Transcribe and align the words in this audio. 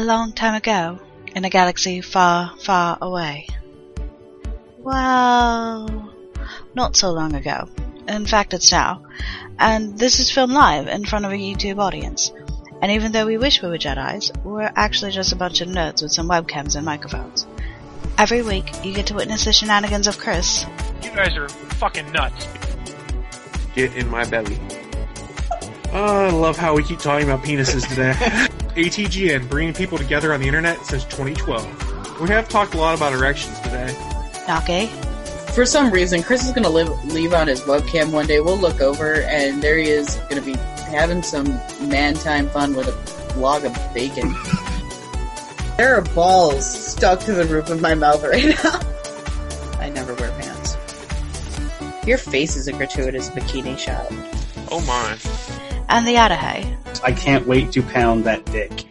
A 0.00 0.10
long 0.10 0.32
time 0.32 0.54
ago, 0.54 0.98
in 1.36 1.44
a 1.44 1.50
galaxy 1.50 2.00
far, 2.00 2.56
far 2.56 2.96
away. 3.02 3.46
Well, 4.78 6.10
not 6.74 6.96
so 6.96 7.10
long 7.10 7.34
ago. 7.34 7.68
In 8.08 8.24
fact, 8.24 8.54
it's 8.54 8.72
now. 8.72 9.02
And 9.58 9.98
this 9.98 10.18
is 10.18 10.30
filmed 10.30 10.54
live 10.54 10.88
in 10.88 11.04
front 11.04 11.26
of 11.26 11.32
a 11.32 11.34
YouTube 11.34 11.78
audience. 11.78 12.32
And 12.80 12.92
even 12.92 13.12
though 13.12 13.26
we 13.26 13.36
wish 13.36 13.60
we 13.60 13.68
were 13.68 13.76
Jedi's, 13.76 14.32
we're 14.42 14.72
actually 14.74 15.10
just 15.10 15.32
a 15.32 15.36
bunch 15.36 15.60
of 15.60 15.68
nerds 15.68 16.00
with 16.00 16.12
some 16.12 16.30
webcams 16.30 16.76
and 16.76 16.86
microphones. 16.86 17.46
Every 18.16 18.40
week, 18.40 18.82
you 18.82 18.94
get 18.94 19.08
to 19.08 19.14
witness 19.14 19.44
the 19.44 19.52
shenanigans 19.52 20.06
of 20.06 20.16
Chris, 20.16 20.64
You 21.02 21.10
guys 21.10 21.36
are 21.36 21.50
fucking 21.50 22.10
nuts. 22.10 22.48
Get 23.74 23.94
in 23.98 24.08
my 24.08 24.24
belly. 24.24 24.58
Oh, 25.92 26.24
I 26.24 26.30
love 26.30 26.56
how 26.56 26.74
we 26.74 26.84
keep 26.84 27.00
talking 27.00 27.28
about 27.28 27.44
penises 27.44 27.86
today. 27.86 28.46
ATGN, 28.84 29.48
bringing 29.48 29.74
people 29.74 29.98
together 29.98 30.32
on 30.32 30.40
the 30.40 30.46
internet 30.46 30.84
since 30.86 31.04
2012. 31.04 32.20
We 32.20 32.28
have 32.30 32.48
talked 32.48 32.74
a 32.74 32.78
lot 32.78 32.96
about 32.96 33.12
erections 33.12 33.60
today. 33.60 33.94
Okay. 34.48 34.86
For 35.54 35.66
some 35.66 35.90
reason, 35.90 36.22
Chris 36.22 36.44
is 36.46 36.52
gonna 36.52 36.70
live, 36.70 36.88
leave 37.04 37.34
on 37.34 37.48
his 37.48 37.60
webcam 37.62 38.10
one 38.10 38.26
day. 38.26 38.40
We'll 38.40 38.56
look 38.56 38.80
over, 38.80 39.22
and 39.22 39.62
there 39.62 39.76
he 39.76 39.90
is, 39.90 40.16
gonna 40.30 40.40
be 40.40 40.54
having 40.88 41.22
some 41.22 41.60
man 41.88 42.14
time 42.14 42.48
fun 42.48 42.74
with 42.74 42.88
a 42.88 43.38
log 43.38 43.64
of 43.64 43.76
bacon. 43.92 44.34
there 45.76 45.94
are 45.94 46.02
balls 46.14 46.64
stuck 46.92 47.20
to 47.20 47.32
the 47.32 47.44
roof 47.44 47.68
of 47.68 47.80
my 47.82 47.94
mouth 47.94 48.22
right 48.24 48.56
now. 48.64 48.80
I 49.78 49.90
never 49.90 50.14
wear 50.14 50.30
pants. 50.40 50.76
Your 52.06 52.18
face 52.18 52.56
is 52.56 52.66
a 52.66 52.72
gratuitous 52.72 53.28
bikini 53.28 53.78
shot. 53.78 54.06
Oh 54.70 54.80
my. 54.86 55.69
And 55.90 56.06
the 56.06 56.14
Adahy. 56.14 56.76
I 57.02 57.10
can't 57.10 57.46
wait 57.48 57.72
to 57.72 57.82
pound 57.82 58.22
that 58.24 58.44
dick. 58.46 58.86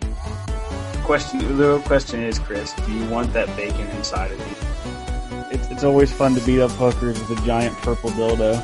Question, 1.04 1.40
the 1.40 1.54
real 1.54 1.82
question 1.82 2.20
is, 2.20 2.38
Chris, 2.40 2.74
do 2.74 2.92
you 2.92 3.06
want 3.06 3.32
that 3.34 3.48
bacon 3.56 3.88
inside 3.92 4.32
of 4.32 4.38
you? 4.40 5.58
It's, 5.58 5.68
it's 5.72 5.84
always 5.86 6.12
fun 6.12 6.36
to 6.36 6.42
beat 6.46 6.60
up 6.60 6.72
hookers 6.72 7.18
with 7.20 7.40
a 7.42 7.46
giant 7.46 7.76
purple 7.78 8.10
dildo. 8.12 8.56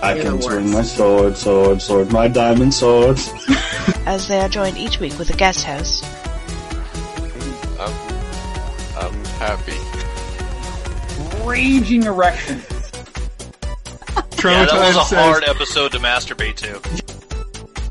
I 0.00 0.12
Even 0.12 0.22
can 0.22 0.34
worse. 0.36 0.44
swing 0.44 0.70
my 0.70 0.82
sword, 0.82 1.36
sword, 1.36 1.82
sword, 1.82 2.12
my 2.12 2.28
diamond 2.28 2.72
sword. 2.72 3.18
as 4.06 4.28
they 4.28 4.40
are 4.40 4.48
joined 4.48 4.78
each 4.78 5.00
week 5.00 5.18
with 5.18 5.28
a 5.30 5.36
guest 5.36 5.64
host, 5.64 6.04
I'm, 7.80 7.92
I'm 8.96 9.24
happy. 9.40 9.74
Raging 11.44 12.04
erection. 12.04 12.62
Yeah, 14.44 14.64
that 14.66 14.72
was 14.72 14.96
a 14.96 15.04
says, 15.04 15.18
hard 15.18 15.42
episode 15.44 15.90
to 15.92 15.98
masturbate 15.98 16.54
to. 16.56 17.17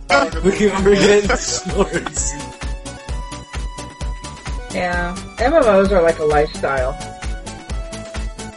We're 0.10 0.96
getting 0.96 1.30
swords. 1.36 2.34
Yeah, 4.74 5.16
MMOs 5.38 5.92
are 5.92 6.02
like 6.02 6.20
a 6.20 6.24
lifestyle. 6.26 6.94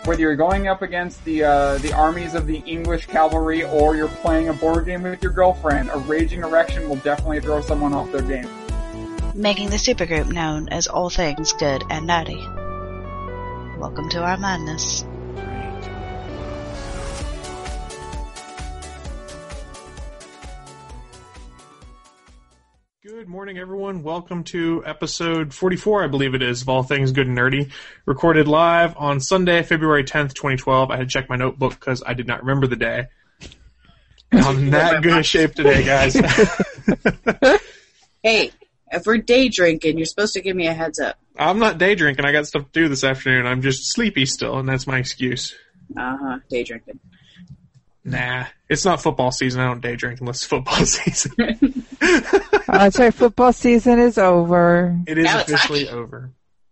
Whether 0.04 0.20
you're 0.20 0.36
going 0.36 0.66
up 0.68 0.82
against 0.82 1.24
the 1.24 1.44
uh, 1.44 1.78
the 1.78 1.92
armies 1.92 2.34
of 2.34 2.46
the 2.46 2.58
English 2.66 3.06
cavalry 3.06 3.64
or 3.64 3.96
you're 3.96 4.08
playing 4.08 4.48
a 4.48 4.52
board 4.52 4.86
game 4.86 5.02
with 5.02 5.22
your 5.22 5.32
girlfriend, 5.32 5.90
a 5.92 5.98
raging 5.98 6.40
erection 6.42 6.88
will 6.88 6.96
definitely 6.96 7.40
throw 7.40 7.60
someone 7.60 7.92
off 7.94 8.10
their 8.12 8.22
game. 8.22 8.48
making 9.34 9.70
the 9.70 9.76
supergroup 9.76 10.30
known 10.32 10.68
as 10.68 10.86
All 10.86 11.10
Things 11.10 11.52
Good 11.54 11.82
and 11.90 12.08
Nerdy. 12.08 13.78
Welcome 13.78 14.08
to 14.10 14.22
our 14.22 14.36
madness. 14.36 15.04
Morning, 23.30 23.58
everyone. 23.58 24.02
Welcome 24.02 24.42
to 24.44 24.82
episode 24.84 25.54
44, 25.54 26.02
I 26.02 26.06
believe 26.08 26.34
it 26.34 26.42
is, 26.42 26.62
of 26.62 26.68
All 26.68 26.82
Things 26.82 27.12
Good 27.12 27.28
and 27.28 27.38
Nerdy. 27.38 27.70
Recorded 28.04 28.48
live 28.48 28.96
on 28.96 29.20
Sunday, 29.20 29.62
February 29.62 30.02
10th, 30.02 30.34
2012. 30.34 30.90
I 30.90 30.96
had 30.96 31.08
to 31.08 31.12
check 31.12 31.28
my 31.28 31.36
notebook 31.36 31.78
because 31.78 32.02
I 32.04 32.14
did 32.14 32.26
not 32.26 32.40
remember 32.40 32.66
the 32.66 32.74
day. 32.74 33.06
And 34.32 34.40
I'm 34.40 34.70
that 34.70 35.04
good 35.04 35.16
a 35.16 35.22
shape 35.22 35.54
today, 35.54 35.84
guys. 35.84 36.16
Hey, 38.22 38.50
if 38.90 39.06
we're 39.06 39.16
day 39.16 39.48
drinking, 39.48 39.96
you're 39.96 40.04
supposed 40.04 40.34
to 40.34 40.42
give 40.42 40.54
me 40.54 40.66
a 40.66 40.74
heads 40.74 40.98
up. 40.98 41.16
I'm 41.38 41.58
not 41.58 41.78
day 41.78 41.94
drinking. 41.94 42.26
I 42.26 42.32
got 42.32 42.46
stuff 42.46 42.64
to 42.64 42.70
do 42.72 42.88
this 42.88 43.02
afternoon. 43.02 43.46
I'm 43.46 43.62
just 43.62 43.92
sleepy 43.92 44.26
still, 44.26 44.58
and 44.58 44.68
that's 44.68 44.86
my 44.86 44.98
excuse. 44.98 45.54
Uh 45.96 46.18
huh, 46.20 46.38
day 46.50 46.64
drinking. 46.64 47.00
Nah, 48.04 48.44
it's 48.68 48.84
not 48.84 49.00
football 49.00 49.30
season. 49.30 49.62
I 49.62 49.66
don't 49.68 49.80
day 49.80 49.96
drink 49.96 50.20
unless 50.20 50.38
it's 50.38 50.46
football 50.46 50.84
season. 50.84 51.86
That's 52.72 52.98
right. 52.98 53.12
Football 53.12 53.52
season 53.52 53.98
is 53.98 54.18
over. 54.18 54.98
It 55.06 55.18
is 55.18 55.24
Now 55.24 55.40
it's 55.40 55.50
officially 55.50 55.86
hockey. 55.86 55.96
over. 55.96 56.30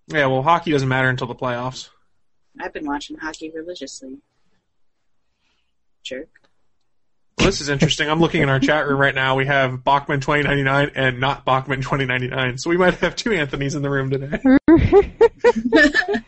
Yeah, 0.09 0.27
well, 0.27 0.43
hockey 0.43 0.71
doesn't 0.73 0.89
matter 0.89 1.09
until 1.09 1.27
the 1.27 1.35
playoffs. 1.35 1.89
I've 2.61 2.73
been 2.73 2.87
watching 2.87 3.17
hockey 3.19 3.51
religiously. 3.55 4.19
Jerk. 6.03 6.29
Well, 7.39 7.47
this 7.47 7.61
is 7.61 7.69
interesting. 7.69 8.09
I'm 8.11 8.19
looking 8.21 8.43
in 8.43 8.49
our 8.49 8.59
chat 8.59 8.87
room 8.89 8.99
right 8.99 9.15
now. 9.15 9.37
We 9.37 9.47
have 9.47 9.85
Bachman 9.85 10.21
2099 10.21 10.91
and 10.97 11.21
not 11.21 11.45
Bachman 11.45 11.81
2099. 11.83 12.59
So 12.59 12.71
we 12.71 12.77
might 12.77 12.95
have 12.95 13.15
two 13.15 13.33
Anthony's 13.33 13.75
in 13.75 13.83
the 13.83 13.91
room 13.91 14.11
today. 14.11 14.41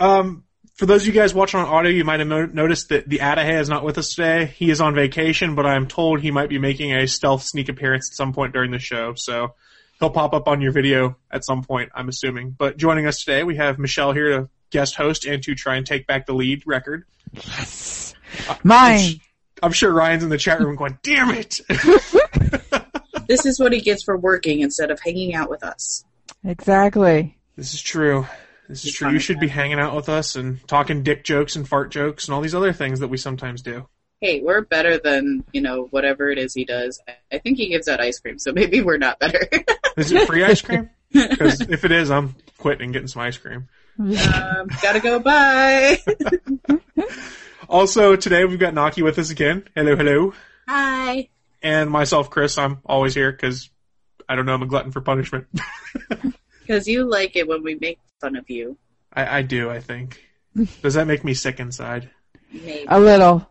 Um, 0.00 0.44
for 0.80 0.86
those 0.86 1.02
of 1.02 1.08
you 1.08 1.12
guys 1.12 1.34
watching 1.34 1.60
on 1.60 1.66
audio, 1.66 1.92
you 1.92 2.04
might 2.04 2.20
have 2.20 2.28
no- 2.28 2.46
noticed 2.46 2.88
that 2.88 3.06
the 3.06 3.18
Adahy 3.18 3.60
is 3.60 3.68
not 3.68 3.84
with 3.84 3.98
us 3.98 4.14
today. 4.14 4.46
He 4.46 4.70
is 4.70 4.80
on 4.80 4.94
vacation, 4.94 5.54
but 5.54 5.66
I'm 5.66 5.86
told 5.86 6.20
he 6.20 6.30
might 6.30 6.48
be 6.48 6.58
making 6.58 6.94
a 6.94 7.06
stealth 7.06 7.42
sneak 7.42 7.68
appearance 7.68 8.10
at 8.10 8.16
some 8.16 8.32
point 8.32 8.54
during 8.54 8.70
the 8.70 8.78
show. 8.78 9.12
So 9.14 9.54
he'll 9.98 10.08
pop 10.08 10.32
up 10.32 10.48
on 10.48 10.62
your 10.62 10.72
video 10.72 11.18
at 11.30 11.44
some 11.44 11.62
point, 11.64 11.90
I'm 11.94 12.08
assuming. 12.08 12.56
But 12.56 12.78
joining 12.78 13.06
us 13.06 13.22
today, 13.22 13.44
we 13.44 13.56
have 13.56 13.78
Michelle 13.78 14.14
here 14.14 14.30
to 14.30 14.48
guest 14.70 14.94
host 14.94 15.26
and 15.26 15.42
to 15.42 15.54
try 15.54 15.76
and 15.76 15.84
take 15.84 16.06
back 16.06 16.24
the 16.24 16.32
lead 16.32 16.62
record. 16.64 17.04
Yes. 17.34 18.14
Mine. 18.64 19.20
I'm 19.62 19.72
sure 19.72 19.92
Ryan's 19.92 20.22
in 20.22 20.30
the 20.30 20.38
chat 20.38 20.60
room 20.60 20.76
going, 20.76 20.98
damn 21.02 21.30
it! 21.32 21.60
This 23.28 23.46
is 23.46 23.60
what 23.60 23.72
he 23.72 23.80
gets 23.80 24.02
for 24.02 24.16
working 24.16 24.58
instead 24.58 24.90
of 24.90 24.98
hanging 24.98 25.36
out 25.36 25.48
with 25.48 25.62
us. 25.62 26.04
Exactly. 26.44 27.38
This 27.54 27.74
is 27.74 27.80
true. 27.80 28.26
This 28.70 28.84
is 28.84 28.92
true. 28.92 29.10
You 29.10 29.18
should 29.18 29.40
be 29.40 29.48
hanging 29.48 29.80
out 29.80 29.96
with 29.96 30.08
us 30.08 30.36
and 30.36 30.66
talking 30.68 31.02
dick 31.02 31.24
jokes 31.24 31.56
and 31.56 31.68
fart 31.68 31.90
jokes 31.90 32.28
and 32.28 32.34
all 32.34 32.40
these 32.40 32.54
other 32.54 32.72
things 32.72 33.00
that 33.00 33.08
we 33.08 33.16
sometimes 33.16 33.62
do. 33.62 33.88
Hey, 34.20 34.40
we're 34.42 34.60
better 34.60 34.96
than, 34.96 35.42
you 35.52 35.60
know, 35.60 35.88
whatever 35.90 36.30
it 36.30 36.38
is 36.38 36.54
he 36.54 36.64
does. 36.64 37.00
I 37.32 37.38
think 37.38 37.58
he 37.58 37.68
gives 37.68 37.88
out 37.88 38.00
ice 38.00 38.20
cream, 38.20 38.38
so 38.38 38.52
maybe 38.52 38.80
we're 38.80 38.98
not 38.98 39.18
better. 39.18 39.40
Is 39.96 40.12
it 40.12 40.26
free 40.26 40.44
ice 40.44 40.62
cream? 40.62 40.88
Because 41.12 41.60
if 41.62 41.84
it 41.84 41.90
is, 41.90 42.08
I'm 42.08 42.36
quitting 42.58 42.84
and 42.84 42.92
getting 42.92 43.08
some 43.08 43.22
ice 43.22 43.36
cream. 43.36 43.68
um, 43.98 44.68
gotta 44.80 45.00
go, 45.00 45.18
bye. 45.18 45.98
Also, 47.68 48.14
today 48.14 48.44
we've 48.44 48.60
got 48.60 48.74
Naki 48.74 49.02
with 49.02 49.18
us 49.18 49.30
again. 49.30 49.64
Hello, 49.74 49.94
hello. 49.96 50.34
Hi. 50.68 51.28
And 51.62 51.90
myself, 51.90 52.30
Chris. 52.30 52.58
I'm 52.58 52.78
always 52.84 53.14
here 53.14 53.30
because 53.30 53.70
I 54.28 54.36
don't 54.36 54.46
know. 54.46 54.54
I'm 54.54 54.62
a 54.62 54.66
glutton 54.66 54.90
for 54.92 55.00
punishment. 55.00 55.46
Because 56.60 56.88
you 56.88 57.08
like 57.08 57.36
it 57.36 57.46
when 57.46 57.62
we 57.62 57.76
make 57.76 57.98
fun 58.20 58.36
of 58.36 58.48
you. 58.50 58.76
I, 59.12 59.38
I 59.38 59.42
do. 59.42 59.70
I 59.70 59.80
think. 59.80 60.20
Does 60.82 60.94
that 60.94 61.06
make 61.06 61.24
me 61.24 61.34
sick 61.34 61.60
inside? 61.60 62.10
Maybe. 62.52 62.84
A 62.88 62.98
little. 63.00 63.48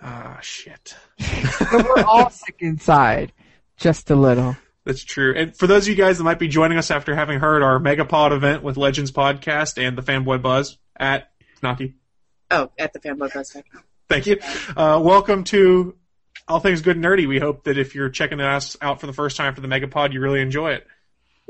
Ah, 0.00 0.38
shit. 0.42 0.94
But 1.18 1.84
we're 1.88 2.04
all 2.04 2.30
sick 2.30 2.56
inside. 2.60 3.32
Just 3.76 4.10
a 4.10 4.14
little. 4.16 4.56
That's 4.84 5.04
true. 5.04 5.32
And 5.36 5.56
for 5.56 5.66
those 5.66 5.84
of 5.84 5.88
you 5.90 5.94
guys 5.94 6.18
that 6.18 6.24
might 6.24 6.38
be 6.38 6.48
joining 6.48 6.76
us 6.76 6.90
after 6.90 7.14
having 7.14 7.38
heard 7.40 7.62
our 7.62 7.78
Megapod 7.78 8.32
event 8.32 8.62
with 8.62 8.76
Legends 8.76 9.12
Podcast 9.12 9.80
and 9.80 9.96
the 9.96 10.02
Fanboy 10.02 10.42
Buzz 10.42 10.76
at 10.96 11.30
Naki, 11.62 11.94
Oh, 12.50 12.70
at 12.78 12.92
the 12.92 12.98
Fanboy 12.98 13.32
Buzz. 13.32 13.56
Thank 14.08 14.26
you. 14.26 14.38
Uh, 14.76 15.00
welcome 15.02 15.44
to 15.44 15.96
All 16.48 16.58
Things 16.60 16.82
Good 16.82 16.96
and 16.96 17.04
Nerdy. 17.04 17.26
We 17.28 17.38
hope 17.38 17.64
that 17.64 17.78
if 17.78 17.94
you're 17.94 18.10
checking 18.10 18.40
us 18.40 18.76
out 18.82 19.00
for 19.00 19.06
the 19.06 19.12
first 19.14 19.36
time 19.36 19.54
for 19.54 19.60
the 19.62 19.68
Megapod, 19.68 20.12
you 20.12 20.20
really 20.20 20.40
enjoy 20.40 20.72
it. 20.72 20.86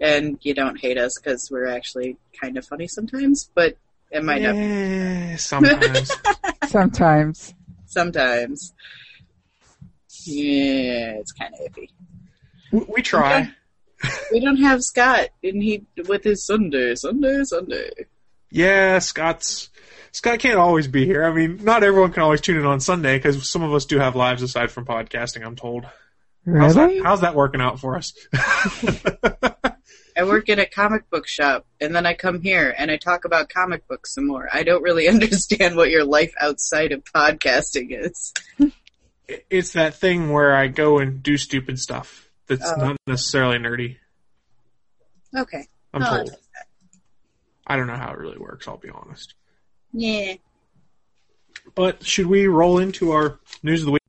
And 0.02 0.38
you 0.42 0.52
don't 0.52 0.78
hate 0.78 0.98
us 0.98 1.16
because 1.18 1.48
we're 1.50 1.68
actually 1.68 2.16
kind 2.40 2.58
of 2.58 2.66
funny 2.66 2.88
sometimes, 2.88 3.48
but 3.54 3.76
it 4.10 4.24
might 4.24 4.42
not. 4.42 4.56
Eh, 4.56 5.36
sometimes. 5.36 6.12
Sometimes. 6.68 7.54
Sometimes. 7.86 8.74
Yeah, 10.24 11.14
it's 11.18 11.32
kind 11.32 11.54
of 11.54 11.72
iffy. 11.72 11.88
we, 12.72 12.80
we 12.96 13.02
try. 13.02 13.50
We 14.32 14.40
don't 14.40 14.56
have 14.56 14.82
Scott, 14.82 15.28
and 15.44 15.62
he 15.62 15.84
with 16.08 16.24
his 16.24 16.44
Sunday, 16.44 16.94
Sunday, 16.96 17.44
Sunday. 17.44 17.90
Yeah, 18.50 18.98
Scott's 18.98 19.70
Scott 20.12 20.40
can't 20.40 20.58
always 20.58 20.88
be 20.88 21.06
here. 21.06 21.24
I 21.24 21.32
mean, 21.32 21.60
not 21.64 21.82
everyone 21.84 22.12
can 22.12 22.22
always 22.22 22.40
tune 22.40 22.58
in 22.58 22.66
on 22.66 22.80
Sunday 22.80 23.16
because 23.18 23.48
some 23.48 23.62
of 23.62 23.72
us 23.72 23.86
do 23.86 23.98
have 23.98 24.14
lives 24.16 24.42
aside 24.42 24.70
from 24.70 24.84
podcasting. 24.84 25.44
I'm 25.44 25.56
told. 25.56 25.84
How's 26.44 26.76
Really? 26.76 26.98
that, 26.98 27.04
how's 27.04 27.20
that 27.20 27.34
working 27.36 27.60
out 27.60 27.78
for 27.80 27.96
us? 27.96 28.12
I 30.16 30.24
work 30.24 30.48
in 30.48 30.58
a 30.58 30.66
comic 30.66 31.08
book 31.10 31.26
shop, 31.26 31.64
and 31.80 31.94
then 31.94 32.04
I 32.06 32.14
come 32.14 32.42
here 32.42 32.74
and 32.76 32.90
I 32.90 32.96
talk 32.96 33.24
about 33.24 33.48
comic 33.48 33.86
books 33.88 34.14
some 34.14 34.26
more. 34.26 34.48
I 34.52 34.62
don't 34.62 34.82
really 34.82 35.08
understand 35.14 35.76
what 35.76 35.90
your 35.90 36.04
life 36.04 36.34
outside 36.40 36.92
of 36.92 37.02
podcasting 37.04 37.88
is. 37.90 38.32
it's 39.50 39.72
that 39.72 39.94
thing 39.94 40.30
where 40.30 40.54
I 40.54 40.68
go 40.68 40.98
and 40.98 41.22
do 41.22 41.36
stupid 41.36 41.78
stuff 41.78 42.28
that's 42.46 42.70
Oh. 42.70 42.76
not 42.76 42.96
necessarily 43.06 43.56
nerdy. 43.58 43.96
Okay. 45.36 45.66
I'm 45.94 46.02
Oh, 46.02 46.06
told. 46.16 46.26
that's- 46.28 46.38
I 47.66 47.76
don't 47.76 47.86
know 47.86 47.96
how 47.96 48.10
it 48.12 48.18
really 48.18 48.38
works. 48.38 48.66
I'll 48.68 48.76
be 48.76 48.90
honest. 48.90 49.34
Yeah. 49.92 50.34
But 51.74 52.04
should 52.04 52.26
we 52.26 52.46
roll 52.48 52.78
into 52.78 53.12
our 53.12 53.38
news 53.62 53.80
of 53.82 53.86
the 53.86 53.92
week? 53.92 54.02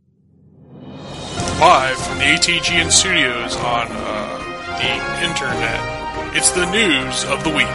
Live 1.60 1.98
from 1.98 2.18
the 2.18 2.26
ATGN 2.26 2.92
studios 2.92 3.56
on 3.56 3.88
uh, 3.92 4.23
the 4.78 5.26
internet, 5.26 6.36
it's 6.36 6.52
the 6.52 6.70
news 6.72 7.26
of 7.26 7.44
the 7.44 7.50
week. 7.50 7.68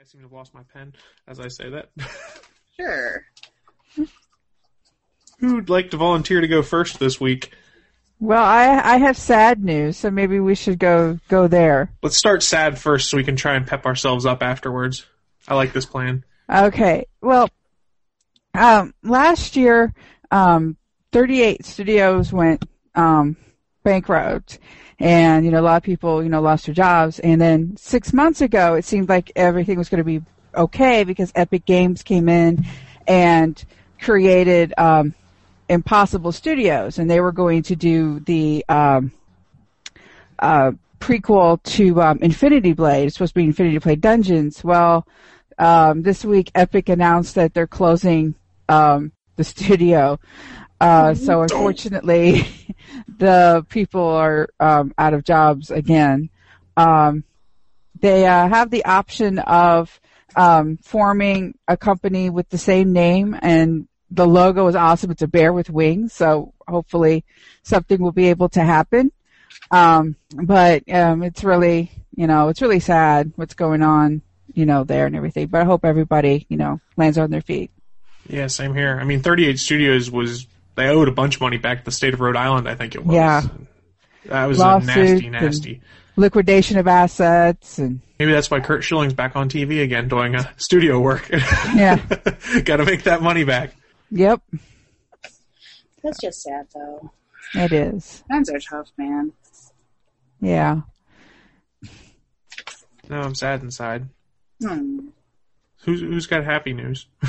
I 0.00 0.04
seem 0.04 0.20
to 0.20 0.26
have 0.26 0.32
lost 0.32 0.54
my 0.54 0.62
pen 0.72 0.94
as 1.26 1.40
I 1.40 1.48
say 1.48 1.70
that. 1.70 1.90
Sure. 2.80 3.24
Who'd 5.40 5.68
like 5.68 5.90
to 5.90 5.96
volunteer 5.96 6.40
to 6.40 6.46
go 6.46 6.62
first 6.62 7.00
this 7.00 7.20
week? 7.20 7.50
Well, 8.20 8.42
I 8.42 8.94
I 8.94 8.96
have 8.98 9.16
sad 9.16 9.64
news, 9.64 9.96
so 9.96 10.10
maybe 10.10 10.40
we 10.40 10.54
should 10.54 10.78
go 10.78 11.18
go 11.28 11.48
there. 11.48 11.90
Let's 12.02 12.16
start 12.16 12.42
sad 12.42 12.78
first 12.78 13.10
so 13.10 13.16
we 13.16 13.24
can 13.24 13.36
try 13.36 13.54
and 13.54 13.66
pep 13.66 13.86
ourselves 13.86 14.26
up 14.26 14.42
afterwards. 14.42 15.06
I 15.48 15.54
like 15.54 15.72
this 15.72 15.86
plan. 15.86 16.24
Okay. 16.48 17.06
Well, 17.20 17.48
um, 18.54 18.94
last 19.02 19.56
year, 19.56 19.92
um, 20.30 20.76
38 21.12 21.64
studios 21.64 22.32
went 22.32 22.64
um, 22.94 23.36
bankrupt, 23.82 24.58
and 24.98 25.44
you 25.44 25.50
know 25.50 25.60
a 25.60 25.62
lot 25.62 25.76
of 25.76 25.82
people 25.82 26.22
you 26.22 26.28
know 26.28 26.42
lost 26.42 26.66
their 26.66 26.74
jobs. 26.74 27.18
And 27.18 27.40
then 27.40 27.76
six 27.76 28.12
months 28.12 28.40
ago, 28.40 28.74
it 28.74 28.84
seemed 28.84 29.08
like 29.08 29.32
everything 29.36 29.78
was 29.78 29.88
going 29.88 29.98
to 29.98 30.04
be 30.04 30.22
okay 30.54 31.04
because 31.04 31.32
Epic 31.34 31.64
Games 31.64 32.02
came 32.02 32.28
in 32.28 32.64
and 33.06 33.64
created 34.00 34.74
um, 34.76 35.14
Impossible 35.68 36.32
Studios, 36.32 36.98
and 36.98 37.10
they 37.10 37.20
were 37.20 37.32
going 37.32 37.62
to 37.64 37.76
do 37.76 38.20
the 38.20 38.64
um, 38.68 39.12
uh, 40.38 40.72
prequel 41.00 41.62
to 41.62 42.02
um, 42.02 42.18
Infinity 42.20 42.72
Blade. 42.72 43.06
It's 43.06 43.14
supposed 43.14 43.30
to 43.30 43.40
be 43.40 43.44
Infinity 43.44 43.78
Blade 43.78 44.00
Dungeons. 44.00 44.62
Well, 44.62 45.06
um, 45.58 46.02
this 46.02 46.24
week 46.24 46.50
Epic 46.54 46.88
announced 46.88 47.34
that 47.34 47.54
they're 47.54 47.66
closing 47.66 48.34
um, 48.68 49.12
the 49.36 49.44
studio. 49.44 50.18
Uh, 50.80 51.14
so 51.14 51.42
unfortunately, 51.42 52.46
the 53.18 53.66
people 53.68 54.06
are 54.06 54.48
um, 54.60 54.94
out 54.96 55.14
of 55.14 55.24
jobs 55.24 55.70
again. 55.70 56.30
Um, 56.76 57.24
they 58.00 58.26
uh, 58.26 58.48
have 58.48 58.70
the 58.70 58.84
option 58.84 59.40
of 59.40 60.00
um, 60.36 60.76
forming 60.78 61.58
a 61.66 61.76
company 61.76 62.30
with 62.30 62.48
the 62.50 62.58
same 62.58 62.92
name, 62.92 63.36
and 63.42 63.88
the 64.10 64.26
logo 64.26 64.68
is 64.68 64.76
awesome. 64.76 65.10
It's 65.10 65.22
a 65.22 65.28
bear 65.28 65.52
with 65.52 65.70
wings, 65.70 66.12
so 66.12 66.54
hopefully 66.68 67.24
something 67.62 68.00
will 68.00 68.12
be 68.12 68.28
able 68.28 68.48
to 68.50 68.62
happen. 68.62 69.10
Um, 69.70 70.16
but 70.32 70.88
um, 70.92 71.22
it's 71.22 71.42
really, 71.42 71.90
you 72.14 72.26
know, 72.26 72.48
it's 72.48 72.62
really 72.62 72.80
sad 72.80 73.32
what's 73.36 73.54
going 73.54 73.82
on, 73.82 74.22
you 74.54 74.66
know, 74.66 74.84
there 74.84 75.06
and 75.06 75.16
everything. 75.16 75.46
But 75.48 75.60
I 75.62 75.64
hope 75.64 75.84
everybody, 75.84 76.46
you 76.48 76.56
know, 76.56 76.80
lands 76.96 77.18
on 77.18 77.30
their 77.30 77.40
feet. 77.42 77.70
Yeah, 78.28 78.46
same 78.48 78.74
here. 78.74 78.98
I 79.00 79.04
mean, 79.04 79.20
38 79.20 79.58
Studios 79.58 80.10
was 80.10 80.46
they 80.74 80.88
owed 80.88 81.08
a 81.08 81.12
bunch 81.12 81.36
of 81.36 81.40
money 81.40 81.56
back 81.56 81.78
to 81.80 81.84
the 81.86 81.90
state 81.90 82.14
of 82.14 82.20
Rhode 82.20 82.36
Island, 82.36 82.68
I 82.68 82.74
think 82.74 82.94
it 82.94 83.04
was. 83.04 83.14
Yeah. 83.14 83.42
That 84.26 84.46
was 84.46 84.58
Lawsuit 84.58 84.88
a 84.88 85.00
nasty, 85.00 85.30
nasty. 85.30 85.80
Liquidation 86.16 86.76
of 86.78 86.86
assets 86.86 87.78
and 87.78 88.00
Maybe 88.18 88.32
that's 88.32 88.50
why 88.50 88.58
Curt 88.60 88.82
Schilling's 88.82 89.14
back 89.14 89.36
on 89.36 89.48
TV 89.48 89.82
again 89.82 90.08
doing 90.08 90.34
uh, 90.34 90.42
studio 90.56 90.98
work. 90.98 91.28
Yeah. 91.30 91.96
Got 92.64 92.78
to 92.78 92.84
make 92.84 93.04
that 93.04 93.22
money 93.22 93.44
back. 93.44 93.76
yep, 94.10 94.42
That's 96.02 96.20
just 96.20 96.42
sad, 96.42 96.66
though. 96.74 97.12
it 97.54 97.72
is. 97.72 98.24
Times 98.30 98.50
are 98.50 98.58
tough, 98.58 98.90
man. 98.96 99.32
Yeah. 100.40 100.80
No, 103.08 103.20
I'm 103.22 103.34
sad 103.36 103.62
inside. 103.62 104.08
Hmm. 104.60 105.08
Who's 105.84 106.00
who's 106.00 106.26
got 106.26 106.44
happy 106.44 106.72
news? 106.72 107.06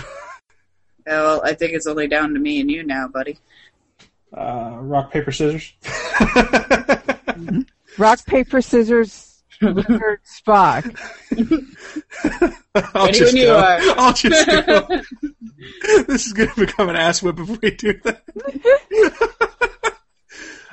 Well, 1.05 1.41
I 1.43 1.53
think 1.53 1.73
it's 1.73 1.87
only 1.87 2.07
down 2.07 2.35
to 2.35 2.39
me 2.39 2.59
and 2.59 2.69
you 2.69 2.83
now, 2.83 3.07
buddy. 3.07 3.39
Uh, 4.31 4.77
rock 4.79 5.11
paper 5.11 5.31
scissors. 5.31 5.73
Rock 7.97 8.23
paper 8.27 8.61
scissors. 8.61 9.41
Lizard 9.59 10.19
Spock. 10.23 10.85
I'll 12.93 13.05
Ready 13.07 13.17
just 13.19 13.35
go. 13.35 13.57
I'll 13.97 14.13
just 14.13 14.45
go. 14.45 15.01
this 16.07 16.27
is 16.27 16.33
going 16.33 16.49
to 16.49 16.65
become 16.67 16.89
an 16.89 16.95
ass 16.95 17.23
whip 17.23 17.39
if 17.39 17.59
we 17.59 17.71
do 17.71 17.93
that. 18.03 18.23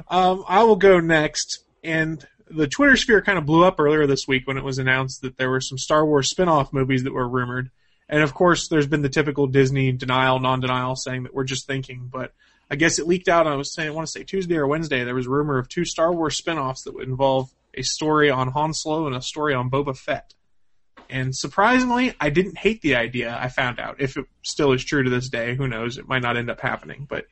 um, 0.09 0.45
I 0.47 0.63
will 0.65 0.77
go 0.77 1.01
next. 1.01 1.65
And 1.83 2.27
the 2.49 2.69
Twitter 2.69 2.97
sphere 2.97 3.23
kind 3.23 3.39
of 3.39 3.47
blew 3.47 3.65
up 3.65 3.81
earlier 3.81 4.07
this 4.07 4.29
week 4.29 4.47
when 4.47 4.57
it 4.57 4.65
was 4.65 4.79
announced 4.79 5.23
that 5.23 5.37
there 5.37 5.51
were 5.51 5.61
some 5.61 5.79
Star 5.79 6.05
Wars 6.05 6.31
spin-off 6.31 6.73
movies 6.73 7.05
that 7.05 7.13
were 7.13 7.29
rumored. 7.29 7.71
And 8.09 8.23
of 8.23 8.35
course, 8.35 8.69
there's 8.69 8.87
been 8.87 9.03
the 9.03 9.09
typical 9.09 9.47
Disney 9.47 9.91
denial, 9.93 10.39
non-denial, 10.39 10.97
saying 10.97 11.25
that 11.25 11.35
we're 11.35 11.45
just 11.45 11.67
thinking. 11.67 12.09
But 12.13 12.33
I 12.71 12.77
guess 12.77 12.99
it 12.99 13.07
leaked 13.07 13.29
out. 13.29 13.47
I 13.47 13.57
was 13.57 13.75
saying, 13.75 13.89
I 13.89 13.93
want 13.93 14.07
to 14.07 14.13
say 14.13 14.23
Tuesday 14.23 14.57
or 14.57 14.67
Wednesday. 14.67 15.03
There 15.03 15.15
was 15.15 15.27
rumor 15.27 15.59
of 15.59 15.69
two 15.69 15.85
Star 15.85 16.13
Wars 16.13 16.37
spin-offs 16.37 16.83
that 16.83 16.95
would 16.95 17.09
involve 17.09 17.51
a 17.75 17.83
story 17.83 18.31
on 18.31 18.49
Han 18.49 18.73
Solo 18.75 19.07
and 19.07 19.17
a 19.17 19.23
story 19.23 19.55
on 19.55 19.71
Boba 19.71 19.97
Fett. 19.97 20.35
And 21.11 21.35
surprisingly, 21.37 22.15
I 22.21 22.31
didn't 22.31 22.59
hate 22.59 22.81
the 22.83 22.97
idea. 22.97 23.37
I 23.41 23.49
found 23.49 23.79
out 23.79 24.01
if 24.01 24.17
it 24.17 24.27
still 24.43 24.73
is 24.73 24.85
true 24.85 25.03
to 25.03 25.11
this 25.11 25.29
day. 25.29 25.55
Who 25.55 25.69
knows? 25.69 25.99
It 25.99 26.09
might 26.09 26.23
not 26.23 26.37
end 26.37 26.51
up 26.51 26.61
happening, 26.61 27.07
but 27.09 27.27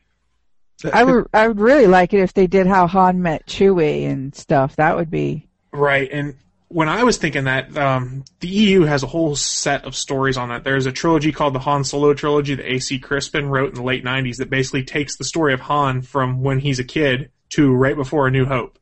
I 0.92 1.04
would 1.04 1.26
I 1.32 1.48
would 1.48 1.60
really 1.60 1.86
like 1.86 2.12
it 2.12 2.20
if 2.20 2.34
they 2.34 2.46
did 2.46 2.66
how 2.66 2.86
Han 2.86 3.22
met 3.22 3.46
Chewie 3.46 4.06
and 4.06 4.34
stuff. 4.34 4.76
That 4.76 4.96
would 4.96 5.10
be 5.10 5.48
Right, 5.72 6.08
and 6.12 6.36
when 6.68 6.88
I 6.88 7.04
was 7.04 7.18
thinking 7.18 7.44
that, 7.44 7.76
um, 7.76 8.24
the 8.40 8.48
EU 8.48 8.82
has 8.82 9.02
a 9.02 9.06
whole 9.06 9.36
set 9.36 9.84
of 9.84 9.94
stories 9.94 10.36
on 10.36 10.48
that. 10.48 10.64
There's 10.64 10.86
a 10.86 10.92
trilogy 10.92 11.30
called 11.30 11.54
the 11.54 11.60
Han 11.60 11.84
Solo 11.84 12.14
trilogy 12.14 12.54
that 12.56 12.72
A.C. 12.72 12.98
Crispin 12.98 13.48
wrote 13.48 13.70
in 13.70 13.74
the 13.76 13.82
late 13.82 14.04
90s 14.04 14.38
that 14.38 14.50
basically 14.50 14.82
takes 14.82 15.16
the 15.16 15.24
story 15.24 15.54
of 15.54 15.60
Han 15.60 16.02
from 16.02 16.42
when 16.42 16.58
he's 16.58 16.78
a 16.80 16.84
kid 16.84 17.30
to 17.50 17.72
right 17.72 17.94
before 17.94 18.26
A 18.26 18.30
New 18.30 18.44
Hope. 18.44 18.78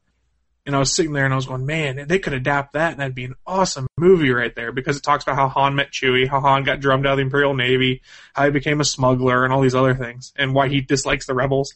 And 0.65 0.77
I 0.77 0.79
was 0.79 0.95
sitting 0.95 1.13
there 1.13 1.25
and 1.25 1.33
I 1.33 1.37
was 1.37 1.47
going, 1.47 1.67
man, 1.67 2.07
they 2.07 2.21
could 2.21 2.35
adapt 2.35 2.75
that 2.75 2.93
and 2.93 3.01
that'd 3.01 3.17
be 3.17 3.25
an 3.25 3.35
awesome 3.47 3.89
movie 3.97 4.31
right 4.31 4.55
there 4.55 4.71
because 4.71 4.97
it 4.97 5.03
talks 5.03 5.25
about 5.25 5.35
how 5.35 5.49
Han 5.49 5.75
met 5.75 5.91
Chewie, 5.91 6.29
how 6.29 6.41
Han 6.41 6.63
got 6.63 6.79
drummed 6.79 7.05
out 7.05 7.13
of 7.13 7.17
the 7.17 7.25
Imperial 7.25 7.55
Navy, 7.55 8.01
how 8.33 8.45
he 8.45 8.51
became 8.51 8.81
a 8.81 8.85
smuggler 8.85 9.45
and 9.45 9.53
all 9.53 9.61
these 9.61 9.75
other 9.75 9.95
things, 9.95 10.33
and 10.37 10.55
why 10.55 10.69
he 10.69 10.81
dislikes 10.81 11.27
the 11.27 11.35
rebels. 11.35 11.75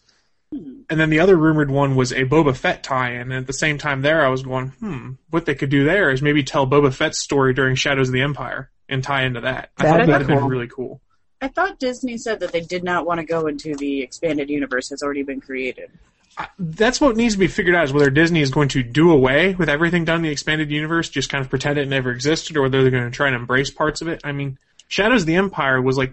And 0.52 0.84
then 0.88 1.10
the 1.10 1.18
other 1.18 1.36
rumored 1.36 1.70
one 1.70 1.96
was 1.96 2.12
a 2.12 2.24
Boba 2.24 2.56
Fett 2.56 2.84
tie-in, 2.84 3.20
and 3.20 3.32
at 3.32 3.46
the 3.48 3.52
same 3.52 3.78
time 3.78 4.02
there, 4.02 4.24
I 4.24 4.28
was 4.28 4.44
going, 4.44 4.68
hmm, 4.68 5.10
what 5.30 5.44
they 5.44 5.56
could 5.56 5.70
do 5.70 5.84
there 5.84 6.10
is 6.10 6.22
maybe 6.22 6.44
tell 6.44 6.66
Boba 6.66 6.94
Fett's 6.94 7.18
story 7.18 7.52
during 7.52 7.74
Shadows 7.74 8.08
of 8.08 8.12
the 8.12 8.22
Empire 8.22 8.70
and 8.88 9.02
tie 9.02 9.24
into 9.24 9.40
that. 9.40 9.70
I 9.76 9.82
That'd 9.82 10.06
thought 10.06 10.06
that'd 10.06 10.28
have 10.28 10.38
cool. 10.38 10.48
been 10.48 10.48
really 10.48 10.68
cool. 10.68 11.00
I 11.40 11.48
thought 11.48 11.80
Disney 11.80 12.16
said 12.16 12.40
that 12.40 12.52
they 12.52 12.60
did 12.60 12.84
not 12.84 13.04
want 13.04 13.18
to 13.18 13.26
go 13.26 13.48
into 13.48 13.74
the 13.74 14.02
expanded 14.02 14.48
universe 14.48 14.88
that's 14.88 15.02
already 15.02 15.24
been 15.24 15.40
created. 15.40 15.90
That's 16.58 17.00
what 17.00 17.16
needs 17.16 17.34
to 17.34 17.38
be 17.38 17.46
figured 17.46 17.74
out 17.74 17.84
is 17.84 17.92
whether 17.92 18.10
Disney 18.10 18.40
is 18.42 18.50
going 18.50 18.68
to 18.68 18.82
do 18.82 19.10
away 19.10 19.54
with 19.54 19.68
everything 19.68 20.04
done 20.04 20.16
in 20.16 20.22
the 20.22 20.30
expanded 20.30 20.70
universe, 20.70 21.08
just 21.08 21.30
kind 21.30 21.42
of 21.42 21.48
pretend 21.48 21.78
it 21.78 21.88
never 21.88 22.10
existed, 22.10 22.56
or 22.56 22.62
whether 22.62 22.82
they're 22.82 22.90
going 22.90 23.04
to 23.04 23.10
try 23.10 23.28
and 23.28 23.36
embrace 23.36 23.70
parts 23.70 24.02
of 24.02 24.08
it. 24.08 24.20
I 24.22 24.32
mean, 24.32 24.58
Shadows 24.88 25.22
of 25.22 25.26
the 25.26 25.36
Empire 25.36 25.80
was 25.80 25.96
like, 25.96 26.12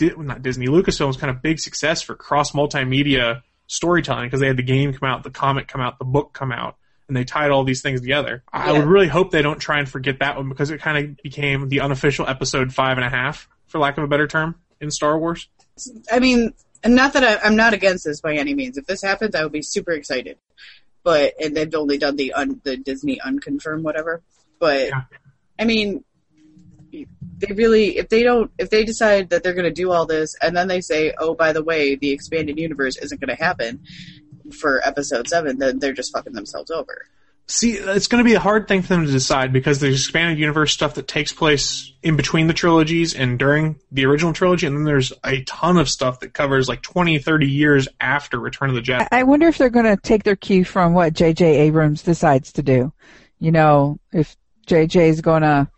not 0.00 0.42
Disney, 0.42 0.66
Lucasfilm's 0.66 1.16
kind 1.16 1.30
of 1.30 1.42
big 1.42 1.58
success 1.58 2.02
for 2.02 2.14
cross 2.14 2.52
multimedia 2.52 3.42
storytelling 3.66 4.26
because 4.26 4.40
they 4.40 4.46
had 4.46 4.56
the 4.56 4.62
game 4.62 4.92
come 4.92 5.08
out, 5.08 5.22
the 5.22 5.30
comic 5.30 5.68
come 5.68 5.80
out, 5.80 5.98
the 5.98 6.04
book 6.04 6.32
come 6.32 6.52
out, 6.52 6.76
and 7.08 7.16
they 7.16 7.24
tied 7.24 7.50
all 7.50 7.64
these 7.64 7.82
things 7.82 8.00
together. 8.00 8.42
I 8.52 8.72
would 8.72 8.86
really 8.86 9.08
hope 9.08 9.30
they 9.30 9.42
don't 9.42 9.58
try 9.58 9.78
and 9.78 9.88
forget 9.88 10.20
that 10.20 10.36
one 10.36 10.48
because 10.48 10.70
it 10.70 10.80
kind 10.80 10.98
of 10.98 11.16
became 11.22 11.68
the 11.68 11.80
unofficial 11.80 12.26
episode 12.26 12.72
five 12.72 12.96
and 12.96 13.04
a 13.04 13.10
half, 13.10 13.48
for 13.66 13.78
lack 13.78 13.98
of 13.98 14.04
a 14.04 14.08
better 14.08 14.26
term, 14.26 14.54
in 14.80 14.90
Star 14.90 15.18
Wars. 15.18 15.48
I 16.10 16.20
mean, 16.20 16.54
and 16.82 16.94
not 16.94 17.12
that 17.14 17.24
I, 17.24 17.46
I'm 17.46 17.56
not 17.56 17.74
against 17.74 18.04
this 18.04 18.20
by 18.20 18.34
any 18.34 18.54
means. 18.54 18.76
If 18.78 18.86
this 18.86 19.02
happens, 19.02 19.34
I 19.34 19.42
would 19.42 19.52
be 19.52 19.62
super 19.62 19.92
excited. 19.92 20.38
But 21.02 21.34
and 21.40 21.56
they've 21.56 21.74
only 21.74 21.98
done 21.98 22.16
the 22.16 22.32
un, 22.32 22.60
the 22.64 22.76
Disney 22.76 23.20
unconfirmed 23.20 23.84
whatever. 23.84 24.22
But 24.58 24.88
Yeah. 24.88 25.02
I 25.58 25.64
mean, 25.64 26.04
they 26.92 27.52
really 27.54 27.98
if 27.98 28.08
they 28.08 28.22
don't 28.22 28.50
if 28.58 28.70
they 28.70 28.84
decide 28.84 29.30
that 29.30 29.42
they're 29.42 29.54
going 29.54 29.64
to 29.64 29.70
do 29.70 29.92
all 29.92 30.06
this 30.06 30.36
and 30.40 30.56
then 30.56 30.68
they 30.68 30.80
say, 30.80 31.14
oh 31.18 31.34
by 31.34 31.52
the 31.52 31.62
way, 31.62 31.96
the 31.96 32.10
expanded 32.10 32.58
universe 32.58 32.96
isn't 32.96 33.20
going 33.20 33.36
to 33.36 33.42
happen 33.42 33.80
for 34.58 34.86
episode 34.86 35.28
seven, 35.28 35.58
then 35.58 35.78
they're 35.78 35.92
just 35.92 36.12
fucking 36.12 36.32
themselves 36.32 36.70
over. 36.70 37.06
See, 37.50 37.72
it's 37.72 38.08
going 38.08 38.22
to 38.22 38.28
be 38.28 38.34
a 38.34 38.40
hard 38.40 38.68
thing 38.68 38.82
for 38.82 38.88
them 38.88 39.06
to 39.06 39.10
decide 39.10 39.54
because 39.54 39.80
there's 39.80 39.94
expanded 39.94 40.38
universe 40.38 40.70
stuff 40.70 40.94
that 40.94 41.08
takes 41.08 41.32
place 41.32 41.92
in 42.02 42.14
between 42.14 42.46
the 42.46 42.52
trilogies 42.52 43.14
and 43.14 43.38
during 43.38 43.80
the 43.90 44.04
original 44.04 44.34
trilogy, 44.34 44.66
and 44.66 44.76
then 44.76 44.84
there's 44.84 45.14
a 45.24 45.42
ton 45.44 45.78
of 45.78 45.88
stuff 45.88 46.20
that 46.20 46.34
covers 46.34 46.68
like 46.68 46.82
20, 46.82 47.18
30 47.18 47.46
years 47.46 47.88
after 48.00 48.38
Return 48.38 48.68
of 48.68 48.74
the 48.74 48.82
Jedi. 48.82 49.08
I 49.10 49.22
wonder 49.22 49.48
if 49.48 49.56
they're 49.56 49.70
going 49.70 49.86
to 49.86 49.96
take 49.96 50.24
their 50.24 50.36
cue 50.36 50.62
from 50.62 50.92
what 50.92 51.14
J.J. 51.14 51.60
Abrams 51.60 52.02
decides 52.02 52.52
to 52.52 52.62
do. 52.62 52.92
You 53.38 53.50
know, 53.50 53.98
if 54.12 54.36
J.J. 54.66 55.08
is 55.08 55.22
going 55.22 55.42
to, 55.42 55.70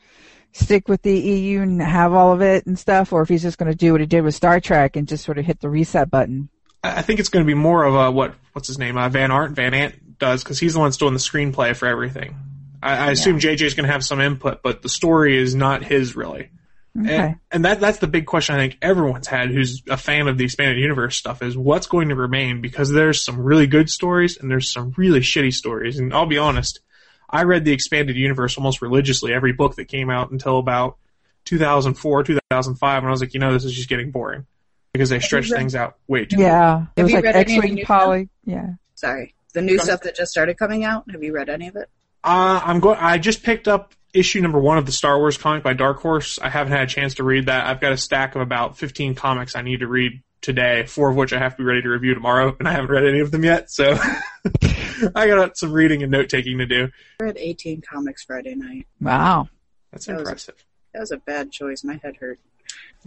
stick 0.52 0.88
with 0.88 1.02
the 1.02 1.16
EU 1.16 1.62
and 1.62 1.80
have 1.80 2.12
all 2.12 2.32
of 2.32 2.42
it 2.42 2.66
and 2.66 2.78
stuff, 2.78 3.12
or 3.12 3.22
if 3.22 3.28
he's 3.28 3.42
just 3.42 3.58
going 3.58 3.70
to 3.70 3.76
do 3.76 3.92
what 3.92 4.00
he 4.00 4.06
did 4.06 4.22
with 4.22 4.34
Star 4.34 4.60
Trek 4.60 4.96
and 4.96 5.06
just 5.06 5.24
sort 5.24 5.38
of 5.38 5.44
hit 5.44 5.60
the 5.60 5.68
reset 5.68 6.10
button. 6.10 6.48
I 6.82 7.02
think 7.02 7.20
it's 7.20 7.28
going 7.28 7.44
to 7.44 7.46
be 7.46 7.54
more 7.54 7.84
of 7.84 7.94
a 7.94 8.10
what 8.10 8.34
what's 8.52 8.66
his 8.66 8.78
name 8.78 8.96
uh, 8.96 9.08
Van 9.08 9.30
Art 9.30 9.52
Van 9.52 9.74
Ant 9.74 9.94
does 10.20 10.44
because 10.44 10.60
he's 10.60 10.74
the 10.74 10.78
one 10.78 10.88
that's 10.88 10.98
doing 10.98 11.14
the 11.14 11.18
screenplay 11.18 11.74
for 11.74 11.86
everything. 11.86 12.36
I, 12.82 13.08
I 13.08 13.10
assume 13.10 13.36
is 13.36 13.74
going 13.74 13.86
to 13.86 13.92
have 13.92 14.04
some 14.04 14.20
input, 14.20 14.62
but 14.62 14.82
the 14.82 14.88
story 14.88 15.36
is 15.36 15.54
not 15.54 15.84
his 15.84 16.16
really. 16.16 16.50
Okay. 16.98 17.16
And, 17.16 17.36
and 17.52 17.64
that 17.64 17.80
that's 17.80 17.98
the 17.98 18.08
big 18.08 18.26
question 18.26 18.56
I 18.56 18.58
think 18.58 18.78
everyone's 18.82 19.28
had 19.28 19.50
who's 19.50 19.82
a 19.88 19.96
fan 19.96 20.26
of 20.26 20.38
the 20.38 20.44
expanded 20.44 20.78
universe 20.78 21.16
stuff 21.16 21.40
is 21.42 21.56
what's 21.56 21.86
going 21.86 22.08
to 22.08 22.16
remain 22.16 22.60
because 22.60 22.90
there's 22.90 23.24
some 23.24 23.40
really 23.40 23.66
good 23.66 23.88
stories 23.88 24.36
and 24.38 24.50
there's 24.50 24.72
some 24.72 24.92
really 24.96 25.20
shitty 25.20 25.52
stories. 25.52 25.98
And 25.98 26.12
I'll 26.12 26.26
be 26.26 26.38
honest, 26.38 26.80
I 27.28 27.44
read 27.44 27.64
the 27.64 27.72
expanded 27.72 28.16
universe 28.16 28.56
almost 28.56 28.82
religiously 28.82 29.32
every 29.32 29.52
book 29.52 29.76
that 29.76 29.86
came 29.86 30.10
out 30.10 30.32
until 30.32 30.58
about 30.58 30.96
2004, 31.44 32.24
2005, 32.24 32.98
and 32.98 33.06
I 33.06 33.10
was 33.10 33.20
like, 33.20 33.34
you 33.34 33.40
know, 33.40 33.52
this 33.52 33.64
is 33.64 33.72
just 33.72 33.88
getting 33.88 34.10
boring 34.10 34.46
because 34.92 35.10
they 35.10 35.20
stretch 35.20 35.48
read- 35.50 35.58
things 35.58 35.74
out 35.76 35.96
way 36.08 36.24
too. 36.24 36.40
Yeah. 36.40 36.86
It 36.96 37.00
Have 37.00 37.04
was 37.04 37.10
you 37.10 37.16
like 37.18 37.24
read 37.24 37.36
any 37.36 37.54
X-Wing 37.54 37.74
new 37.74 37.84
Poly. 37.84 38.28
Yeah. 38.44 38.70
Sorry. 38.96 39.34
The 39.52 39.62
new 39.62 39.78
stuff 39.78 40.02
that 40.02 40.14
just 40.16 40.30
started 40.30 40.57
coming 40.59 40.85
out. 40.85 41.11
Have 41.11 41.23
you 41.23 41.33
read 41.33 41.49
any 41.49 41.69
of 41.69 41.76
it? 41.76 41.88
Uh, 42.23 42.61
I'm 42.64 42.80
going. 42.80 42.99
I 43.00 43.19
just 43.19 43.42
picked 43.42 43.66
up 43.69 43.95
issue 44.12 44.40
number 44.40 44.59
one 44.61 44.78
of 44.78 44.87
the 44.87 44.92
Star 44.92 45.19
Wars 45.19 45.38
comic 45.38 45.62
by 45.62 45.73
Dark 45.73 46.00
Horse. 46.00 46.38
I 46.40 46.49
haven't 46.49 46.73
had 46.73 46.83
a 46.83 46.87
chance 46.87 47.14
to 47.14 47.25
read 47.25 47.47
that. 47.47 47.66
I've 47.66 47.80
got 47.80 47.92
a 47.92 47.97
stack 47.97 48.35
of 48.35 48.40
about 48.42 48.76
15 48.78 49.14
comics 49.14 49.54
I 49.57 49.62
need 49.62 49.80
to 49.80 49.87
read 49.88 50.23
today, 50.40 50.85
four 50.87 51.11
of 51.11 51.16
which 51.16 51.33
I 51.33 51.38
have 51.38 51.52
to 51.57 51.59
be 51.59 51.64
ready 51.64 51.83
to 51.83 51.88
review 51.88 52.14
tomorrow, 52.14 52.54
and 52.59 52.66
I 52.69 52.73
haven't 52.73 52.90
read 52.90 53.04
any 53.04 53.21
of 53.21 53.30
them 53.30 53.45
yet. 53.45 53.71
So 53.71 53.97
I 55.14 55.26
got 55.26 55.57
some 55.57 55.73
reading 55.73 56.02
and 56.02 56.11
note 56.12 56.28
taking 56.28 56.59
to 56.59 56.66
do. 56.66 56.88
I 57.21 57.25
read 57.25 57.37
18 57.38 57.83
comics 57.83 58.25
Friday 58.25 58.54
night. 58.54 58.87
Wow. 59.00 59.49
That's 59.92 60.07
That 60.07 60.12
was- 60.16 60.21
impressive. 60.23 60.64
That 60.92 61.00
was 61.00 61.12
a 61.12 61.19
bad 61.19 61.52
choice. 61.52 61.85
My 61.85 62.00
head 62.02 62.16
hurt. 62.16 62.40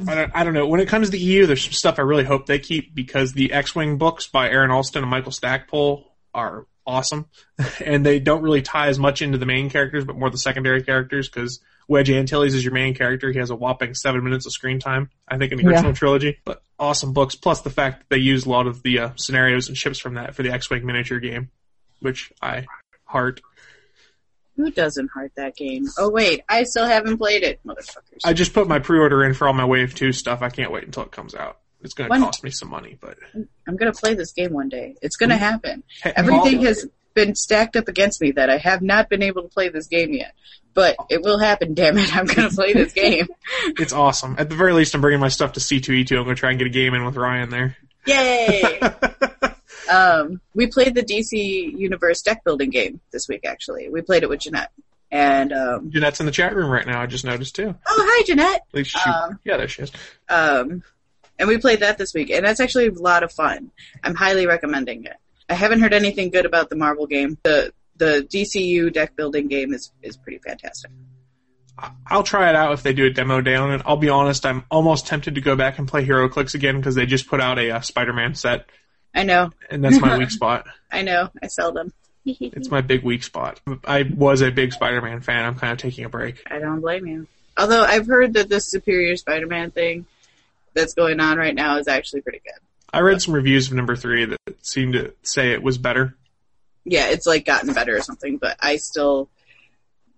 I 0.07 0.15
don't, 0.15 0.31
I 0.33 0.43
don't 0.45 0.53
know. 0.53 0.67
When 0.67 0.79
it 0.79 0.87
comes 0.87 1.07
to 1.07 1.11
the 1.11 1.19
EU, 1.19 1.45
there's 1.45 1.63
some 1.63 1.73
stuff 1.73 1.99
I 1.99 2.03
really 2.03 2.23
hope 2.23 2.45
they 2.45 2.59
keep 2.59 2.95
because 2.95 3.33
the 3.33 3.51
X-Wing 3.51 3.97
books 3.97 4.25
by 4.25 4.49
Aaron 4.49 4.71
Alston 4.71 5.03
and 5.03 5.11
Michael 5.11 5.33
Stackpole 5.33 6.09
are 6.33 6.65
awesome, 6.85 7.27
and 7.85 8.05
they 8.05 8.19
don't 8.19 8.41
really 8.41 8.61
tie 8.61 8.87
as 8.87 8.99
much 8.99 9.21
into 9.21 9.37
the 9.37 9.45
main 9.45 9.69
characters, 9.69 10.05
but 10.05 10.17
more 10.17 10.29
the 10.29 10.37
secondary 10.37 10.83
characters. 10.83 11.29
Because 11.29 11.59
Wedge 11.87 12.09
Antilles 12.09 12.53
is 12.53 12.63
your 12.63 12.73
main 12.73 12.93
character. 12.95 13.31
He 13.31 13.39
has 13.39 13.49
a 13.49 13.55
whopping 13.55 13.93
seven 13.93 14.23
minutes 14.23 14.45
of 14.45 14.51
screen 14.53 14.79
time, 14.79 15.09
I 15.27 15.37
think, 15.37 15.51
in 15.51 15.57
the 15.57 15.63
Yeah. 15.63 15.71
original 15.71 15.93
trilogy. 15.93 16.39
But 16.45 16.63
awesome 16.79 17.13
books, 17.13 17.35
plus 17.35 17.61
the 17.61 17.69
fact 17.69 17.99
that 17.99 18.09
they 18.09 18.21
use 18.21 18.45
a 18.45 18.49
lot 18.49 18.67
of 18.67 18.83
the 18.83 18.99
uh, 18.99 19.09
scenarios 19.15 19.67
and 19.67 19.77
ships 19.77 19.99
from 19.99 20.15
that 20.15 20.35
for 20.35 20.43
the 20.43 20.51
X-Wing 20.51 20.85
miniature 20.85 21.19
game, 21.19 21.49
which 21.99 22.31
I 22.41 22.65
heart. 23.05 23.41
Who 24.55 24.69
doesn't 24.69 25.09
heart 25.09 25.31
that 25.35 25.55
game? 25.55 25.85
Oh 25.97 26.09
wait, 26.09 26.41
I 26.47 26.63
still 26.63 26.85
haven't 26.85 27.17
played 27.17 27.41
it, 27.43 27.59
motherfuckers. 27.65 28.19
I 28.23 28.33
just 28.33 28.53
put 28.53 28.67
my 28.67 28.77
pre-order 28.79 29.23
in 29.23 29.33
for 29.33 29.47
all 29.47 29.53
my 29.53 29.65
Wave 29.65 29.95
Two 29.95 30.11
stuff. 30.11 30.41
I 30.43 30.49
can't 30.49 30.71
wait 30.71 30.83
until 30.83 31.03
it 31.03 31.11
comes 31.11 31.33
out. 31.33 31.57
It's 31.83 31.93
going 31.93 32.09
to 32.09 32.19
cost 32.19 32.43
me 32.43 32.49
some 32.49 32.69
money, 32.69 32.97
but 32.99 33.17
I'm 33.67 33.75
gonna 33.75 33.91
play 33.93 34.13
this 34.13 34.31
game 34.31 34.53
one 34.53 34.69
day. 34.69 34.95
It's 35.01 35.15
gonna 35.15 35.37
happen. 35.37 35.83
Hey, 36.01 36.13
Everything 36.15 36.57
Paul- 36.57 36.65
has 36.65 36.87
been 37.13 37.35
stacked 37.35 37.75
up 37.75 37.87
against 37.87 38.21
me 38.21 38.31
that 38.31 38.49
I 38.49 38.57
have 38.57 38.81
not 38.81 39.09
been 39.09 39.21
able 39.21 39.43
to 39.43 39.47
play 39.49 39.69
this 39.69 39.87
game 39.87 40.13
yet. 40.13 40.33
But 40.73 40.95
it 41.09 41.21
will 41.21 41.37
happen, 41.37 41.75
damn 41.75 41.97
it. 41.97 42.15
I'm 42.15 42.25
gonna 42.25 42.49
play 42.49 42.73
this 42.73 42.93
game. 42.93 43.27
It's 43.79 43.93
awesome. 43.93 44.35
At 44.37 44.49
the 44.49 44.55
very 44.55 44.73
least, 44.73 44.93
I'm 44.95 45.01
bringing 45.01 45.19
my 45.19 45.27
stuff 45.29 45.53
to 45.53 45.59
C2E2. 45.59 46.17
I'm 46.17 46.23
going 46.23 46.35
to 46.35 46.39
try 46.39 46.49
and 46.49 46.59
get 46.59 46.67
a 46.67 46.71
game 46.71 46.93
in 46.93 47.05
with 47.05 47.15
Ryan 47.15 47.49
there. 47.49 47.77
Yay! 48.05 48.79
um, 49.91 50.41
we 50.53 50.67
played 50.67 50.95
the 50.95 51.03
DC 51.03 51.31
Universe 51.77 52.21
deck 52.21 52.43
building 52.43 52.69
game 52.69 52.99
this 53.11 53.27
week, 53.27 53.45
actually. 53.45 53.89
We 53.89 54.01
played 54.01 54.23
it 54.23 54.29
with 54.29 54.41
Jeanette. 54.41 54.71
And, 55.11 55.53
um, 55.53 55.91
Jeanette's 55.91 56.19
in 56.19 56.25
the 56.25 56.31
chat 56.31 56.55
room 56.55 56.69
right 56.69 56.85
now. 56.85 57.01
I 57.01 57.05
just 57.05 57.23
noticed 57.25 57.55
too. 57.55 57.73
oh, 57.87 58.05
hi, 58.07 58.23
Jeanette! 58.25 58.61
Least 58.73 58.91
she, 58.91 59.09
Um, 59.09 59.39
yeah, 59.43 59.57
there 59.57 59.67
she 59.67 59.83
is. 59.83 59.91
Um, 60.29 60.83
and 61.39 61.47
we 61.47 61.57
played 61.57 61.79
that 61.79 61.97
this 61.97 62.13
week, 62.13 62.29
and 62.29 62.45
that's 62.45 62.59
actually 62.59 62.87
a 62.87 62.93
lot 62.93 63.23
of 63.23 63.31
fun. 63.31 63.71
I'm 64.03 64.15
highly 64.15 64.45
recommending 64.45 65.05
it. 65.05 65.17
I 65.49 65.55
haven't 65.55 65.81
heard 65.81 65.93
anything 65.93 66.29
good 66.29 66.45
about 66.45 66.69
the 66.69 66.75
Marvel 66.75 67.07
game. 67.07 67.37
The 67.43 67.73
the 67.97 68.27
DCU 68.29 68.91
deck 68.91 69.15
building 69.15 69.47
game 69.47 69.73
is, 69.73 69.91
is 70.01 70.17
pretty 70.17 70.39
fantastic. 70.39 70.91
I'll 72.07 72.23
try 72.23 72.49
it 72.49 72.55
out 72.55 72.73
if 72.73 72.83
they 72.83 72.93
do 72.93 73.05
a 73.05 73.09
demo 73.09 73.41
day 73.41 73.55
on 73.55 73.71
it. 73.71 73.81
I'll 73.85 73.97
be 73.97 74.09
honest, 74.09 74.45
I'm 74.45 74.63
almost 74.69 75.07
tempted 75.07 75.35
to 75.35 75.41
go 75.41 75.55
back 75.55 75.79
and 75.79 75.87
play 75.87 76.05
HeroClix 76.05 76.53
again 76.53 76.77
because 76.77 76.95
they 76.95 77.05
just 77.05 77.27
put 77.27 77.41
out 77.41 77.59
a 77.59 77.71
uh, 77.71 77.81
Spider-Man 77.81 78.35
set, 78.35 78.65
I 79.13 79.23
know, 79.23 79.51
and 79.69 79.83
that's 79.83 79.99
my 79.99 80.17
weak 80.19 80.31
spot. 80.31 80.65
I 80.91 81.01
know, 81.01 81.29
I 81.41 81.47
sell 81.47 81.71
them. 81.71 81.93
It's 82.25 82.71
my 82.71 82.79
big 82.79 83.03
weak 83.03 83.21
spot. 83.21 83.59
I 83.83 84.03
was 84.03 84.41
a 84.41 84.49
big 84.49 84.71
Spider-Man 84.71 85.19
fan. 85.19 85.43
I'm 85.43 85.55
kind 85.55 85.73
of 85.73 85.77
taking 85.79 86.05
a 86.05 86.09
break. 86.09 86.41
I 86.49 86.57
don't 86.57 86.79
blame 86.79 87.05
you. 87.05 87.27
Although 87.57 87.83
I've 87.83 88.07
heard 88.07 88.35
that 88.35 88.47
this 88.47 88.65
Superior 88.65 89.17
Spider-Man 89.17 89.71
thing 89.71 90.05
that's 90.73 90.93
going 90.93 91.19
on 91.19 91.37
right 91.37 91.55
now 91.55 91.77
is 91.77 91.87
actually 91.87 92.21
pretty 92.21 92.41
good. 92.43 92.59
I 92.91 92.99
read 92.99 93.21
some 93.21 93.33
reviews 93.33 93.67
of 93.67 93.73
number 93.73 93.95
three 93.95 94.25
that 94.25 94.65
seemed 94.65 94.93
to 94.93 95.13
say 95.23 95.51
it 95.51 95.63
was 95.63 95.77
better. 95.77 96.15
Yeah, 96.85 97.07
it's 97.07 97.25
like 97.25 97.45
gotten 97.45 97.73
better 97.73 97.97
or 97.97 98.01
something, 98.01 98.37
but 98.37 98.57
I 98.59 98.75
still, 98.75 99.29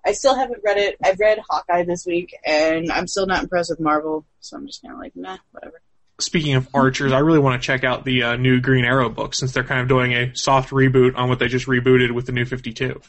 I 0.06 0.12
still 0.12 0.36
haven't 0.36 0.62
read 0.64 0.78
it. 0.78 0.98
I've 1.04 1.20
read 1.20 1.40
Hawkeye 1.48 1.84
this 1.84 2.06
week, 2.06 2.36
and 2.46 2.92
I'm 2.92 3.08
still 3.08 3.28
not 3.28 3.44
impressed 3.44 3.70
with 3.70 3.80
Marvel, 3.80 4.26
so 4.42 4.58
I'm 4.58 4.68
just 4.68 4.82
kind 4.82 4.94
of 4.94 5.00
like, 5.00 5.16
nah, 5.16 5.38
whatever. 5.52 5.82
Speaking 6.20 6.56
of 6.56 6.68
Archers, 6.74 7.12
I 7.12 7.20
really 7.20 7.40
want 7.40 7.62
to 7.62 7.66
check 7.66 7.84
out 7.84 8.04
the 8.04 8.24
uh, 8.24 8.36
new 8.36 8.60
Green 8.62 8.86
Arrow 8.86 9.10
book 9.10 9.36
since 9.36 9.52
they're 9.52 9.64
kind 9.64 9.82
of 9.82 9.88
doing 9.88 10.14
a 10.14 10.36
soft 10.36 10.72
reboot 10.72 11.16
on 11.18 11.30
what 11.30 11.40
they 11.40 11.48
just 11.48 11.68
rebooted 11.68 12.12
with 12.12 12.26
the 12.26 12.32
new 12.32 12.46
52. 12.46 13.02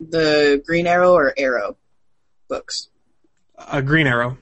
The 0.00 0.62
Green 0.64 0.86
Arrow 0.86 1.12
or 1.12 1.34
Arrow 1.36 1.76
books. 2.48 2.88
Uh, 3.58 3.80
Green 3.80 4.06
Arrow. 4.06 4.38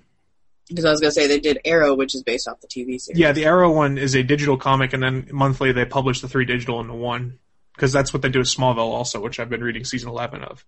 Because 0.70 0.84
I 0.84 0.90
was 0.90 1.00
gonna 1.00 1.10
say 1.10 1.26
they 1.26 1.40
did 1.40 1.58
Arrow, 1.64 1.94
which 1.94 2.14
is 2.14 2.22
based 2.22 2.48
off 2.48 2.60
the 2.60 2.68
TV 2.68 3.00
series. 3.00 3.18
Yeah, 3.18 3.32
the 3.32 3.44
Arrow 3.44 3.72
one 3.72 3.98
is 3.98 4.14
a 4.14 4.22
digital 4.22 4.56
comic, 4.56 4.92
and 4.92 5.02
then 5.02 5.28
monthly 5.32 5.72
they 5.72 5.84
publish 5.84 6.20
the 6.20 6.28
three 6.28 6.44
digital 6.44 6.80
into 6.80 6.94
one. 6.94 7.38
Because 7.74 7.92
that's 7.92 8.12
what 8.12 8.22
they 8.22 8.28
do 8.28 8.38
with 8.38 8.48
Smallville 8.48 8.78
also, 8.78 9.20
which 9.20 9.40
I've 9.40 9.48
been 9.48 9.64
reading 9.64 9.84
season 9.84 10.10
11 10.10 10.42
of. 10.44 10.64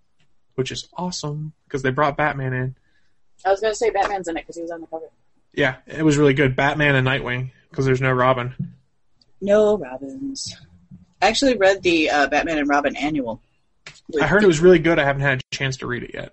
Which 0.55 0.73
is 0.73 0.89
awesome, 0.97 1.53
because 1.65 1.83
they 1.83 1.91
brought 1.91 2.17
Batman 2.17 2.53
in. 2.53 2.77
I 3.47 3.51
was 3.51 3.61
gonna 3.61 3.75
say 3.75 3.91
Batman's 3.91 4.29
in 4.29 4.37
it 4.37 4.41
because 4.41 4.57
he 4.57 4.63
was 4.63 4.71
on 4.71 4.81
the 4.81 4.87
cover. 4.89 5.07
Yeah, 5.55 5.77
it 5.87 6.03
was 6.03 6.17
really 6.17 6.35
good. 6.35 6.57
Batman 6.57 6.97
and 6.97 7.07
Nightwing, 7.07 7.53
because 7.71 7.85
there's 7.85 8.01
no 8.01 8.13
Robin. 8.13 8.75
No 9.41 9.77
Robins. 9.77 10.57
I 11.21 11.29
actually 11.29 11.57
read 11.57 11.83
the 11.83 12.11
uh, 12.11 12.27
Batman 12.27 12.59
and 12.59 12.69
Robin 12.69 12.97
annual. 12.97 13.41
I 14.21 14.27
heard 14.27 14.43
it 14.43 14.49
was 14.49 14.61
really 14.61 14.81
good. 14.81 14.99
I 14.99 15.05
haven't 15.05 15.23
had 15.23 15.41
a 15.41 15.55
chance 15.55 15.77
to 15.79 15.87
read 15.87 16.03
it 16.03 16.11
yet. 16.15 16.33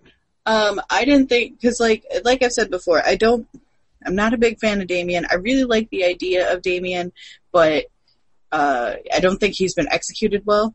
Um, 0.50 0.82
I 0.90 1.06
didn't 1.06 1.30
think 1.30 1.62
because, 1.62 1.80
like, 1.80 2.04
like 2.26 2.42
I've 2.42 2.52
said 2.52 2.72
before, 2.72 3.06
I 3.06 3.16
don't. 3.16 3.48
I'm 4.04 4.16
not 4.16 4.34
a 4.34 4.38
big 4.38 4.60
fan 4.60 4.82
of 4.82 4.88
Damian. 4.88 5.28
I 5.30 5.36
really 5.36 5.64
like 5.64 5.92
the 5.92 6.06
idea 6.06 6.52
of 6.52 6.64
Damian, 6.64 7.12
but 7.52 7.86
uh, 8.52 8.96
I 9.14 9.20
don't 9.20 9.38
think 9.38 9.54
he's 9.56 9.76
been 9.76 9.92
executed 9.92 10.48
well. 10.48 10.74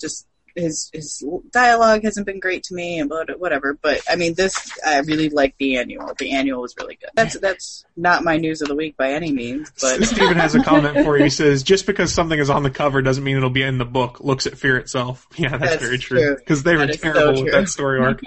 Just 0.00 0.26
his 0.54 0.90
his 0.92 1.24
dialogue 1.52 2.04
hasn't 2.04 2.26
been 2.26 2.40
great 2.40 2.62
to 2.64 2.74
me, 2.74 2.98
and 3.00 3.08
but 3.08 3.38
whatever. 3.40 3.74
But 3.80 4.00
I 4.08 4.16
mean, 4.16 4.34
this 4.34 4.70
I 4.86 5.00
really 5.00 5.28
like 5.30 5.56
the 5.58 5.76
annual. 5.78 6.12
The 6.18 6.32
annual 6.32 6.62
was 6.62 6.74
really 6.78 6.96
good. 7.00 7.10
That's 7.14 7.38
that's 7.38 7.84
not 7.96 8.22
my 8.24 8.36
news 8.36 8.62
of 8.62 8.68
the 8.68 8.74
week 8.74 8.96
by 8.96 9.12
any 9.12 9.32
means, 9.32 9.72
but 9.80 10.02
Steven 10.04 10.36
has 10.36 10.54
a 10.54 10.62
comment 10.62 11.04
for 11.04 11.16
you. 11.18 11.24
He 11.24 11.30
says, 11.30 11.62
just 11.62 11.86
because 11.86 12.12
something 12.12 12.38
is 12.38 12.50
on 12.50 12.62
the 12.62 12.70
cover 12.70 13.02
doesn't 13.02 13.24
mean 13.24 13.36
it'll 13.36 13.50
be 13.50 13.62
in 13.62 13.78
the 13.78 13.84
book. 13.84 14.20
Looks 14.20 14.46
at 14.46 14.56
fear 14.58 14.76
itself. 14.78 15.26
Yeah, 15.36 15.56
that's, 15.56 15.72
That's 15.72 15.82
very 15.82 15.98
true. 15.98 16.36
Because 16.36 16.62
they 16.62 16.76
were 16.76 16.86
That 16.86 17.00
so 17.00 17.12
terrible 17.12 17.42
with 17.42 17.52
that 17.52 17.68
story 17.68 18.00
arc. 18.00 18.20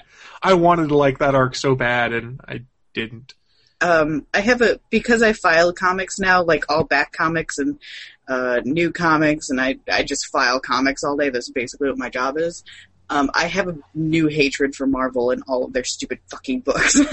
I 0.44 0.54
wanted 0.56 0.90
to 0.90 0.98
like 0.98 1.20
that 1.20 1.34
arc 1.36 1.56
so 1.56 1.76
bad, 1.76 2.14
and 2.14 2.40
I 2.48 2.64
didn't. 2.94 3.34
um, 3.82 4.28
I 4.34 4.42
have 4.42 4.62
a 4.62 4.80
because 4.90 5.22
I 5.22 5.34
file 5.34 5.72
comics 5.74 6.20
now, 6.20 6.44
like 6.44 6.66
all 6.70 6.84
back 6.84 7.12
comics 7.14 7.58
and 7.58 7.80
uh, 8.28 8.62
new 8.66 8.92
comics, 8.92 9.50
and 9.50 9.60
I 9.60 9.78
I 9.92 10.04
just 10.04 10.28
file 10.28 10.60
comics 10.60 11.04
all 11.04 11.18
day. 11.18 11.30
That's 11.30 11.50
basically 11.50 11.90
what 11.90 11.98
my 11.98 12.10
job 12.10 12.38
is. 12.38 12.64
Um, 13.10 13.32
I 13.34 13.46
have 13.46 13.70
a 13.70 13.78
new 13.94 14.28
hatred 14.28 14.76
for 14.76 14.86
Marvel 14.86 15.32
and 15.32 15.42
all 15.48 15.64
of 15.64 15.72
their 15.74 15.86
stupid 15.86 16.20
fucking 16.30 16.62
books. 16.62 17.00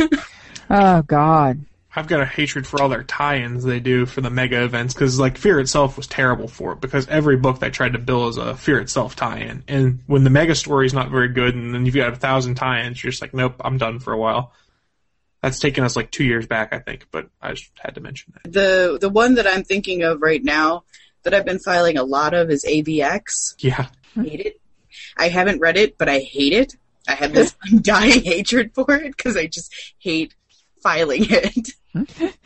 Oh 0.71 1.02
God. 1.02 1.64
I've 1.97 2.09
got 2.09 2.21
a 2.21 2.26
hatred 2.26 2.66
for 2.66 2.83
all 2.83 2.88
their 2.88 3.04
tie-ins 3.04 3.62
they 3.62 3.78
do 3.78 4.04
for 4.04 4.21
the 4.21 4.30
mega 4.30 4.64
events 4.64 4.94
because 4.94 5.21
like 5.21 5.38
Fear 5.38 5.61
itself 5.61 5.97
was 5.97 6.09
terrible 6.09 6.49
for 6.49 6.73
it 6.73 6.80
because 6.80 7.06
every 7.06 7.37
book 7.37 7.61
they 7.61 7.71
tried 7.71 7.92
to 7.92 8.00
bill 8.00 8.26
as 8.26 8.37
a 8.37 8.56
Fear 8.56 8.80
itself 8.80 9.14
tie-in, 9.14 9.62
and 9.68 10.00
when 10.06 10.25
the 10.25 10.30
mega 10.30 10.56
story 10.56 10.87
is 10.87 10.94
not 10.94 11.11
very 11.11 11.28
good, 11.28 11.54
and 11.54 11.73
then 11.73 11.87
you've 11.87 11.94
got 11.94 12.12
a 12.12 12.16
thousand 12.16 12.56
tie-ins, 12.56 13.02
you're 13.02 13.12
just 13.12 13.23
like, 13.23 13.33
nope, 13.35 13.54
I'm 13.61 13.78
done 13.78 14.00
for 14.00 14.12
a 14.12 14.18
while. 14.18 14.52
That's 15.40 15.61
taken 15.61 15.85
us 15.85 15.94
like 15.94 16.11
two 16.11 16.25
years 16.25 16.47
back, 16.47 16.73
I 16.73 16.78
think, 16.78 17.06
but 17.12 17.28
I 17.40 17.52
just 17.52 17.71
had 17.78 17.94
to 17.94 18.00
mention 18.00 18.33
that. 18.33 18.52
the 18.52 18.99
the 19.00 19.11
one 19.11 19.35
that 19.35 19.47
I'm 19.47 19.62
thinking 19.62 20.02
of 20.02 20.21
right 20.21 20.42
now 20.42 20.83
that 21.25 21.35
I've 21.35 21.45
been 21.45 21.59
filing 21.59 21.99
a 21.99 22.04
lot 22.04 22.35
of 22.35 22.50
is 22.50 22.64
AVX. 22.64 23.54
Yeah, 23.59 23.88
hate 24.14 24.40
it. 24.40 24.61
I 25.16 25.28
haven't 25.28 25.61
read 25.61 25.76
it, 25.76 25.99
but 25.99 26.09
I 26.09 26.21
hate 26.21 26.52
it. 26.52 26.76
I 27.09 27.14
have 27.14 27.33
this 27.33 27.54
undying 27.64 28.23
hatred 28.23 28.73
for 28.75 28.93
it 28.95 29.16
because 29.16 29.37
I 29.37 29.47
just 29.47 29.75
hate 29.99 30.35
filing 30.83 31.26
it. 31.28 31.71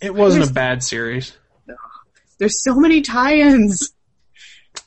it 0.00 0.14
wasn't 0.14 0.48
a 0.48 0.52
bad 0.52 0.82
series. 0.82 1.36
There's 2.38 2.62
so 2.62 2.74
many 2.74 3.02
tie-ins. 3.02 3.92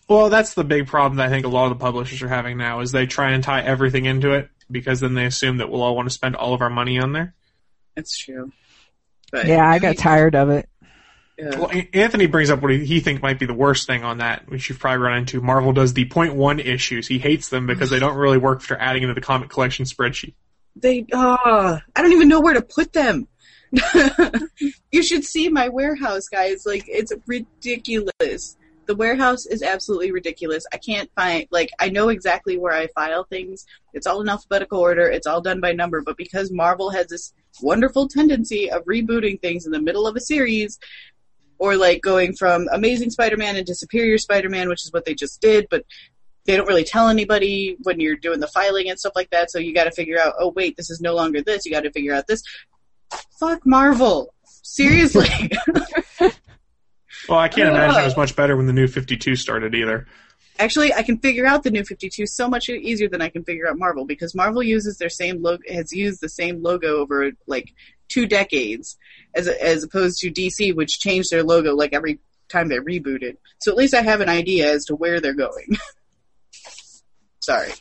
Well, 0.09 0.29
that's 0.29 0.53
the 0.53 0.63
big 0.63 0.87
problem 0.87 1.17
that 1.17 1.27
I 1.27 1.29
think 1.29 1.45
a 1.45 1.49
lot 1.49 1.71
of 1.71 1.77
the 1.77 1.83
publishers 1.83 2.21
are 2.21 2.27
having 2.27 2.57
now 2.57 2.81
is 2.81 2.91
they 2.91 3.05
try 3.05 3.31
and 3.31 3.43
tie 3.43 3.61
everything 3.61 4.05
into 4.05 4.33
it, 4.33 4.49
because 4.69 4.99
then 4.99 5.13
they 5.13 5.25
assume 5.25 5.57
that 5.57 5.69
we'll 5.69 5.81
all 5.81 5.95
want 5.95 6.07
to 6.07 6.13
spend 6.13 6.35
all 6.35 6.53
of 6.53 6.61
our 6.61 6.69
money 6.69 6.99
on 6.99 7.13
there. 7.13 7.33
That's 7.95 8.17
true. 8.17 8.51
But 9.31 9.47
Yeah, 9.47 9.67
I 9.67 9.79
got 9.79 9.97
tired 9.97 10.35
of 10.35 10.49
it. 10.49 10.69
Yeah. 11.37 11.59
Well, 11.59 11.71
Anthony 11.93 12.27
brings 12.27 12.49
up 12.49 12.61
what 12.61 12.71
he, 12.71 12.85
he 12.85 12.99
think 13.01 13.21
might 13.21 13.39
be 13.39 13.45
the 13.45 13.53
worst 13.53 13.87
thing 13.87 14.03
on 14.03 14.19
that, 14.19 14.47
which 14.47 14.69
you've 14.69 14.79
probably 14.79 14.99
run 14.99 15.17
into. 15.19 15.41
Marvel 15.41 15.73
does 15.73 15.93
the 15.93 16.05
point 16.05 16.33
one 16.35 16.59
issues. 16.59 17.07
He 17.07 17.19
hates 17.19 17.49
them 17.49 17.67
because 17.67 17.89
they 17.89 17.99
don't 17.99 18.15
really 18.15 18.37
work 18.37 18.61
for 18.61 18.79
adding 18.79 19.03
into 19.03 19.13
the 19.13 19.21
comic 19.21 19.49
collection 19.49 19.85
spreadsheet. 19.85 20.33
they 20.75 21.05
uh 21.11 21.79
I 21.95 22.01
don't 22.01 22.13
even 22.13 22.29
know 22.29 22.39
where 22.39 22.53
to 22.53 22.61
put 22.61 22.93
them. 22.93 23.27
you 24.91 25.03
should 25.03 25.25
see 25.25 25.49
my 25.49 25.67
warehouse, 25.67 26.27
guys. 26.29 26.65
Like 26.65 26.85
it's 26.87 27.11
ridiculous. 27.27 28.57
The 28.85 28.95
warehouse 28.95 29.45
is 29.45 29.63
absolutely 29.63 30.11
ridiculous. 30.11 30.65
I 30.71 30.77
can't 30.77 31.09
find 31.15 31.47
like 31.51 31.71
I 31.79 31.89
know 31.89 32.09
exactly 32.09 32.57
where 32.57 32.73
I 32.73 32.87
file 32.87 33.25
things. 33.25 33.65
It's 33.93 34.07
all 34.07 34.21
in 34.21 34.29
alphabetical 34.29 34.79
order. 34.79 35.09
It's 35.09 35.27
all 35.27 35.41
done 35.41 35.59
by 35.59 35.73
number, 35.73 36.01
but 36.01 36.15
because 36.15 36.49
Marvel 36.49 36.91
has 36.91 37.07
this 37.07 37.33
wonderful 37.61 38.07
tendency 38.07 38.71
of 38.71 38.85
rebooting 38.85 39.41
things 39.41 39.65
in 39.65 39.71
the 39.71 39.81
middle 39.81 40.07
of 40.07 40.15
a 40.15 40.21
series 40.21 40.79
or 41.57 41.75
like 41.77 42.01
going 42.01 42.35
from 42.35 42.67
Amazing 42.71 43.11
Spider-Man 43.11 43.55
into 43.55 43.75
Superior 43.75 44.17
Spider-Man, 44.17 44.69
which 44.69 44.83
is 44.83 44.91
what 44.91 45.05
they 45.05 45.13
just 45.13 45.41
did, 45.41 45.67
but 45.69 45.85
they 46.45 46.55
don't 46.55 46.67
really 46.67 46.83
tell 46.83 47.09
anybody 47.09 47.75
when 47.83 47.99
you're 47.99 48.17
doing 48.17 48.39
the 48.39 48.47
filing 48.47 48.89
and 48.89 48.99
stuff 48.99 49.13
like 49.15 49.29
that. 49.31 49.49
So 49.49 49.59
you 49.59 49.73
got 49.73 49.85
to 49.85 49.91
figure 49.91 50.19
out, 50.19 50.33
oh 50.39 50.49
wait, 50.55 50.77
this 50.77 50.89
is 50.89 51.01
no 51.01 51.15
longer 51.15 51.41
this. 51.41 51.65
You 51.65 51.71
got 51.71 51.83
to 51.83 51.91
figure 51.91 52.13
out 52.13 52.27
this. 52.27 52.43
Fuck 53.39 53.65
Marvel. 53.65 54.33
Seriously. 54.43 55.27
Well, 57.27 57.39
I 57.39 57.47
can't 57.47 57.69
Ugh. 57.69 57.75
imagine 57.75 58.01
it 58.01 58.05
was 58.05 58.17
much 58.17 58.35
better 58.35 58.55
when 58.55 58.67
the 58.67 58.73
new 58.73 58.87
52 58.87 59.35
started 59.35 59.73
either. 59.73 60.07
Actually, 60.57 60.93
I 60.93 61.03
can 61.03 61.17
figure 61.17 61.45
out 61.45 61.63
the 61.63 61.71
new 61.71 61.83
52 61.83 62.27
so 62.27 62.47
much 62.47 62.69
easier 62.69 63.09
than 63.09 63.21
I 63.21 63.29
can 63.29 63.43
figure 63.43 63.67
out 63.67 63.77
Marvel 63.77 64.05
because 64.05 64.33
Marvel 64.33 64.63
uses 64.63 64.97
their 64.97 65.09
same 65.09 65.41
logo, 65.41 65.61
has 65.69 65.91
used 65.91 66.21
the 66.21 66.29
same 66.29 66.63
logo 66.63 66.97
over 66.97 67.31
like 67.45 67.73
two 68.09 68.25
decades 68.27 68.97
as, 69.33 69.47
as 69.47 69.83
opposed 69.83 70.19
to 70.19 70.31
DC, 70.31 70.75
which 70.75 70.99
changed 70.99 71.31
their 71.31 71.43
logo 71.43 71.73
like 71.75 71.93
every 71.93 72.19
time 72.49 72.67
they 72.69 72.77
rebooted. 72.77 73.37
So 73.59 73.71
at 73.71 73.77
least 73.77 73.93
I 73.93 74.01
have 74.01 74.21
an 74.21 74.29
idea 74.29 74.71
as 74.73 74.85
to 74.85 74.95
where 74.95 75.19
they're 75.19 75.33
going. 75.33 75.77
Sorry. 77.41 77.71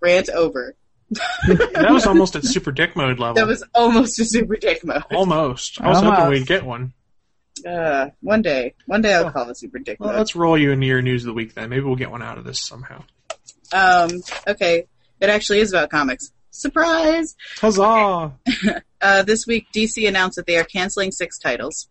Rant 0.00 0.28
over. 0.30 0.76
That 1.46 1.90
was 1.90 2.06
almost 2.06 2.34
at 2.34 2.44
super 2.44 2.72
dick 2.72 2.96
mode 2.96 3.18
level. 3.18 3.34
That 3.34 3.46
was 3.46 3.62
almost 3.74 4.18
a 4.18 4.24
super 4.24 4.56
dick 4.56 4.84
mode. 4.84 5.04
almost. 5.12 5.80
I 5.80 5.88
was 5.88 6.00
hoping 6.00 6.28
we'd 6.28 6.46
get 6.46 6.64
one. 6.64 6.92
Uh, 7.68 8.08
one 8.20 8.42
day, 8.42 8.74
one 8.86 9.00
day 9.02 9.14
I'll 9.14 9.30
call 9.30 9.48
it 9.50 9.56
super 9.58 9.78
dick 9.78 9.98
Well, 10.00 10.10
mode. 10.10 10.18
let's 10.18 10.34
roll 10.34 10.58
you 10.58 10.72
into 10.72 10.86
your 10.86 11.02
news 11.02 11.22
of 11.22 11.26
the 11.28 11.32
week 11.34 11.54
then. 11.54 11.68
Maybe 11.70 11.82
we'll 11.82 11.94
get 11.96 12.10
one 12.10 12.22
out 12.22 12.38
of 12.38 12.44
this 12.44 12.58
somehow. 12.60 13.04
Um, 13.72 14.10
okay, 14.46 14.86
it 15.20 15.28
actually 15.30 15.60
is 15.60 15.72
about 15.72 15.90
comics. 15.90 16.32
Surprise! 16.54 17.34
Huzzah! 17.58 18.32
Uh, 19.02 19.22
this 19.22 19.46
week, 19.46 19.66
DC 19.74 20.08
announced 20.08 20.36
that 20.36 20.46
they 20.46 20.56
are 20.56 20.64
canceling 20.64 21.12
six 21.12 21.38
titles. 21.38 21.88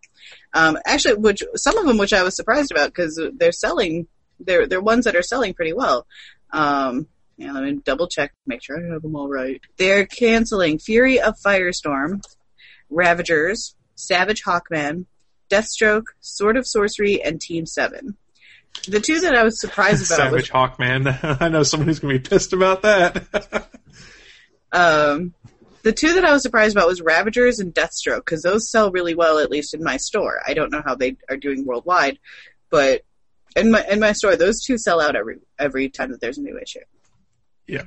Um, 0.52 0.80
actually, 0.84 1.14
which 1.14 1.44
some 1.54 1.78
of 1.78 1.86
them, 1.86 2.00
which 2.00 2.12
I 2.12 2.24
was 2.24 2.36
surprised 2.36 2.72
about 2.72 2.88
because 2.88 3.22
they're 3.36 3.52
selling, 3.52 4.08
they're 4.40 4.66
they're 4.66 4.82
ones 4.82 5.06
that 5.06 5.16
are 5.16 5.22
selling 5.22 5.54
pretty 5.54 5.74
well. 5.74 6.08
Um, 6.52 7.06
yeah, 7.38 7.52
let 7.52 7.66
me 7.66 7.80
double 7.84 8.08
check, 8.08 8.34
make 8.48 8.64
sure 8.64 8.80
I 8.80 8.94
have 8.94 9.04
them 9.04 9.16
all 9.16 9.30
right. 9.30 9.62
They're 9.78 10.08
canceling 10.08 10.80
Fury 10.80 11.22
of 11.22 11.36
Firestorm, 11.38 12.24
Ravagers, 12.90 13.76
Savage 13.94 14.44
Hawkman, 14.44 15.06
Deathstroke, 15.52 16.06
Sword 16.20 16.58
of 16.58 16.66
Sorcery, 16.66 17.22
and 17.22 17.40
Team 17.40 17.68
Seven. 17.68 18.18
The 18.88 19.00
two 19.00 19.20
that 19.20 19.36
I 19.36 19.44
was 19.44 19.62
surprised 19.62 20.12
about 20.12 20.32
was 20.32 20.48
Savage 20.48 20.52
Hawkman. 20.52 21.38
I 21.42 21.50
know 21.50 21.62
someone 21.62 21.90
who's 21.90 22.00
going 22.00 22.16
to 22.16 22.20
be 22.20 22.28
pissed 22.28 22.54
about 22.54 22.82
that. 22.82 23.70
Um, 24.74 25.34
the 25.84 25.92
two 25.92 26.14
that 26.14 26.26
I 26.26 26.32
was 26.34 26.42
surprised 26.44 26.76
about 26.76 26.88
was 26.88 27.02
Ravagers 27.02 27.60
and 27.60 27.74
Deathstroke 27.74 28.20
because 28.26 28.42
those 28.42 28.70
sell 28.70 28.92
really 28.92 29.16
well, 29.16 29.40
at 29.40 29.52
least 29.52 29.74
in 29.74 29.84
my 29.84 29.98
store. 29.98 30.42
I 30.46 30.54
don't 30.54 30.72
know 30.72 30.82
how 30.84 30.96
they 30.96 31.18
are 31.30 31.38
doing 31.38 31.66
worldwide, 31.66 32.20
but 32.70 33.04
in 33.56 33.70
my 33.72 33.86
in 33.90 34.00
my 34.00 34.14
store, 34.14 34.36
those 34.36 34.64
two 34.64 34.78
sell 34.78 35.00
out 35.02 35.16
every 35.16 35.38
every 35.60 35.90
time 35.90 36.12
that 36.12 36.22
there's 36.22 36.38
a 36.38 36.42
new 36.42 36.58
issue. 36.60 36.80
yeah. 37.68 37.84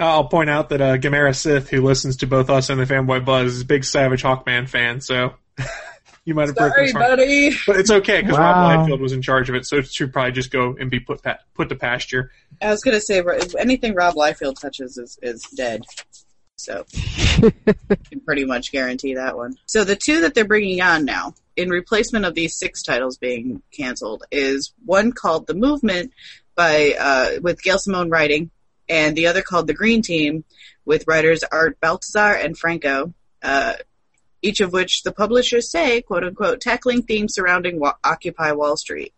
I'll 0.00 0.28
point 0.28 0.48
out 0.48 0.68
that 0.68 0.80
uh, 0.80 0.96
Gamera 0.96 1.34
Sith, 1.34 1.68
who 1.70 1.82
listens 1.82 2.18
to 2.18 2.28
both 2.28 2.50
us 2.50 2.70
and 2.70 2.78
the 2.80 2.84
Fanboy 2.84 3.24
Buzz, 3.24 3.54
is 3.54 3.62
a 3.62 3.64
big 3.64 3.82
Savage 3.84 4.22
Hawkman 4.22 4.68
fan, 4.68 5.00
so 5.00 5.34
you 6.24 6.34
might 6.36 6.46
have 6.46 6.54
broken 6.54 6.72
Sorry, 6.74 6.84
his 6.84 6.92
heart. 6.92 7.08
buddy. 7.18 7.50
But 7.66 7.76
it's 7.80 7.90
okay 7.90 8.20
because 8.22 8.38
Wow. 8.38 8.76
Rob 8.76 8.88
Liefeld 8.88 9.00
was 9.00 9.12
in 9.12 9.22
charge 9.22 9.48
of 9.48 9.56
it, 9.56 9.66
so 9.66 9.78
it 9.78 9.88
should 9.88 10.12
probably 10.12 10.30
just 10.30 10.52
go 10.52 10.76
and 10.78 10.88
be 10.88 11.00
put 11.00 11.22
pa- 11.24 11.38
put 11.54 11.68
to 11.70 11.74
pasture. 11.74 12.30
I 12.62 12.70
was 12.70 12.82
gonna 12.84 13.00
say 13.00 13.20
anything 13.58 13.94
Rob 13.94 14.14
Liefeld 14.14 14.60
touches 14.60 14.98
is 14.98 15.18
is 15.20 15.42
dead. 15.56 15.82
So 16.58 16.84
I 16.94 17.52
can 18.10 18.20
pretty 18.24 18.44
much 18.44 18.72
guarantee 18.72 19.14
that 19.14 19.36
one. 19.36 19.56
So 19.66 19.84
the 19.84 19.96
two 19.96 20.22
that 20.22 20.34
they're 20.34 20.44
bringing 20.44 20.82
on 20.82 21.04
now, 21.04 21.34
in 21.56 21.70
replacement 21.70 22.24
of 22.24 22.34
these 22.34 22.58
six 22.58 22.82
titles 22.82 23.16
being 23.16 23.62
canceled, 23.70 24.24
is 24.30 24.72
one 24.84 25.12
called 25.12 25.46
The 25.46 25.54
Movement 25.54 26.12
by 26.56 26.94
uh, 26.98 27.40
with 27.40 27.62
Gail 27.62 27.78
Simone 27.78 28.10
writing, 28.10 28.50
and 28.88 29.16
the 29.16 29.28
other 29.28 29.42
called 29.42 29.68
The 29.68 29.74
Green 29.74 30.02
Team 30.02 30.44
with 30.84 31.06
writers 31.06 31.44
Art 31.44 31.78
Baltazar 31.80 32.34
and 32.34 32.58
Franco. 32.58 33.14
Uh, 33.40 33.74
each 34.42 34.60
of 34.60 34.72
which 34.72 35.02
the 35.02 35.12
publishers 35.12 35.70
say, 35.70 36.02
quote 36.02 36.24
unquote, 36.24 36.60
tackling 36.60 37.02
themes 37.02 37.34
surrounding 37.34 37.78
wa- 37.78 37.94
Occupy 38.04 38.52
Wall 38.52 38.76
Street. 38.76 39.12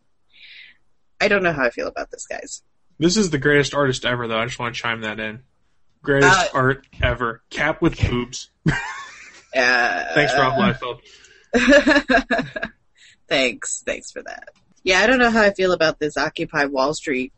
I 1.20 1.28
don't 1.28 1.42
know 1.42 1.52
how 1.52 1.64
I 1.64 1.70
feel 1.70 1.88
about 1.88 2.10
this, 2.10 2.26
guys. 2.26 2.62
This 2.98 3.16
is 3.16 3.30
the 3.30 3.38
greatest 3.38 3.74
artist 3.74 4.04
ever, 4.04 4.28
though. 4.28 4.38
I 4.38 4.46
just 4.46 4.58
want 4.58 4.74
to 4.74 4.80
chime 4.80 5.02
that 5.02 5.20
in. 5.20 5.42
Greatest 6.02 6.32
Uh, 6.32 6.48
art 6.54 6.86
ever. 7.02 7.42
Cap 7.50 7.80
with 7.82 7.98
boobs. 8.00 8.50
Uh, 9.52 10.04
Thanks, 10.14 10.32
Rob 10.34 10.52
Liefeld. 10.60 11.00
thanks, 13.28 13.82
thanks 13.84 14.12
for 14.12 14.22
that. 14.22 14.50
Yeah, 14.84 15.00
I 15.00 15.06
don't 15.08 15.18
know 15.18 15.30
how 15.30 15.42
I 15.42 15.52
feel 15.52 15.72
about 15.72 15.98
this 15.98 16.16
Occupy 16.16 16.66
Wall 16.66 16.94
Street 16.94 17.32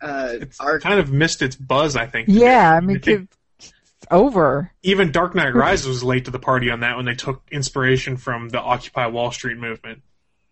uh, 0.00 0.28
It's 0.40 0.58
arc. 0.58 0.82
kind 0.82 1.00
of 1.00 1.12
missed 1.12 1.42
its 1.42 1.54
buzz, 1.54 1.96
I 1.96 2.06
think. 2.06 2.28
Yeah, 2.30 2.72
I 2.72 2.80
mean, 2.80 3.00
think 3.00 3.28
it's 3.60 3.72
over. 4.10 4.72
even 4.82 5.12
Dark 5.12 5.34
Knight 5.34 5.54
Rises 5.54 5.86
was 5.86 6.02
late 6.02 6.24
to 6.26 6.30
the 6.30 6.38
party 6.38 6.70
on 6.70 6.80
that 6.80 6.96
when 6.96 7.04
they 7.04 7.14
took 7.14 7.42
inspiration 7.52 8.16
from 8.16 8.48
the 8.48 8.60
Occupy 8.60 9.06
Wall 9.08 9.30
Street 9.30 9.58
movement. 9.58 10.02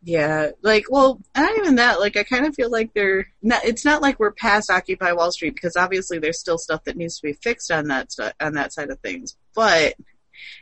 Yeah, 0.06 0.52
like, 0.62 0.84
well, 0.88 1.20
not 1.36 1.58
even 1.58 1.74
that. 1.74 1.98
Like, 1.98 2.16
I 2.16 2.22
kind 2.22 2.46
of 2.46 2.54
feel 2.54 2.70
like 2.70 2.94
they're 2.94 3.26
not. 3.42 3.64
It's 3.64 3.84
not 3.84 4.02
like 4.02 4.20
we're 4.20 4.30
past 4.30 4.70
Occupy 4.70 5.10
Wall 5.12 5.32
Street 5.32 5.56
because 5.56 5.76
obviously 5.76 6.20
there's 6.20 6.38
still 6.38 6.58
stuff 6.58 6.84
that 6.84 6.96
needs 6.96 7.18
to 7.18 7.26
be 7.26 7.32
fixed 7.32 7.72
on 7.72 7.88
that 7.88 8.10
on 8.38 8.54
that 8.54 8.72
side 8.72 8.90
of 8.90 9.00
things. 9.00 9.36
But 9.52 9.94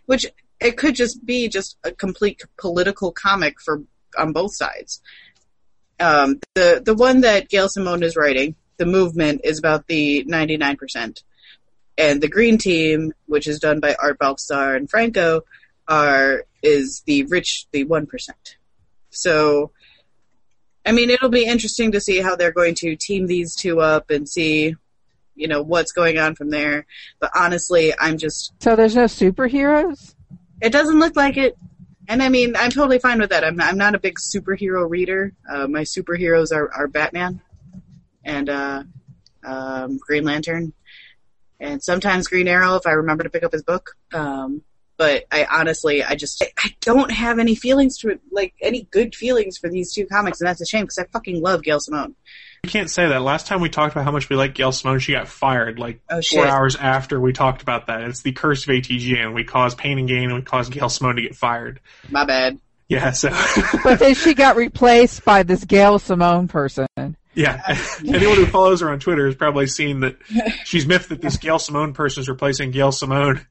which 0.06 0.24
it 0.60 0.78
could 0.78 0.94
just 0.94 1.26
be 1.26 1.48
just 1.48 1.76
a 1.84 1.92
complete 1.92 2.40
political 2.56 3.12
comic 3.12 3.60
for 3.60 3.82
on 4.16 4.32
both 4.32 4.56
sides. 4.56 5.02
Um, 6.00 6.40
the 6.54 6.80
the 6.82 6.94
one 6.94 7.20
that 7.20 7.50
Gail 7.50 7.68
Simone 7.68 8.02
is 8.02 8.16
writing, 8.16 8.54
the 8.78 8.86
movement, 8.86 9.42
is 9.44 9.58
about 9.58 9.88
the 9.88 10.24
ninety 10.24 10.56
nine 10.56 10.76
percent, 10.76 11.22
and 11.98 12.22
the 12.22 12.28
Green 12.28 12.56
Team, 12.56 13.12
which 13.26 13.46
is 13.46 13.58
done 13.58 13.80
by 13.80 13.94
Art 14.02 14.18
Baltazar 14.18 14.74
and 14.74 14.88
Franco, 14.88 15.42
are 15.86 16.46
is 16.62 17.02
the 17.04 17.24
rich, 17.24 17.66
the 17.72 17.84
one 17.84 18.06
percent. 18.06 18.56
So, 19.14 19.70
I 20.84 20.92
mean, 20.92 21.10
it'll 21.10 21.30
be 21.30 21.46
interesting 21.46 21.92
to 21.92 22.00
see 22.00 22.20
how 22.20 22.36
they're 22.36 22.52
going 22.52 22.74
to 22.76 22.96
team 22.96 23.26
these 23.26 23.54
two 23.54 23.80
up 23.80 24.10
and 24.10 24.28
see, 24.28 24.74
you 25.34 25.48
know, 25.48 25.62
what's 25.62 25.92
going 25.92 26.18
on 26.18 26.34
from 26.34 26.50
there. 26.50 26.86
But 27.20 27.30
honestly, 27.34 27.92
I'm 27.98 28.18
just, 28.18 28.52
So 28.62 28.76
there's 28.76 28.96
no 28.96 29.04
superheroes? 29.04 30.14
it 30.60 30.70
doesn't 30.72 30.98
look 30.98 31.16
like 31.16 31.36
it. 31.36 31.56
And 32.06 32.22
I 32.22 32.28
mean, 32.28 32.54
I'm 32.56 32.70
totally 32.70 32.98
fine 32.98 33.18
with 33.18 33.30
that. 33.30 33.44
I'm, 33.44 33.58
I'm 33.60 33.78
not 33.78 33.94
a 33.94 33.98
big 33.98 34.18
superhero 34.18 34.88
reader. 34.88 35.32
Uh, 35.50 35.66
my 35.66 35.82
superheroes 35.82 36.52
are, 36.54 36.70
are 36.72 36.86
Batman 36.86 37.40
and 38.22 38.50
uh, 38.50 38.82
um, 39.44 39.98
Green 39.98 40.24
Lantern, 40.24 40.72
and 41.60 41.82
sometimes 41.82 42.28
Green 42.28 42.48
Arrow 42.48 42.76
if 42.76 42.86
I 42.86 42.92
remember 42.92 43.24
to 43.24 43.30
pick 43.30 43.42
up 43.42 43.52
his 43.52 43.62
book. 43.62 43.96
Um, 44.12 44.62
but 44.96 45.24
I 45.30 45.46
honestly, 45.50 46.02
I 46.02 46.14
just, 46.14 46.42
I 46.58 46.74
don't 46.80 47.10
have 47.10 47.38
any 47.38 47.54
feelings 47.54 47.98
to 47.98 48.18
like 48.30 48.54
any 48.60 48.82
good 48.90 49.14
feelings 49.14 49.58
for 49.58 49.68
these 49.68 49.92
two 49.92 50.06
comics, 50.06 50.40
and 50.40 50.48
that's 50.48 50.60
a 50.60 50.66
shame 50.66 50.82
because 50.82 50.98
I 50.98 51.04
fucking 51.12 51.40
love 51.42 51.62
Gail 51.62 51.80
Simone. 51.80 52.14
You 52.62 52.70
can't 52.70 52.88
say 52.90 53.08
that. 53.08 53.20
Last 53.20 53.46
time 53.46 53.60
we 53.60 53.68
talked 53.68 53.92
about 53.92 54.04
how 54.04 54.10
much 54.10 54.30
we 54.30 54.36
like 54.36 54.54
Gail 54.54 54.72
Simone, 54.72 54.98
she 54.98 55.12
got 55.12 55.28
fired 55.28 55.78
like 55.78 56.00
Oh, 56.08 56.22
four 56.22 56.46
hours 56.46 56.76
after 56.76 57.20
we 57.20 57.32
talked 57.34 57.60
about 57.60 57.88
that. 57.88 58.00
It's 58.02 58.22
the 58.22 58.32
curse 58.32 58.64
of 58.64 58.70
ATG, 58.70 59.18
and 59.22 59.34
we 59.34 59.44
caused 59.44 59.76
pain 59.76 59.98
and 59.98 60.08
gain, 60.08 60.30
and 60.30 60.34
we 60.34 60.42
caused 60.42 60.72
Gail 60.72 60.88
Simone 60.88 61.16
to 61.16 61.22
get 61.22 61.34
fired. 61.36 61.80
My 62.10 62.24
bad. 62.24 62.58
Yeah, 62.88 63.10
so 63.12 63.30
But 63.84 63.98
then 63.98 64.14
she 64.14 64.34
got 64.34 64.56
replaced 64.56 65.24
by 65.24 65.42
this 65.42 65.64
Gail 65.64 65.98
Simone 65.98 66.48
person. 66.48 66.86
yeah. 67.34 67.62
Anyone 68.06 68.36
who 68.36 68.46
follows 68.46 68.80
her 68.80 68.90
on 68.90 68.98
Twitter 69.00 69.26
has 69.26 69.34
probably 69.34 69.66
seen 69.66 70.00
that 70.00 70.16
she's 70.64 70.86
miffed 70.86 71.08
that 71.10 71.20
this 71.20 71.36
Gail 71.36 71.58
Simone 71.58 71.92
person 71.92 72.20
is 72.22 72.28
replacing 72.28 72.70
Gail 72.70 72.92
Simone. 72.92 73.44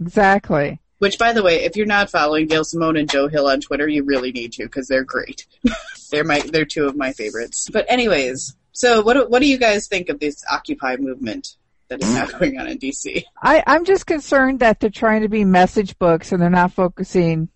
Exactly. 0.00 0.80
Which, 0.98 1.18
by 1.18 1.32
the 1.32 1.42
way, 1.42 1.64
if 1.64 1.76
you're 1.76 1.86
not 1.86 2.10
following 2.10 2.46
Gail 2.46 2.64
Simone 2.64 2.96
and 2.96 3.10
Joe 3.10 3.28
Hill 3.28 3.48
on 3.48 3.60
Twitter, 3.60 3.88
you 3.88 4.02
really 4.02 4.32
need 4.32 4.52
to 4.54 4.64
because 4.64 4.88
they're 4.88 5.04
great. 5.04 5.46
they're 6.10 6.24
my, 6.24 6.40
they're 6.40 6.64
two 6.64 6.86
of 6.86 6.96
my 6.96 7.12
favorites. 7.12 7.68
But 7.72 7.86
anyways, 7.88 8.56
so 8.72 9.02
what 9.02 9.14
do, 9.14 9.26
what 9.26 9.40
do 9.40 9.48
you 9.48 9.58
guys 9.58 9.88
think 9.88 10.08
of 10.08 10.20
this 10.20 10.42
Occupy 10.50 10.96
movement? 10.96 11.56
that 11.88 12.02
is 12.02 12.12
now 12.12 12.26
going 12.26 12.58
on 12.58 12.66
in 12.66 12.78
DC. 12.78 13.24
I, 13.40 13.62
I'm 13.66 13.84
just 13.84 14.06
concerned 14.06 14.60
that 14.60 14.80
they're 14.80 14.90
trying 14.90 15.22
to 15.22 15.28
be 15.28 15.44
message 15.44 15.98
books 15.98 16.32
and 16.32 16.40
they're 16.40 16.50
not 16.50 16.72
focusing, 16.72 17.48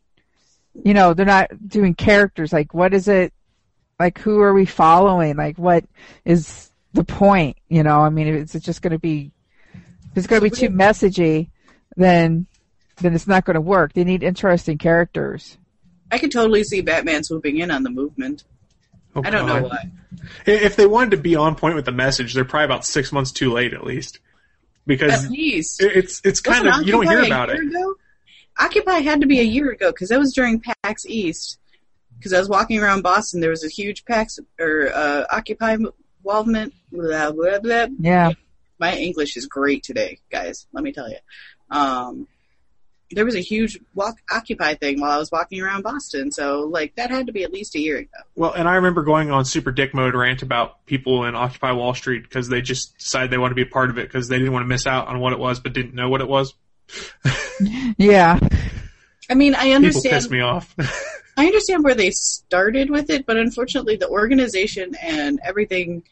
you 0.84 0.94
know, 0.94 1.14
they're 1.14 1.26
not 1.26 1.50
doing 1.68 1.94
characters. 1.94 2.52
Like, 2.52 2.74
what 2.74 2.94
is 2.94 3.08
it? 3.08 3.32
Like, 3.98 4.18
who 4.18 4.40
are 4.40 4.54
we 4.54 4.64
following? 4.64 5.36
Like, 5.36 5.58
what 5.58 5.84
is 6.24 6.70
the 6.92 7.04
point? 7.04 7.58
You 7.68 7.82
know, 7.82 8.00
I 8.00 8.08
mean, 8.08 8.28
is 8.28 8.54
it 8.54 8.60
just 8.60 8.82
going 8.82 8.92
to 8.92 8.98
be, 8.98 9.32
it's 10.14 10.26
going 10.26 10.40
to 10.42 10.50
be 10.50 10.56
too 10.56 10.70
messagey, 10.70 11.50
then, 11.96 12.46
then 12.96 13.14
it's 13.14 13.26
not 13.26 13.44
going 13.44 13.54
to 13.54 13.60
work. 13.60 13.92
They 13.92 14.04
need 14.04 14.22
interesting 14.22 14.78
characters. 14.78 15.56
I 16.10 16.18
could 16.18 16.32
totally 16.32 16.64
see 16.64 16.80
Batman 16.80 17.22
swooping 17.24 17.58
in 17.58 17.70
on 17.70 17.82
the 17.82 17.90
movement. 17.90 18.44
Oh, 19.14 19.22
I 19.24 19.30
don't 19.30 19.46
know 19.46 19.62
why. 19.68 19.90
If 20.46 20.76
they 20.76 20.86
wanted 20.86 21.12
to 21.12 21.16
be 21.16 21.34
on 21.36 21.54
point 21.56 21.74
with 21.74 21.84
the 21.84 21.92
message, 21.92 22.34
they're 22.34 22.44
probably 22.44 22.66
about 22.66 22.84
six 22.84 23.12
months 23.12 23.32
too 23.32 23.52
late 23.52 23.72
at 23.72 23.84
least. 23.84 24.20
Because 24.86 25.24
At 25.24 25.30
least. 25.30 25.82
it's 25.82 26.20
it's 26.24 26.40
kind 26.40 26.64
Wasn't 26.64 26.82
of 26.82 26.86
you 26.86 26.92
don't 26.92 27.06
hear 27.06 27.18
Occupy 27.20 27.34
a 27.34 27.38
about 27.38 27.48
year 27.50 27.62
it. 27.62 27.68
Ago? 27.68 27.94
Occupy 28.58 28.98
had 29.00 29.20
to 29.20 29.26
be 29.26 29.40
a 29.40 29.44
year 29.44 29.70
ago 29.70 29.90
because 29.92 30.08
that 30.08 30.18
was 30.18 30.32
during 30.32 30.60
PAX 30.60 31.06
East. 31.06 31.58
Because 32.18 32.32
I 32.32 32.38
was 32.38 32.48
walking 32.48 32.80
around 32.80 33.02
Boston, 33.02 33.40
there 33.40 33.50
was 33.50 33.64
a 33.64 33.68
huge 33.68 34.04
PAX 34.04 34.38
or 34.58 34.90
uh, 34.92 35.24
Occupy 35.30 35.76
involvement. 36.24 36.74
Blah 36.92 37.32
blah 37.32 37.58
blah. 37.60 37.86
Yeah. 37.98 38.32
My 38.78 38.94
English 38.96 39.36
is 39.36 39.46
great 39.46 39.82
today, 39.82 40.20
guys. 40.30 40.66
Let 40.72 40.82
me 40.82 40.92
tell 40.92 41.08
you. 41.08 41.18
Um, 41.70 42.26
there 43.12 43.24
was 43.24 43.34
a 43.34 43.40
huge 43.40 43.78
walk 43.94 44.18
Occupy 44.30 44.74
thing 44.74 45.00
while 45.00 45.10
I 45.10 45.18
was 45.18 45.32
walking 45.32 45.60
around 45.60 45.82
Boston, 45.82 46.30
so 46.30 46.60
like 46.60 46.94
that 46.94 47.10
had 47.10 47.26
to 47.26 47.32
be 47.32 47.42
at 47.42 47.52
least 47.52 47.74
a 47.74 47.80
year 47.80 47.98
ago. 47.98 48.08
Well, 48.36 48.52
and 48.52 48.68
I 48.68 48.76
remember 48.76 49.02
going 49.02 49.30
on 49.32 49.44
super 49.44 49.72
dick 49.72 49.94
mode 49.94 50.14
rant 50.14 50.42
about 50.42 50.86
people 50.86 51.24
in 51.24 51.34
Occupy 51.34 51.72
Wall 51.72 51.92
Street 51.94 52.22
because 52.22 52.48
they 52.48 52.60
just 52.60 52.96
decided 52.98 53.30
they 53.30 53.38
wanted 53.38 53.50
to 53.50 53.64
be 53.64 53.68
a 53.68 53.72
part 53.72 53.90
of 53.90 53.98
it 53.98 54.06
because 54.06 54.28
they 54.28 54.38
didn't 54.38 54.52
want 54.52 54.62
to 54.62 54.68
miss 54.68 54.86
out 54.86 55.08
on 55.08 55.18
what 55.18 55.32
it 55.32 55.38
was, 55.40 55.58
but 55.58 55.72
didn't 55.72 55.94
know 55.94 56.08
what 56.08 56.20
it 56.20 56.28
was. 56.28 56.54
Yeah. 57.98 58.38
I 59.28 59.34
mean, 59.34 59.54
I 59.54 59.64
People 59.64 59.76
understand. 59.76 60.14
piss 60.14 60.30
me 60.30 60.40
off. 60.40 60.74
I 61.36 61.46
understand 61.46 61.84
where 61.84 61.94
they 61.94 62.10
started 62.10 62.90
with 62.90 63.10
it, 63.10 63.26
but 63.26 63.36
unfortunately, 63.36 63.96
the 63.96 64.08
organization 64.08 64.94
and 65.00 65.40
everything 65.44 66.02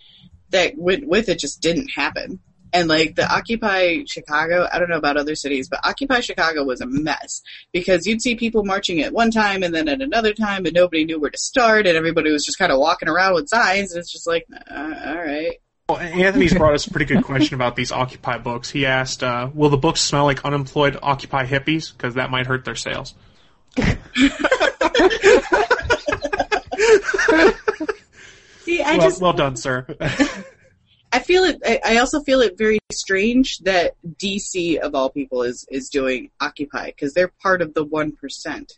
that 0.50 0.76
went 0.76 1.08
with 1.08 1.28
it 1.28 1.38
just 1.38 1.60
didn't 1.60 1.88
happen. 1.88 2.40
And 2.72 2.88
like 2.88 3.14
the 3.14 3.30
Occupy 3.30 4.04
Chicago, 4.06 4.68
I 4.70 4.78
don't 4.78 4.90
know 4.90 4.96
about 4.96 5.16
other 5.16 5.34
cities, 5.34 5.68
but 5.68 5.80
Occupy 5.84 6.20
Chicago 6.20 6.64
was 6.64 6.80
a 6.80 6.86
mess 6.86 7.42
because 7.72 8.06
you'd 8.06 8.22
see 8.22 8.34
people 8.34 8.64
marching 8.64 9.00
at 9.00 9.12
one 9.12 9.30
time 9.30 9.62
and 9.62 9.74
then 9.74 9.88
at 9.88 10.02
another 10.02 10.34
time, 10.34 10.66
and 10.66 10.74
nobody 10.74 11.04
knew 11.04 11.20
where 11.20 11.30
to 11.30 11.38
start, 11.38 11.86
and 11.86 11.96
everybody 11.96 12.30
was 12.30 12.44
just 12.44 12.58
kind 12.58 12.72
of 12.72 12.78
walking 12.78 13.08
around 13.08 13.34
with 13.34 13.48
signs. 13.48 13.92
And 13.92 14.00
it's 14.00 14.12
just 14.12 14.26
like, 14.26 14.46
uh, 14.70 14.94
all 15.06 15.16
right. 15.16 15.60
Well, 15.88 15.98
Anthony's 15.98 16.52
brought 16.52 16.74
us 16.74 16.86
a 16.86 16.90
pretty 16.90 17.06
good 17.06 17.24
question 17.24 17.54
about 17.54 17.74
these 17.74 17.90
Occupy 17.90 18.38
books. 18.38 18.68
He 18.68 18.84
asked, 18.84 19.22
uh, 19.22 19.48
"Will 19.54 19.70
the 19.70 19.78
books 19.78 20.02
smell 20.02 20.24
like 20.24 20.44
unemployed 20.44 20.98
Occupy 21.02 21.46
hippies? 21.46 21.90
Because 21.90 22.14
that 22.14 22.30
might 22.30 22.46
hurt 22.46 22.66
their 22.66 22.74
sales." 22.74 23.14
See, 28.64 28.82
I 28.82 28.98
well, 28.98 29.08
just 29.08 29.22
well 29.22 29.32
done, 29.32 29.56
sir. 29.56 29.86
I 31.12 31.20
feel 31.20 31.44
it. 31.44 31.60
I, 31.64 31.80
I 31.84 31.96
also 31.98 32.20
feel 32.22 32.40
it 32.40 32.58
very 32.58 32.78
strange 32.92 33.58
that 33.60 33.94
DC 34.18 34.76
of 34.78 34.94
all 34.94 35.10
people 35.10 35.42
is 35.42 35.66
is 35.70 35.88
doing 35.88 36.30
Occupy 36.40 36.86
because 36.86 37.14
they're 37.14 37.32
part 37.42 37.62
of 37.62 37.74
the 37.74 37.84
one 37.84 38.12
percent. 38.12 38.74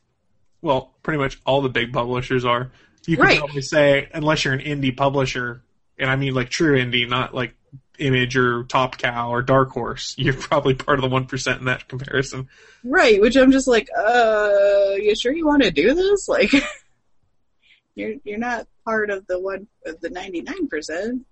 well, 0.63 0.95
pretty 1.03 1.19
much 1.19 1.41
all 1.47 1.63
the 1.63 1.69
big 1.69 1.93
publishers 1.93 2.45
are. 2.45 2.71
You 3.07 3.17
can 3.17 3.25
Right. 3.25 3.39
probably 3.39 3.63
say, 3.63 4.09
unless 4.13 4.45
you're 4.45 4.53
an 4.55 4.61
indie 4.61 4.95
publisher, 4.97 5.63
and 5.99 6.11
I 6.11 6.17
mean 6.17 6.35
like 6.35 6.51
true 6.51 6.79
indie, 6.79 7.09
not 7.09 7.35
like 7.35 7.55
Image 7.99 8.37
or 8.37 8.65
Top 8.65 8.97
Cow 8.99 9.31
or 9.31 9.43
Dark 9.43 9.71
Horse, 9.71 10.15
you're 10.19 10.35
probably 10.35 10.75
part 10.75 10.99
of 10.99 11.03
the 11.03 11.09
one 11.09 11.27
percent 11.27 11.59
in 11.61 11.65
that 11.67 11.89
comparison. 11.89 12.49
Right, 12.85 13.21
which 13.21 13.37
I'm 13.37 13.51
just 13.53 13.67
like, 13.69 13.89
uh, 13.99 14.93
you 14.99 15.15
sure 15.17 15.33
you 15.33 15.47
want 15.47 15.63
to 15.65 15.71
do 15.71 15.95
this? 15.95 16.29
Like, 16.29 16.53
you're 17.95 18.15
you're 18.25 18.39
not 18.39 18.67
part 18.85 19.11
of 19.11 19.27
the 19.27 19.41
one 19.41 19.67
of 19.85 20.01
the 20.01 20.11
ninety 20.11 20.43
nine 20.43 20.69
percent. 20.69 21.23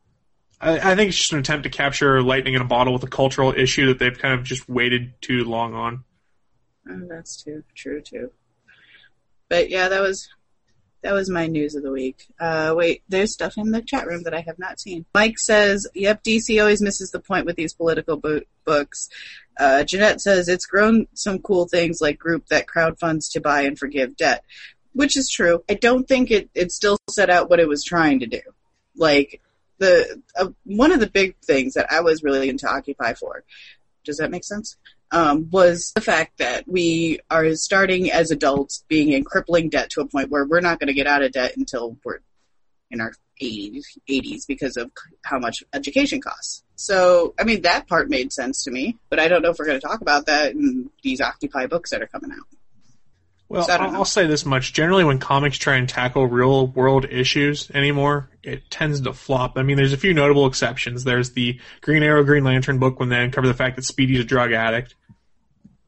I, 0.61 0.93
I 0.93 0.97
think 0.97 1.09
it's 1.09 1.19
just 1.19 1.33
an 1.33 1.39
attempt 1.39 1.65
to 1.65 1.71
capture 1.71 2.23
lightning 2.23 2.55
in 2.55 2.63
a 2.63 2.67
bottle 2.67 2.93
with 2.93 3.05
a 3.05 3.09
cultural 3.09 3.53
issue 3.53 3.87
that 3.87 3.99
they've 3.99 4.19
kind 4.19 4.35
of 4.35 4.45
just 4.45 4.69
waited 4.69 5.13
too 5.21 5.45
long 5.45 5.75
on. 5.75 6.05
Oh, 6.91 7.07
that's 7.09 7.43
too 7.43 7.63
true 7.75 8.01
too. 8.01 8.33
But 9.49 9.71
yeah, 9.71 9.89
that 9.89 10.01
was 10.01 10.29
that 11.03 11.15
was 11.15 11.31
my 11.31 11.47
news 11.47 11.75
of 11.75 11.83
the 11.83 11.93
week. 11.93 12.27
Uh, 12.41 12.75
wait, 12.77 13.03
there's 13.09 13.33
stuff 13.33 13.57
in 13.57 13.71
the 13.71 13.83
chat 13.83 14.07
room 14.07 14.25
that 14.25 14.35
I 14.35 14.41
have 14.41 14.59
not 14.59 14.81
seen. 14.81 15.05
Mike 15.15 15.39
says, 15.39 15.87
"Yep, 15.95 16.25
DC 16.25 16.61
always 16.61 16.83
misses 16.83 17.11
the 17.11 17.21
point 17.21 17.47
with 17.47 17.57
these 17.57 17.73
political 17.73 18.17
bo- 18.17 18.43
books." 18.65 19.09
Uh, 19.59 19.85
Jeanette 19.85 20.21
says 20.21 20.49
it's 20.49 20.67
grown 20.67 21.07
some 21.15 21.39
cool 21.39 21.69
things 21.69 22.01
like 22.01 22.19
group 22.19 22.47
that 22.47 22.67
crowdfunds 22.67 23.31
to 23.33 23.41
buy 23.41 23.63
and 23.63 23.79
forgive 23.79 24.17
debt, 24.17 24.45
which 24.93 25.17
is 25.17 25.31
true. 25.31 25.63
I 25.69 25.75
don't 25.75 26.09
think 26.09 26.31
it 26.31 26.51
it 26.55 26.73
still 26.73 26.99
set 27.09 27.31
out 27.31 27.49
what 27.49 27.61
it 27.61 27.69
was 27.69 27.85
trying 27.85 28.21
to 28.21 28.27
do. 28.27 28.41
Like 28.97 29.41
the 29.79 30.23
uh, 30.39 30.49
one 30.65 30.93
of 30.93 31.01
the 31.01 31.09
big 31.09 31.37
things 31.45 31.75
that 31.75 31.91
I 31.91 32.01
was 32.01 32.23
really 32.23 32.49
into 32.49 32.69
Occupy 32.69 33.15
for. 33.15 33.45
Does 34.05 34.19
that 34.19 34.31
make 34.31 34.45
sense? 34.45 34.77
um, 35.11 35.49
was 35.51 35.93
the 35.95 36.01
fact 36.01 36.39
that 36.39 36.69
we 36.69 37.21
are 37.31 37.55
starting 37.55 38.11
as 38.11 38.31
adults 38.31 38.85
being 38.89 39.13
in 39.13 39.25
crippling 39.25 39.71
debt 39.71 39.91
to 39.91 40.01
a 40.01 40.07
point 40.07 40.31
where 40.31 40.45
we're 40.45 40.61
not 40.61 40.79
going 40.79 40.89
to 40.89 40.95
get 40.95 41.07
out 41.07 41.23
of 41.23 41.33
debt 41.33 41.57
until 41.57 41.97
we're 42.05 42.19
in 42.91 43.01
our 43.01 43.13
80s, 43.41 43.85
80s 44.09 44.47
because 44.47 44.77
of 44.77 44.91
how 45.25 45.39
much 45.39 45.63
education 45.73 46.21
costs. 46.21 46.63
So, 46.77 47.35
I 47.39 47.45
mean, 47.45 47.63
that 47.63 47.87
part 47.87 48.11
made 48.11 48.33
sense 48.33 48.65
to 48.65 48.71
me, 48.71 48.99
but 49.09 49.19
I 49.19 49.29
don't 49.29 49.43
know 49.43 49.51
if 49.51 49.59
we're 49.59 49.67
going 49.67 49.81
to 49.81 49.87
talk 49.87 50.01
about 50.01 50.27
that 50.27 50.53
in 50.53 50.91
these 51.03 51.21
Occupy 51.21 51.67
books 51.67 51.91
that 51.91 52.03
are 52.03 52.07
coming 52.07 52.33
out. 52.33 52.47
Well, 53.49 53.63
So 53.65 53.73
I'll. 53.73 53.97
I'll 53.97 54.05
say 54.05 54.27
this 54.27 54.45
much. 54.45 54.75
Generally, 54.75 55.05
when 55.05 55.19
comics 55.19 55.57
try 55.57 55.77
and 55.77 55.89
tackle 55.89 56.27
real 56.27 56.67
world 56.67 57.07
issues 57.07 57.71
anymore, 57.71 58.29
it 58.43 58.71
tends 58.71 59.01
to 59.01 59.13
flop. 59.15 59.57
I 59.57 59.63
mean, 59.63 59.77
there's 59.79 59.95
a 59.95 59.97
few 59.99 60.13
notable 60.13 60.47
exceptions. 60.47 61.05
There's 61.05 61.31
the 61.33 61.59
Green 61.81 62.03
Arrow, 62.03 62.25
Green 62.25 62.45
Lantern 62.45 62.79
book 62.79 63.01
when 63.01 63.09
they 63.09 63.23
uncover 63.23 63.47
the 63.47 63.55
fact 63.55 63.77
that 63.77 63.85
Speedy's 63.85 64.21
a 64.21 64.25
drug 64.25 64.53
addict. 64.53 64.95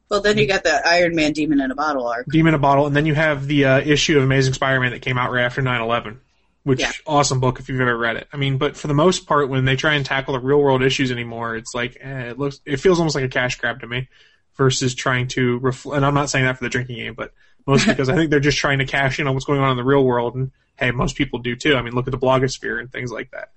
Well, 0.09 0.21
then 0.21 0.37
you 0.37 0.47
got 0.47 0.63
the 0.63 0.81
Iron 0.87 1.15
Man 1.15 1.31
Demon 1.33 1.61
in 1.61 1.71
a 1.71 1.75
Bottle 1.75 2.07
arc. 2.07 2.25
Demon 2.29 2.49
in 2.49 2.55
a 2.55 2.59
Bottle, 2.59 2.85
and 2.87 2.95
then 2.95 3.05
you 3.05 3.13
have 3.13 3.47
the 3.47 3.65
uh, 3.65 3.79
issue 3.79 4.17
of 4.17 4.23
Amazing 4.23 4.53
Spider-Man 4.55 4.91
that 4.91 5.01
came 5.01 5.17
out 5.17 5.31
right 5.31 5.43
after 5.45 5.61
9/11, 5.61 6.17
which 6.63 6.81
Yeah. 6.81 6.91
awesome 7.05 7.39
book 7.39 7.59
if 7.59 7.69
you've 7.69 7.79
ever 7.79 7.95
read 7.97 8.17
it. 8.17 8.27
I 8.33 8.37
mean, 8.37 8.57
but 8.57 8.75
for 8.75 8.87
the 8.87 8.93
most 8.93 9.25
part, 9.27 9.47
when 9.49 9.63
they 9.65 9.75
try 9.75 9.93
and 9.93 10.05
tackle 10.05 10.33
the 10.33 10.39
real 10.39 10.59
world 10.59 10.83
issues 10.83 11.11
anymore, 11.11 11.55
it's 11.55 11.73
like 11.75 11.95
eh, 12.01 12.29
it 12.31 12.39
looks, 12.39 12.59
it 12.65 12.77
feels 12.81 12.97
almost 12.99 13.15
like 13.15 13.23
a 13.23 13.29
cash 13.29 13.57
grab 13.57 13.79
to 13.81 13.87
me, 13.87 14.09
versus 14.57 14.95
trying 14.95 15.27
to 15.29 15.59
reflect. 15.59 15.95
And 15.95 16.05
I'm 16.05 16.13
not 16.15 16.29
saying 16.29 16.43
that 16.43 16.57
for 16.57 16.63
the 16.65 16.69
drinking 16.69 16.97
game, 16.97 17.13
but 17.13 17.31
mostly 17.67 17.93
because 17.93 18.09
I 18.09 18.15
think 18.15 18.29
they're 18.31 18.39
just 18.39 18.57
trying 18.57 18.79
to 18.79 18.85
cash 18.85 19.19
in 19.19 19.27
on 19.27 19.33
what's 19.33 19.45
going 19.45 19.59
on 19.59 19.71
in 19.71 19.77
the 19.77 19.83
real 19.83 20.03
world, 20.03 20.35
and 20.35 20.51
hey, 20.77 20.91
most 20.91 21.15
people 21.15 21.39
do 21.39 21.55
too. 21.55 21.75
I 21.75 21.81
mean, 21.81 21.93
look 21.93 22.07
at 22.07 22.11
the 22.11 22.17
blogosphere 22.17 22.79
and 22.79 22.91
things 22.91 23.11
like 23.11 23.31
that. 23.31 23.51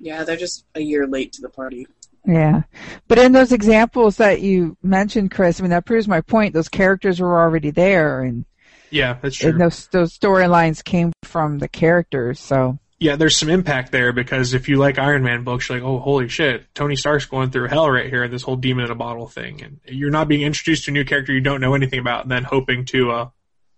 Yeah, 0.00 0.24
they're 0.24 0.36
just 0.36 0.64
a 0.74 0.80
year 0.80 1.06
late 1.06 1.32
to 1.34 1.42
the 1.42 1.48
party. 1.48 1.86
Yeah. 2.26 2.62
But 3.08 3.18
in 3.18 3.32
those 3.32 3.52
examples 3.52 4.16
that 4.16 4.40
you 4.40 4.76
mentioned, 4.82 5.30
Chris, 5.30 5.60
I 5.60 5.62
mean, 5.62 5.70
that 5.70 5.86
proves 5.86 6.08
my 6.08 6.20
point. 6.20 6.54
Those 6.54 6.68
characters 6.68 7.20
were 7.20 7.40
already 7.40 7.70
there 7.70 8.22
and, 8.22 8.44
Yeah, 8.90 9.18
that's 9.20 9.36
true. 9.36 9.50
and 9.50 9.60
those, 9.60 9.86
those 9.88 10.16
storylines 10.16 10.84
came 10.84 11.12
from 11.22 11.58
the 11.58 11.68
characters. 11.68 12.38
So, 12.40 12.78
yeah, 13.02 13.16
there's 13.16 13.36
some 13.36 13.50
impact 13.50 13.90
there 13.90 14.12
because 14.12 14.54
if 14.54 14.68
you 14.68 14.76
like 14.76 14.98
Iron 14.98 15.22
Man 15.22 15.42
books, 15.42 15.68
you're 15.68 15.78
like, 15.78 15.86
oh, 15.86 15.98
holy 15.98 16.28
shit, 16.28 16.72
Tony 16.74 16.96
Stark's 16.96 17.26
going 17.26 17.50
through 17.50 17.68
hell 17.68 17.90
right 17.90 18.08
here, 18.08 18.28
this 18.28 18.42
whole 18.42 18.56
demon 18.56 18.84
in 18.84 18.90
a 18.90 18.94
bottle 18.94 19.26
thing. 19.26 19.62
And 19.62 19.80
you're 19.86 20.10
not 20.10 20.28
being 20.28 20.42
introduced 20.42 20.84
to 20.84 20.90
a 20.90 20.94
new 20.94 21.04
character 21.04 21.32
you 21.32 21.40
don't 21.40 21.60
know 21.60 21.74
anything 21.74 21.98
about 21.98 22.22
and 22.22 22.30
then 22.30 22.44
hoping 22.44 22.84
to 22.86 23.10
uh, 23.10 23.28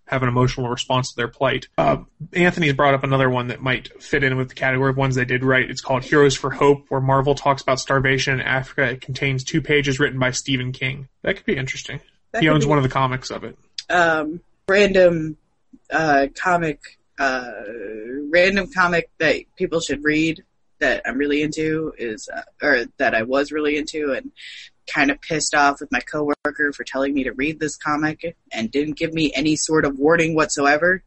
have 0.07 0.21
an 0.21 0.29
emotional 0.29 0.69
response 0.69 1.09
to 1.09 1.15
their 1.15 1.27
plight. 1.27 1.67
Uh, 1.77 1.97
Anthony's 2.33 2.73
brought 2.73 2.93
up 2.93 3.03
another 3.03 3.29
one 3.29 3.47
that 3.47 3.61
might 3.61 4.01
fit 4.01 4.23
in 4.23 4.37
with 4.37 4.49
the 4.49 4.55
category 4.55 4.91
of 4.91 4.97
ones 4.97 5.15
they 5.15 5.25
did 5.25 5.43
right. 5.43 5.67
It's 5.67 5.81
called 5.81 6.03
Heroes 6.03 6.35
for 6.35 6.51
Hope, 6.51 6.85
where 6.89 7.01
Marvel 7.01 7.33
talks 7.33 7.63
about 7.63 7.79
starvation 7.79 8.35
in 8.35 8.41
Africa. 8.41 8.91
It 8.91 9.01
contains 9.01 9.43
two 9.43 9.61
pages 9.61 9.99
written 9.99 10.19
by 10.19 10.31
Stephen 10.31 10.71
King. 10.71 11.07
That 11.23 11.37
could 11.37 11.45
be 11.45 11.57
interesting. 11.57 11.99
That 12.31 12.43
he 12.43 12.49
owns 12.49 12.65
one 12.65 12.77
of 12.77 12.83
the 12.83 12.89
comics 12.89 13.31
of 13.31 13.43
it. 13.43 13.57
um, 13.89 14.41
random 14.67 15.37
uh, 15.89 16.27
comic, 16.35 16.99
uh, 17.19 17.51
random 18.29 18.69
comic 18.73 19.09
that 19.19 19.41
people 19.57 19.79
should 19.79 20.03
read 20.03 20.43
that 20.79 21.01
I'm 21.05 21.17
really 21.17 21.41
into 21.41 21.93
is, 21.97 22.27
uh, 22.33 22.41
or 22.61 22.85
that 22.97 23.15
I 23.15 23.23
was 23.23 23.51
really 23.51 23.77
into, 23.77 24.11
and 24.11 24.31
kind 24.87 25.09
of 25.09 25.21
pissed 25.21 25.55
off 25.55 25.79
with 25.79 25.91
my 25.91 25.99
coworker 25.99 26.71
for 26.73 26.83
telling 26.83 27.13
me 27.13 27.23
to 27.23 27.31
read 27.31 27.59
this 27.59 27.75
comic 27.75 28.35
and 28.51 28.71
didn't 28.71 28.97
give 28.97 29.13
me 29.13 29.31
any 29.33 29.55
sort 29.55 29.85
of 29.85 29.97
warning 29.97 30.35
whatsoever. 30.35 31.03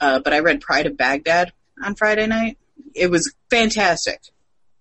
Uh, 0.00 0.20
but 0.20 0.32
I 0.32 0.38
read 0.38 0.60
Pride 0.60 0.86
of 0.86 0.96
Baghdad 0.96 1.52
on 1.84 1.94
Friday 1.94 2.26
night. 2.26 2.58
It 2.94 3.10
was 3.10 3.34
fantastic, 3.50 4.20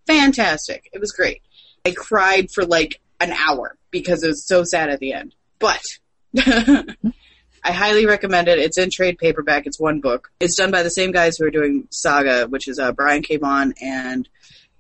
fantastic. 0.08 0.90
It 0.94 1.00
was 1.00 1.12
great. 1.12 1.42
I 1.86 1.92
cried 1.92 2.52
for 2.52 2.66
like 2.66 3.02
an 3.20 3.32
hour 3.32 3.78
because 3.92 4.24
it 4.24 4.28
was 4.28 4.46
so 4.46 4.64
sad 4.64 4.90
at 4.90 5.00
the 5.00 5.14
end. 5.14 5.36
But 5.60 5.82
I 7.70 7.72
highly 7.72 8.08
recommend 8.08 8.48
it. 8.48 8.58
It's 8.58 8.80
in 8.80 8.90
trade 8.90 9.20
paperback. 9.20 9.68
It's 9.68 9.80
one 9.80 10.02
book. 10.02 10.32
It's 10.40 10.56
done 10.56 10.72
by 10.72 10.82
the 10.82 10.90
same 10.90 11.12
guys 11.12 11.38
who 11.38 11.46
are 11.46 11.52
doing 11.52 11.88
Saga, 11.92 12.48
which 12.48 12.68
is 12.68 12.80
uh, 12.80 12.94
Brian 12.94 13.22
K. 13.22 13.38
Vaughan, 13.38 13.76
and 13.80 14.28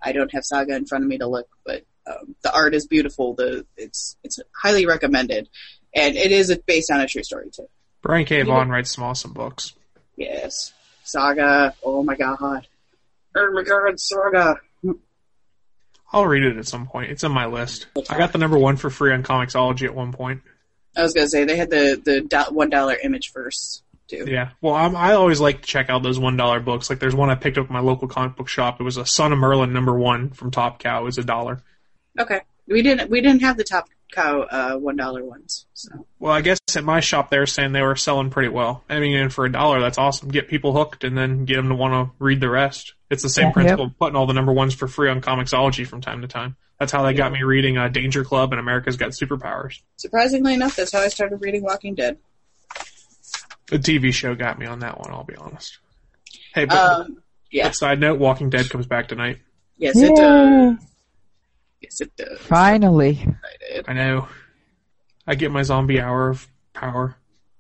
I 0.02 0.12
don't 0.12 0.34
have 0.34 0.44
Saga 0.44 0.76
in 0.76 0.88
front 0.88 1.04
of 1.04 1.08
me 1.08 1.20
to 1.20 1.28
look, 1.28 1.48
but 1.66 1.84
Um, 2.08 2.36
the 2.42 2.52
art 2.52 2.74
is 2.74 2.88
beautiful. 2.88 3.36
The 3.36 3.68
it's 3.78 4.18
it's 4.24 4.40
highly 4.52 4.88
recommended, 4.88 5.50
and 5.94 6.16
it 6.16 6.32
is 6.32 6.58
based 6.66 6.90
on 6.90 7.00
a 7.00 7.08
true 7.08 7.22
story 7.22 7.52
too. 7.52 7.68
Brian 8.02 8.26
K. 8.26 8.42
Vaughan 8.42 8.70
writes 8.70 8.96
some 8.96 9.04
awesome 9.04 9.34
books. 9.34 9.74
Yes, 10.16 10.74
Saga. 11.04 11.76
Oh 11.84 12.02
my 12.02 12.16
god. 12.16 12.66
Oh 13.36 13.52
my 13.54 13.62
god, 13.62 14.00
Saga. 14.00 14.60
I'll 16.12 16.26
read 16.26 16.42
it 16.42 16.58
at 16.58 16.68
some 16.68 16.88
point. 16.88 17.12
It's 17.12 17.24
on 17.24 17.32
my 17.32 17.46
list. 17.46 17.86
I 18.10 18.18
got 18.18 18.32
the 18.32 18.40
number 18.40 18.58
one 18.58 18.78
for 18.78 18.90
free 18.90 19.14
on 19.14 19.22
Comixology 19.22 19.84
at 19.84 19.94
one 19.94 20.12
point. 20.12 20.42
I 20.96 21.04
was 21.04 21.14
gonna 21.14 21.28
say 21.28 21.46
they 21.46 21.58
had 21.58 21.70
the 21.70 22.02
the 22.04 22.46
one 22.52 22.70
dollar 22.70 22.96
image 23.02 23.32
first 23.32 23.84
too. 24.08 24.26
Yeah. 24.28 24.50
Well, 24.62 24.74
I'm, 24.74 24.96
I 24.96 25.14
always 25.14 25.40
like 25.40 25.62
to 25.62 25.68
check 25.68 25.90
out 25.90 26.04
those 26.04 26.20
one 26.20 26.36
dollar 26.36 26.60
books. 26.60 26.90
Like 26.90 27.00
there's 27.00 27.16
one 27.16 27.30
I 27.30 27.36
picked 27.36 27.58
up 27.58 27.66
at 27.66 27.72
my 27.72 27.80
local 27.80 28.08
comic 28.08 28.36
book 28.36 28.48
shop. 28.48 28.80
It 28.80 28.84
was 28.84 28.98
a 28.98 29.06
Son 29.06 29.32
of 29.32 29.40
Merlin 29.40 29.72
number 29.72 29.94
one 29.94 30.32
from 30.32 30.52
Top 30.52 30.80
Cow. 30.80 31.02
It 31.02 31.06
was 31.06 31.18
a 31.18 31.24
dollar. 31.24 31.62
Okay, 32.20 32.42
we 32.68 32.82
didn't 32.82 33.10
we 33.10 33.22
didn't 33.22 33.42
have 33.42 33.58
the 33.58 33.64
top 33.64 33.90
cow 34.12 34.42
uh, 34.42 34.76
one 34.78 34.96
dollar 34.96 35.24
ones. 35.24 35.66
So 35.74 36.06
Well, 36.20 36.34
I 36.34 36.42
guess 36.42 36.60
at 36.76 36.84
my 36.84 37.00
shop 37.00 37.30
they 37.30 37.40
were 37.40 37.46
saying 37.46 37.72
they 37.72 37.82
were 37.82 37.96
selling 37.96 38.30
pretty 38.30 38.50
well. 38.50 38.84
I 38.90 39.00
mean, 39.00 39.16
and 39.18 39.34
for 39.34 39.46
a 39.46 39.52
dollar, 39.52 39.80
that's 39.80 39.98
awesome. 39.98 40.30
Get 40.30 40.48
people 40.48 40.74
hooked 40.74 41.04
and 41.04 41.18
then 41.18 41.46
get 41.46 41.56
them 41.56 41.70
to 41.70 41.76
want 41.76 41.94
to 41.94 42.16
read 42.24 42.40
the 42.40 42.50
rest. 42.50 42.94
It's 43.10 43.24
the 43.24 43.30
same 43.30 43.48
Yeah. 43.48 43.54
principle 43.54 43.86
of 43.86 43.98
putting 44.00 44.16
all 44.16 44.26
the 44.28 44.34
number 44.34 44.52
ones 44.54 44.74
for 44.74 44.88
free 44.88 45.10
on 45.10 45.22
Comixology 45.22 45.86
from 45.88 46.02
time 46.02 46.22
to 46.22 46.28
time. 46.28 46.56
That's 46.80 46.92
how 46.92 47.04
they 47.04 47.14
got 47.14 47.32
me 47.34 47.44
reading 47.44 47.78
uh, 47.78 47.90
Danger 47.90 48.24
Club 48.24 48.52
and 48.54 48.60
America's 48.60 48.96
Got 48.98 49.10
Superpowers. 49.12 49.82
surprisingly 49.98 50.54
enough, 50.54 50.76
that's 50.78 50.92
how 50.94 51.00
I 51.00 51.10
started 51.10 51.42
reading 51.42 51.62
Walking 51.64 51.94
Dead. 51.96 52.18
The 53.68 53.78
TV 53.78 54.14
show 54.14 54.34
got 54.34 54.58
me 54.58 54.66
on 54.66 54.80
that 54.80 54.98
one. 55.00 55.12
I'll 55.12 55.24
be 55.26 55.36
honest. 55.36 55.78
Hey, 56.56 56.66
but, 56.66 56.78
Um, 56.78 57.22
yeah. 57.52 57.68
but 57.68 57.76
side 57.76 58.00
note: 58.00 58.18
Walking 58.20 58.50
Dead 58.50 58.70
comes 58.70 58.88
back 58.88 59.08
tonight. 59.10 59.40
Yes, 59.78 59.96
it 59.98 60.16
does. 60.16 60.78
Yes, 61.82 62.02
it 62.02 62.16
does. 62.16 62.38
Finally. 62.40 63.26
I 63.88 63.94
know. 63.94 64.28
I 65.26 65.36
get 65.36 65.52
my 65.52 65.64
zombie 65.64 66.02
hour 66.02 66.30
of 66.30 66.48
power. 66.74 67.16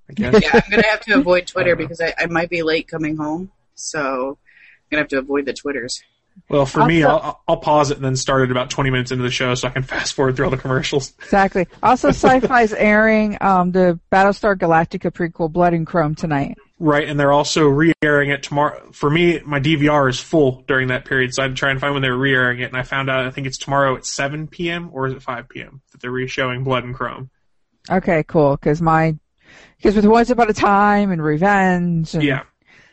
I 0.09 0.13
guess. 0.13 0.41
yeah, 0.41 0.49
I'm 0.53 0.69
gonna 0.71 0.87
have 0.87 1.01
to 1.01 1.13
avoid 1.13 1.45
Twitter 1.47 1.75
because 1.75 2.01
I, 2.01 2.13
I 2.17 2.25
might 2.25 2.49
be 2.49 2.63
late 2.63 2.87
coming 2.87 3.15
home, 3.15 3.51
so 3.75 4.37
I'm 4.39 4.85
gonna 4.91 5.01
have 5.01 5.07
to 5.09 5.19
avoid 5.19 5.45
the 5.45 5.53
Twitters. 5.53 6.01
Well, 6.49 6.65
for 6.65 6.85
me, 6.85 7.03
Also- 7.03 7.23
I'll, 7.23 7.43
I'll 7.47 7.57
pause 7.57 7.91
it 7.91 7.97
and 7.97 8.05
then 8.05 8.15
start 8.15 8.41
it 8.43 8.51
about 8.51 8.69
20 8.69 8.89
minutes 8.89 9.11
into 9.11 9.23
the 9.23 9.29
show 9.29 9.53
so 9.55 9.67
I 9.67 9.71
can 9.71 9.83
fast 9.83 10.13
forward 10.13 10.35
through 10.35 10.45
all 10.45 10.51
the 10.51 10.57
commercials. 10.57 11.13
Exactly. 11.19 11.67
Also, 11.83 12.09
Syfy's 12.11 12.73
airing 12.73 13.37
um, 13.41 13.71
the 13.71 13.99
Battlestar 14.11 14.55
Galactica 14.55 15.11
prequel, 15.11 15.51
Blood 15.51 15.73
and 15.73 15.85
Chrome, 15.85 16.15
tonight. 16.15 16.57
Right, 16.81 17.09
and 17.09 17.19
they're 17.19 17.33
also 17.33 17.67
re-airing 17.67 18.29
it 18.29 18.41
tomorrow. 18.41 18.91
For 18.93 19.09
me, 19.09 19.41
my 19.45 19.59
DVR 19.59 20.09
is 20.09 20.17
full 20.17 20.63
during 20.65 20.87
that 20.87 21.03
period, 21.03 21.33
so 21.33 21.43
I'd 21.43 21.57
try 21.57 21.71
and 21.71 21.79
find 21.79 21.93
when 21.93 22.01
they're 22.01 22.15
re-airing 22.15 22.61
it, 22.61 22.65
and 22.65 22.77
I 22.77 22.83
found 22.83 23.09
out 23.09 23.25
I 23.25 23.31
think 23.31 23.47
it's 23.47 23.57
tomorrow 23.57 23.97
at 23.97 24.05
7 24.05 24.47
p.m. 24.47 24.89
or 24.93 25.07
is 25.07 25.13
it 25.13 25.21
5 25.21 25.49
p.m. 25.49 25.81
that 25.91 25.99
they're 25.99 26.09
re-showing 26.09 26.63
Blood 26.63 26.85
and 26.85 26.95
Chrome. 26.95 27.29
Okay, 27.91 28.23
cool. 28.23 28.55
Because 28.55 28.81
my, 28.81 29.17
because 29.75 29.95
with 29.95 30.05
Once 30.05 30.29
Upon 30.29 30.49
a 30.49 30.53
Time 30.53 31.11
and 31.11 31.21
Revenge, 31.21 32.13
and, 32.13 32.23
Yeah, 32.23 32.43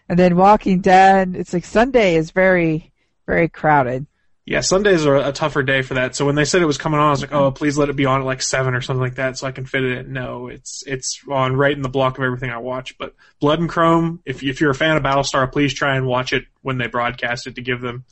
and 0.08 0.18
then 0.18 0.36
Walking 0.36 0.80
Dead, 0.80 1.36
it's 1.36 1.52
like 1.52 1.64
Sunday 1.64 2.16
is 2.16 2.32
very, 2.32 2.92
very 3.24 3.48
crowded. 3.48 4.06
Yeah. 4.46 4.60
Sundays 4.60 5.04
are 5.04 5.16
a 5.16 5.32
tougher 5.32 5.62
day 5.62 5.82
for 5.82 5.94
that. 5.94 6.14
So 6.16 6.24
when 6.24 6.36
they 6.36 6.44
said 6.46 6.62
it 6.62 6.66
was 6.66 6.78
coming 6.78 6.98
on, 7.00 7.08
I 7.08 7.10
was 7.10 7.20
like, 7.20 7.32
oh, 7.32 7.50
please 7.50 7.76
let 7.76 7.88
it 7.90 7.96
be 7.96 8.06
on 8.06 8.20
at 8.20 8.24
like 8.24 8.40
seven 8.40 8.74
or 8.74 8.80
something 8.80 9.02
like 9.02 9.16
that, 9.16 9.36
so 9.36 9.46
I 9.46 9.52
can 9.52 9.66
fit 9.66 9.84
it 9.84 9.98
in. 10.06 10.12
No, 10.12 10.46
it's 10.48 10.82
it's 10.86 11.20
on 11.30 11.56
right 11.56 11.76
in 11.76 11.82
the 11.82 11.88
block 11.88 12.16
of 12.16 12.24
everything 12.24 12.50
I 12.50 12.58
watch. 12.58 12.96
But 12.96 13.14
Blood 13.40 13.58
and 13.60 13.68
Chrome, 13.68 14.20
if 14.24 14.42
if 14.42 14.60
you're 14.60 14.70
a 14.70 14.74
fan 14.74 14.96
of 14.96 15.02
Battlestar, 15.02 15.50
please 15.52 15.74
try 15.74 15.96
and 15.96 16.06
watch 16.06 16.32
it 16.32 16.44
when 16.62 16.78
they 16.78 16.86
broadcast 16.86 17.46
it 17.46 17.56
to 17.56 17.60
give 17.60 17.80
them 17.80 18.04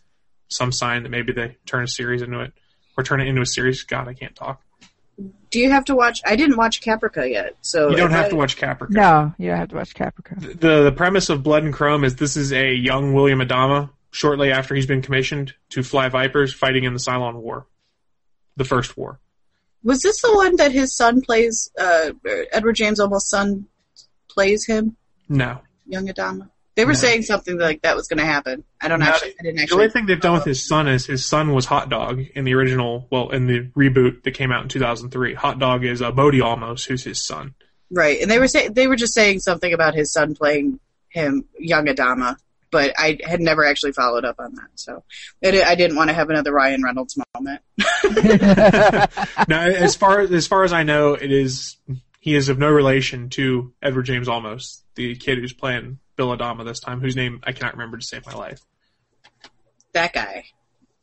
some 0.49 0.73
sign 0.73 1.05
that 1.05 1.09
maybe 1.09 1.33
they 1.33 1.57
turn 1.66 1.85
a 1.85 1.88
series 1.88 2.20
into 2.20 2.40
it 2.40 2.53
or 2.99 3.03
turn 3.05 3.20
it 3.20 3.29
into 3.29 3.40
a 3.40 3.47
series. 3.47 3.83
God, 3.85 4.09
I 4.09 4.14
can't 4.14 4.35
talk. 4.37 4.61
Do 5.51 5.61
you 5.61 5.70
have 5.70 5.85
to 5.85 5.94
watch? 5.94 6.20
I 6.27 6.35
didn't 6.35 6.57
watch 6.57 6.81
Caprica 6.81 7.31
yet, 7.31 7.57
so 7.61 7.90
You 7.90 7.97
don't 7.97 8.11
have 8.11 8.27
I- 8.27 8.29
to 8.31 8.37
watch 8.37 8.57
Caprica. 8.57 8.90
No, 8.90 9.33
you 9.38 9.49
don't 9.51 9.59
have 9.59 9.68
to 9.68 9.77
watch 9.77 9.94
Caprica. 9.94 10.40
the 10.61 10.83
the 10.83 10.92
premise 10.92 11.29
of 11.31 11.44
Blood 11.44 11.62
and 11.62 11.73
Chrome 11.73 12.03
is 12.03 12.16
this 12.16 12.37
is 12.37 12.53
a 12.53 12.73
young 12.75 13.12
William 13.14 13.38
Adama 13.38 13.90
shortly 14.14 14.53
after 14.53 14.74
he's 14.77 14.87
been 14.87 15.03
commissioned 15.03 15.53
to 15.70 15.83
fly 15.83 16.09
Vipers 16.09 16.53
fighting 16.55 16.85
in 16.85 16.92
the 16.92 17.00
Cylon 17.00 17.35
War, 17.35 17.66
the 18.57 18.64
first 18.64 18.96
war. 18.96 19.18
Was 19.83 20.00
this 20.03 20.22
the 20.22 20.33
one 20.33 20.55
that 20.57 20.70
his 20.72 20.94
son 20.96 21.20
plays? 21.20 21.68
Uh, 21.79 22.12
Edward 22.53 22.74
James 22.77 23.00
Olmos 23.00 23.22
son 23.22 23.66
plays 24.31 24.64
him, 24.66 24.96
No, 25.29 25.61
young 25.87 26.07
Adama. 26.07 26.48
They 26.77 26.85
were 26.85 26.92
No. 26.92 26.98
saying 26.98 27.22
something 27.22 27.59
like 27.59 27.83
that 27.83 27.94
was 27.96 28.09
going 28.09 28.18
to 28.18 28.24
happen. 28.24 28.64
I 28.81 28.88
don't 28.88 29.00
No, 29.00 29.07
actually. 29.07 29.35
I 29.38 29.42
didn't 29.42 29.57
the 29.57 29.62
actually. 29.62 29.81
only 29.83 29.90
thing 29.90 30.07
they've 30.07 30.20
done 30.20 30.35
with 30.35 30.44
his 30.44 30.66
son 30.66 30.88
is 30.88 31.07
his 31.07 31.24
son 31.24 31.53
was 31.53 31.66
Hot 31.66 31.88
Dog 31.88 32.20
in 32.35 32.44
the 32.44 32.55
original, 32.55 33.07
well, 33.11 33.31
in 33.31 33.46
the 33.46 33.68
reboot 33.77 34.22
that 34.22 34.33
came 34.33 34.50
out 34.53 34.62
in 34.62 34.68
2003. 34.68 35.35
Hot 35.35 35.59
Dog 35.59 35.85
is 35.85 36.00
uh, 36.03 36.11
Bodie 36.12 36.40
Olmos, 36.40 36.87
who's 36.87 37.05
his 37.05 37.24
son. 37.24 37.55
Right, 37.90 38.20
and 38.22 38.31
they 38.31 38.38
were 38.38 38.48
saying 38.48 38.72
they 38.72 38.87
were 38.88 38.96
just 38.96 39.14
saying 39.14 39.40
something 39.40 39.72
about 39.72 39.94
his 39.94 40.12
son 40.12 40.35
playing 40.35 40.81
him, 41.11 41.44
young 41.59 41.87
Adama, 41.87 42.37
but 42.74 42.92
I 42.98 43.20
had 43.22 43.40
never 43.40 43.64
actually 43.64 43.92
followed 43.92 44.24
up 44.24 44.40
on 44.40 44.56
that, 44.56 44.66
so 44.74 45.04
it, 45.40 45.54
I 45.64 45.76
didn't 45.76 45.96
want 45.96 46.10
to 46.10 46.14
have 46.14 46.28
another 46.28 46.52
Ryan 46.52 46.82
Reynolds 46.82 47.16
moment. 47.32 47.60
now, 49.48 49.60
as 49.60 49.94
far 49.94 50.22
as 50.22 50.48
far 50.48 50.64
as 50.64 50.72
I 50.72 50.82
know, 50.82 51.14
it 51.14 51.30
is 51.30 51.76
he 52.18 52.34
is 52.34 52.48
of 52.48 52.58
no 52.58 52.68
relation 52.68 53.28
to 53.30 53.72
Edward 53.80 54.06
James 54.06 54.26
Olmos, 54.26 54.80
the 54.96 55.14
kid 55.14 55.38
who's 55.38 55.52
playing 55.52 56.00
Bill 56.16 56.37
Adama 56.37 56.64
this 56.64 56.80
time, 56.80 57.00
whose 57.00 57.14
name 57.14 57.42
I 57.44 57.52
cannot 57.52 57.74
remember 57.74 57.96
to 57.96 58.04
save 58.04 58.26
my 58.26 58.34
life. 58.34 58.60
That 59.92 60.12
guy. 60.12 60.46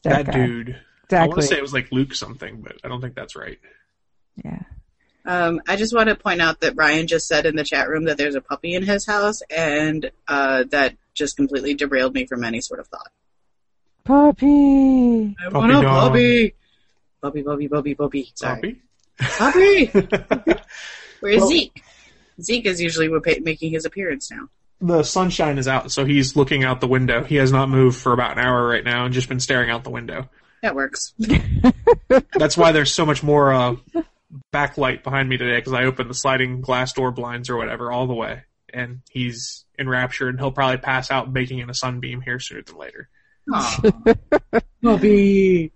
That, 0.03 0.25
guy. 0.25 0.34
dude. 0.34 0.81
I 1.10 1.25
want 1.25 1.39
to 1.39 1.47
say 1.47 1.55
it 1.55 1.62
was 1.62 1.73
like 1.73 1.89
Luke 1.93 2.13
something, 2.15 2.63
but 2.63 2.75
I 2.84 2.89
don't 2.89 2.99
think 2.99 3.15
that's 3.15 3.38
right. 3.38 3.60
Yeah. 4.43 4.60
Um, 5.23 5.62
I 5.69 5.77
just 5.77 5.95
want 5.95 6.10
to 6.10 6.15
point 6.15 6.41
out 6.41 6.60
that 6.62 6.75
Ryan 6.75 7.07
just 7.07 7.27
said 7.29 7.45
in 7.45 7.55
the 7.55 7.63
chat 7.63 7.88
room 7.88 8.05
that 8.05 8.17
there's 8.17 8.36
a 8.36 8.41
puppy 8.41 8.73
in 8.73 8.84
his 8.84 9.05
house, 9.05 9.41
and 9.49 10.12
uh, 10.27 10.65
that 10.71 10.97
just 11.13 11.36
completely 11.36 11.74
derailed 11.74 12.13
me 12.13 12.26
from 12.26 12.43
any 12.43 12.62
sort 12.62 12.80
of 12.80 12.88
thought. 12.88 13.10
Puppy. 14.04 15.36
I 15.39 15.43
Puppy 15.45 15.56
want 15.56 15.71
a 15.71 15.82
dog. 15.82 16.10
puppy. 16.12 16.56
Puppy, 17.21 17.43
puppy, 17.43 17.67
puppy, 17.67 17.95
puppy. 17.95 18.32
Sorry. 18.36 18.82
Puppy? 19.19 19.88
Puppy! 19.88 20.56
Where's 21.19 21.38
Well- 21.41 21.47
Zeke? 21.50 21.84
Zeke 22.41 22.65
is 22.65 22.82
usually 22.82 23.10
making 23.41 23.71
his 23.71 23.86
appearance 23.86 24.32
now. 24.32 24.47
the 24.80 25.04
sunshine 25.04 25.60
is 25.60 25.67
out, 25.67 25.91
so 25.91 26.06
he's 26.06 26.36
looking 26.36 26.63
out 26.63 26.82
the 26.82 26.88
window. 26.88 27.24
He 27.24 27.36
has 27.36 27.52
not 27.52 27.69
moved 27.69 27.97
for 28.00 28.13
about 28.13 28.32
an 28.32 28.39
hour 28.43 28.67
right 28.67 28.84
now 28.84 29.06
and 29.06 29.13
just 29.13 29.30
been 29.30 29.39
staring 29.39 29.69
out 29.69 29.84
the 29.84 29.91
window. 29.91 30.28
That 30.63 30.74
works. 30.74 31.13
That's 32.34 32.58
why 32.58 32.71
there's 32.71 32.91
so 32.93 33.06
much 33.06 33.21
more 33.21 33.54
uh, 33.54 33.76
backlight 34.52 35.04
behind 35.04 35.30
me 35.30 35.38
today 35.38 35.58
because 35.58 35.74
I 35.74 35.84
opened 35.84 36.10
the 36.10 36.13
sliding 36.15 36.62
glass 36.62 36.93
door 36.93 37.12
blinds 37.12 37.50
or 37.52 37.58
whatever 37.58 37.91
all 37.91 38.08
the 38.08 38.13
way, 38.15 38.41
and 38.73 39.01
he's 39.10 39.65
enraptured. 39.77 40.29
and 40.29 40.39
He'll 40.39 40.51
probably 40.51 40.77
pass 40.77 41.12
out 41.12 41.34
baking 41.34 41.60
in 41.60 41.69
a 41.69 41.73
sunbeam 41.73 42.21
here 42.21 42.39
sooner 42.39 42.62
than 42.62 42.77
later. 42.77 43.10
Aw. 43.53 43.81
puppy. 44.84 45.71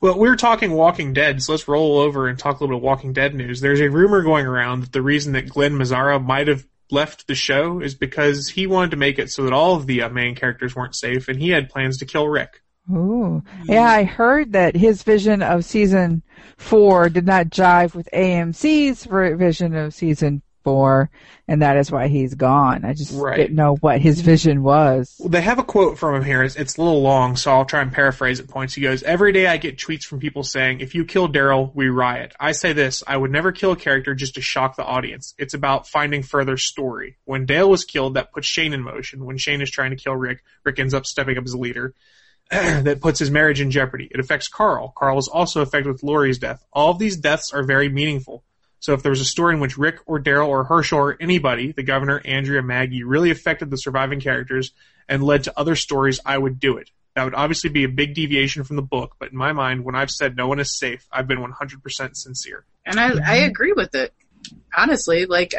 Well, 0.00 0.18
we 0.18 0.28
were 0.28 0.36
talking 0.36 0.72
Walking 0.72 1.14
Dead, 1.14 1.42
so 1.42 1.52
let's 1.52 1.68
roll 1.68 1.98
over 1.98 2.28
and 2.28 2.38
talk 2.38 2.60
a 2.60 2.64
little 2.64 2.76
bit 2.76 2.80
of 2.80 2.82
Walking 2.82 3.12
Dead 3.12 3.34
news. 3.34 3.60
There's 3.60 3.80
a 3.80 3.88
rumor 3.88 4.22
going 4.22 4.46
around 4.46 4.82
that 4.82 4.92
the 4.92 5.02
reason 5.02 5.32
that 5.32 5.48
Glen 5.48 5.72
Mazzara 5.72 6.22
might 6.22 6.48
have 6.48 6.66
left 6.90 7.26
the 7.26 7.34
show 7.34 7.80
is 7.80 7.94
because 7.94 8.48
he 8.48 8.66
wanted 8.66 8.90
to 8.92 8.96
make 8.96 9.18
it 9.18 9.30
so 9.30 9.44
that 9.44 9.52
all 9.52 9.74
of 9.74 9.86
the 9.86 10.02
uh, 10.02 10.08
main 10.10 10.34
characters 10.34 10.76
weren't 10.76 10.94
safe, 10.94 11.28
and 11.28 11.40
he 11.40 11.50
had 11.50 11.70
plans 11.70 11.98
to 11.98 12.06
kill 12.06 12.28
Rick. 12.28 12.62
Ooh. 12.90 13.42
Yeah, 13.64 13.88
I 13.88 14.04
heard 14.04 14.52
that 14.52 14.76
his 14.76 15.02
vision 15.02 15.42
of 15.42 15.64
season 15.64 16.22
four 16.56 17.08
did 17.08 17.26
not 17.26 17.48
jive 17.48 17.94
with 17.94 18.08
AMC's 18.12 19.04
vision 19.36 19.74
of 19.74 19.92
season 19.92 20.42
four, 20.66 21.10
and 21.46 21.62
that 21.62 21.76
is 21.76 21.92
why 21.92 22.08
he's 22.08 22.34
gone. 22.34 22.84
I 22.84 22.92
just 22.92 23.14
Right. 23.16 23.36
didn't 23.36 23.54
know 23.54 23.76
what 23.76 24.00
his 24.00 24.20
vision 24.20 24.64
was. 24.64 25.14
Well, 25.20 25.28
they 25.28 25.40
have 25.42 25.60
a 25.60 25.62
quote 25.62 25.96
from 25.96 26.16
him 26.16 26.24
here. 26.24 26.42
It's, 26.42 26.56
it's 26.56 26.76
a 26.76 26.82
little 26.82 27.02
long, 27.02 27.36
so 27.36 27.52
I'll 27.52 27.64
try 27.64 27.82
and 27.82 27.92
paraphrase 27.92 28.40
at 28.40 28.48
points. 28.48 28.74
He 28.74 28.80
goes, 28.80 29.04
Every 29.04 29.30
day 29.30 29.46
I 29.46 29.58
get 29.58 29.76
tweets 29.78 30.02
from 30.02 30.18
people 30.18 30.42
saying, 30.42 30.80
if 30.80 30.96
you 30.96 31.04
kill 31.04 31.28
Daryl, 31.28 31.70
we 31.72 31.88
riot. 31.88 32.34
I 32.40 32.50
say 32.50 32.72
this, 32.72 33.04
I 33.06 33.16
would 33.16 33.30
never 33.30 33.52
kill 33.52 33.70
a 33.70 33.76
character 33.76 34.12
just 34.12 34.34
to 34.34 34.40
shock 34.40 34.74
the 34.74 34.84
audience. 34.84 35.34
It's 35.38 35.54
about 35.54 35.86
finding 35.86 36.24
further 36.24 36.56
story. 36.56 37.16
When 37.26 37.46
Dale 37.46 37.70
was 37.70 37.84
killed, 37.84 38.14
that 38.14 38.32
puts 38.32 38.48
Shane 38.48 38.72
in 38.72 38.82
motion. 38.82 39.24
When 39.24 39.38
Shane 39.38 39.62
is 39.62 39.70
trying 39.70 39.90
to 39.90 39.96
kill 39.96 40.16
Rick, 40.16 40.42
Rick 40.64 40.80
ends 40.80 40.94
up 40.94 41.06
stepping 41.06 41.38
up 41.38 41.44
as 41.44 41.52
a 41.52 41.58
leader. 41.58 41.94
that 42.50 43.00
puts 43.00 43.20
his 43.20 43.30
marriage 43.30 43.60
in 43.60 43.70
jeopardy. 43.70 44.08
It 44.10 44.18
affects 44.20 44.46
Carl. 44.48 44.92
Carl 44.96 45.18
is 45.18 45.28
also 45.28 45.62
affected 45.62 45.92
with 45.92 46.02
Lori's 46.02 46.38
death. 46.38 46.64
All 46.72 46.90
of 46.90 46.98
these 46.98 47.16
deaths 47.16 47.52
are 47.52 47.62
very 47.64 47.88
meaningful. 47.88 48.42
So 48.80 48.92
if 48.92 49.02
there 49.02 49.10
was 49.10 49.20
a 49.20 49.26
story 49.26 49.54
in 49.54 49.60
which 49.60 49.78
Rick 49.78 50.00
or 50.06 50.20
Daryl 50.20 50.48
or 50.48 50.64
Hershel 50.64 50.98
or 50.98 51.16
anybody, 51.20 51.72
the 51.72 51.82
governor, 51.82 52.20
Andrea, 52.24 52.62
Maggie, 52.62 53.02
really 53.02 53.30
affected 53.30 53.70
the 53.70 53.76
surviving 53.76 54.20
characters 54.20 54.72
and 55.08 55.22
led 55.22 55.44
to 55.44 55.58
other 55.58 55.76
stories, 55.76 56.20
I 56.24 56.36
would 56.36 56.60
do 56.60 56.76
it. 56.76 56.90
That 57.14 57.24
would 57.24 57.34
obviously 57.34 57.70
be 57.70 57.84
a 57.84 57.88
big 57.88 58.14
deviation 58.14 58.64
from 58.64 58.76
the 58.76 58.82
book, 58.82 59.16
but 59.18 59.32
in 59.32 59.38
my 59.38 59.52
mind, 59.52 59.84
when 59.84 59.94
I've 59.94 60.10
said 60.10 60.36
no 60.36 60.48
one 60.48 60.60
is 60.60 60.78
safe, 60.78 61.06
I've 61.10 61.26
been 61.26 61.38
100% 61.38 62.16
sincere. 62.16 62.66
And 62.84 63.00
I, 63.00 63.12
I 63.26 63.36
agree 63.36 63.72
with 63.72 63.94
it. 63.94 64.12
Honestly, 64.76 65.24
like 65.24 65.54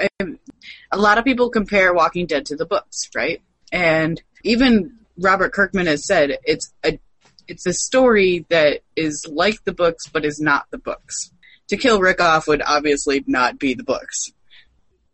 a 0.91 0.97
lot 0.97 1.17
of 1.17 1.25
people 1.25 1.49
compare 1.49 1.93
Walking 1.93 2.27
Dead 2.27 2.45
to 2.47 2.55
the 2.55 2.65
books, 2.65 3.09
right? 3.15 3.41
And 3.71 4.21
even 4.43 4.97
Robert 5.17 5.51
Kirkman 5.51 5.87
has 5.87 6.05
said 6.05 6.37
it's 6.43 6.71
a 6.85 6.99
it's 7.47 7.65
a 7.65 7.73
story 7.73 8.45
that 8.49 8.81
is 8.95 9.25
like 9.29 9.63
the 9.63 9.73
books 9.73 10.07
but 10.07 10.25
is 10.25 10.39
not 10.39 10.69
the 10.69 10.77
books. 10.77 11.31
To 11.69 11.77
kill 11.77 11.99
Rick 11.99 12.21
off 12.21 12.47
would 12.47 12.61
obviously 12.65 13.23
not 13.27 13.59
be 13.59 13.73
the 13.73 13.83
books. 13.83 14.31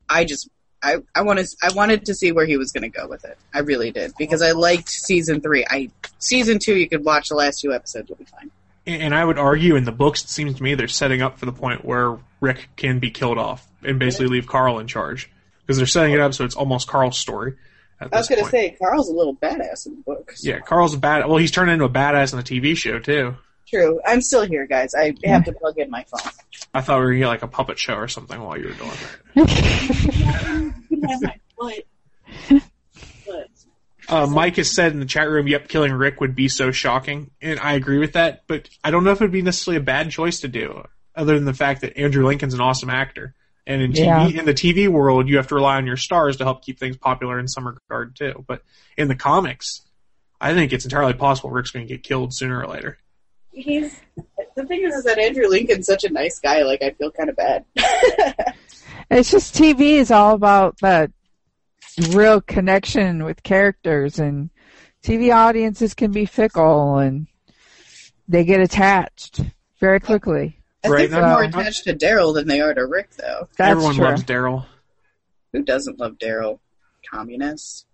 I 0.07 0.25
just 0.25 0.49
I 0.81 0.97
I 1.15 1.21
wanted 1.21 1.47
I 1.63 1.73
wanted 1.73 2.05
to 2.05 2.13
see 2.13 2.31
where 2.31 2.45
he 2.45 2.57
was 2.57 2.71
going 2.71 2.83
to 2.83 2.89
go 2.89 3.07
with 3.07 3.25
it. 3.25 3.37
I 3.53 3.59
really 3.59 3.91
did 3.91 4.13
because 4.17 4.41
I 4.41 4.51
liked 4.51 4.89
season 4.89 5.41
three. 5.41 5.65
I 5.67 5.89
season 6.19 6.59
two 6.59 6.75
you 6.75 6.87
could 6.87 7.03
watch 7.03 7.29
the 7.29 7.35
last 7.35 7.61
two 7.61 7.73
episodes 7.73 8.09
will 8.09 8.17
be 8.17 8.25
fine. 8.25 8.51
And 8.85 9.15
I 9.15 9.23
would 9.23 9.37
argue 9.37 9.77
in 9.77 9.85
the 9.85 9.93
books, 9.93 10.25
it 10.25 10.29
seems 10.29 10.55
to 10.57 10.63
me 10.63 10.75
they're 10.75 10.89
setting 10.89 11.21
up 11.21 11.39
for 11.39 11.45
the 11.45 11.53
point 11.53 11.85
where 11.85 12.19
Rick 12.41 12.67
can 12.75 12.99
be 12.99 13.11
killed 13.11 13.37
off 13.37 13.65
and 13.81 13.97
basically 13.97 14.27
leave 14.27 14.45
Carl 14.45 14.79
in 14.79 14.87
charge 14.87 15.31
because 15.61 15.77
they're 15.77 15.85
setting 15.85 16.13
it 16.13 16.19
up 16.19 16.33
so 16.33 16.43
it's 16.43 16.55
almost 16.55 16.87
Carl's 16.87 17.17
story. 17.17 17.53
At 18.01 18.13
I 18.13 18.17
was 18.17 18.27
going 18.27 18.43
to 18.43 18.49
say 18.49 18.71
Carl's 18.71 19.07
a 19.07 19.13
little 19.13 19.35
badass 19.35 19.85
in 19.85 19.95
the 19.95 20.01
books. 20.01 20.45
yeah, 20.45 20.59
Carl's 20.59 20.93
a 20.93 20.97
bad. 20.97 21.25
Well, 21.27 21.37
he's 21.37 21.51
turned 21.51 21.71
into 21.71 21.85
a 21.85 21.89
badass 21.89 22.33
in 22.33 22.39
the 22.39 22.43
TV 22.43 22.75
show 22.75 22.99
too. 22.99 23.35
True. 23.67 23.99
I'm 24.05 24.21
still 24.21 24.43
here, 24.43 24.67
guys. 24.67 24.93
I 24.93 25.13
have 25.25 25.45
to 25.45 25.53
plug 25.53 25.77
in 25.77 25.89
my 25.89 26.03
phone. 26.03 26.31
I 26.73 26.81
thought 26.81 26.99
we 26.99 27.05
were 27.05 27.13
gonna 27.13 27.27
like 27.27 27.43
a 27.43 27.47
puppet 27.47 27.79
show 27.79 27.95
or 27.95 28.07
something 28.07 28.39
while 28.41 28.57
you 28.57 28.67
were 28.67 28.73
doing 28.73 28.91
that. 29.35 30.73
You 30.89 30.97
can 30.99 31.09
have 31.09 31.21
my 31.21 31.39
foot. 31.59 31.85
Foot. 33.25 33.49
Uh, 34.09 34.27
Mike 34.27 34.57
has 34.57 34.69
said 34.71 34.91
in 34.91 34.99
the 34.99 35.05
chat 35.05 35.29
room, 35.29 35.47
"Yep, 35.47 35.67
killing 35.69 35.91
Rick 35.93 36.19
would 36.21 36.35
be 36.35 36.47
so 36.49 36.71
shocking," 36.71 37.31
and 37.41 37.59
I 37.59 37.73
agree 37.73 37.99
with 37.99 38.13
that. 38.13 38.43
But 38.47 38.69
I 38.83 38.91
don't 38.91 39.03
know 39.03 39.11
if 39.11 39.21
it 39.21 39.23
would 39.23 39.31
be 39.31 39.41
necessarily 39.41 39.77
a 39.81 39.83
bad 39.83 40.11
choice 40.11 40.41
to 40.41 40.47
do, 40.47 40.83
other 41.15 41.35
than 41.35 41.45
the 41.45 41.53
fact 41.53 41.81
that 41.81 41.97
Andrew 41.97 42.25
Lincoln's 42.25 42.53
an 42.53 42.61
awesome 42.61 42.89
actor, 42.89 43.33
and 43.65 43.81
in 43.81 43.91
TV, 43.93 44.05
Yeah. 44.05 44.27
in 44.27 44.45
the 44.45 44.53
TV 44.53 44.87
world, 44.89 45.29
you 45.29 45.37
have 45.37 45.47
to 45.47 45.55
rely 45.55 45.77
on 45.77 45.87
your 45.87 45.97
stars 45.97 46.37
to 46.37 46.43
help 46.43 46.63
keep 46.65 46.79
things 46.79 46.97
popular 46.97 47.39
in 47.39 47.47
some 47.47 47.65
regard 47.67 48.15
too. 48.15 48.43
But 48.47 48.61
in 48.97 49.07
the 49.07 49.15
comics, 49.15 49.81
I 50.41 50.53
think 50.53 50.73
it's 50.73 50.83
entirely 50.85 51.13
possible 51.13 51.49
Rick's 51.49 51.71
going 51.71 51.87
to 51.87 51.93
get 51.93 52.03
killed 52.03 52.33
sooner 52.35 52.61
or 52.61 52.67
later. 52.67 52.97
He's 53.53 53.95
the 54.55 54.65
thing 54.65 54.83
is, 54.83 54.95
is 54.95 55.03
that 55.03 55.19
Andrew 55.19 55.47
Lincoln's 55.47 55.85
such 55.85 56.03
a 56.03 56.09
nice 56.09 56.39
guy. 56.39 56.63
Like 56.63 56.81
I 56.81 56.91
feel 56.91 57.11
kind 57.11 57.29
of 57.29 57.35
bad. 57.35 57.65
It's 59.11 59.29
just 59.29 59.53
TV 59.53 59.95
is 59.97 60.09
all 60.11 60.33
about 60.33 60.79
that 60.79 61.11
real 62.13 62.41
connection 62.41 63.25
with 63.25 63.43
characters, 63.43 64.17
and 64.17 64.49
TV 65.03 65.31
audiences 65.35 65.93
can 65.93 66.11
be 66.11 66.25
fickle 66.25 66.97
and 66.97 67.27
they 68.27 68.43
get 68.45 68.61
attached 68.61 69.41
very 69.79 69.99
quickly. 69.99 70.57
I 70.83 70.87
Right 70.89 70.99
think 71.01 71.11
they're 71.11 71.21
now- 71.21 71.33
more 71.33 71.43
attached 71.43 71.83
to 71.83 71.93
Daryl 71.95 72.33
than 72.33 72.47
they 72.47 72.61
are 72.61 72.73
to 72.73 72.85
Rick, 72.87 73.11
though. 73.17 73.49
That's 73.57 73.71
Everyone 73.71 73.95
true. 73.95 74.05
loves 74.05 74.23
Daryl. 74.23 74.65
Who 75.51 75.63
doesn't 75.63 75.99
love 75.99 76.13
Daryl? 76.17 76.59
Communists. 77.11 77.85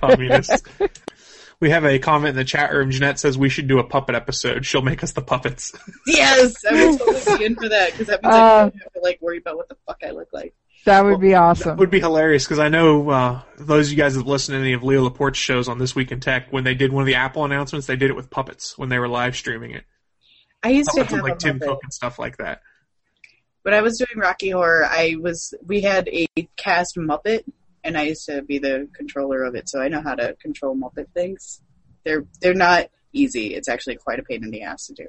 Communist. 0.00 0.64
we 1.62 1.70
have 1.70 1.84
a 1.84 1.96
comment 2.00 2.30
in 2.30 2.34
the 2.36 2.44
chat 2.44 2.72
room. 2.72 2.90
Jeanette 2.90 3.20
says 3.20 3.38
we 3.38 3.48
should 3.48 3.68
do 3.68 3.78
a 3.78 3.84
puppet 3.84 4.16
episode. 4.16 4.66
She'll 4.66 4.82
make 4.82 5.04
us 5.04 5.12
the 5.12 5.22
puppets. 5.22 5.72
Yes, 6.08 6.56
I 6.68 6.86
would 6.90 6.98
totally 6.98 7.38
be 7.38 7.44
in 7.44 7.54
for 7.54 7.68
that 7.68 7.92
because 7.92 8.08
that 8.08 8.20
means 8.22 8.34
I 8.34 8.38
Uh, 8.38 8.60
don't 8.64 8.82
have 8.82 8.92
to 8.94 9.00
like 9.00 9.18
worry 9.22 9.38
about 9.38 9.56
what 9.56 9.68
the 9.68 9.76
fuck 9.86 9.98
I 10.04 10.10
look 10.10 10.28
like. 10.32 10.54
That 10.84 11.04
would 11.04 11.20
be 11.20 11.34
awesome. 11.36 11.76
would 11.76 11.90
be 11.90 12.00
hilarious 12.00 12.44
because 12.44 12.58
I 12.58 12.68
know 12.68 13.08
uh, 13.08 13.42
those 13.56 13.86
of 13.86 13.92
you 13.92 13.96
guys 13.96 14.16
that 14.16 14.26
listen 14.26 14.54
to 14.54 14.60
any 14.60 14.72
of 14.72 14.82
Leo 14.82 15.02
Laporte's 15.04 15.38
shows 15.38 15.68
on 15.68 15.78
This 15.78 15.94
Week 15.94 16.10
in 16.10 16.18
Tech, 16.18 16.48
when 16.50 16.64
they 16.64 16.74
did 16.74 16.92
one 16.92 17.02
of 17.02 17.06
the 17.06 17.14
Apple 17.14 17.44
announcements, 17.44 17.86
they 17.86 17.94
did 17.94 18.10
it 18.10 18.16
with 18.16 18.28
puppets 18.28 18.76
when 18.76 18.88
they 18.88 18.98
were 18.98 19.08
live 19.08 19.36
streaming 19.36 19.70
it. 19.70 19.84
I 20.64 20.70
used 20.70 20.90
to 20.90 20.96
Puppets 20.96 21.12
have 21.14 21.22
with 21.22 21.30
like 21.30 21.36
a 21.38 21.44
Tim 21.44 21.60
Cook 21.60 21.78
and 21.84 21.92
stuff 21.94 22.18
like 22.18 22.38
that. 22.38 22.62
When 23.62 23.72
I 23.74 23.80
was 23.82 23.96
doing 23.98 24.18
Rocky 24.18 24.50
Horror, 24.50 24.84
I 24.84 25.14
was 25.20 25.54
we 25.64 25.82
had 25.82 26.08
a 26.08 26.26
cast 26.56 26.96
Muppet, 26.96 27.44
and 27.84 27.96
I 27.96 28.02
used 28.02 28.26
to 28.26 28.42
be 28.42 28.58
the 28.58 28.88
controller 28.92 29.44
of 29.44 29.54
it, 29.54 29.68
so 29.68 29.80
I 29.80 29.88
know 29.88 30.02
how 30.02 30.14
to 30.14 30.34
control 30.34 30.76
Muppet 30.76 31.08
things. 31.14 31.60
They're 32.04 32.24
they're 32.40 32.54
not 32.54 32.88
easy. 33.12 33.54
It's 33.54 33.68
actually 33.68 33.96
quite 33.96 34.18
a 34.18 34.22
pain 34.22 34.44
in 34.44 34.50
the 34.50 34.62
ass 34.62 34.86
to 34.86 34.94
do, 34.94 35.06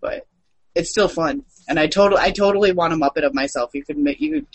but 0.00 0.26
it's 0.74 0.90
still 0.90 1.08
fun. 1.08 1.44
And 1.68 1.78
I 1.78 1.86
total 1.86 2.18
I 2.18 2.30
totally 2.30 2.72
want 2.72 2.92
a 2.92 2.96
Muppet 2.96 3.24
of 3.24 3.34
myself. 3.34 3.70
You 3.74 3.84
could 3.84 3.98
make 3.98 4.20
you. 4.20 4.32
Could, 4.32 4.46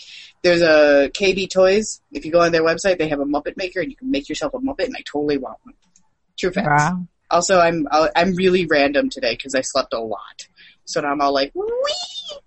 there's 0.42 0.62
a 0.62 1.10
KB 1.12 1.50
Toys. 1.50 2.00
If 2.12 2.24
you 2.24 2.32
go 2.32 2.40
on 2.40 2.52
their 2.52 2.64
website, 2.64 2.98
they 2.98 3.08
have 3.08 3.20
a 3.20 3.24
Muppet 3.24 3.56
maker, 3.56 3.80
and 3.80 3.90
you 3.90 3.96
can 3.96 4.10
make 4.10 4.28
yourself 4.28 4.54
a 4.54 4.58
Muppet. 4.58 4.86
And 4.86 4.96
I 4.96 5.02
totally 5.04 5.38
want 5.38 5.58
one. 5.62 5.74
True 6.38 6.52
facts. 6.52 6.84
Wow. 6.84 7.06
Also, 7.30 7.58
I'm 7.58 7.86
I'm 7.90 8.34
really 8.34 8.66
random 8.66 9.10
today 9.10 9.34
because 9.34 9.54
I 9.54 9.60
slept 9.60 9.92
a 9.92 10.00
lot, 10.00 10.48
so 10.84 11.00
now 11.00 11.08
I'm 11.08 11.20
all 11.20 11.34
like, 11.34 11.52
wee. 11.54 12.38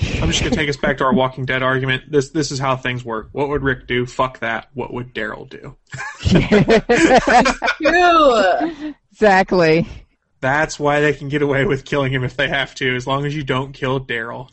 I'm 0.00 0.28
just 0.30 0.42
gonna 0.42 0.54
take 0.54 0.68
us 0.68 0.76
back 0.76 0.98
to 0.98 1.04
our 1.04 1.12
Walking 1.12 1.44
Dead 1.44 1.62
argument. 1.62 2.10
This 2.10 2.30
this 2.30 2.50
is 2.50 2.58
how 2.58 2.76
things 2.76 3.04
work. 3.04 3.28
What 3.32 3.48
would 3.48 3.62
Rick 3.62 3.86
do? 3.86 4.06
Fuck 4.06 4.40
that. 4.40 4.68
What 4.74 4.92
would 4.92 5.14
Daryl 5.14 5.48
do? 5.48 5.76
True. 7.82 8.94
exactly. 9.10 9.88
That's 10.40 10.78
why 10.78 11.00
they 11.00 11.14
can 11.14 11.28
get 11.28 11.42
away 11.42 11.64
with 11.64 11.84
killing 11.84 12.12
him 12.12 12.22
if 12.22 12.36
they 12.36 12.48
have 12.48 12.74
to, 12.76 12.94
as 12.94 13.06
long 13.06 13.26
as 13.26 13.34
you 13.34 13.42
don't 13.42 13.72
kill 13.72 13.98
Daryl. 13.98 14.50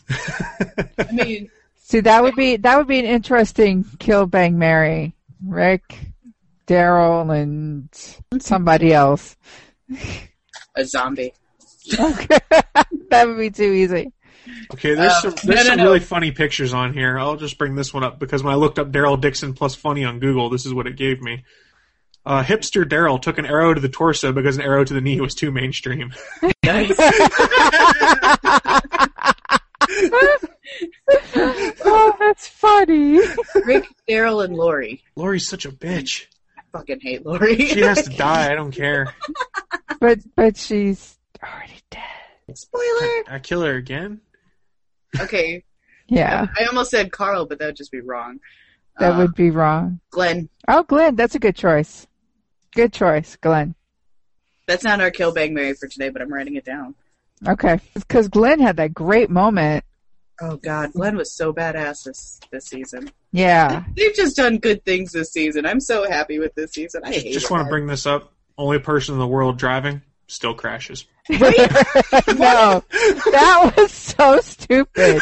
I 0.97 1.11
mean, 1.11 1.49
See, 1.87 1.99
that 1.99 2.23
would 2.23 2.33
be 2.33 2.57
that 2.57 2.77
would 2.77 2.87
be 2.87 2.97
an 2.97 3.05
interesting 3.05 3.85
kill 3.99 4.25
bang 4.25 4.57
Mary, 4.57 5.13
Rick, 5.45 5.99
Daryl, 6.65 7.31
and 7.31 7.87
somebody 8.41 8.91
else. 8.91 9.37
a 10.75 10.83
zombie. 10.83 11.31
that 11.91 13.23
would 13.27 13.37
be 13.37 13.51
too 13.51 13.71
easy. 13.71 14.11
Okay, 14.73 14.93
there's 14.95 15.11
Uh, 15.11 15.21
some 15.21 15.33
there's 15.43 15.59
no, 15.63 15.69
some 15.69 15.77
no. 15.77 15.83
really 15.85 15.99
funny 15.99 16.31
pictures 16.31 16.73
on 16.73 16.93
here. 16.93 17.17
I'll 17.19 17.35
just 17.37 17.57
bring 17.57 17.75
this 17.75 17.93
one 17.93 18.03
up 18.03 18.19
because 18.19 18.43
when 18.43 18.53
I 18.53 18.57
looked 18.57 18.79
up 18.79 18.91
Daryl 18.91 19.19
Dixon 19.19 19.53
plus 19.53 19.75
funny 19.75 20.03
on 20.03 20.19
Google, 20.19 20.49
this 20.49 20.65
is 20.65 20.73
what 20.73 20.87
it 20.87 20.95
gave 20.95 21.21
me. 21.21 21.43
Uh, 22.25 22.43
hipster 22.43 22.83
Daryl 22.83 23.21
took 23.21 23.37
an 23.37 23.45
arrow 23.45 23.73
to 23.73 23.79
the 23.79 23.89
torso 23.89 24.31
because 24.31 24.55
an 24.57 24.63
arrow 24.63 24.83
to 24.83 24.93
the 24.93 25.01
knee 25.01 25.21
was 25.21 25.35
too 25.35 25.51
mainstream. 25.51 26.11
Nice. 26.63 26.91
oh, 31.35 32.15
that's 32.19 32.47
funny. 32.47 33.19
Rick, 33.65 33.85
Daryl, 34.09 34.43
and 34.43 34.55
Lori. 34.55 35.03
Lori's 35.15 35.47
such 35.47 35.65
a 35.65 35.71
bitch. 35.71 36.25
I 36.57 36.61
fucking 36.71 36.99
hate 37.01 37.25
Lori. 37.25 37.55
She 37.67 37.81
has 37.81 38.03
to 38.03 38.09
die. 38.15 38.51
I 38.51 38.55
don't 38.55 38.71
care. 38.71 39.13
But 39.99 40.19
but 40.35 40.57
she's 40.57 41.17
already 41.43 41.79
dead. 41.89 42.01
Spoiler. 42.53 43.23
I 43.29 43.39
kill 43.41 43.61
her 43.61 43.75
again. 43.75 44.21
Okay. 45.19 45.63
Yeah, 46.07 46.47
I 46.59 46.65
almost 46.65 46.91
said 46.91 47.11
Carl, 47.11 47.45
but 47.47 47.57
that 47.59 47.65
would 47.65 47.75
just 47.75 47.91
be 47.91 47.99
wrong. 48.01 48.39
that 48.99 49.13
Uh, 49.13 49.17
would 49.17 49.33
be 49.33 49.49
wrong. 49.49 49.99
Glenn. 50.11 50.49
Oh, 50.67 50.83
Glenn, 50.83 51.15
that's 51.15 51.33
a 51.35 51.39
good 51.39 51.55
choice. 51.55 52.05
Good 52.75 52.93
choice, 52.93 53.35
Glenn. 53.37 53.73
That's 54.67 54.83
not 54.83 55.01
our 55.01 55.09
kill 55.11 55.31
bang 55.33 55.53
Mary 55.53 55.73
for 55.73 55.87
today, 55.87 56.09
but 56.09 56.21
I'm 56.21 56.31
writing 56.31 56.55
it 56.55 56.65
down. 56.65 56.93
Okay, 57.47 57.79
because 57.93 58.27
Glenn 58.27 58.59
had 58.59 58.77
that 58.77 58.93
great 58.93 59.29
moment. 59.29 59.83
Oh 60.41 60.57
God, 60.57 60.93
Glenn 60.93 61.15
was 61.15 61.31
so 61.35 61.53
badass 61.53 62.03
this 62.03 62.39
this 62.51 62.65
season. 62.65 63.09
Yeah, 63.31 63.83
They've 63.95 64.13
just 64.15 64.35
done 64.35 64.57
good 64.57 64.83
things 64.85 65.11
this 65.11 65.31
season. 65.31 65.65
I'm 65.65 65.79
so 65.79 66.09
happy 66.09 66.39
with 66.39 66.53
this 66.55 66.71
season. 66.73 67.01
I 67.03 67.11
hate 67.13 67.33
Just 67.33 67.49
want 67.51 67.65
to 67.65 67.69
bring 67.69 67.87
this 67.87 68.05
up. 68.05 68.31
Only 68.57 68.79
person 68.79 69.15
in 69.15 69.19
the 69.19 69.27
world 69.27 69.57
driving 69.57 70.01
still 70.27 70.53
crashes. 70.53 71.05
no, 71.29 71.39
that 72.89 73.73
was 73.75 73.91
so 73.91 74.39
stupid. 74.41 75.21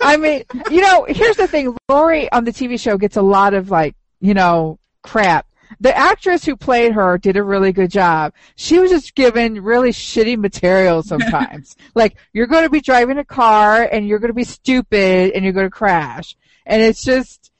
I 0.00 0.16
mean, 0.16 0.44
you 0.70 0.80
know, 0.80 1.06
here's 1.08 1.36
the 1.36 1.46
thing: 1.46 1.76
Lori 1.88 2.30
on 2.32 2.44
the 2.44 2.52
TV 2.52 2.78
show 2.78 2.98
gets 2.98 3.16
a 3.16 3.22
lot 3.22 3.54
of 3.54 3.70
like, 3.70 3.94
you 4.20 4.34
know, 4.34 4.78
crap. 5.02 5.46
The 5.80 5.96
actress 5.96 6.44
who 6.44 6.56
played 6.56 6.92
her 6.92 7.18
did 7.18 7.36
a 7.36 7.42
really 7.42 7.72
good 7.72 7.90
job. 7.90 8.32
She 8.56 8.78
was 8.78 8.90
just 8.90 9.14
given 9.14 9.62
really 9.62 9.90
shitty 9.90 10.38
material 10.38 11.02
sometimes. 11.02 11.76
like, 11.94 12.16
you're 12.32 12.46
going 12.46 12.62
to 12.64 12.70
be 12.70 12.80
driving 12.80 13.18
a 13.18 13.24
car 13.24 13.82
and 13.82 14.06
you're 14.06 14.18
going 14.18 14.30
to 14.30 14.34
be 14.34 14.44
stupid 14.44 15.32
and 15.32 15.44
you're 15.44 15.52
going 15.52 15.66
to 15.66 15.70
crash. 15.70 16.36
And 16.64 16.80
it's 16.80 17.02
just, 17.02 17.50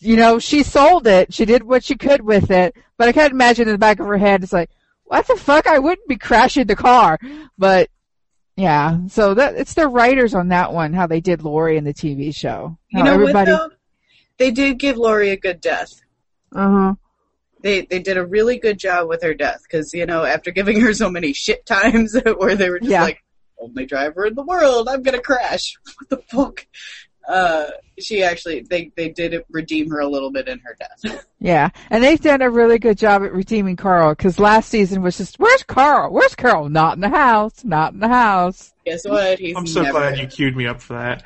you 0.00 0.16
know, 0.16 0.38
she 0.38 0.62
sold 0.62 1.06
it. 1.06 1.34
She 1.34 1.44
did 1.44 1.62
what 1.62 1.84
she 1.84 1.96
could 1.96 2.22
with 2.22 2.50
it. 2.50 2.76
But 2.96 3.08
I 3.08 3.12
can't 3.12 3.32
imagine 3.32 3.68
in 3.68 3.74
the 3.74 3.78
back 3.78 4.00
of 4.00 4.06
her 4.06 4.18
head, 4.18 4.42
it's 4.42 4.52
like, 4.52 4.70
what 5.08 5.26
the 5.26 5.36
fuck? 5.36 5.66
I 5.66 5.78
wouldn't 5.78 6.06
be 6.08 6.16
crashing 6.16 6.66
the 6.66 6.76
car. 6.76 7.18
But 7.58 7.88
yeah, 8.56 8.98
so 9.08 9.34
that 9.34 9.54
it's 9.56 9.74
the 9.74 9.88
writers 9.88 10.34
on 10.34 10.48
that 10.48 10.72
one, 10.72 10.92
how 10.92 11.06
they 11.06 11.20
did 11.20 11.42
Lori 11.42 11.76
in 11.76 11.84
the 11.84 11.94
TV 11.94 12.34
show. 12.34 12.78
You 12.90 13.02
know 13.04 13.12
everybody, 13.14 13.50
what 13.52 13.70
though? 13.70 13.76
They 14.38 14.50
did 14.50 14.78
give 14.78 14.96
Lori 14.96 15.30
a 15.30 15.36
good 15.36 15.60
death. 15.60 15.92
Uh 16.54 16.70
huh. 16.70 16.94
They 17.60 17.82
they 17.82 17.98
did 17.98 18.16
a 18.16 18.24
really 18.26 18.58
good 18.58 18.78
job 18.78 19.08
with 19.08 19.22
her 19.22 19.34
death 19.34 19.62
because 19.62 19.92
you 19.92 20.06
know 20.06 20.24
after 20.24 20.50
giving 20.50 20.80
her 20.80 20.94
so 20.94 21.10
many 21.10 21.32
shit 21.32 21.66
times 21.66 22.16
where 22.36 22.54
they 22.54 22.70
were 22.70 22.78
just 22.78 22.90
Yeah. 22.90 23.02
like 23.02 23.18
only 23.60 23.86
driver 23.86 24.26
in 24.26 24.34
the 24.34 24.44
world, 24.44 24.88
I'm 24.88 25.02
gonna 25.02 25.20
crash. 25.20 25.74
What 25.98 26.08
the 26.10 26.16
fuck? 26.28 26.66
Uh, 27.28 27.66
she 27.98 28.22
actually 28.22 28.62
they 28.62 28.90
they 28.96 29.10
did 29.10 29.42
redeem 29.50 29.90
her 29.90 30.00
a 30.00 30.08
little 30.08 30.30
bit 30.30 30.48
in 30.48 30.58
her 30.60 30.76
death. 30.78 31.26
Yeah, 31.40 31.70
and 31.90 32.02
they've 32.02 32.20
done 32.20 32.42
a 32.42 32.50
really 32.50 32.78
good 32.78 32.98
job 32.98 33.22
at 33.22 33.32
redeeming 33.32 33.76
Carl 33.76 34.12
because 34.12 34.38
last 34.38 34.70
season 34.70 35.02
was 35.02 35.18
just, 35.18 35.38
where's 35.38 35.62
Carl? 35.62 36.12
Where's 36.12 36.34
Carl? 36.34 36.68
Not 36.68 36.94
in 36.94 37.00
the 37.00 37.08
house. 37.08 37.64
Not 37.64 37.92
in 37.92 38.00
the 38.00 38.08
house. 38.08 38.72
Guess 38.84 39.04
what? 39.04 39.38
He's 39.38 39.56
I'm 39.56 39.66
so 39.66 39.82
never 39.82 39.98
glad 39.98 40.18
you 40.18 40.26
queued 40.26 40.56
me 40.56 40.66
up 40.66 40.80
for 40.80 40.94
that. 40.94 41.22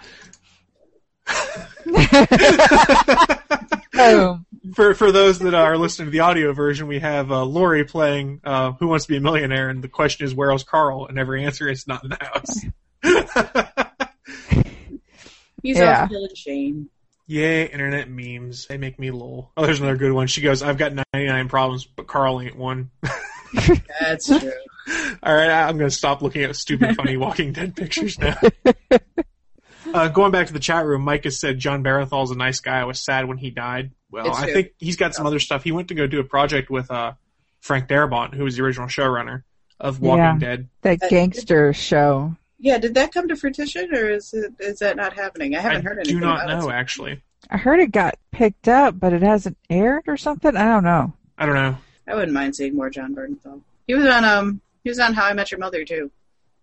Boom. 3.93 4.45
for 4.75 4.95
for 4.95 5.13
those 5.13 5.39
that 5.39 5.55
are 5.55 5.79
listening 5.79 6.07
to 6.07 6.11
the 6.11 6.21
audio 6.21 6.53
version, 6.53 6.89
we 6.89 6.99
have 6.99 7.31
uh, 7.31 7.45
Lori 7.45 7.85
playing 7.85 8.41
uh, 8.45 8.73
"Who 8.73 8.89
Wants 8.89 9.07
to 9.07 9.13
Be 9.13 9.19
a 9.19 9.21
Millionaire," 9.21 9.69
and 9.69 9.83
the 9.83 9.89
question 9.89 10.27
is, 10.27 10.35
"Where's 10.35 10.65
Carl?" 10.65 11.07
And 11.07 11.19
every 11.19 11.45
answer 11.45 11.69
is 11.69 11.87
not 11.87 12.03
in 12.03 12.11
the 12.11 12.19
house. 12.21 12.65
He's 15.63 15.79
Yeah. 15.79 16.03
off 16.05 16.09
killing 16.11 16.35
Shane. 16.35 16.89
Yay, 17.27 17.67
internet 17.67 18.11
memes. 18.11 18.67
They 18.67 18.77
make 18.77 18.99
me 18.99 19.11
lol. 19.11 19.53
Oh, 19.57 19.65
there's 19.65 19.79
another 19.81 19.97
good 19.97 20.13
one. 20.13 20.27
She 20.27 20.41
goes, 20.43 20.63
I've 20.63 20.77
got 20.77 20.93
99 21.15 21.49
problems, 21.49 21.85
but 21.87 22.07
Carl 22.07 22.41
ain't 22.41 22.57
one. 22.57 22.91
That's 24.01 24.27
true. 24.27 24.53
All 25.23 25.35
right, 25.35 25.51
I'm 25.51 25.79
going 25.79 25.89
to 25.89 25.95
stop 25.97 26.21
looking 26.23 26.43
at 26.43 26.57
stupid, 26.57 26.97
funny 26.97 27.17
Walking 27.19 27.53
Dead 27.53 27.77
pictures 27.77 28.19
now. 28.19 28.37
Uh, 29.95 30.09
going 30.09 30.33
back 30.33 30.47
to 30.49 30.53
the 30.53 30.59
chat 30.59 30.85
room, 30.87 31.03
Mike 31.03 31.25
has 31.25 31.39
said 31.39 31.59
Jon 31.59 31.85
Bernthal's 31.85 32.31
a 32.31 32.37
nice 32.37 32.61
guy. 32.61 32.81
I 32.81 32.85
was 32.85 33.01
sad 33.01 33.27
when 33.29 33.37
he 33.39 33.51
died. 33.51 33.93
Well, 34.11 34.27
It's 34.29 34.39
I 34.39 34.45
true. 34.45 34.53
think 34.55 34.69
he's 34.79 34.97
got 34.97 35.15
some 35.15 35.27
other 35.27 35.39
stuff. 35.39 35.63
He 35.65 35.73
went 35.73 35.89
to 35.89 35.95
go 35.95 36.07
do 36.07 36.19
a 36.21 36.25
project 36.25 36.71
with 36.71 36.91
uh, 36.91 37.13
Frank 37.61 37.89
Darabont, 37.89 38.35
who 38.35 38.45
was 38.45 38.57
the 38.57 38.63
original 38.65 38.89
showrunner 38.89 39.43
of 39.79 40.01
Walking 40.01 40.19
Yeah. 40.25 40.39
Dead. 40.39 40.69
That 40.83 41.01
gangster 41.11 41.73
show. 41.73 42.37
Yeah, 42.63 42.79
did 42.79 42.95
that 42.95 43.13
come 43.13 43.27
to 43.27 43.35
fruition, 43.35 43.93
or 43.93 44.09
is 44.09 44.33
it 44.33 44.53
is 44.61 44.79
that 44.79 44.97
not 44.97 45.15
happening? 45.15 45.57
I 45.57 45.61
haven't 45.61 45.85
I 45.85 45.91
heard 45.91 45.99
anything 45.99 46.19
I 46.19 46.21
do 46.21 46.27
not 46.27 46.45
about 46.45 46.61
know, 46.61 46.69
it. 46.71 46.75
actually. 46.75 47.21
I 47.51 47.57
heard 47.57 47.81
it 47.81 47.91
got 47.91 48.17
picked 48.31 48.69
up, 48.69 48.99
but 49.01 49.13
it 49.13 49.21
hasn't 49.21 49.59
aired 49.69 50.05
or 50.07 50.17
something. 50.17 50.57
I 50.57 50.67
don't 50.67 50.85
know. 50.85 51.13
I 51.37 51.45
don't 51.45 51.57
know. 51.57 51.77
I 52.07 52.15
wouldn't 52.15 52.33
mind 52.33 52.55
seeing 52.55 52.77
more 52.77 52.89
Jon 52.89 53.17
Bernthal. 53.17 53.63
He 53.89 53.95
was 53.95 54.07
on 54.07 54.25
um 54.25 54.61
he 54.85 54.91
was 54.91 55.01
on 55.01 55.13
How 55.13 55.27
I 55.27 55.33
Met 55.33 55.51
Your 55.51 55.59
Mother 55.59 55.85
too. 55.85 56.13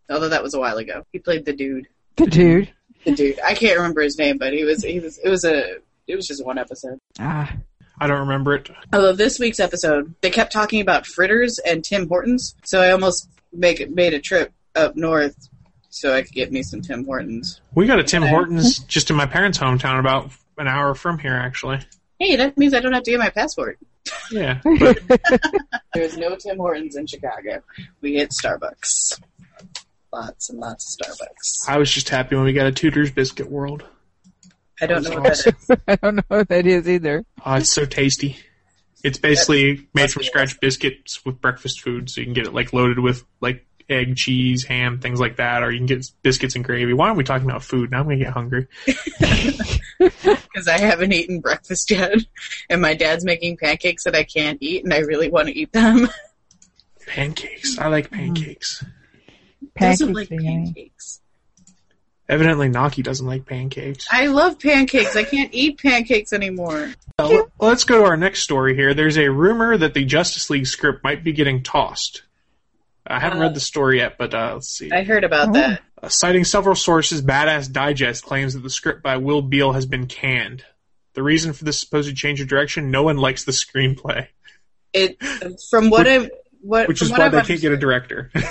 Although 0.10 0.30
that 0.30 0.42
was 0.42 0.54
a 0.54 0.60
while 0.60 0.78
ago. 0.78 1.06
He 1.12 1.20
played 1.20 1.44
the 1.44 1.54
dude. 1.54 1.88
The 2.16 2.28
dude. 2.28 2.70
The 3.04 3.12
dude. 3.12 3.40
I 3.46 3.54
can't 3.54 3.76
remember 3.76 4.02
his 4.02 4.18
name, 4.18 4.38
but 4.38 4.54
he 4.54 4.64
was 4.64 4.82
he 4.84 5.02
was 5.02 5.18
it 5.18 5.28
was 5.28 5.44
a 5.44 5.80
it 6.08 6.16
was 6.16 6.28
just 6.28 6.46
one 6.46 6.58
episode. 6.58 6.98
Ah, 7.20 7.54
I 8.00 8.08
don't 8.08 8.22
remember 8.22 8.56
it. 8.56 8.70
Although 8.94 9.14
this 9.14 9.38
week's 9.38 9.60
episode, 9.60 10.16
they 10.22 10.30
kept 10.30 10.54
talking 10.54 10.80
about 10.80 11.06
fritters 11.06 11.60
and 11.60 11.84
Tim 11.84 12.08
Hortons, 12.08 12.56
so 12.64 12.82
I 12.82 12.92
almost 12.92 13.28
make 13.52 13.90
made 13.92 14.14
a 14.14 14.20
trip 14.20 14.54
up 14.76 14.96
north 14.96 15.49
so 15.90 16.14
I 16.14 16.22
could 16.22 16.34
get 16.34 16.52
me 16.52 16.64
some 16.64 16.82
Tim 16.82 17.06
Hortons. 17.06 17.62
We 17.76 17.88
got 17.88 18.00
a 18.00 18.04
Tim 18.04 18.24
Okay. 18.24 18.32
Hortons 18.32 18.80
just 18.80 19.10
in 19.10 19.16
my 19.16 19.26
parents' 19.26 19.58
hometown, 19.58 20.00
about 20.00 20.32
an 20.58 20.68
hour 20.68 20.94
from 20.94 21.20
here, 21.20 21.34
actually. 21.34 21.80
Hey, 22.20 22.36
that 22.36 22.58
means 22.58 22.74
I 22.74 22.80
don't 22.80 22.94
have 22.94 23.04
to 23.04 23.12
get 23.12 23.20
my 23.20 23.30
passport. 23.30 23.80
Yeah, 24.32 24.60
but 24.80 25.00
There's 25.94 26.18
no 26.18 26.36
Tim 26.36 26.58
Hortons 26.58 26.96
in 26.96 27.08
Chicago. 27.08 27.62
We 28.02 28.16
hit 28.16 28.32
Starbucks. 28.32 29.22
Lots 30.12 30.50
and 30.50 30.60
lots 30.60 30.98
of 31.00 31.08
Starbucks. 31.08 31.70
I 31.70 31.78
was 31.78 31.92
just 31.92 32.10
happy 32.10 32.36
when 32.36 32.46
we 32.46 32.54
got 32.54 32.68
a 32.68 32.72
Tudor's 32.72 33.12
Biscuit 33.12 33.50
World. 33.50 33.86
I 34.82 34.88
don't 34.88 35.04
know 35.04 35.20
what 35.20 35.24
that 35.24 35.48
is. 35.48 35.72
I 35.88 35.96
don't 35.98 36.16
know 36.16 36.24
what 36.28 36.50
that 36.50 36.66
is 36.66 36.88
either. 36.88 37.26
Oh, 37.46 37.56
it's 37.56 37.72
so 37.72 37.86
tasty. 37.86 38.38
It's 39.04 39.18
basically 39.18 39.88
made 39.94 40.12
from 40.12 40.24
scratch 40.24 40.60
biscuits 40.60 41.24
with 41.26 41.40
breakfast 41.40 41.82
food, 41.82 42.10
so 42.10 42.22
you 42.22 42.26
can 42.28 42.34
get 42.34 42.48
it 42.48 42.54
like 42.54 42.74
loaded 42.74 43.00
with 43.00 43.24
like 43.40 43.66
egg, 43.90 44.16
cheese, 44.16 44.64
ham, 44.64 45.00
things 45.00 45.20
like 45.20 45.38
that, 45.38 45.64
or 45.64 45.72
you 45.72 45.80
can 45.80 45.86
get 45.88 46.06
biscuits 46.22 46.56
and 46.56 46.64
gravy. 46.64 46.94
Why 46.94 47.08
aren't 47.08 47.18
we 47.18 47.24
talking 47.24 47.50
about 47.50 47.64
food? 47.64 47.92
Now 47.92 48.00
I'm 48.00 48.06
gonna 48.06 48.18
get 48.18 48.34
hungry. 48.34 48.68
Because 50.00 50.68
I 50.68 50.80
haven't 50.80 51.14
eaten 51.14 51.42
breakfast 51.42 51.92
yet, 51.92 52.18
and 52.70 52.82
my 52.82 52.94
dad's 52.96 53.24
making 53.24 53.58
pancakes 53.58 54.06
that 54.06 54.16
I 54.16 54.24
can't 54.24 54.58
eat, 54.62 54.84
and 54.84 54.94
I 54.94 55.00
really 55.00 55.30
want 55.30 55.48
to 55.48 55.58
eat 55.58 55.72
them. 55.74 56.08
Pancakes. 57.06 57.78
I 57.78 57.88
like 57.88 58.10
pancakes. 58.10 58.84
Pancakes. 59.76 60.00
Doesn't 60.00 60.14
like 60.14 60.30
pancakes. 60.30 61.22
Evidently, 62.30 62.70
Naki 62.70 63.02
doesn't 63.02 63.26
like 63.26 63.46
pancakes. 63.46 64.08
I 64.12 64.28
love 64.28 64.60
pancakes. 64.60 65.16
I 65.16 65.24
can't 65.24 65.54
eat 65.54 65.80
pancakes 65.80 66.32
anymore. 66.32 66.94
Let- 67.18 67.48
let's 67.60 67.84
go 67.84 68.00
to 68.00 68.06
our 68.06 68.18
next 68.18 68.44
story 68.44 68.76
here. 68.76 68.94
There's 68.94 69.18
a 69.18 69.30
rumor 69.30 69.78
that 69.78 69.94
the 69.96 70.06
Justice 70.06 70.50
League 70.50 70.68
script 70.68 71.04
might 71.04 71.24
be 71.24 71.34
getting 71.34 71.64
tossed. 71.64 72.24
I 73.10 73.20
haven't 73.20 73.40
Uh, 73.40 73.42
read 73.44 73.56
the 73.56 73.60
story 73.60 73.98
yet, 73.98 74.18
but 74.18 74.34
uh, 74.34 74.52
let's 74.54 74.70
see. 74.70 74.92
I 74.92 75.04
heard 75.04 75.24
about 75.24 75.50
Oh. 75.50 75.54
that. 75.54 75.82
Uh, 76.02 76.10
citing 76.10 76.46
several 76.46 76.76
sources, 76.76 77.22
Badass 77.22 77.72
Digest 77.72 78.24
claims 78.24 78.54
that 78.54 78.62
the 78.62 78.70
script 78.70 79.02
by 79.04 79.18
Will 79.18 79.42
Beall 79.42 79.74
has 79.74 79.86
been 79.86 80.06
canned. 80.08 80.64
The 81.16 81.24
reason 81.24 81.52
for 81.54 81.66
this 81.66 81.80
supposed 81.80 82.16
change 82.16 82.40
of 82.40 82.48
direction: 82.48 82.92
no 82.92 83.04
one 83.04 83.18
likes 83.18 83.44
the 83.44 83.52
screenplay, 83.52 84.28
It 84.94 85.18
from 85.70 85.90
what 85.90 86.08
I've 86.08 86.30
what 86.62 86.88
which 86.88 87.02
is 87.02 87.10
what 87.10 87.20
why 87.20 87.26
I've 87.26 87.32
they 87.32 87.42
can't 87.42 87.62
get 87.62 87.72
a 87.72 87.78
director. 87.78 88.32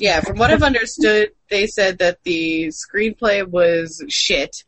Yeah, 0.00 0.20
from 0.20 0.38
what 0.38 0.52
I've 0.52 0.62
understood, 0.62 1.30
they 1.50 1.66
said 1.66 1.98
that 1.98 2.22
the 2.22 2.68
screenplay 2.68 3.44
was 3.44 4.00
shit, 4.08 4.62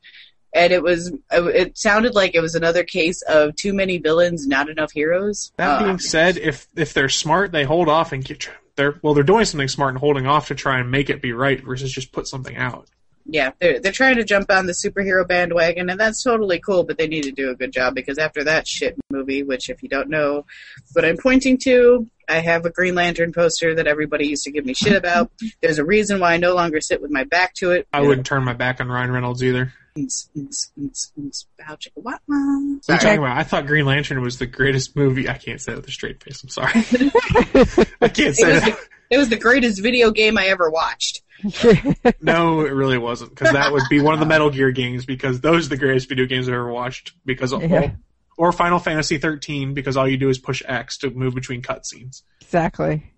and 0.53 0.73
it 0.73 0.83
was 0.83 1.13
it 1.31 1.79
sounded 1.79 2.17
like 2.17 2.35
it 2.35 2.41
was 2.41 2.57
another 2.57 2.83
case 2.83 3.23
of 3.29 3.55
too 3.55 3.73
many 3.73 3.99
villains, 3.99 4.49
not 4.49 4.69
enough 4.69 4.91
heroes. 4.91 5.53
that 5.57 5.83
Uh, 5.83 5.85
being 5.85 5.99
said, 6.01 6.37
if 6.37 6.67
if 6.75 6.93
they're 6.95 7.09
smart, 7.09 7.53
they 7.53 7.63
hold 7.63 7.89
off 7.89 8.11
and 8.11 8.25
get. 8.25 8.49
They're 8.81 8.99
well, 9.03 9.13
they're 9.13 9.23
doing 9.23 9.45
something 9.45 9.69
smart 9.69 9.91
and 9.91 9.99
holding 9.99 10.27
off 10.27 10.49
to 10.49 10.55
try 10.55 10.81
and 10.81 10.91
make 10.91 11.11
it 11.11 11.21
be 11.21 11.35
right 11.35 11.63
versus 11.63 11.93
just 11.93 12.13
put 12.13 12.27
something 12.27 12.57
out. 12.57 12.89
yeah, 13.27 13.51
they're 13.61 13.79
they're 13.79 13.93
trying 13.93 14.17
to 14.17 14.25
jump 14.25 14.51
on 14.51 14.65
the 14.65 14.73
superhero 14.73 15.29
bandwagon, 15.29 15.91
and 15.91 16.01
that's 16.01 16.23
totally 16.23 16.59
cool. 16.61 16.85
But 16.85 16.97
they 16.97 17.07
need 17.07 17.25
to 17.25 17.31
do 17.31 17.51
a 17.51 17.55
good 17.55 17.73
job 17.73 17.95
because 17.95 18.17
after 18.17 18.43
that 18.45 18.67
shit 18.67 18.97
movie, 19.11 19.43
which 19.43 19.69
if 19.69 19.83
you 19.83 19.91
don't 19.91 20.09
know 20.09 20.47
what 20.95 21.05
I'm 21.05 21.19
pointing 21.19 21.59
to, 21.59 22.09
I 22.27 22.41
have 22.41 22.65
a 22.65 22.71
Green 22.71 22.95
Lantern 22.95 23.35
poster 23.35 23.75
that 23.75 23.87
everybody 23.87 24.27
used 24.27 24.45
to 24.45 24.51
give 24.51 24.65
me 24.65 24.73
shit 24.73 24.97
about. 24.97 25.31
There's 25.61 25.79
a 25.79 25.85
reason 25.85 26.19
why 26.19 26.33
I 26.33 26.37
no 26.39 26.55
longer 26.55 26.81
sit 26.81 27.03
with 27.03 27.11
my 27.11 27.25
back 27.25 27.53
to 27.57 27.73
it. 27.73 27.87
I 27.93 28.01
wouldn't 28.01 28.27
turn 28.27 28.45
my 28.45 28.55
back 28.55 28.81
on 28.81 28.89
Ryan 28.89 29.11
Reynolds 29.11 29.43
either. 29.43 29.75
Bow 29.97 31.77
chicka 31.77 31.91
wah 31.97 32.13
wah. 32.13 32.17
What 32.17 32.21
are 32.29 32.61
you 32.61 32.81
Sorry. 32.83 32.99
talking 32.99 33.19
about? 33.19 33.37
I 33.39 33.43
thought 33.43 33.67
Green 33.67 33.85
Lantern 33.87 34.23
was 34.23 34.39
the 34.39 34.47
greatest 34.47 34.97
movie. 34.97 35.29
I 35.29 35.35
can't 35.39 35.61
say 35.61 35.73
it 35.73 35.77
with 35.77 35.89
a 35.89 35.91
straight 35.91 36.23
face. 36.23 36.43
I'm 36.43 36.49
sorry. 36.49 36.73
I 38.01 38.09
can't 38.09 38.19
It 38.19 38.37
say 38.37 38.53
was, 38.53 38.61
that. 38.63 38.79
the, 38.79 38.89
it 39.15 39.19
was 39.19 39.29
the 39.29 39.37
greatest 39.39 39.83
video 39.83 40.11
game 40.11 40.39
I 40.39 40.47
ever 40.47 40.71
watched. 40.71 41.23
No, 42.21 42.61
it 42.67 42.71
really 42.73 42.99
wasn't 42.99 43.31
because 43.31 43.53
that 43.53 43.73
would 43.73 43.83
be 43.89 44.01
one 44.01 44.13
of 44.15 44.21
the 44.21 44.27
Metal 44.27 44.51
Gear 44.51 44.71
games 44.73 45.07
because 45.07 45.41
those 45.41 45.67
are 45.67 45.71
the 45.71 45.77
greatest 45.79 46.09
video 46.09 46.27
games 46.27 46.49
I've 46.49 46.55
ever 46.55 46.71
watched. 46.71 47.13
Because 47.25 47.53
of, 47.53 47.63
Yeah. 47.63 47.93
or 48.37 48.53
Final 48.53 48.79
Fantasy 48.79 49.17
13 49.19 49.73
because 49.75 49.97
all 49.97 50.07
you 50.07 50.19
do 50.19 50.29
is 50.29 50.39
push 50.39 50.63
X 50.67 50.99
to 50.99 51.11
move 51.11 51.35
between 51.35 51.63
cutscenes. 51.63 52.23
exactly. 52.43 53.11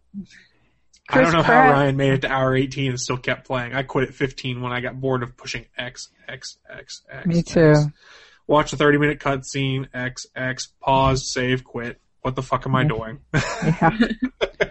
I 1.09 1.21
don't 1.21 1.33
know 1.33 1.43
Pratt- 1.43 1.67
how 1.67 1.73
Ryan 1.73 1.97
made 1.97 2.13
it 2.15 2.21
to 2.23 2.31
hour 2.33 2.55
18 2.57 2.91
and 2.91 3.01
still 3.01 3.17
kept 3.19 3.47
playing. 3.47 3.75
I 3.75 3.83
quit 3.83 4.09
at 4.09 4.15
15 4.15 4.63
when 4.63 4.73
I 4.73 4.81
got 4.81 4.99
bored 5.01 5.23
of 5.23 5.37
pushing 5.37 5.67
X, 5.77 6.09
X, 6.29 6.59
X, 6.71 7.03
X. 7.11 7.27
Me 7.27 7.39
X. 7.41 7.51
too. 7.53 7.75
Watch 8.47 8.73
a 8.73 8.77
30 8.77 8.99
minute 8.99 9.19
cutscene, 9.21 9.89
X, 9.93 10.27
X, 10.35 10.69
pause, 10.81 11.31
save, 11.33 11.65
quit. 11.65 12.01
What 12.23 12.35
the 12.37 12.43
fuck 12.43 12.67
am 12.67 12.75
I 12.77 12.85
doing? 12.85 13.19
Yeah. 13.35 13.99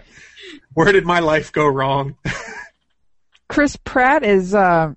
Where 0.74 0.90
did 0.92 1.04
my 1.04 1.20
life 1.20 1.52
go 1.52 1.66
wrong? 1.66 2.16
Chris 3.48 3.76
Pratt 3.76 4.22
is 4.24 4.54
uh, 4.54 4.94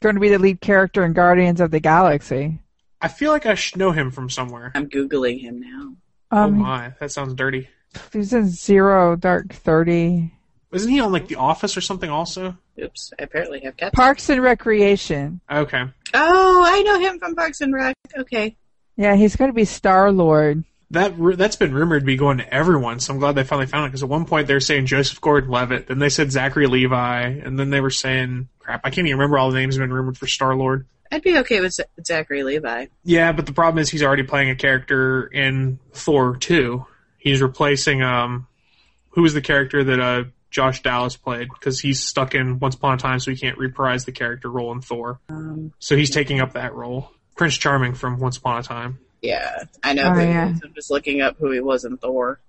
going 0.00 0.14
to 0.14 0.20
be 0.20 0.28
the 0.28 0.38
lead 0.38 0.60
character 0.60 1.04
in 1.04 1.12
Guardians 1.12 1.60
of 1.60 1.70
the 1.72 1.80
Galaxy. 1.80 2.60
I 3.00 3.08
feel 3.08 3.32
like 3.32 3.46
I 3.46 3.54
should 3.54 3.78
know 3.78 3.90
him 3.90 4.10
from 4.10 4.30
somewhere. 4.30 4.70
I'm 4.74 4.88
googling 4.88 5.40
him 5.40 5.60
now. 5.60 5.92
oh 6.30 6.42
Um, 6.44 6.58
my, 6.58 6.94
that 7.00 7.10
sounds 7.10 7.34
dirty. 7.34 7.68
he's 8.12 8.32
in 8.32 8.48
Zero 8.48 9.16
Dark 9.16 9.52
Thirty. 9.52 10.32
Isn't 10.72 10.90
he 10.90 11.00
on 11.00 11.12
like 11.12 11.28
The 11.28 11.36
Office 11.36 11.76
or 11.76 11.80
something 11.80 12.10
also? 12.10 12.56
Oops, 12.82 13.12
I 13.18 13.22
apparently 13.22 13.60
have 13.60 13.76
cats. 13.76 13.94
Parks 13.94 14.28
and 14.28 14.42
Recreation. 14.42 15.40
Okay. 15.50 15.82
oh, 16.14 16.64
I 16.66 16.82
know 16.82 16.98
him 16.98 17.18
from 17.18 17.34
Parks 17.34 17.60
and 17.60 17.72
Rec. 17.72 17.96
Okay. 18.16 18.56
Yeah, 18.96 19.14
he's 19.16 19.36
going 19.36 19.48
to 19.48 19.54
be 19.54 19.64
Star 19.64 20.12
Lord. 20.12 20.64
That 20.90 21.14
that's 21.36 21.56
been 21.56 21.74
rumored 21.74 22.02
to 22.02 22.06
be 22.06 22.16
going 22.16 22.38
to 22.38 22.54
everyone, 22.54 23.00
so 23.00 23.12
I'm 23.12 23.20
glad 23.20 23.34
they 23.34 23.44
finally 23.44 23.66
found 23.66 23.84
it. 23.84 23.88
Because 23.88 24.02
at 24.02 24.08
one 24.08 24.24
point 24.24 24.46
they 24.46 24.54
were 24.54 24.60
saying 24.60 24.86
Joseph 24.86 25.20
Gordon-Levitt, 25.20 25.86
then 25.86 25.98
they 25.98 26.08
said 26.08 26.32
Zachary 26.32 26.66
Levi, 26.66 27.22
and 27.22 27.58
then 27.58 27.70
they 27.70 27.80
were 27.80 27.90
saying 27.90 28.48
crap. 28.58 28.80
I 28.84 28.90
can't 28.90 29.06
even 29.06 29.18
remember 29.18 29.38
all 29.38 29.50
the 29.50 29.58
names 29.58 29.76
have 29.76 29.82
been 29.82 29.92
rumored 29.92 30.16
for 30.16 30.26
Star 30.26 30.54
Lord. 30.56 30.86
I'd 31.10 31.22
be 31.22 31.38
okay 31.38 31.60
with 31.60 31.78
Zachary 32.04 32.42
Levi. 32.42 32.86
Yeah, 33.04 33.32
but 33.32 33.46
the 33.46 33.52
problem 33.52 33.80
is 33.80 33.88
he's 33.88 34.02
already 34.02 34.24
playing 34.24 34.50
a 34.50 34.56
character 34.56 35.26
in 35.26 35.78
Thor 35.92 36.36
2. 36.36 36.84
He's 37.18 37.40
replacing 37.40 38.02
um, 38.02 38.46
who 39.10 39.22
was 39.22 39.34
the 39.34 39.40
character 39.40 39.84
that 39.84 40.00
uh 40.00 40.24
Josh 40.50 40.82
Dallas 40.82 41.16
played 41.16 41.48
because 41.52 41.78
he's 41.80 42.02
stuck 42.02 42.34
in 42.34 42.58
Once 42.58 42.74
Upon 42.74 42.94
a 42.94 42.96
Time, 42.96 43.18
so 43.20 43.30
he 43.30 43.36
can't 43.36 43.58
reprise 43.58 44.04
the 44.04 44.12
character 44.12 44.50
role 44.50 44.72
in 44.72 44.80
Thor. 44.80 45.20
Um, 45.28 45.72
So 45.78 45.96
he's 45.96 46.10
taking 46.10 46.40
up 46.40 46.54
that 46.54 46.74
role. 46.74 47.10
Prince 47.36 47.56
Charming 47.56 47.94
from 47.94 48.18
Once 48.18 48.36
Upon 48.38 48.58
a 48.58 48.62
Time. 48.62 48.98
yeah, 49.22 49.64
I 49.82 49.92
know 49.92 50.04
Oh, 50.04 50.12
who 50.12 50.20
yeah. 50.22 50.54
I'm 50.64 50.72
just 50.74 50.90
looking 50.90 51.20
up 51.20 51.36
who 51.38 51.50
he 51.50 51.60
was 51.60 51.84
in 51.84 51.96
Thor. 51.98 52.40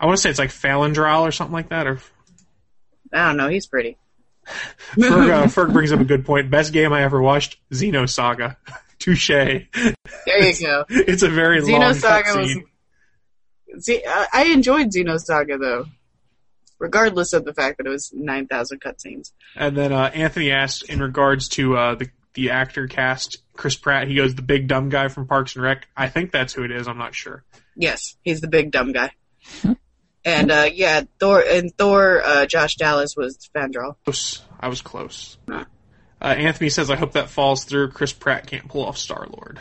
I 0.00 0.06
want 0.06 0.16
to 0.18 0.20
say 0.22 0.30
it's 0.30 0.38
like 0.38 0.50
Falendral 0.50 1.22
or 1.22 1.30
something 1.30 1.52
like 1.54 1.68
that, 1.68 1.86
or 1.86 2.00
I 3.12 3.28
don't 3.28 3.36
know. 3.36 3.48
He's 3.48 3.66
pretty. 3.66 3.96
Ferg, 4.96 5.30
uh, 5.30 5.44
Ferg 5.44 5.72
brings 5.72 5.92
up 5.92 6.00
a 6.00 6.04
good 6.04 6.26
point. 6.26 6.50
Best 6.50 6.72
game 6.72 6.92
I 6.92 7.02
ever 7.04 7.22
watched, 7.22 7.56
Xenosaga. 7.70 8.56
Touche. 8.98 9.28
There 9.28 9.62
you 10.26 10.60
go. 10.60 10.84
It's 10.88 11.22
a 11.22 11.28
very 11.30 11.60
long 11.60 11.80
Xenosaga 11.80 12.36
was. 12.36 12.48
cutscene. 12.48 12.62
See, 13.82 14.02
I 14.06 14.26
I 14.32 14.44
enjoyed 14.46 14.88
Xenosaga 14.88 15.58
though, 15.60 15.86
regardless 16.84 17.32
of 17.32 17.46
the 17.46 17.54
fact 17.54 17.78
that 17.78 17.86
it 17.86 17.90
was 17.90 18.12
nine 18.14 18.46
thousand 18.46 18.78
cutscenes. 18.82 19.32
And 19.56 19.74
then 19.74 19.90
uh, 19.90 20.10
Anthony 20.14 20.52
asked 20.52 20.82
in 20.90 21.00
regards 21.00 21.48
to 21.50 21.76
uh, 21.76 21.94
the 21.94 22.10
the 22.34 22.50
actor 22.50 22.86
cast 22.86 23.38
Chris 23.54 23.74
Pratt. 23.74 24.06
He 24.06 24.14
goes 24.16 24.34
the 24.34 24.42
big 24.42 24.68
dumb 24.68 24.90
guy 24.90 25.08
from 25.08 25.26
Parks 25.26 25.56
and 25.56 25.64
Rec. 25.64 25.88
I 25.96 26.08
think 26.08 26.30
that's 26.30 26.52
who 26.52 26.62
it 26.62 26.70
is. 26.70 26.86
I'm 26.86 26.98
not 26.98 27.14
sure. 27.14 27.42
Yes, 27.74 28.16
he's 28.22 28.42
the 28.42 28.48
big 28.48 28.70
dumb 28.70 28.92
guy. 28.92 29.12
and 30.24 30.50
uh, 30.50 30.68
yeah, 30.70 31.02
Thor 31.18 31.40
and 31.40 31.72
Thor. 31.76 32.22
Uh, 32.22 32.44
Josh 32.44 32.76
Dallas 32.76 33.14
was 33.16 33.38
Fandral. 33.54 33.96
I 34.60 34.68
was 34.68 34.82
close. 34.82 35.38
Uh, 35.48 35.64
Anthony 36.20 36.68
says, 36.68 36.90
"I 36.90 36.96
hope 36.96 37.12
that 37.12 37.30
falls 37.30 37.64
through. 37.64 37.92
Chris 37.92 38.12
Pratt 38.12 38.46
can't 38.46 38.68
pull 38.68 38.84
off 38.84 38.98
Star 38.98 39.26
Lord." 39.26 39.58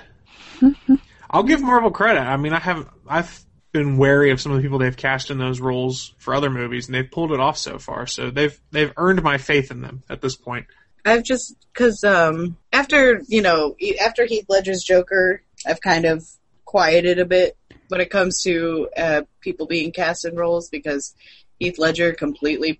I'll 1.29 1.43
give 1.43 1.61
Marvel 1.61 1.89
credit. 1.89 2.19
I 2.21 2.35
mean, 2.35 2.53
I 2.53 2.59
have 2.59 2.89
I've 3.07 3.45
been 3.73 3.97
wary 3.97 4.31
of 4.31 4.39
some 4.39 4.51
of 4.51 4.57
the 4.57 4.61
people 4.61 4.77
they've 4.77 4.95
cast 4.95 5.31
in 5.31 5.37
those 5.37 5.59
roles 5.59 6.13
for 6.19 6.33
other 6.33 6.49
movies, 6.49 6.87
and 6.87 6.95
they've 6.95 7.09
pulled 7.09 7.31
it 7.31 7.39
off 7.39 7.57
so 7.57 7.77
far. 7.79 8.07
So 8.07 8.29
they've 8.29 8.57
they've 8.71 8.93
earned 8.95 9.21
my 9.21 9.37
faith 9.37 9.71
in 9.71 9.81
them 9.81 10.03
at 10.09 10.21
this 10.21 10.37
point. 10.37 10.67
I've 11.03 11.23
just 11.23 11.55
because 11.73 12.03
um, 12.03 12.55
after 12.71 13.21
you 13.27 13.41
know 13.41 13.75
after 13.99 14.25
Heath 14.25 14.45
Ledger's 14.47 14.83
Joker, 14.83 15.41
I've 15.65 15.81
kind 15.81 16.05
of 16.05 16.25
quieted 16.63 17.19
a 17.19 17.25
bit 17.25 17.57
when 17.89 17.99
it 17.99 18.09
comes 18.09 18.41
to 18.43 18.89
uh, 18.95 19.21
people 19.41 19.67
being 19.67 19.91
cast 19.91 20.25
in 20.25 20.35
roles 20.35 20.69
because 20.69 21.13
Heath 21.59 21.77
Ledger 21.77 22.13
completely 22.13 22.79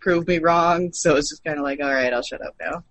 proved 0.00 0.28
me 0.28 0.38
wrong. 0.38 0.92
So 0.92 1.16
it's 1.16 1.30
just 1.30 1.44
kind 1.44 1.58
of 1.58 1.64
like, 1.64 1.80
all 1.80 1.92
right, 1.92 2.12
I'll 2.12 2.22
shut 2.22 2.44
up 2.44 2.54
now. 2.60 2.84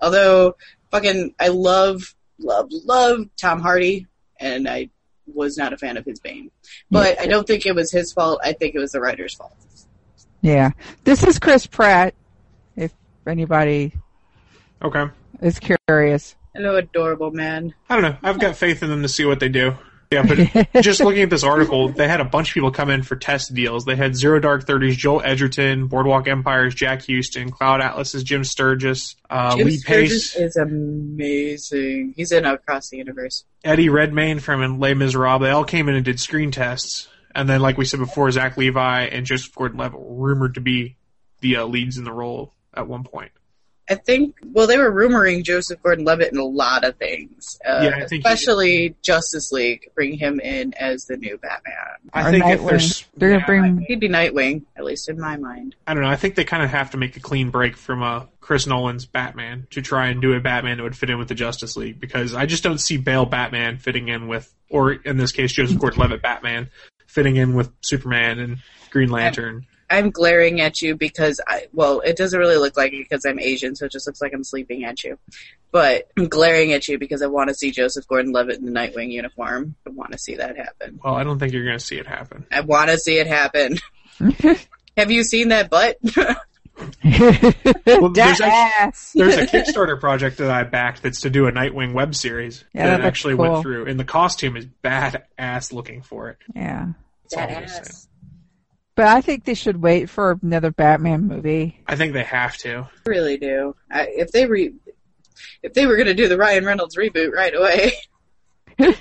Although, 0.00 0.56
fucking, 0.90 1.34
I 1.38 1.48
love, 1.48 2.14
love, 2.38 2.68
love 2.70 3.26
Tom 3.36 3.60
Hardy, 3.60 4.06
and 4.38 4.68
I 4.68 4.90
was 5.36 5.56
not 5.56 5.72
a 5.72 5.76
fan 5.78 5.96
of 5.96 6.04
his 6.04 6.18
Bane. 6.18 6.50
But 6.90 7.20
I 7.20 7.26
don't 7.26 7.46
think 7.46 7.66
it 7.66 7.74
was 7.74 7.92
his 7.92 8.12
fault. 8.12 8.40
I 8.42 8.52
think 8.52 8.74
it 8.74 8.78
was 8.78 8.92
the 8.92 9.00
writer's 9.00 9.34
fault. 9.34 9.54
Yeah. 10.40 10.70
This 11.04 11.22
is 11.22 11.38
Chris 11.38 11.66
Pratt, 11.66 12.14
if 12.76 12.92
anybody 13.26 13.92
Okay. 14.82 15.06
is 15.42 15.60
curious. 15.88 16.34
Hello, 16.54 16.76
adorable 16.76 17.30
man. 17.30 17.74
I 17.88 17.94
don't 17.94 18.02
know. 18.02 18.16
I've 18.22 18.40
got 18.40 18.56
faith 18.56 18.82
in 18.82 18.88
them 18.88 19.02
to 19.02 19.08
see 19.08 19.24
what 19.24 19.40
they 19.40 19.48
do. 19.48 19.74
Yeah, 20.16 20.46
but 20.72 20.72
just 20.82 21.00
looking 21.00 21.22
at 21.22 21.30
this 21.30 21.44
article, 21.44 21.88
they 21.90 22.08
had 22.08 22.20
a 22.20 22.24
bunch 22.24 22.48
of 22.48 22.54
people 22.54 22.70
come 22.70 22.88
in 22.88 23.02
for 23.02 23.16
test 23.16 23.52
deals. 23.52 23.84
They 23.84 23.96
had 23.96 24.16
Zero 24.16 24.40
Dark 24.40 24.66
Thirties, 24.66 24.96
Joel 24.96 25.20
Edgerton, 25.22 25.88
Boardwalk 25.88 26.26
Empire's 26.26 26.74
Jack 26.74 27.04
Huston, 27.06 27.50
Cloud 27.50 27.80
Atlas's 27.80 28.24
Jim 28.24 28.42
Sturgis, 28.42 29.16
uh, 29.28 29.56
Jim 29.56 29.66
Lee 29.66 29.76
Sturgis 29.76 30.34
Pace, 30.34 30.36
is 30.36 30.56
amazing. 30.56 32.14
He's 32.16 32.32
in 32.32 32.46
Across 32.46 32.90
the 32.90 32.96
Universe. 32.96 33.44
Eddie 33.62 33.88
Redmayne 33.88 34.40
from 34.40 34.80
Les 34.80 34.94
Miserables. 34.94 35.42
They 35.42 35.50
all 35.50 35.64
came 35.64 35.88
in 35.88 35.94
and 35.94 36.04
did 36.04 36.18
screen 36.20 36.50
tests. 36.50 37.08
And 37.34 37.48
then, 37.48 37.60
like 37.60 37.76
we 37.76 37.84
said 37.84 38.00
before, 38.00 38.30
Zach 38.30 38.56
Levi 38.56 39.02
and 39.04 39.26
Joseph 39.26 39.54
Gordon-Levitt 39.54 40.00
were 40.00 40.28
rumored 40.28 40.54
to 40.54 40.62
be 40.62 40.96
the 41.40 41.56
uh, 41.56 41.66
leads 41.66 41.98
in 41.98 42.04
the 42.04 42.12
role 42.12 42.54
at 42.72 42.88
one 42.88 43.04
point. 43.04 43.32
I 43.88 43.94
think. 43.94 44.34
Well, 44.44 44.66
they 44.66 44.78
were 44.78 44.90
rumoring 44.90 45.44
Joseph 45.44 45.80
Gordon-Levitt 45.82 46.32
in 46.32 46.38
a 46.38 46.44
lot 46.44 46.84
of 46.84 46.96
things, 46.96 47.58
uh, 47.64 47.80
Yeah, 47.82 47.88
I 47.96 48.06
think 48.06 48.10
he- 48.10 48.18
especially 48.18 48.94
Justice 49.02 49.52
League. 49.52 49.90
Bring 49.94 50.18
him 50.18 50.40
in 50.40 50.74
as 50.74 51.04
the 51.04 51.16
new 51.16 51.38
Batman. 51.38 51.74
I 52.12 52.28
Or 52.28 52.30
think 52.32 52.46
if 52.46 52.66
there's, 52.66 53.04
They're 53.16 53.30
gonna 53.30 53.46
bring 53.46 53.78
He'd 53.86 54.00
be 54.00 54.08
Nightwing, 54.08 54.62
at 54.76 54.84
least 54.84 55.08
in 55.08 55.20
my 55.20 55.36
mind. 55.36 55.76
I 55.86 55.94
don't 55.94 56.02
know. 56.02 56.08
I 56.08 56.16
think 56.16 56.34
they 56.34 56.44
kind 56.44 56.62
of 56.62 56.70
have 56.70 56.90
to 56.92 56.96
make 56.96 57.16
a 57.16 57.20
clean 57.20 57.50
break 57.50 57.76
from 57.76 58.02
uh, 58.02 58.24
Chris 58.40 58.66
Nolan's 58.66 59.06
Batman 59.06 59.66
to 59.70 59.82
try 59.82 60.08
and 60.08 60.20
do 60.20 60.32
a 60.34 60.40
Batman 60.40 60.78
that 60.78 60.82
would 60.82 60.96
fit 60.96 61.10
in 61.10 61.18
with 61.18 61.28
the 61.28 61.34
Justice 61.34 61.76
League 61.76 62.00
because 62.00 62.34
I 62.34 62.46
just 62.46 62.62
don't 62.64 62.78
see 62.78 62.96
Bale 62.96 63.26
Batman 63.26 63.78
fitting 63.78 64.08
in 64.08 64.26
with, 64.28 64.52
or 64.68 64.92
in 64.92 65.16
this 65.16 65.32
case, 65.32 65.52
Joseph 65.52 65.78
Gordon-Levitt 65.78 66.22
Batman 66.22 66.70
fitting 67.06 67.36
in 67.36 67.54
with 67.54 67.70
Superman 67.82 68.38
and 68.40 68.58
Green 68.90 69.10
Lantern. 69.10 69.66
I'm 69.88 70.10
glaring 70.10 70.60
at 70.60 70.82
you 70.82 70.96
because 70.96 71.40
I. 71.46 71.66
Well, 71.72 72.00
it 72.00 72.16
doesn't 72.16 72.38
really 72.38 72.56
look 72.56 72.76
like 72.76 72.92
it 72.92 72.98
because 73.08 73.24
I'm 73.24 73.38
Asian, 73.38 73.76
so 73.76 73.86
it 73.86 73.92
just 73.92 74.06
looks 74.06 74.20
like 74.20 74.32
I'm 74.34 74.44
sleeping 74.44 74.84
at 74.84 75.04
you. 75.04 75.18
But 75.70 76.08
I'm 76.16 76.28
glaring 76.28 76.72
at 76.72 76.88
you 76.88 76.98
because 76.98 77.22
I 77.22 77.26
want 77.26 77.48
to 77.48 77.54
see 77.54 77.70
Joseph 77.70 78.06
Gordon-Levitt 78.08 78.58
in 78.58 78.64
the 78.64 78.72
Nightwing 78.72 79.10
uniform. 79.10 79.74
I 79.86 79.90
want 79.90 80.12
to 80.12 80.18
see 80.18 80.36
that 80.36 80.56
happen. 80.56 80.98
Well, 81.04 81.14
I 81.14 81.24
don't 81.24 81.38
think 81.38 81.52
you're 81.52 81.64
going 81.64 81.78
to 81.78 81.84
see 81.84 81.98
it 81.98 82.06
happen. 82.06 82.46
I 82.50 82.60
want 82.60 82.90
to 82.90 82.98
see 82.98 83.18
it 83.18 83.26
happen. 83.26 83.78
Have 84.96 85.10
you 85.10 85.22
seen 85.22 85.48
that 85.48 85.70
butt? 85.70 85.98
Well, 87.04 88.10
there's, 88.10 88.38
that 88.38 88.74
actually, 88.78 89.24
there's 89.24 89.36
a 89.36 89.46
Kickstarter 89.46 89.98
project 89.98 90.36
that 90.38 90.50
I 90.50 90.62
backed 90.64 91.02
that's 91.02 91.22
to 91.22 91.30
do 91.30 91.46
a 91.46 91.52
Nightwing 91.52 91.94
web 91.94 92.14
series 92.14 92.64
Yeah, 92.74 92.88
that 92.88 92.98
that 92.98 93.06
actually 93.06 93.34
cool. 93.36 93.50
went 93.50 93.62
through, 93.62 93.86
and 93.86 93.98
the 93.98 94.04
costume 94.04 94.56
is 94.58 94.66
badass 94.84 95.72
looking 95.72 96.02
for 96.02 96.28
it. 96.28 96.38
yeah. 96.54 96.88
That's 97.30 97.34
all 97.34 97.56
I'm. 97.56 97.64
Badass. 97.64 98.06
But 98.96 99.06
I 99.06 99.20
think 99.20 99.44
they 99.44 99.54
should 99.54 99.80
wait 99.80 100.10
for 100.10 100.38
another 100.42 100.70
Batman 100.72 101.28
movie. 101.28 101.82
I 101.86 101.96
think 101.96 102.12
they 102.14 102.24
have 102.24 102.56
to. 102.58 102.78
I 102.78 103.08
really 103.08 103.36
do. 103.36 103.76
I, 103.90 104.08
if 104.08 104.32
they 104.32 104.46
re, 104.46 104.72
if 105.62 105.74
they 105.74 105.86
were 105.86 105.96
going 105.96 106.06
to 106.06 106.14
do 106.14 106.28
the 106.28 106.38
Ryan 106.38 106.64
Reynolds 106.64 106.96
reboot 106.96 107.32
right 107.32 107.54
away, 107.54 107.92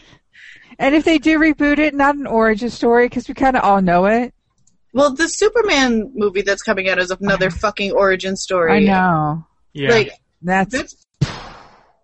And 0.78 0.94
if 0.94 1.06
they 1.06 1.18
do 1.18 1.40
reboot 1.40 1.80
it, 1.80 1.94
not 1.94 2.16
an 2.16 2.28
origin 2.28 2.70
story, 2.70 3.06
because 3.06 3.28
we 3.28 3.34
kind 3.34 3.56
of 3.56 3.64
all 3.64 3.82
know 3.82 4.06
it. 4.06 4.34
well, 4.94 5.14
the 5.14 5.30
Superman 5.30 6.12
movie 6.14 6.42
that's 6.42 6.62
coming 6.62 6.90
out 6.90 7.00
is 7.00 7.12
another 7.12 7.50
fucking 7.50 7.92
origin 7.92 8.36
story. 8.36 8.74
I 8.74 8.80
know. 8.80 9.46
Yeah. 9.74 9.92
Like 9.92 10.12
That's 10.42 10.72
that's. 10.74 11.05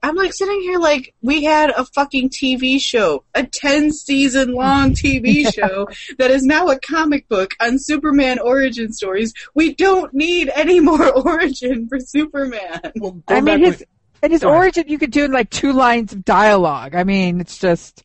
I'm 0.03 0.15
like 0.15 0.33
sitting 0.33 0.61
here 0.61 0.79
like 0.79 1.13
we 1.21 1.43
had 1.43 1.69
a 1.71 1.85
fucking 1.85 2.29
TV 2.29 2.81
show, 2.81 3.23
a 3.35 3.43
10 3.45 3.91
season 3.91 4.53
long 4.53 4.91
TV 4.95 5.51
show 5.53 5.87
that 6.17 6.31
is 6.31 6.43
now 6.43 6.67
a 6.69 6.79
comic 6.79 7.27
book 7.29 7.51
on 7.59 7.77
Superman 7.77 8.39
origin 8.39 8.93
stories. 8.93 9.33
We 9.53 9.75
don't 9.75 10.11
need 10.13 10.49
any 10.55 10.79
more 10.79 11.07
origin 11.27 11.87
for 11.87 11.99
Superman. 11.99 12.81
well, 12.95 13.21
I 13.27 13.41
mean, 13.41 13.61
back 13.61 13.73
his 13.73 13.85
and 14.23 14.31
his 14.31 14.41
Go 14.41 14.49
ahead. 14.49 14.59
origin 14.59 14.83
you 14.87 14.97
could 14.97 15.11
do 15.11 15.25
in 15.25 15.31
like 15.31 15.49
two 15.49 15.73
lines 15.73 16.13
of 16.13 16.23
dialogue. 16.25 16.95
I 16.95 17.03
mean, 17.03 17.39
it's 17.41 17.57
just 17.59 18.03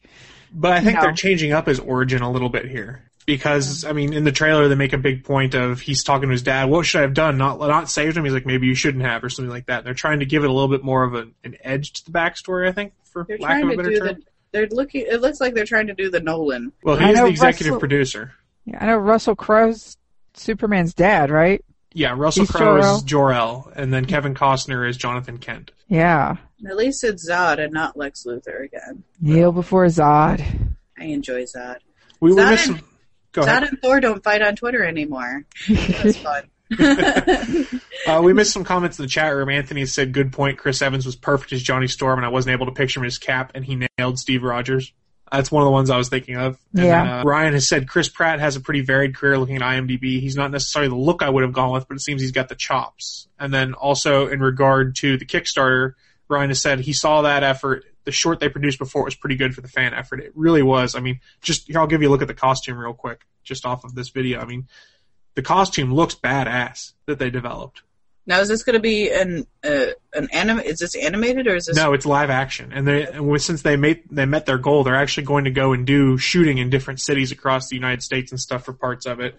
But 0.52 0.72
I 0.72 0.80
think 0.80 0.96
No. 0.96 1.02
they're 1.02 1.12
changing 1.12 1.52
up 1.52 1.66
his 1.66 1.80
origin 1.80 2.20
a 2.22 2.30
little 2.30 2.48
bit 2.50 2.66
here. 2.66 3.05
Because 3.26 3.84
I 3.84 3.92
mean, 3.92 4.12
in 4.12 4.22
the 4.24 4.30
trailer, 4.32 4.68
they 4.68 4.76
make 4.76 4.92
a 4.92 4.98
big 4.98 5.24
point 5.24 5.54
of 5.54 5.80
he's 5.80 6.04
talking 6.04 6.28
to 6.28 6.32
his 6.32 6.42
dad. 6.42 6.70
What 6.70 6.86
should 6.86 7.00
I 7.00 7.02
have 7.02 7.14
done? 7.14 7.36
Not 7.38 7.58
not 7.58 7.90
saved 7.90 8.16
him. 8.16 8.24
He's 8.24 8.32
like, 8.32 8.46
maybe 8.46 8.68
you 8.68 8.74
shouldn't 8.76 9.04
have, 9.04 9.24
or 9.24 9.28
something 9.28 9.50
like 9.50 9.66
that. 9.66 9.82
They're 9.84 9.94
trying 9.94 10.20
to 10.20 10.26
give 10.26 10.44
it 10.44 10.50
a 10.50 10.52
little 10.52 10.68
bit 10.68 10.84
more 10.84 11.02
of 11.02 11.14
an, 11.14 11.34
an 11.42 11.56
edge 11.64 11.92
to 11.94 12.04
the 12.04 12.12
backstory. 12.12 12.68
I 12.68 12.72
think, 12.72 12.92
for 13.04 13.24
They're 13.28 13.38
lack 13.38 13.60
trying 13.60 13.64
of 13.64 13.68
a 13.70 13.72
to 13.72 13.76
better 13.78 13.90
do 13.90 13.98
term. 13.98 14.06
the. 14.06 14.22
They're 14.52 14.68
looking. 14.70 15.04
It 15.10 15.20
looks 15.20 15.40
like 15.40 15.54
they're 15.54 15.64
trying 15.66 15.88
to 15.88 15.94
do 15.94 16.08
the 16.08 16.20
Nolan. 16.20 16.72
Well, 16.84 16.98
I 17.02 17.08
he's 17.08 17.18
the 17.18 17.26
executive 17.26 17.66
Russell- 17.72 17.80
producer. 17.80 18.32
yeah, 18.64 18.78
I 18.80 18.86
know 18.86 18.96
Russell 18.96 19.34
Crowe's 19.34 19.96
Superman's 20.34 20.94
dad, 20.94 21.30
right? 21.30 21.64
Yeah, 21.92 22.14
Russell 22.16 22.42
He's 22.42 22.50
Crowe 22.50 22.76
Jor-El. 22.78 22.96
is 22.96 23.02
Jor 23.02 23.32
El, 23.32 23.72
and 23.74 23.92
then 23.92 24.04
Kevin 24.04 24.34
Costner 24.34 24.88
is 24.88 24.96
Jonathan 24.96 25.38
Kent. 25.38 25.72
Yeah. 25.88 26.36
At 26.66 26.76
least 26.76 27.02
it's 27.04 27.28
Zod 27.28 27.58
and 27.58 27.72
not 27.72 27.96
Lex 27.96 28.24
Luthor 28.24 28.64
again. 28.64 29.02
Kneel 29.20 29.50
before 29.50 29.86
Zod. 29.86 30.44
I 30.98 31.04
enjoy 31.04 31.42
Zod. 31.44 31.78
We, 32.20 32.32
we 32.32 32.36
Zod 32.40 32.50
missed 32.50 32.68
and- 32.68 32.82
some. 33.36 33.44
Go 33.44 33.50
ahead. 33.50 33.62
And 33.64 33.80
Thor 33.80 34.00
don't 34.00 34.22
fight 34.22 34.42
on 34.42 34.56
Twitter 34.56 34.84
anymore. 34.84 35.44
That's 35.68 36.18
fun. 36.18 36.44
Uh, 38.06 38.20
we 38.22 38.32
missed 38.32 38.52
some 38.52 38.62
comments 38.62 39.00
in 39.00 39.04
the 39.04 39.08
chat 39.08 39.34
room. 39.34 39.48
Anthony 39.48 39.84
said, 39.84 40.12
"Good 40.12 40.32
point. 40.32 40.58
Chris 40.58 40.80
Evans 40.80 41.04
was 41.04 41.16
perfect 41.16 41.52
as 41.52 41.60
Johnny 41.60 41.88
Storm, 41.88 42.20
and 42.20 42.26
I 42.26 42.28
wasn't 42.28 42.52
able 42.52 42.66
to 42.66 42.72
picture 42.72 43.00
him 43.00 43.02
in 43.02 43.06
his 43.06 43.18
cap, 43.18 43.50
and 43.56 43.64
he 43.64 43.84
nailed 43.98 44.20
Steve 44.20 44.44
Rogers." 44.44 44.92
That's 45.32 45.50
one 45.50 45.62
of 45.62 45.66
the 45.66 45.72
ones 45.72 45.90
I 45.90 45.96
was 45.96 46.08
thinking 46.08 46.36
of. 46.36 46.56
And 46.76 46.84
Yeah. 46.86 47.02
then, 47.02 47.12
uh, 47.12 47.22
Ryan 47.24 47.54
has 47.54 47.66
said 47.66 47.88
Chris 47.88 48.08
Pratt 48.08 48.38
has 48.38 48.54
a 48.54 48.60
pretty 48.60 48.82
varied 48.82 49.16
career. 49.16 49.36
Looking 49.38 49.56
at 49.56 49.62
IMDb, 49.62 50.20
he's 50.20 50.36
not 50.36 50.52
necessarily 50.52 50.88
the 50.88 50.94
look 50.94 51.20
I 51.20 51.28
would 51.28 51.42
have 51.42 51.52
gone 51.52 51.72
with, 51.72 51.88
but 51.88 51.96
it 51.96 52.00
seems 52.00 52.20
he's 52.22 52.30
got 52.30 52.48
the 52.48 52.54
chops. 52.54 53.26
And 53.40 53.52
then 53.52 53.74
also 53.74 54.28
in 54.28 54.38
regard 54.38 54.94
to 54.96 55.16
the 55.16 55.24
Kickstarter, 55.26 55.94
Ryan 56.28 56.50
has 56.50 56.60
said 56.62 56.78
he 56.78 56.92
saw 56.92 57.22
that 57.22 57.42
effort. 57.42 57.84
The 58.06 58.12
short 58.12 58.40
they 58.40 58.48
produced 58.48 58.78
before 58.78 59.04
was 59.04 59.14
pretty 59.14 59.36
good 59.36 59.54
for 59.54 59.60
the 59.60 59.68
fan 59.68 59.92
effort. 59.92 60.20
It 60.20 60.32
really 60.34 60.62
was. 60.62 60.94
I 60.94 61.00
mean, 61.00 61.20
just 61.42 61.66
here 61.66 61.78
I'll 61.78 61.86
give 61.86 62.00
you 62.00 62.08
a 62.08 62.12
look 62.12 62.22
at 62.22 62.28
the 62.28 62.34
costume 62.34 62.78
real 62.78 62.94
quick, 62.94 63.26
just 63.44 63.66
off 63.66 63.84
of 63.84 63.94
this 63.94 64.08
video. 64.08 64.40
I 64.40 64.44
mean, 64.46 64.68
the 65.34 65.42
costume 65.42 65.92
looks 65.92 66.14
badass 66.14 66.92
that 67.06 67.18
they 67.18 67.30
developed. 67.30 67.82
now, 68.26 68.40
is 68.40 68.48
this 68.48 68.62
going 68.62 68.74
to 68.74 68.80
be 68.80 69.10
an 69.10 69.46
uh, 69.62 69.86
an 70.14 70.28
anime? 70.32 70.60
Is 70.60 70.78
this 70.78 70.96
animated 70.96 71.46
or 71.46 71.56
is 71.56 71.66
this? 71.66 71.76
No, 71.76 71.92
it's 71.92 72.06
live 72.06 72.30
action, 72.30 72.72
and 72.72 72.86
they 72.86 73.06
and 73.06 73.40
since 73.42 73.62
they 73.62 73.76
made 73.76 74.02
they 74.10 74.24
met 74.24 74.46
their 74.46 74.58
goal, 74.58 74.82
they're 74.82 74.96
actually 74.96 75.26
going 75.26 75.44
to 75.44 75.50
go 75.50 75.72
and 75.72 75.86
do 75.86 76.16
shooting 76.16 76.58
in 76.58 76.70
different 76.70 77.00
cities 77.00 77.32
across 77.32 77.68
the 77.68 77.76
United 77.76 78.02
States 78.02 78.32
and 78.32 78.40
stuff 78.40 78.64
for 78.64 78.72
parts 78.72 79.04
of 79.06 79.20
it. 79.20 79.36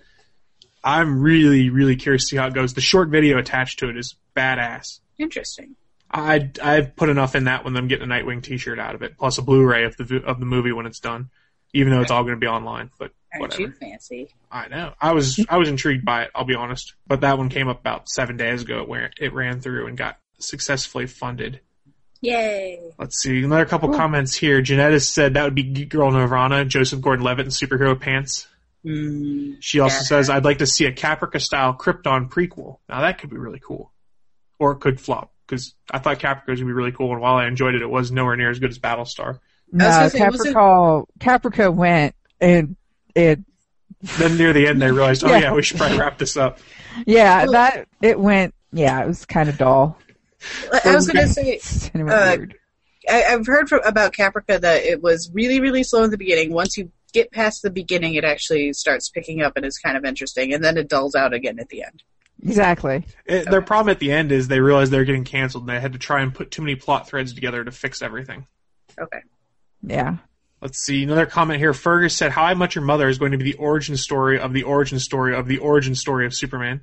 I'm 0.83 1.19
really 1.21 1.69
really 1.69 1.95
curious 1.95 2.23
to 2.23 2.27
see 2.27 2.37
how 2.37 2.47
it 2.47 2.53
goes. 2.53 2.73
The 2.73 2.81
short 2.81 3.09
video 3.09 3.37
attached 3.37 3.79
to 3.79 3.89
it 3.89 3.97
is 3.97 4.15
badass. 4.35 4.99
Interesting. 5.17 5.75
I 6.09 6.49
I've 6.63 6.95
put 6.95 7.09
enough 7.09 7.35
in 7.35 7.45
that 7.45 7.63
when 7.63 7.73
them 7.73 7.87
getting 7.87 8.09
a 8.09 8.13
Nightwing 8.13 8.41
T-shirt 8.43 8.79
out 8.79 8.95
of 8.95 9.01
it, 9.01 9.17
plus 9.17 9.37
a 9.37 9.41
Blu-ray 9.41 9.83
of 9.85 9.97
the 9.97 10.23
of 10.25 10.39
the 10.39 10.45
movie 10.45 10.71
when 10.71 10.85
it's 10.85 10.99
done, 10.99 11.29
even 11.73 11.91
though 11.93 12.01
it's 12.01 12.11
all 12.11 12.23
going 12.23 12.35
to 12.35 12.39
be 12.39 12.47
online. 12.47 12.89
But 12.97 13.11
Aren't 13.33 13.41
whatever. 13.41 13.61
you 13.63 13.71
fancy? 13.71 14.29
I 14.51 14.67
know. 14.69 14.93
I 15.01 15.11
was 15.13 15.43
I 15.49 15.57
was 15.57 15.67
intrigued 15.69 16.05
by 16.05 16.23
it. 16.23 16.31
I'll 16.33 16.45
be 16.45 16.55
honest, 16.55 16.93
but 17.05 17.21
that 17.21 17.37
one 17.37 17.49
came 17.49 17.67
up 17.67 17.79
about 17.81 18.09
seven 18.09 18.37
days 18.37 18.61
ago 18.61 18.83
where 18.85 19.11
it 19.19 19.33
ran 19.33 19.59
through 19.59 19.87
and 19.87 19.97
got 19.97 20.17
successfully 20.39 21.07
funded. 21.07 21.59
Yay! 22.21 22.79
Let's 22.97 23.21
see. 23.21 23.43
Another 23.43 23.65
couple 23.65 23.89
comments 23.93 24.33
here. 24.35 24.61
Jeanette 24.61 24.93
has 24.93 25.07
said 25.07 25.35
that 25.35 25.43
would 25.43 25.53
be 25.55 25.63
Geek 25.63 25.89
Girl 25.89 26.09
Nirvana, 26.09 26.65
Joseph 26.65 26.99
Gordon-Levitt 27.01 27.45
in 27.45 27.51
superhero 27.51 27.99
pants. 27.99 28.47
Mm, 28.83 29.57
She 29.59 29.79
also 29.79 29.97
Yeah. 29.97 30.01
says, 30.01 30.29
I'd 30.29 30.43
like 30.45 30.57
to 30.59 30.65
see 30.65 30.85
a 30.85 30.91
Caprica 30.91 31.39
style 31.39 31.75
Krypton 31.75 32.29
prequel. 32.29 32.77
Now 32.89 33.01
that 33.01 33.19
could 33.19 33.29
be 33.29 33.37
really 33.37 33.59
cool. 33.63 33.91
Or 34.57 34.71
it 34.71 34.79
could 34.79 34.99
flop. 34.99 35.31
Because 35.47 35.73
I 35.89 35.99
thought 35.99 36.19
Caprica 36.19 36.47
was 36.47 36.59
gonna 36.59 36.67
be 36.69 36.73
really 36.73 36.91
cool, 36.91 37.11
and 37.13 37.21
while 37.21 37.35
I 37.35 37.47
enjoyed 37.47 37.75
it, 37.75 37.81
it 37.81 37.89
was 37.89 38.11
nowhere 38.11 38.35
near 38.35 38.49
as 38.49 38.59
good 38.59 38.69
as 38.69 38.79
Battlestar. 38.79 39.39
No, 39.71 39.85
gonna 39.89 40.09
say, 40.09 40.19
Caprica, 40.19 41.05
Caprica 41.19 41.73
went 41.73 42.15
and 42.39 42.75
it, 43.15 43.39
Then 44.19 44.37
near 44.37 44.53
the 44.53 44.67
end, 44.67 44.81
they 44.81 44.91
realized, 44.91 45.23
oh 45.23 45.29
Yeah. 45.29 45.39
yeah, 45.39 45.53
we 45.53 45.63
should 45.63 45.77
probably 45.77 45.97
wrap 45.97 46.17
this 46.17 46.37
up. 46.37 46.59
yeah, 47.05 47.45
that 47.47 47.87
it 48.01 48.19
went. 48.19 48.53
Yeah, 48.71 49.03
it 49.03 49.07
was 49.07 49.25
kind 49.25 49.49
of 49.49 49.57
dull. 49.57 49.97
I 50.85 50.93
was 50.93 51.07
going 51.07 51.25
to 51.25 51.33
say, 51.33 51.59
And 51.93 52.01
it 52.01 52.05
went 52.05 52.09
Uh, 52.09 52.35
weird. 52.37 52.55
I, 53.09 53.23
I've 53.23 53.47
heard 53.47 53.69
from, 53.69 53.81
about 53.85 54.13
Caprica 54.13 54.59
that 54.61 54.83
it 54.83 55.01
was 55.01 55.31
really, 55.33 55.59
really 55.59 55.83
slow 55.83 56.03
in 56.03 56.11
the 56.11 56.17
beginning. 56.17 56.51
Once 56.53 56.77
you 56.77 56.91
get 57.13 57.31
past 57.31 57.61
the 57.63 57.69
beginning, 57.71 58.15
it 58.15 58.23
actually 58.23 58.73
starts 58.73 59.09
picking 59.09 59.41
up 59.41 59.53
and 59.55 59.65
is 59.65 59.79
kind 59.79 59.97
of 59.97 60.05
interesting, 60.05 60.53
and 60.53 60.63
then 60.63 60.77
it 60.77 60.89
dulls 60.89 61.15
out 61.15 61.33
again 61.33 61.57
at 61.59 61.69
the 61.69 61.83
end. 61.83 62.03
Exactly. 62.43 63.03
It, 63.25 63.49
their 63.49 63.61
problem 63.61 63.89
at 63.91 63.99
the 63.99 64.11
end 64.11 64.31
is 64.31 64.47
they 64.47 64.59
realized 64.59 64.91
they 64.91 64.97
were 64.97 65.05
getting 65.05 65.23
canceled, 65.23 65.63
and 65.63 65.69
they 65.69 65.79
had 65.79 65.93
to 65.93 65.99
try 65.99 66.21
and 66.21 66.33
put 66.33 66.51
too 66.51 66.61
many 66.61 66.75
plot 66.75 67.07
threads 67.07 67.33
together 67.33 67.63
to 67.63 67.71
fix 67.71 68.01
everything. 68.01 68.45
Okay. 68.99 69.21
Yeah. 69.81 70.17
Let's 70.61 70.79
see 70.79 71.03
another 71.03 71.27
comment 71.27 71.59
here. 71.59 71.73
Fergus 71.73 72.15
said, 72.15 72.31
"How 72.31 72.43
I 72.43 72.53
Met 72.55 72.73
Your 72.73 72.83
Mother 72.83 73.07
is 73.07 73.19
going 73.19 73.31
to 73.31 73.37
be 73.37 73.43
the 73.43 73.57
origin 73.57 73.95
story 73.95 74.39
of 74.39 74.53
the 74.53 74.63
origin 74.63 74.99
story 74.99 75.35
of 75.35 75.47
the 75.47 75.59
origin 75.59 75.93
story 75.93 76.25
of 76.25 76.33
Superman." 76.33 76.81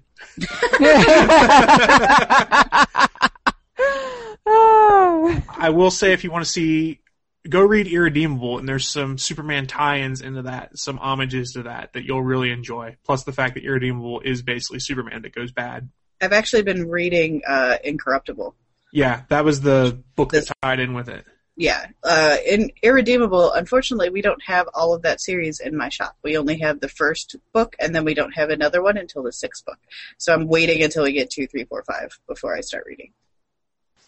oh. 4.47 5.43
I 5.57 5.71
will 5.71 5.91
say, 5.91 6.13
if 6.13 6.23
you 6.23 6.31
want 6.31 6.45
to 6.45 6.51
see, 6.51 7.01
go 7.49 7.61
read 7.63 7.87
Irredeemable, 7.87 8.59
and 8.59 8.69
there's 8.69 8.87
some 8.87 9.19
Superman 9.19 9.67
tie-ins 9.67 10.21
into 10.21 10.43
that, 10.43 10.79
some 10.79 10.97
homages 10.97 11.53
to 11.53 11.65
that 11.65 11.93
that 11.93 12.05
you'll 12.05 12.23
really 12.23 12.51
enjoy. 12.51 12.97
Plus 13.05 13.25
the 13.25 13.33
fact 13.33 13.55
that 13.55 13.65
Irredeemable 13.65 14.21
is 14.21 14.43
basically 14.43 14.81
Superman 14.81 15.23
that 15.23 15.35
goes 15.35 15.53
bad. 15.53 15.91
I've 16.21 16.33
actually 16.33 16.63
been 16.63 16.89
reading 16.89 17.43
uh, 17.47 17.77
Incorruptible. 17.85 18.55
Yeah, 18.93 19.23
that 19.29 19.45
was 19.45 19.61
the 19.61 20.03
book 20.15 20.33
that 20.33 20.51
tied 20.63 20.81
in 20.81 20.95
with 20.95 21.09
it. 21.09 21.25
Yeah, 21.57 21.87
uh, 22.03 22.37
in 22.45 22.71
Irredeemable, 22.83 23.53
unfortunately, 23.53 24.11
we 24.11 24.23
don't 24.23 24.43
have 24.45 24.69
all 24.75 24.93
of 24.93 25.03
that 25.03 25.21
series 25.21 25.61
in 25.61 25.77
my 25.77 25.89
shop. 25.89 26.17
We 26.23 26.37
only 26.37 26.59
have 26.59 26.81
the 26.81 26.89
first 26.89 27.37
book, 27.53 27.77
and 27.79 27.95
then 27.95 28.05
we 28.05 28.15
don't 28.15 28.33
have 28.33 28.51
another 28.51 28.83
one 28.83 28.97
until 28.97 29.23
the 29.23 29.33
sixth 29.33 29.65
book. 29.65 29.79
So 30.19 30.33
I'm 30.33 30.49
waiting 30.49 30.83
until 30.83 31.05
we 31.05 31.13
get 31.13 31.31
two, 31.31 31.47
three, 31.47 31.65
four, 31.65 31.85
five 31.85 32.19
before 32.27 32.57
I 32.57 32.61
start 32.61 32.85
reading. 32.87 33.13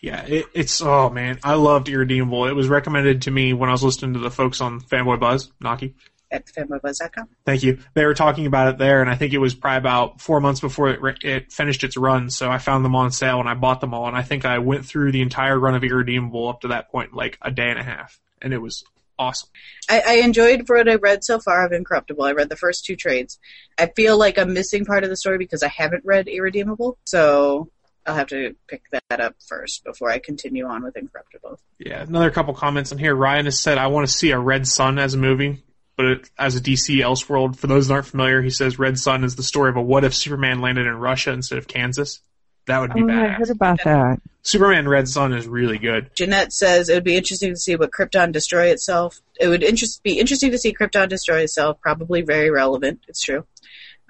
Yeah, 0.01 0.23
it, 0.23 0.47
it's 0.55 0.81
oh 0.83 1.11
man, 1.11 1.39
I 1.43 1.55
loved 1.55 1.89
Irredeemable. 1.89 2.47
It 2.47 2.53
was 2.53 2.69
recommended 2.69 3.23
to 3.23 3.31
me 3.31 3.53
when 3.53 3.69
I 3.69 3.73
was 3.73 3.83
listening 3.83 4.15
to 4.15 4.19
the 4.19 4.31
folks 4.31 4.61
on 4.61 4.81
Fanboy 4.81 5.19
Buzz, 5.19 5.51
Naki. 5.61 5.95
At 6.31 6.47
fanboybuzz.com. 6.47 7.29
Thank 7.45 7.63
you. 7.63 7.79
They 7.95 8.05
were 8.05 8.15
talking 8.15 8.47
about 8.47 8.75
it 8.75 8.79
there, 8.79 9.01
and 9.01 9.09
I 9.09 9.15
think 9.15 9.33
it 9.33 9.39
was 9.39 9.55
probably 9.55 9.79
about 9.79 10.21
four 10.21 10.41
months 10.41 10.61
before 10.61 10.91
it, 10.91 11.19
it 11.23 11.53
finished 11.53 11.85
its 11.85 11.97
run. 11.97 12.31
So 12.31 12.51
I 12.51 12.59
found 12.59 12.85
them 12.85 12.97
on 12.97 13.13
sale 13.13 13.39
and 13.39 13.49
I 13.49 13.55
bought 13.55 13.81
them 13.81 13.95
all. 13.95 14.09
And 14.09 14.17
I 14.17 14.23
think 14.23 14.45
I 14.45 14.59
went 14.59 14.85
through 14.85 15.13
the 15.13 15.23
entire 15.23 15.59
run 15.59 15.77
of 15.77 15.85
Irredeemable 15.85 16.49
up 16.49 16.63
to 16.63 16.69
that 16.69 16.91
point, 16.91 17.15
like 17.15 17.39
a 17.43 17.53
day 17.53 17.71
and 17.71 17.79
a 17.79 17.83
half, 17.85 18.19
and 18.43 18.53
it 18.53 18.59
was 18.59 18.85
awesome. 19.19 19.49
I, 19.89 20.03
I 20.07 20.13
enjoyed 20.17 20.69
what 20.69 20.89
I 20.89 20.97
read 20.97 21.23
so 21.23 21.39
far 21.39 21.65
of 21.65 21.73
Incorruptible. 21.73 22.25
I 22.25 22.33
read 22.33 22.49
the 22.49 22.57
first 22.57 22.85
two 22.85 22.97
trades. 22.97 23.39
I 23.79 23.87
feel 23.87 24.19
like 24.19 24.37
I'm 24.37 24.53
missing 24.53 24.85
part 24.85 25.05
of 25.05 25.11
the 25.11 25.17
story 25.17 25.39
because 25.39 25.63
I 25.63 25.69
haven't 25.69 26.05
read 26.05 26.29
Irredeemable, 26.29 26.99
so 27.07 27.71
I'll 28.07 28.15
have 28.15 28.29
to 28.29 28.55
pick 28.69 28.83
that 28.91 29.21
up 29.21 29.35
first 29.49 29.85
before 29.85 30.11
I 30.11 30.19
continue 30.19 30.67
on 30.67 30.85
with 30.85 30.97
Incorruptible. 30.97 31.59
Yeah, 31.79 32.03
another 32.03 32.31
couple 32.31 32.55
comments 32.55 32.93
in 32.93 32.99
here. 32.99 33.15
Ryan 33.15 33.47
has 33.47 33.61
said, 33.61 33.79
"I 33.79 33.89
want 33.89 34.07
to 34.07 34.13
see 34.13 34.31
a 34.31 34.39
Red 34.39 34.67
Sun 34.67 34.99
as 34.99 35.15
a 35.15 35.19
movie." 35.19 35.63
But 35.97 36.07
it, 36.07 36.31
as 36.39 36.55
a 36.55 36.61
DC 36.61 36.99
Elseworld, 36.99 37.57
for 37.57 37.69
those 37.69 37.89
that 37.89 37.95
aren't 37.95 38.07
familiar, 38.07 38.43
he 38.43 38.51
says 38.51 38.79
Red 38.79 38.99
Sun 38.99 39.25
is 39.25 39.35
the 39.35 39.43
story 39.43 39.71
of 39.71 39.77
a 39.77 39.83
what 39.83 40.05
if 40.05 40.15
Superman 40.15 40.61
landed 40.61 40.87
in 40.87 40.95
Russia 40.95 41.33
instead 41.33 41.59
of 41.59 41.67
Kansas. 41.67 42.21
That 42.67 42.81
would 42.81 42.93
be 42.93 43.03
Oh, 43.03 43.09
I 43.09 43.29
heard 43.29 43.51
about 43.51 43.79
that. 43.85 44.21
Superman 44.43 44.89
Red 44.89 45.09
Sun 45.09 45.33
is 45.33 45.49
really 45.49 45.79
good. 45.79 46.11
Jeanette 46.15 46.53
says 46.53 46.89
it 46.89 46.95
would 46.95 47.05
be 47.05 47.17
interesting 47.17 47.51
to 47.51 47.59
see 47.59 47.77
what 47.77 47.93
Krypton 47.93 48.33
destroy 48.33 48.67
itself. 48.67 49.21
It 49.41 49.49
would 49.49 49.63
interest, 49.63 50.03
be 50.03 50.19
interesting 50.19 50.51
to 50.51 50.59
see 50.59 50.75
Krypton 50.75 51.09
destroy 51.09 51.41
itself. 51.41 51.81
Probably 51.81 52.23
very 52.23 52.51
relevant. 52.51 53.01
It's 53.09 53.23
true. 53.23 53.47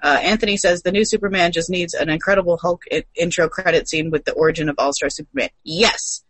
Uh, 0.01 0.19
Anthony 0.21 0.57
says 0.57 0.83
the 0.83 0.91
new 0.91 1.05
Superman 1.05 1.51
just 1.51 1.69
needs 1.69 1.93
an 1.93 2.09
incredible 2.09 2.57
Hulk 2.57 2.83
intro 3.15 3.49
credit 3.49 3.89
scene 3.89 4.11
with 4.11 4.25
the 4.25 4.33
origin 4.33 4.69
of 4.69 4.75
All 4.77 4.93
Star 4.93 5.09
Superman. 5.09 5.49
Yes, 5.63 6.23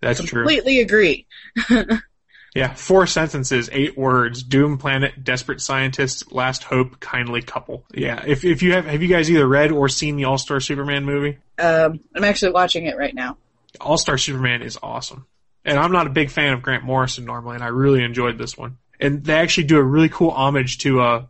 That's 0.00 0.22
true. 0.24 0.40
I 0.40 0.44
completely 0.44 0.80
agree. 0.80 1.26
Yeah, 2.54 2.74
four 2.74 3.06
sentences, 3.06 3.70
eight 3.72 3.96
words. 3.96 4.42
Doom 4.42 4.78
planet, 4.78 5.22
desperate 5.22 5.60
scientists, 5.60 6.32
last 6.32 6.64
hope, 6.64 6.98
kindly 6.98 7.42
couple. 7.42 7.84
Yeah, 7.94 8.24
if 8.26 8.44
if 8.44 8.62
you 8.62 8.72
have 8.72 8.86
have 8.86 9.02
you 9.02 9.08
guys 9.08 9.30
either 9.30 9.46
read 9.46 9.70
or 9.70 9.88
seen 9.88 10.16
the 10.16 10.24
All 10.24 10.38
Star 10.38 10.58
Superman 10.58 11.04
movie? 11.04 11.38
Um, 11.58 12.00
I'm 12.14 12.24
actually 12.24 12.52
watching 12.52 12.86
it 12.86 12.98
right 12.98 13.14
now. 13.14 13.36
All 13.80 13.96
Star 13.98 14.18
Superman 14.18 14.62
is 14.62 14.78
awesome, 14.82 15.26
and 15.64 15.78
I'm 15.78 15.92
not 15.92 16.08
a 16.08 16.10
big 16.10 16.30
fan 16.30 16.52
of 16.52 16.62
Grant 16.62 16.82
Morrison 16.82 17.24
normally, 17.24 17.54
and 17.54 17.62
I 17.62 17.68
really 17.68 18.02
enjoyed 18.02 18.36
this 18.36 18.58
one. 18.58 18.78
And 18.98 19.24
they 19.24 19.34
actually 19.34 19.64
do 19.64 19.78
a 19.78 19.84
really 19.84 20.08
cool 20.08 20.30
homage 20.30 20.78
to 20.78 21.00
uh 21.00 21.26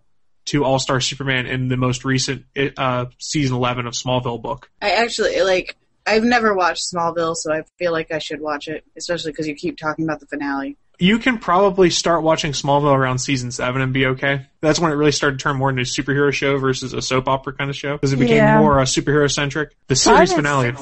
to 0.51 0.64
All 0.64 0.78
Star 0.78 1.01
Superman 1.01 1.46
in 1.46 1.68
the 1.68 1.76
most 1.76 2.05
recent 2.05 2.44
uh 2.76 3.07
season 3.18 3.57
11 3.57 3.86
of 3.86 3.94
Smallville 3.94 4.40
book. 4.40 4.70
I 4.80 4.90
actually 4.92 5.40
like. 5.42 5.76
I've 6.07 6.24
never 6.24 6.55
watched 6.55 6.84
Smallville, 6.92 7.36
so 7.36 7.53
I 7.53 7.62
feel 7.78 7.92
like 7.92 8.11
I 8.11 8.18
should 8.18 8.40
watch 8.40 8.68
it, 8.68 8.84
especially 8.96 9.32
because 9.32 9.46
you 9.46 9.55
keep 9.55 9.76
talking 9.76 10.05
about 10.05 10.18
the 10.20 10.26
finale. 10.26 10.76
You 10.98 11.18
can 11.18 11.38
probably 11.38 11.88
start 11.90 12.22
watching 12.22 12.53
Smallville 12.53 12.94
around 12.94 13.18
season 13.18 13.51
seven 13.53 13.80
and 13.80 13.92
be 13.92 14.07
okay. 14.07 14.46
That's 14.61 14.78
when 14.80 14.90
it 14.92 14.96
really 14.96 15.12
started 15.12 15.38
to 15.38 15.42
turn 15.42 15.57
more 15.57 15.70
into 15.70 15.82
a 15.82 15.84
superhero 15.84 16.32
show 16.32 16.59
versus 16.59 16.92
a 16.94 17.01
soap 17.03 17.28
opera 17.28 17.53
kind 17.55 17.70
of 17.70 17.76
show 17.76 17.92
because 17.94 18.12
it 18.12 18.18
became 18.18 18.36
Yeah. 18.38 18.59
more 18.59 18.80
uh, 18.80 18.84
superhero 18.84 19.30
centric. 19.32 19.74
The 19.86 19.96
series 19.96 20.30
Five 20.30 20.38
and 20.38 20.46
finale. 20.46 20.74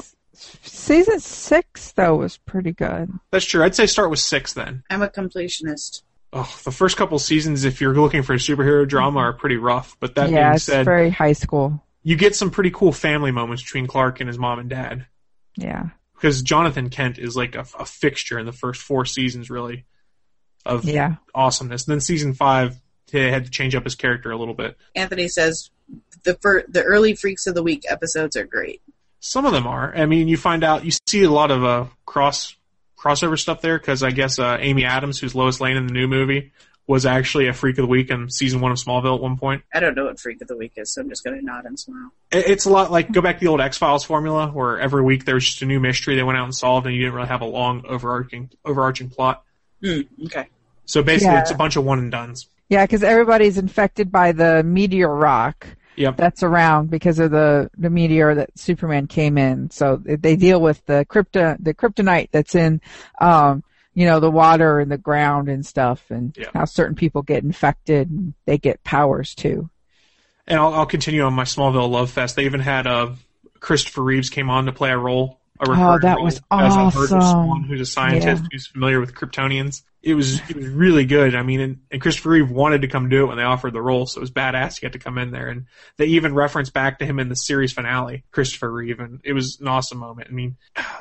Season 0.63 1.19
six 1.19 1.91
though 1.93 2.15
was 2.15 2.37
pretty 2.37 2.71
good. 2.71 3.09
That's 3.31 3.45
true. 3.45 3.63
I'd 3.63 3.75
say 3.75 3.85
start 3.85 4.09
with 4.09 4.19
six 4.19 4.53
then. 4.53 4.83
I'm 4.89 5.01
a 5.01 5.09
completionist. 5.09 6.01
Oh, 6.31 6.51
the 6.63 6.71
first 6.71 6.95
couple 6.97 7.17
seasons, 7.17 7.63
if 7.65 7.81
you're 7.81 7.95
looking 7.95 8.21
for 8.21 8.33
a 8.33 8.37
superhero 8.37 8.87
drama, 8.87 9.19
are 9.19 9.33
pretty 9.33 9.57
rough. 9.57 9.97
But 9.99 10.15
that 10.15 10.29
yeah, 10.29 10.49
being 10.49 10.55
it's 10.55 10.63
said, 10.65 10.85
very 10.85 11.09
high 11.09 11.33
school. 11.33 11.83
you 12.03 12.15
get 12.15 12.35
some 12.35 12.51
pretty 12.51 12.69
cool 12.71 12.91
family 12.91 13.31
moments 13.31 13.63
between 13.63 13.87
Clark 13.87 14.19
and 14.19 14.27
his 14.27 14.37
mom 14.37 14.59
and 14.59 14.69
dad. 14.69 15.07
Yeah. 15.55 15.87
Because 16.13 16.41
Jonathan 16.43 16.89
Kent 16.89 17.17
is 17.17 17.35
like 17.35 17.55
a, 17.55 17.65
a 17.79 17.85
fixture 17.85 18.37
in 18.37 18.45
the 18.45 18.51
first 18.51 18.81
four 18.81 19.05
seasons, 19.05 19.49
really, 19.49 19.85
of 20.65 20.85
Yeah. 20.85 21.15
awesomeness. 21.33 21.87
And 21.87 21.93
then 21.93 22.01
season 22.01 22.33
five, 22.33 22.75
they 23.11 23.31
had 23.31 23.45
to 23.45 23.51
change 23.51 23.73
up 23.73 23.85
his 23.85 23.95
character 23.95 24.29
a 24.29 24.37
little 24.37 24.53
bit. 24.53 24.77
Anthony 24.95 25.29
says 25.29 25.71
the 26.25 26.35
fir- 26.35 26.65
the 26.67 26.83
early 26.83 27.15
Freaks 27.15 27.47
of 27.47 27.55
the 27.55 27.63
Week 27.63 27.83
episodes 27.89 28.35
are 28.35 28.45
great. 28.45 28.81
Some 29.21 29.45
of 29.47 29.51
them 29.51 29.65
are. 29.65 29.93
I 29.95 30.05
mean, 30.05 30.27
you 30.27 30.37
find 30.37 30.63
out 30.63 30.85
you 30.85 30.91
see 31.07 31.23
a 31.23 31.31
lot 31.31 31.49
of 31.51 31.63
uh, 31.63 31.85
cross 32.05 32.55
crossover 32.99 33.39
stuff 33.39 33.61
there 33.61 33.77
because 33.79 34.03
I 34.03 34.11
guess 34.11 34.39
uh, 34.39 34.57
Amy 34.59 34.83
Adams, 34.85 35.19
who's 35.19 35.33
Lois 35.35 35.61
Lane 35.61 35.77
in 35.77 35.87
the 35.87 35.93
new 35.93 36.07
movie, 36.07 36.51
was 36.87 37.05
actually 37.05 37.47
a 37.47 37.53
freak 37.53 37.77
of 37.77 37.83
the 37.83 37.87
week 37.87 38.09
in 38.09 38.29
season 38.31 38.61
one 38.61 38.71
of 38.71 38.77
Smallville 38.79 39.15
at 39.15 39.21
one 39.21 39.37
point. 39.37 39.61
I 39.73 39.79
don't 39.79 39.95
know 39.95 40.05
what 40.05 40.19
Freak 40.19 40.41
of 40.41 40.47
the 40.47 40.57
Week 40.57 40.73
is, 40.75 40.91
so 40.91 41.01
I'm 41.01 41.09
just 41.09 41.23
going 41.23 41.37
to 41.39 41.45
nod 41.45 41.65
and 41.65 41.79
smile. 41.79 42.11
It- 42.31 42.47
It's 42.49 42.65
a 42.65 42.71
lot 42.71 42.91
like 42.91 43.11
go 43.11 43.21
back 43.21 43.35
to 43.37 43.39
the 43.45 43.47
old 43.51 43.61
X 43.61 43.77
Files 43.77 44.03
formula 44.03 44.47
where 44.47 44.79
every 44.79 45.03
week 45.03 45.23
there 45.25 45.35
was 45.35 45.45
just 45.45 45.61
a 45.61 45.65
new 45.65 45.79
mystery 45.79 46.15
they 46.15 46.23
went 46.23 46.37
out 46.39 46.45
and 46.45 46.55
solved, 46.55 46.87
and 46.87 46.95
you 46.95 47.01
didn't 47.01 47.13
really 47.13 47.27
have 47.27 47.41
a 47.41 47.45
long 47.45 47.83
overarching 47.87 48.49
overarching 48.65 49.09
plot. 49.09 49.43
Hmm, 49.83 50.01
okay. 50.25 50.47
So 50.85 51.03
basically, 51.03 51.35
Yeah. 51.35 51.41
it's 51.41 51.51
a 51.51 51.55
bunch 51.55 51.75
of 51.75 51.85
one 51.85 51.99
and 51.99 52.11
dones. 52.11 52.47
Yeah, 52.69 52.83
because 52.85 53.03
everybody's 53.03 53.57
infected 53.59 54.11
by 54.11 54.31
the 54.31 54.63
meteor 54.63 55.13
rock 55.13 55.67
Yep. 55.99 56.15
that's 56.17 56.43
around 56.43 56.89
because 56.89 57.19
of 57.19 57.29
the 57.31 57.69
the 57.77 57.89
meteor 57.89 58.33
that 58.35 58.57
Superman 58.57 59.07
came 59.07 59.37
in. 59.37 59.69
So 59.69 59.97
they 60.03 60.35
deal 60.37 60.61
with 60.61 60.83
the 60.85 61.05
krypto 61.09 61.57
the 61.59 61.73
kryptonite 61.73 62.29
that's 62.31 62.55
in, 62.55 62.79
um, 63.19 63.63
you 63.93 64.05
know, 64.05 64.19
the 64.21 64.31
water 64.31 64.79
and 64.79 64.89
the 64.89 64.97
ground 64.97 65.49
and 65.49 65.65
stuff, 65.65 66.03
and 66.09 66.33
Yeah. 66.37 66.47
how 66.53 66.65
certain 66.65 66.95
people 66.95 67.21
get 67.21 67.43
infected 67.43 68.09
and 68.09 68.33
they 68.45 68.57
get 68.57 68.81
powers 68.83 69.35
too. 69.35 69.69
And 70.47 70.57
I'll, 70.59 70.73
I'll 70.73 70.85
continue 70.85 71.21
on 71.23 71.33
my 71.33 71.43
Smallville 71.43 71.89
love 71.91 72.09
fest. 72.09 72.35
They 72.37 72.45
even 72.45 72.61
had 72.61 72.87
uh, 72.87 73.11
Christopher 73.59 74.01
Reeves 74.01 74.29
came 74.29 74.49
on 74.49 74.65
to 74.65 74.71
play 74.71 74.91
a 74.91 74.97
role. 74.97 75.39
A 75.59 75.65
Oh, 75.69 75.99
that 75.99 76.21
was 76.21 76.37
as 76.51 76.75
a 76.77 76.89
Virgil 76.89 77.17
awesome. 77.17 77.21
Swan, 77.21 77.63
who's 77.63 77.81
a 77.81 77.85
scientist 77.85 78.43
Yeah. 78.43 78.47
who's 78.53 78.67
familiar 78.67 79.01
with 79.01 79.13
Kryptonians. 79.13 79.81
It 80.01 80.13
was 80.13 80.39
it 80.49 80.55
was 80.55 80.67
really 80.67 81.05
good. 81.05 81.35
I 81.35 81.43
mean, 81.43 81.59
and, 81.59 81.79
and 81.91 82.01
Christopher 82.01 82.29
Reeve 82.29 82.49
wanted 82.49 82.83
to 82.83 82.87
come 82.87 83.09
do 83.09 83.23
it 83.23 83.27
when 83.27 83.37
they 83.37 83.43
offered 83.43 83.73
the 83.73 83.81
role, 83.81 84.05
so 84.05 84.19
it 84.19 84.21
was 84.21 84.31
badass. 84.31 84.79
He 84.79 84.85
got 84.85 84.93
to 84.93 84.99
come 84.99 85.17
in 85.17 85.31
there, 85.31 85.49
and 85.49 85.65
they 85.97 86.05
even 86.05 86.33
referenced 86.33 86.73
back 86.73 86.99
to 86.99 87.05
him 87.05 87.19
in 87.19 87.27
the 87.27 87.35
series 87.35 87.73
finale, 87.73 88.23
Christopher 88.31 88.71
Reeve, 88.71 89.01
and 89.01 89.19
it 89.25 89.33
was 89.33 89.59
an 89.59 89.67
awesome 89.67 89.97
moment. 89.97 90.29
I 90.29 90.31
mean, 90.31 90.55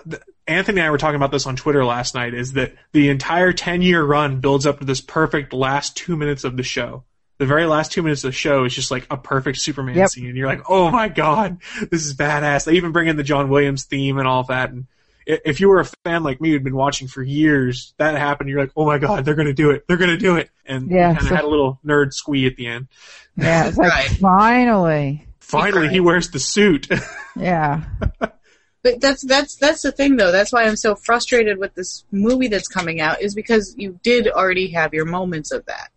the, 0.05 0.21
Anthony 0.49 0.81
and 0.81 0.89
I 0.89 0.91
were 0.91 0.99
talking 0.99 1.15
about 1.15 1.31
this 1.31 1.47
on 1.47 1.55
Twitter 1.55 1.85
last 1.85 2.17
night. 2.17 2.35
Is 2.35 2.55
that 2.55 2.75
the 2.93 3.09
entire 3.09 3.53
ten 3.53 3.83
year 3.83 4.03
run 4.03 4.41
builds 4.41 4.67
up 4.67 4.81
to 4.81 4.85
this 4.85 5.01
perfect 5.01 5.53
last 5.53 5.97
two 5.97 6.17
minutes 6.17 6.43
of 6.43 6.57
the 6.57 6.65
show. 6.65 7.05
The 7.39 7.47
very 7.47 7.67
last 7.67 7.93
two 7.93 8.03
minutes 8.03 8.25
of 8.25 8.29
the 8.29 8.37
show 8.37 8.65
is 8.65 8.75
just 8.75 8.91
like 8.91 9.07
a 9.13 9.17
perfect 9.17 9.59
Superman 9.59 9.95
Yep. 9.95 10.09
scene. 10.11 10.35
You're 10.35 10.49
like, 10.49 10.69
oh 10.69 10.91
my 10.91 11.09
god, 11.09 11.59
this 11.89 12.05
is 12.05 12.17
badass. 12.17 12.65
They 12.65 12.73
even 12.73 12.91
bring 12.91 13.07
in 13.07 13.17
the 13.17 13.23
John 13.23 13.49
Williams 13.49 13.85
theme 13.85 14.19
and 14.19 14.27
all 14.27 14.43
that. 14.45 14.71
And 14.71 14.89
if 15.29 15.61
you 15.61 15.69
were 15.69 15.79
a 15.81 15.85
fan 16.05 16.23
like 16.23 16.41
me 16.41 16.51
who'd 16.51 16.65
been 16.65 16.75
watching 16.75 17.07
for 17.07 17.23
years, 17.23 17.95
that 17.99 18.17
happened. 18.17 18.49
You're 18.49 18.61
like, 18.61 18.73
oh 18.77 18.87
my 18.87 18.99
god, 18.99 19.25
they're 19.25 19.35
gonna 19.35 19.53
do 19.53 19.71
it. 19.71 19.85
They're 19.87 19.97
gonna 19.99 20.17
do 20.17 20.37
it. 20.37 20.51
And 20.65 20.91
Yeah, 20.91 21.09
kind 21.13 21.19
of 21.23 21.29
so- 21.29 21.35
had 21.37 21.45
a 21.45 21.49
little 21.49 21.79
nerd 21.85 22.13
squee 22.15 22.47
at 22.47 22.57
the 22.57 22.67
end. 22.67 22.89
Yeah, 23.37 23.69
it's 23.69 23.77
like 23.77 23.93
Right. 23.93 24.09
finally, 24.09 25.27
Finally, 25.41 25.89
he 25.89 26.01
wears 26.01 26.31
the 26.31 26.39
suit. 26.39 26.89
yeah. 27.37 27.85
But 28.83 29.01
that's 29.01 29.23
that's 29.27 29.57
that's 29.57 29.83
the 29.83 29.93
thing 29.93 30.17
though. 30.17 30.31
That's 30.33 30.53
why 30.53 30.65
I'm 30.65 30.77
so 30.77 30.95
frustrated 30.95 31.59
with 31.59 31.75
this 31.75 32.05
movie 32.13 32.49
that's 32.49 32.69
coming 32.69 33.01
out 33.01 33.21
is 33.21 33.35
because 33.35 33.75
you 33.77 33.99
did 34.03 34.29
already 34.29 34.69
have 34.73 34.95
your 34.95 35.05
moments 35.05 35.51
of 35.53 35.67
that. 35.67 35.91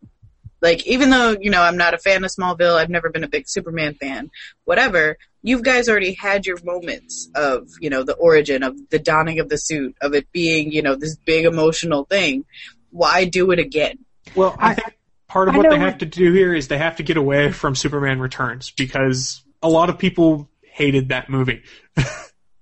Like 0.62 0.86
even 0.88 1.10
though, 1.10 1.36
you 1.40 1.50
know, 1.52 1.62
I'm 1.62 1.78
not 1.78 1.94
a 1.94 1.98
fan 1.98 2.24
of 2.24 2.32
Smallville, 2.32 2.76
I've 2.76 2.90
never 2.90 3.10
been 3.10 3.24
a 3.24 3.28
big 3.28 3.48
Superman 3.48 3.94
fan, 3.96 4.30
whatever, 4.66 5.18
you 5.44 5.62
guys 5.62 5.90
already 5.90 6.14
had 6.14 6.46
your 6.46 6.58
moments 6.64 7.30
of, 7.36 7.68
you 7.80 7.90
know, 7.90 8.04
the 8.04 8.14
origin 8.14 8.64
of 8.64 8.78
the 8.90 9.00
donning 9.00 9.40
of 9.40 9.50
the 9.50 9.58
suit, 9.58 9.96
of 10.02 10.14
it 10.14 10.32
being, 10.32 10.72
you 10.72 10.82
know, 10.82 10.96
this 10.96 11.16
big 11.16 11.46
emotional 11.46 12.06
thing. 12.06 12.46
Why 12.92 13.26
do 13.26 13.52
it 13.52 13.60
again? 13.60 14.00
Well, 14.36 14.56
I, 14.60 14.76
think 14.76 14.98
part 15.28 15.48
of 15.50 15.56
I 15.56 15.58
what 15.58 15.70
they 15.70 15.78
know- 15.78 15.86
have 15.86 16.00
to 16.00 16.06
do 16.06 16.32
here 16.32 16.54
is 16.54 16.68
they 16.68 16.78
have 16.78 16.98
to 16.98 17.04
get 17.04 17.18
away 17.18 17.52
from 17.52 17.76
Superman 17.76 18.20
Returns 18.20 18.72
because 18.72 19.44
a 19.64 19.70
lot 19.70 19.90
of 19.90 19.98
people 19.98 20.50
hated 20.62 21.10
that 21.10 21.30
movie. 21.30 21.64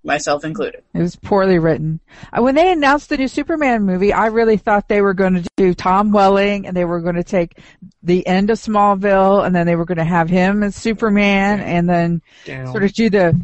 Myself 0.04 0.46
included. 0.46 0.84
It 0.94 1.02
was 1.02 1.18
poorly 1.18 1.60
written. 1.60 2.00
Uh, 2.32 2.42
When 2.42 2.56
they 2.56 2.72
announced 2.72 3.10
the 3.10 3.18
new 3.18 3.28
Superman 3.28 3.84
movie, 3.84 4.14
I 4.14 4.28
really 4.28 4.56
thought 4.56 4.88
they 4.88 5.02
were 5.02 5.14
going 5.14 5.44
to 5.44 5.50
do 5.58 5.74
Tom 5.74 6.12
Welling 6.14 6.66
and 6.68 6.76
they 6.76 6.86
were 6.86 7.02
going 7.02 7.16
to 7.16 7.24
take 7.24 7.58
the 8.02 8.26
end 8.26 8.50
of 8.50 8.58
Smallville 8.58 9.46
and 9.46 9.54
then 9.54 9.66
they 9.66 9.76
were 9.76 9.84
going 9.86 9.98
to 9.98 10.06
have 10.06 10.30
him 10.30 10.64
as 10.64 10.76
Superman 10.76 11.60
and 11.60 11.90
then 11.90 12.22
Down. 12.46 12.68
sort 12.68 12.84
of 12.84 12.94
do 12.94 13.10
the 13.10 13.42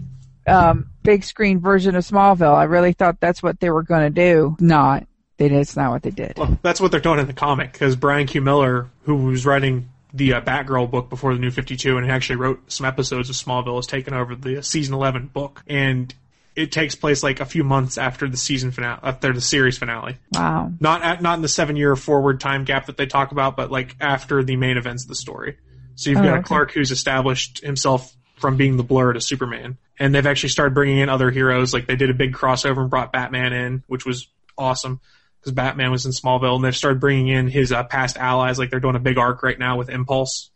um, 0.47 0.89
big 1.03 1.25
screen 1.25 1.59
version 1.59 1.95
of 1.95 2.05
Smallville. 2.05 2.55
I 2.55 2.63
really 2.63 2.93
thought 2.93 3.19
that's 3.19 3.43
what 3.43 3.59
they 3.59 3.69
were 3.69 3.83
going 3.83 4.03
to 4.03 4.09
do. 4.09 4.55
Not. 4.59 5.07
They 5.37 5.49
did. 5.49 5.59
It's 5.59 5.75
not 5.75 5.91
what 5.91 6.03
they 6.03 6.11
did. 6.11 6.37
Well, 6.37 6.57
that's 6.61 6.79
what 6.79 6.91
they're 6.91 7.01
doing 7.01 7.19
in 7.19 7.27
the 7.27 7.33
comic 7.33 7.73
because 7.73 7.97
Brian 7.97 8.27
Q. 8.27 8.39
Miller, 8.39 8.89
who 9.03 9.15
was 9.25 9.45
writing 9.45 9.89
the 10.13 10.35
uh, 10.35 10.41
Batgirl 10.41 10.89
book 10.89 11.09
before 11.09 11.33
the 11.33 11.39
New 11.41 11.51
Fifty 11.51 11.75
Two, 11.75 11.97
and 11.97 12.05
he 12.05 12.11
actually 12.11 12.37
wrote 12.37 12.71
some 12.71 12.85
episodes 12.85 13.29
of 13.29 13.35
Smallville, 13.35 13.75
has 13.75 13.85
taken 13.87 14.13
over 14.13 14.33
the 14.33 14.63
season 14.63 14.93
eleven 14.93 15.27
book, 15.27 15.61
and 15.67 16.15
it 16.55 16.71
takes 16.71 16.95
place 16.95 17.21
like 17.23 17.39
a 17.41 17.45
few 17.45 17.63
months 17.63 17.97
after 17.97 18.29
the 18.29 18.37
season 18.37 18.71
finale, 18.71 18.99
after 19.03 19.33
the 19.33 19.41
series 19.41 19.77
finale. 19.77 20.17
Wow. 20.33 20.71
Not 20.79 21.01
at, 21.03 21.21
not 21.21 21.35
in 21.35 21.41
the 21.41 21.47
seven 21.49 21.75
year 21.75 21.95
forward 21.95 22.39
time 22.39 22.63
gap 22.63 22.85
that 22.85 22.97
they 22.97 23.05
talk 23.05 23.31
about, 23.31 23.55
but 23.57 23.71
like 23.71 23.95
after 23.99 24.43
the 24.43 24.55
main 24.55 24.77
events 24.77 25.03
of 25.03 25.09
the 25.09 25.15
story. 25.15 25.57
So 25.95 26.09
you've 26.09 26.19
Oh, 26.19 26.23
got 26.23 26.33
okay. 26.39 26.43
Clark 26.43 26.71
who's 26.71 26.91
established 26.91 27.61
himself 27.61 28.15
from 28.37 28.57
being 28.57 28.77
the 28.77 28.83
Blur 28.83 29.13
to 29.13 29.21
Superman, 29.21 29.77
and 29.97 30.13
they've 30.13 30.25
actually 30.25 30.49
started 30.49 30.73
bringing 30.73 30.97
in 30.97 31.07
other 31.09 31.31
heroes. 31.31 31.73
Like 31.73 31.87
they 31.87 31.95
did 31.95 32.09
a 32.09 32.13
big 32.13 32.33
crossover 32.33 32.81
and 32.81 32.89
brought 32.89 33.13
Batman 33.13 33.53
in, 33.53 33.83
which 33.87 34.05
was 34.05 34.27
awesome 34.57 34.99
because 35.39 35.53
Batman 35.53 35.91
was 35.91 36.05
in 36.05 36.11
Smallville, 36.11 36.55
and 36.55 36.63
they've 36.63 36.75
started 36.75 36.99
bringing 36.99 37.27
in 37.29 37.47
his 37.47 37.71
uh, 37.71 37.83
past 37.85 38.17
allies. 38.17 38.59
Like 38.59 38.69
they're 38.71 38.79
doing 38.81 38.95
a 38.95 38.99
big 38.99 39.17
arc 39.17 39.41
right 39.43 39.57
now 39.57 39.77
with 39.77 39.89
Impulse, 39.89 40.51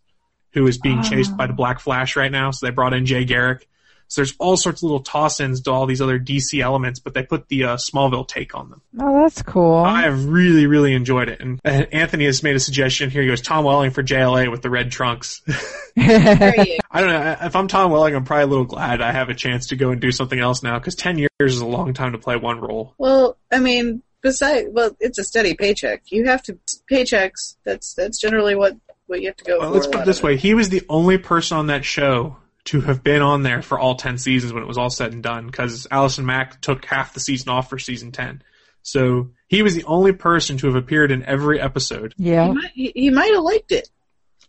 who 0.53 0.67
is 0.67 0.77
being 0.77 1.03
chased 1.03 1.35
by 1.37 1.47
the 1.47 1.53
Black 1.53 1.79
Flash 1.79 2.15
right 2.17 2.31
now. 2.31 2.51
So 2.51 2.65
they 2.65 2.71
brought 2.71 2.93
in 2.93 3.05
Jay 3.05 3.23
Garrick. 3.23 3.67
So 4.09 4.21
there's 4.21 4.33
all 4.39 4.57
sorts 4.57 4.79
of 4.79 4.87
little 4.87 5.01
toss-ins 5.03 5.61
to 5.61 5.71
all 5.71 5.85
these 5.85 6.01
other 6.01 6.19
DC 6.19 6.59
elements, 6.61 6.99
but 6.99 7.13
they 7.13 7.21
put 7.23 7.47
the 7.47 7.63
uh, 7.63 7.77
Smallville 7.77 8.27
take 8.27 8.55
on 8.55 8.71
them. 8.71 8.81
Oh, 8.99 9.21
that's 9.21 9.41
cool. 9.43 9.75
I 9.75 10.01
have 10.01 10.25
really, 10.25 10.65
really 10.65 10.93
enjoyed 10.95 11.29
it. 11.29 11.39
And 11.39 11.59
uh, 11.63 11.85
Anthony 11.91 12.25
has 12.25 12.41
made 12.41 12.55
a 12.55 12.59
suggestion 12.59 13.11
here. 13.11 13.21
He 13.21 13.27
goes, 13.27 13.41
Tom 13.41 13.65
Welling 13.65 13.91
for 13.91 14.01
JLA 14.01 14.49
with 14.49 14.63
the 14.63 14.69
red 14.71 14.91
trunks. 14.91 15.41
I 15.97 16.79
don't 16.93 17.07
know. 17.09 17.37
If 17.41 17.55
I'm 17.55 17.67
Tom 17.67 17.91
Welling, 17.91 18.15
I'm 18.15 18.23
probably 18.25 18.43
a 18.45 18.47
little 18.47 18.65
glad 18.65 18.99
I 19.01 19.11
have 19.11 19.29
a 19.29 19.35
chance 19.35 19.67
to 19.67 19.75
go 19.75 19.91
and 19.91 20.01
do 20.01 20.11
something 20.11 20.39
else 20.39 20.63
now 20.63 20.79
because 20.79 20.95
10 20.95 21.19
years 21.19 21.29
is 21.39 21.61
a 21.61 21.67
long 21.67 21.93
time 21.93 22.13
to 22.13 22.17
play 22.17 22.35
one 22.35 22.59
role. 22.59 22.95
Well, 22.97 23.37
I 23.51 23.59
mean, 23.59 24.01
besides, 24.21 24.69
well, 24.71 24.95
it's 24.99 25.19
a 25.19 25.23
steady 25.23 25.53
paycheck. 25.53 26.03
You 26.07 26.25
have 26.25 26.41
to 26.43 26.57
paychecks. 26.91 27.57
That's 27.63 27.93
that's 27.93 28.19
generally 28.19 28.55
what 28.55 28.75
what 29.05 29.21
you 29.21 29.27
have 29.27 29.37
to 29.37 29.43
go 29.43 29.59
Well, 29.59 29.69
for. 29.69 29.75
let's 29.75 29.87
put 29.87 30.01
it 30.01 30.05
this 30.05 30.17
of 30.17 30.23
way. 30.23 30.37
He 30.37 30.53
was 30.53 30.69
the 30.69 30.81
only 30.89 31.17
person 31.17 31.57
on 31.57 31.67
that 31.67 31.85
show 31.85 32.37
to 32.69 32.81
have 32.81 33.03
been 33.03 33.23
on 33.23 33.41
there 33.41 33.63
for 33.63 33.79
all 33.79 33.95
10 33.95 34.19
seasons 34.19 34.53
when 34.53 34.61
it 34.61 34.67
was 34.67 34.77
all 34.77 34.91
said 34.91 35.11
and 35.11 35.23
done 35.23 35.47
because 35.47 35.87
Allison 35.89 36.23
Mack 36.23 36.61
took 36.61 36.85
half 36.85 37.15
the 37.15 37.19
season 37.19 37.49
off 37.49 37.67
for 37.67 37.79
season 37.79 38.11
10. 38.11 38.43
So 38.83 39.31
he 39.47 39.63
was 39.63 39.73
the 39.73 39.85
only 39.85 40.13
person 40.13 40.57
to 40.59 40.67
have 40.67 40.75
appeared 40.75 41.11
in 41.11 41.23
every 41.23 41.59
episode. 41.59 42.13
He 42.15 42.29
yeah. 42.29 42.51
might, 42.51 42.71
he, 42.75 42.91
he 42.93 43.09
might 43.09 43.33
have 43.33 43.43
liked 43.43 43.71
it. 43.71 43.89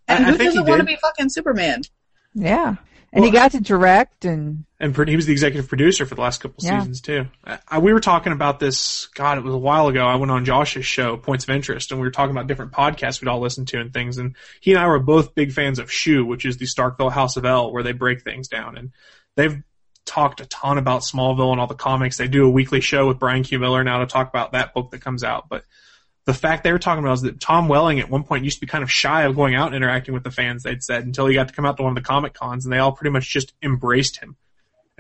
And 0.07 0.27
I- 0.27 0.29
I 0.29 0.33
who 0.33 0.37
think 0.37 0.51
he 0.51 0.57
doesn't 0.59 0.69
want 0.69 0.81
to 0.81 0.87
be 0.87 0.97
fucking 0.97 1.31
Superman? 1.31 1.81
Yeah. 2.35 2.77
And 3.11 3.25
he 3.25 3.31
got 3.31 3.53
to 3.53 3.61
direct 3.61 4.27
and 4.27 4.67
And 4.83 4.97
he 5.09 5.15
was 5.15 5.27
the 5.27 5.33
executive 5.33 5.69
producer 5.69 6.07
for 6.07 6.15
the 6.15 6.23
last 6.23 6.41
couple 6.41 6.65
Yeah. 6.65 6.81
seasons 6.81 7.03
too. 7.03 7.27
I, 7.69 7.79
we 7.81 7.93
were 7.93 8.01
talking 8.01 8.33
about 8.33 8.61
this. 8.61 9.09
God, 9.15 9.37
it 9.37 9.45
was 9.45 9.53
a 9.53 9.59
while 9.59 9.89
ago. 9.89 10.07
I 10.07 10.17
went 10.17 10.33
on 10.33 10.47
Josh's 10.47 10.87
show, 10.87 11.19
Points 11.19 11.45
of 11.45 11.51
Interest, 11.51 11.91
and 11.91 12.01
we 12.01 12.07
were 12.07 12.11
talking 12.11 12.31
about 12.31 12.47
different 12.47 12.73
podcasts 12.73 13.21
we'd 13.21 13.29
all 13.29 13.41
listen 13.41 13.67
to 13.67 13.79
and 13.79 13.93
things. 13.93 14.17
And 14.17 14.35
he 14.61 14.73
and 14.73 14.81
I 14.81 14.87
were 14.87 14.99
both 14.99 15.35
big 15.35 15.53
fans 15.53 15.79
of 15.79 15.93
Shoe, 15.93 16.25
which 16.25 16.47
is 16.47 16.57
the 16.57 16.65
Starkville 16.65 17.13
House 17.13 17.37
of 17.37 17.45
El, 17.45 17.73
where 17.73 17.83
they 17.83 17.93
break 17.93 18.23
things 18.23 18.49
down. 18.49 18.79
And 18.79 18.93
they've 19.37 19.63
talked 20.07 20.41
a 20.41 20.47
ton 20.47 20.79
about 20.79 21.03
Smallville 21.03 21.53
and 21.53 21.61
all 21.61 21.67
the 21.67 21.75
comics. 21.75 22.17
They 22.17 22.27
do 22.27 22.47
a 22.47 22.51
weekly 22.51 22.81
show 22.81 23.07
with 23.07 23.19
Brian 23.19 23.43
Q. 23.43 23.59
Miller 23.59 23.85
now 23.85 23.99
to 23.99 24.07
talk 24.07 24.31
about 24.31 24.53
that 24.53 24.73
book 24.73 24.93
that 24.93 25.03
comes 25.03 25.23
out. 25.23 25.51
But 25.51 25.65
the 26.25 26.33
fact 26.35 26.65
they 26.65 26.73
were 26.73 26.79
talking 26.79 27.05
about 27.05 27.15
is 27.15 27.23
that 27.23 27.39
Tom 27.39 27.69
Welling 27.69 28.01
at 28.01 28.09
one 28.09 28.25
point 28.25 28.45
used 28.45 28.57
to 28.57 28.61
be 28.63 28.67
kind 28.67 28.83
of 28.83 28.91
shy 28.91 29.25
of 29.25 29.37
going 29.37 29.55
out 29.55 29.67
and 29.67 29.77
interacting 29.77 30.15
with 30.15 30.25
the 30.25 30.31
fans, 30.31 30.63
they'd 30.63 30.83
said, 30.83 31.05
until 31.05 31.27
he 31.27 31.35
got 31.35 31.49
to 31.49 31.55
come 31.55 31.67
out 31.67 31.77
to 31.77 31.83
one 31.83 31.91
of 31.91 32.03
the 32.03 32.09
Comic 32.09 32.33
Cons 32.33 32.65
and 32.65 32.73
they 32.73 32.79
all 32.79 32.93
pretty 32.93 33.11
much 33.11 33.29
just 33.29 33.53
embraced 33.63 34.17
him. 34.21 34.37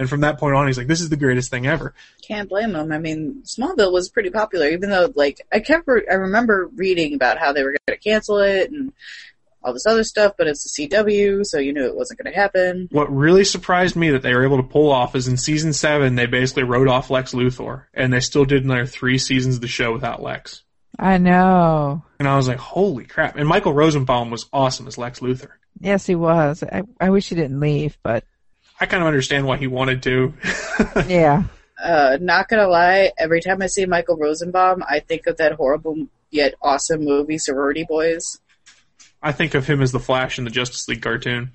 And 0.00 0.08
from 0.08 0.22
that 0.22 0.38
point 0.38 0.56
on, 0.56 0.66
he's 0.66 0.78
like, 0.78 0.86
this 0.86 1.02
is 1.02 1.10
the 1.10 1.16
greatest 1.18 1.50
thing 1.50 1.66
ever. 1.66 1.92
Can't 2.26 2.48
blame 2.48 2.74
him. 2.74 2.90
I 2.90 2.96
mean, 2.96 3.42
Smallville 3.44 3.92
was 3.92 4.08
pretty 4.08 4.30
popular, 4.30 4.66
even 4.68 4.88
though, 4.88 5.12
like, 5.14 5.46
I 5.52 5.60
kept, 5.60 5.86
re- 5.86 6.06
I 6.10 6.14
remember 6.14 6.70
reading 6.74 7.12
about 7.12 7.36
how 7.36 7.52
they 7.52 7.62
were 7.62 7.72
going 7.72 7.98
to 7.98 7.98
cancel 7.98 8.38
it 8.38 8.70
and 8.70 8.94
all 9.62 9.74
this 9.74 9.84
other 9.84 10.02
stuff, 10.02 10.32
but 10.38 10.46
it's 10.46 10.74
the 10.74 10.88
CW, 10.88 11.44
so 11.44 11.58
you 11.58 11.74
knew 11.74 11.84
it 11.84 11.94
wasn't 11.94 12.18
going 12.18 12.32
to 12.32 12.40
happen. 12.40 12.88
What 12.90 13.14
really 13.14 13.44
surprised 13.44 13.94
me 13.94 14.08
that 14.12 14.22
they 14.22 14.32
were 14.32 14.44
able 14.44 14.56
to 14.56 14.62
pull 14.62 14.90
off 14.90 15.14
is 15.14 15.28
in 15.28 15.36
season 15.36 15.74
seven, 15.74 16.14
they 16.14 16.24
basically 16.24 16.62
wrote 16.62 16.88
off 16.88 17.10
Lex 17.10 17.34
Luthor, 17.34 17.84
and 17.92 18.10
they 18.10 18.20
still 18.20 18.46
did 18.46 18.64
another 18.64 18.86
three 18.86 19.18
seasons 19.18 19.56
of 19.56 19.60
the 19.60 19.68
show 19.68 19.92
without 19.92 20.22
Lex. 20.22 20.62
I 20.98 21.18
know. 21.18 22.02
And 22.18 22.26
I 22.26 22.36
was 22.36 22.48
like, 22.48 22.56
holy 22.56 23.04
crap. 23.04 23.36
And 23.36 23.46
Michael 23.46 23.74
Rosenbaum 23.74 24.30
was 24.30 24.46
awesome 24.50 24.86
as 24.86 24.96
Lex 24.96 25.20
Luthor. 25.20 25.50
Yes, 25.78 26.06
he 26.06 26.14
was. 26.14 26.62
I, 26.62 26.84
I 26.98 27.10
wish 27.10 27.28
he 27.28 27.34
didn't 27.34 27.60
leave, 27.60 27.98
but 28.02 28.24
I 28.80 28.86
kind 28.86 29.02
of 29.02 29.06
understand 29.06 29.46
why 29.46 29.58
he 29.58 29.66
wanted 29.66 30.02
to. 30.04 30.32
yeah. 31.06 31.44
Uh, 31.82 32.18
not 32.20 32.48
gonna 32.48 32.66
lie, 32.66 33.12
every 33.18 33.40
time 33.40 33.62
I 33.62 33.66
see 33.66 33.86
Michael 33.86 34.16
Rosenbaum, 34.16 34.82
I 34.88 35.00
think 35.00 35.26
of 35.26 35.36
that 35.36 35.52
horrible 35.52 36.08
yet 36.30 36.54
awesome 36.62 37.04
movie, 37.04 37.38
Sorority 37.38 37.84
Boys. 37.84 38.40
I 39.22 39.32
think 39.32 39.54
of 39.54 39.66
him 39.66 39.82
as 39.82 39.92
the 39.92 40.00
Flash 40.00 40.38
in 40.38 40.44
the 40.44 40.50
Justice 40.50 40.88
League 40.88 41.02
cartoon. 41.02 41.52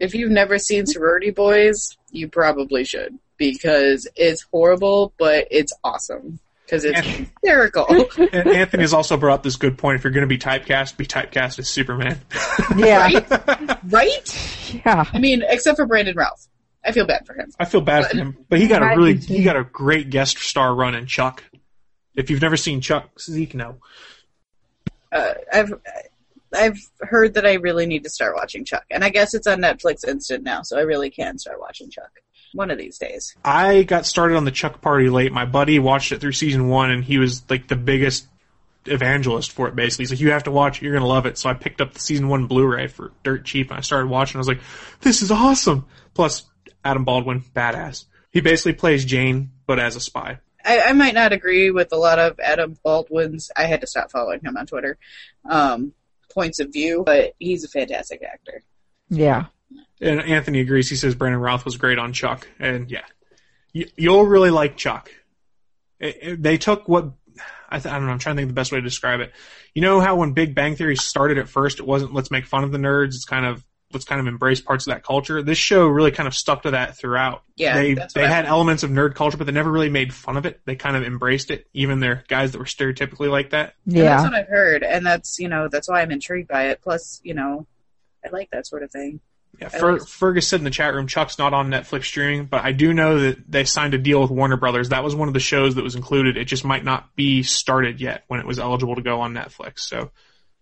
If 0.00 0.14
you've 0.14 0.30
never 0.30 0.58
seen 0.58 0.86
Sorority 0.86 1.30
Boys, 1.30 1.96
you 2.10 2.28
probably 2.28 2.84
should 2.84 3.18
because 3.36 4.08
it's 4.16 4.42
horrible, 4.50 5.12
but 5.18 5.46
it's 5.50 5.72
awesome 5.84 6.40
because 6.66 6.84
it's 6.84 7.00
hysterical. 7.00 7.86
And 8.32 8.48
Anthony 8.48 8.82
has 8.82 8.92
also 8.92 9.16
brought 9.16 9.34
up 9.34 9.42
this 9.42 9.56
good 9.56 9.78
point. 9.78 9.96
If 9.96 10.04
you're 10.04 10.12
going 10.12 10.22
to 10.22 10.26
be 10.26 10.38
typecast, 10.38 10.96
be 10.96 11.06
typecast 11.06 11.58
as 11.58 11.68
Superman. 11.68 12.20
Yeah. 12.76 13.78
right? 13.88 14.80
Yeah. 14.84 15.04
I 15.12 15.18
mean, 15.18 15.42
except 15.46 15.76
for 15.76 15.86
Brandon 15.86 16.16
Routh. 16.16 16.48
I 16.84 16.92
feel 16.92 17.06
bad 17.06 17.26
for 17.26 17.34
him. 17.34 17.50
I 17.58 17.64
feel 17.64 17.80
bad 17.80 18.10
for 18.10 18.16
him, 18.16 18.36
but 18.48 18.58
he 18.60 18.66
got 18.66 18.82
a 18.82 18.96
really 18.96 19.14
do 19.14 19.34
he 19.34 19.42
got 19.42 19.56
a 19.56 19.64
great 19.64 20.10
guest 20.10 20.38
star 20.38 20.74
run 20.74 20.94
in 20.94 21.06
Chuck. 21.06 21.42
If 22.14 22.30
you've 22.30 22.42
never 22.42 22.56
seen 22.56 22.80
Chuck, 22.80 23.18
Zeke, 23.20 23.54
no. 23.54 23.78
Uh, 25.10 25.34
I've 25.52 25.72
I've 26.54 26.78
heard 27.00 27.34
that 27.34 27.46
I 27.46 27.54
really 27.54 27.86
need 27.86 28.04
to 28.04 28.10
start 28.10 28.36
watching 28.36 28.64
Chuck, 28.64 28.84
and 28.90 29.02
I 29.02 29.10
guess 29.10 29.34
it's 29.34 29.46
on 29.46 29.58
Netflix 29.58 30.06
Instant 30.06 30.44
now, 30.44 30.62
so 30.62 30.78
I 30.78 30.82
really 30.82 31.10
can 31.10 31.38
start 31.38 31.60
watching 31.60 31.90
Chuck 31.90 32.10
one 32.52 32.70
of 32.70 32.78
these 32.78 32.98
days. 32.98 33.34
I 33.44 33.82
got 33.82 34.06
started 34.06 34.36
on 34.36 34.44
the 34.44 34.50
Chuck 34.50 34.80
Party 34.80 35.08
late. 35.08 35.32
My 35.32 35.44
buddy 35.44 35.78
watched 35.78 36.12
it 36.12 36.20
through 36.20 36.32
season 36.32 36.68
one, 36.68 36.90
and 36.90 37.04
he 37.04 37.18
was 37.18 37.48
like 37.50 37.68
the 37.68 37.76
biggest 37.76 38.26
evangelist 38.84 39.52
for 39.52 39.68
it. 39.68 39.76
Basically, 39.76 40.04
he's 40.04 40.12
like, 40.12 40.20
"You 40.20 40.30
have 40.30 40.44
to 40.44 40.50
watch 40.50 40.78
it. 40.78 40.84
You're 40.84 40.94
gonna 40.94 41.06
love 41.06 41.26
it." 41.26 41.38
So 41.38 41.48
I 41.48 41.54
picked 41.54 41.80
up 41.80 41.92
the 41.92 42.00
season 42.00 42.28
one 42.28 42.46
Blu-ray 42.46 42.88
for 42.88 43.12
dirt 43.22 43.44
cheap, 43.44 43.70
and 43.70 43.78
I 43.78 43.82
started 43.82 44.08
watching. 44.08 44.36
I 44.36 44.40
was 44.40 44.48
like, 44.48 44.60
"This 45.00 45.22
is 45.22 45.30
awesome!" 45.30 45.86
Plus, 46.14 46.44
Adam 46.84 47.04
Baldwin, 47.04 47.44
badass. 47.54 48.04
He 48.30 48.40
basically 48.40 48.74
plays 48.74 49.04
Jayne, 49.04 49.50
but 49.66 49.78
as 49.78 49.96
a 49.96 50.00
spy. 50.00 50.38
I, 50.64 50.80
I 50.82 50.92
might 50.92 51.14
not 51.14 51.32
agree 51.32 51.70
with 51.70 51.92
a 51.92 51.96
lot 51.96 52.18
of 52.18 52.38
Adam 52.40 52.76
Baldwin's. 52.82 53.50
I 53.56 53.64
had 53.64 53.80
to 53.82 53.86
stop 53.86 54.10
following 54.10 54.40
him 54.40 54.56
on 54.56 54.66
Twitter. 54.66 54.98
Um, 55.48 55.92
points 56.32 56.58
of 56.60 56.72
view, 56.72 57.02
but 57.06 57.34
he's 57.38 57.64
a 57.64 57.68
fantastic 57.68 58.22
actor. 58.22 58.62
Yeah. 59.08 59.46
And 60.00 60.20
Anthony 60.20 60.60
agrees. 60.60 60.90
He 60.90 60.96
says 60.96 61.14
Brandon 61.14 61.40
Routh 61.40 61.64
was 61.64 61.76
great 61.76 61.98
on 61.98 62.12
Chuck, 62.12 62.46
and 62.58 62.90
yeah, 62.90 63.04
you, 63.72 63.86
you'll 63.96 64.26
really 64.26 64.50
like 64.50 64.76
Chuck. 64.76 65.10
It- 65.98 66.18
it- 66.22 66.42
they 66.42 66.58
took 66.58 66.88
what 66.88 67.12
I, 67.68 67.78
th- 67.80 67.92
I 67.92 67.98
don't 67.98 68.06
know. 68.06 68.12
I'm 68.12 68.18
trying 68.18 68.36
to 68.36 68.40
think 68.40 68.50
of 68.50 68.54
the 68.54 68.60
best 68.60 68.70
way 68.72 68.78
to 68.78 68.82
describe 68.82 69.20
it. 69.20 69.32
You 69.74 69.82
know 69.82 70.00
how 70.00 70.16
when 70.16 70.32
Big 70.32 70.54
Bang 70.54 70.76
Theory 70.76 70.96
started 70.96 71.38
at 71.38 71.48
first, 71.48 71.80
it 71.80 71.86
wasn't 71.86 72.14
let's 72.14 72.30
make 72.30 72.46
fun 72.46 72.62
of 72.64 72.72
the 72.72 72.78
nerds. 72.78 73.08
It's 73.08 73.24
kind 73.24 73.44
of 73.46 73.64
let's 73.92 74.04
kind 74.04 74.20
of 74.20 74.26
embrace 74.26 74.60
parts 74.60 74.86
of 74.86 74.92
that 74.92 75.02
culture. 75.02 75.42
This 75.42 75.58
show 75.58 75.86
really 75.86 76.10
kind 76.10 76.26
of 76.26 76.34
stuck 76.34 76.62
to 76.62 76.72
that 76.72 76.96
throughout. 76.96 77.42
Yeah, 77.56 77.74
they 77.74 77.94
they 78.14 78.24
I- 78.24 78.28
had 78.28 78.44
elements 78.46 78.82
of 78.82 78.90
nerd 78.90 79.14
culture, 79.14 79.36
but 79.36 79.46
they 79.46 79.52
never 79.52 79.70
really 79.70 79.90
made 79.90 80.12
fun 80.14 80.36
of 80.36 80.44
it. 80.46 80.60
They 80.64 80.76
kind 80.76 80.96
of 80.96 81.02
embraced 81.04 81.50
it. 81.50 81.66
Even 81.74 82.00
their 82.00 82.22
guys 82.28 82.52
that 82.52 82.58
were 82.58 82.64
stereotypically 82.66 83.30
like 83.30 83.50
that. 83.50 83.74
And 83.86 83.96
that's 83.96 84.22
what 84.24 84.34
I've 84.34 84.48
heard, 84.48 84.82
and 84.84 85.04
that's 85.04 85.38
you 85.38 85.48
know 85.48 85.68
that's 85.68 85.88
why 85.88 86.02
I'm 86.02 86.10
intrigued 86.12 86.48
by 86.48 86.68
it. 86.68 86.80
Plus, 86.82 87.20
you 87.24 87.34
know, 87.34 87.66
I 88.24 88.28
like 88.30 88.50
that 88.52 88.66
sort 88.66 88.82
of 88.82 88.90
thing. 88.92 89.20
Yeah, 89.60 89.68
Fer- 89.68 90.00
Fergus 90.00 90.46
said 90.48 90.60
in 90.60 90.64
the 90.64 90.70
chat 90.70 90.92
room, 90.94 91.06
Chuck's 91.06 91.38
not 91.38 91.54
on 91.54 91.68
Netflix 91.70 92.04
streaming, 92.04 92.44
but 92.44 92.62
I 92.64 92.72
do 92.72 92.92
know 92.92 93.18
that 93.20 93.50
they 93.50 93.64
signed 93.64 93.94
a 93.94 93.98
deal 93.98 94.20
with 94.20 94.30
Warner 94.30 94.56
Brothers. 94.56 94.90
That 94.90 95.02
was 95.02 95.14
one 95.14 95.28
of 95.28 95.34
the 95.34 95.40
shows 95.40 95.76
that 95.76 95.84
was 95.84 95.94
included. 95.94 96.36
It 96.36 96.44
just 96.44 96.64
might 96.64 96.84
not 96.84 97.14
be 97.16 97.42
started 97.42 98.00
yet 98.00 98.24
when 98.28 98.40
it 98.40 98.46
was 98.46 98.58
eligible 98.58 98.96
to 98.96 99.02
go 99.02 99.20
on 99.20 99.32
Netflix. 99.32 99.80
So 99.80 100.10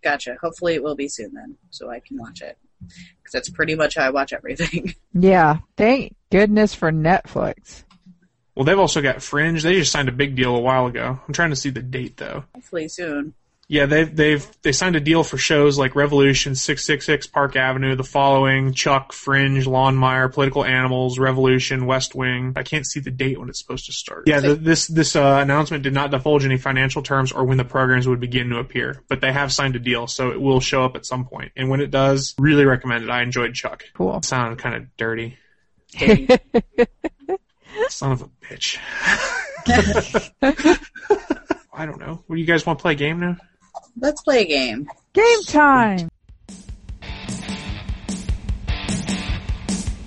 Gotcha. 0.04 0.36
Hopefully 0.40 0.74
it 0.74 0.82
will 0.82 0.94
be 0.94 1.08
soon 1.08 1.32
then, 1.32 1.56
so 1.70 1.90
I 1.90 1.98
can 1.98 2.18
watch 2.18 2.42
it. 2.42 2.58
Because 2.80 3.32
that's 3.32 3.48
pretty 3.48 3.74
much 3.74 3.96
how 3.96 4.04
I 4.04 4.10
watch 4.10 4.32
everything. 4.32 4.94
Yeah, 5.16 5.58
thank 5.76 6.16
goodness 6.30 6.74
for 6.74 6.90
Netflix. 6.90 7.84
Well, 8.56 8.64
they've 8.64 8.78
also 8.78 9.00
got 9.00 9.22
Fringe. 9.22 9.62
They 9.62 9.74
just 9.74 9.92
signed 9.92 10.08
a 10.08 10.12
big 10.12 10.34
deal 10.34 10.56
a 10.56 10.60
while 10.60 10.86
ago. 10.86 11.20
I'm 11.26 11.32
trying 11.32 11.50
to 11.50 11.56
see 11.56 11.70
the 11.70 11.82
date 11.82 12.16
though. 12.16 12.44
Hopefully 12.52 12.88
soon. 12.88 13.34
Yeah, 13.66 13.86
they've 13.86 14.14
they've 14.14 14.46
they 14.62 14.72
signed 14.72 14.96
a 14.96 15.00
deal 15.00 15.24
for 15.24 15.38
shows 15.38 15.78
like 15.78 15.96
Revolution, 15.96 16.54
Six 16.54 16.84
Six 16.84 17.06
Six, 17.06 17.26
Park 17.26 17.56
Avenue, 17.56 17.96
The 17.96 18.04
Following, 18.04 18.74
Chuck, 18.74 19.12
Fringe, 19.12 19.64
Longmire, 19.64 20.32
Political 20.32 20.64
Animals, 20.64 21.18
Revolution, 21.18 21.86
West 21.86 22.14
Wing. 22.14 22.52
I 22.56 22.62
can't 22.62 22.86
see 22.86 23.00
the 23.00 23.10
date 23.10 23.38
when 23.38 23.48
it's 23.48 23.58
supposed 23.58 23.86
to 23.86 23.92
start. 23.92 24.24
Yeah, 24.26 24.40
the, 24.40 24.54
this 24.54 24.86
this 24.86 25.16
uh, 25.16 25.38
announcement 25.40 25.82
did 25.82 25.94
not 25.94 26.10
divulge 26.10 26.44
any 26.44 26.58
financial 26.58 27.02
terms 27.02 27.32
or 27.32 27.44
when 27.44 27.56
the 27.56 27.64
programs 27.64 28.06
would 28.06 28.20
begin 28.20 28.50
to 28.50 28.58
appear, 28.58 29.02
but 29.08 29.20
they 29.20 29.32
have 29.32 29.52
signed 29.52 29.76
a 29.76 29.80
deal, 29.80 30.06
so 30.06 30.30
it 30.30 30.40
will 30.40 30.60
show 30.60 30.84
up 30.84 30.94
at 30.94 31.06
some 31.06 31.24
point. 31.24 31.52
And 31.56 31.70
when 31.70 31.80
it 31.80 31.90
does, 31.90 32.34
really 32.38 32.66
recommend 32.66 33.04
it. 33.04 33.10
I 33.10 33.22
enjoyed 33.22 33.54
Chuck. 33.54 33.84
Cool. 33.94 34.20
Sound 34.22 34.58
kind 34.58 34.74
of 34.74 34.96
dirty. 34.96 35.38
Hey. 35.92 36.26
Son 37.88 38.12
of 38.12 38.22
a 38.22 38.28
bitch. 38.44 38.78
I 41.72 41.86
don't 41.86 41.98
know. 41.98 42.22
What 42.26 42.36
do 42.36 42.40
you 42.40 42.46
guys 42.46 42.64
want 42.66 42.78
to 42.78 42.82
play 42.82 42.92
a 42.92 42.96
game 42.96 43.20
now? 43.20 43.36
Let's 43.96 44.22
play 44.22 44.42
a 44.42 44.44
game. 44.44 44.88
Game 45.12 45.42
time. 45.44 46.10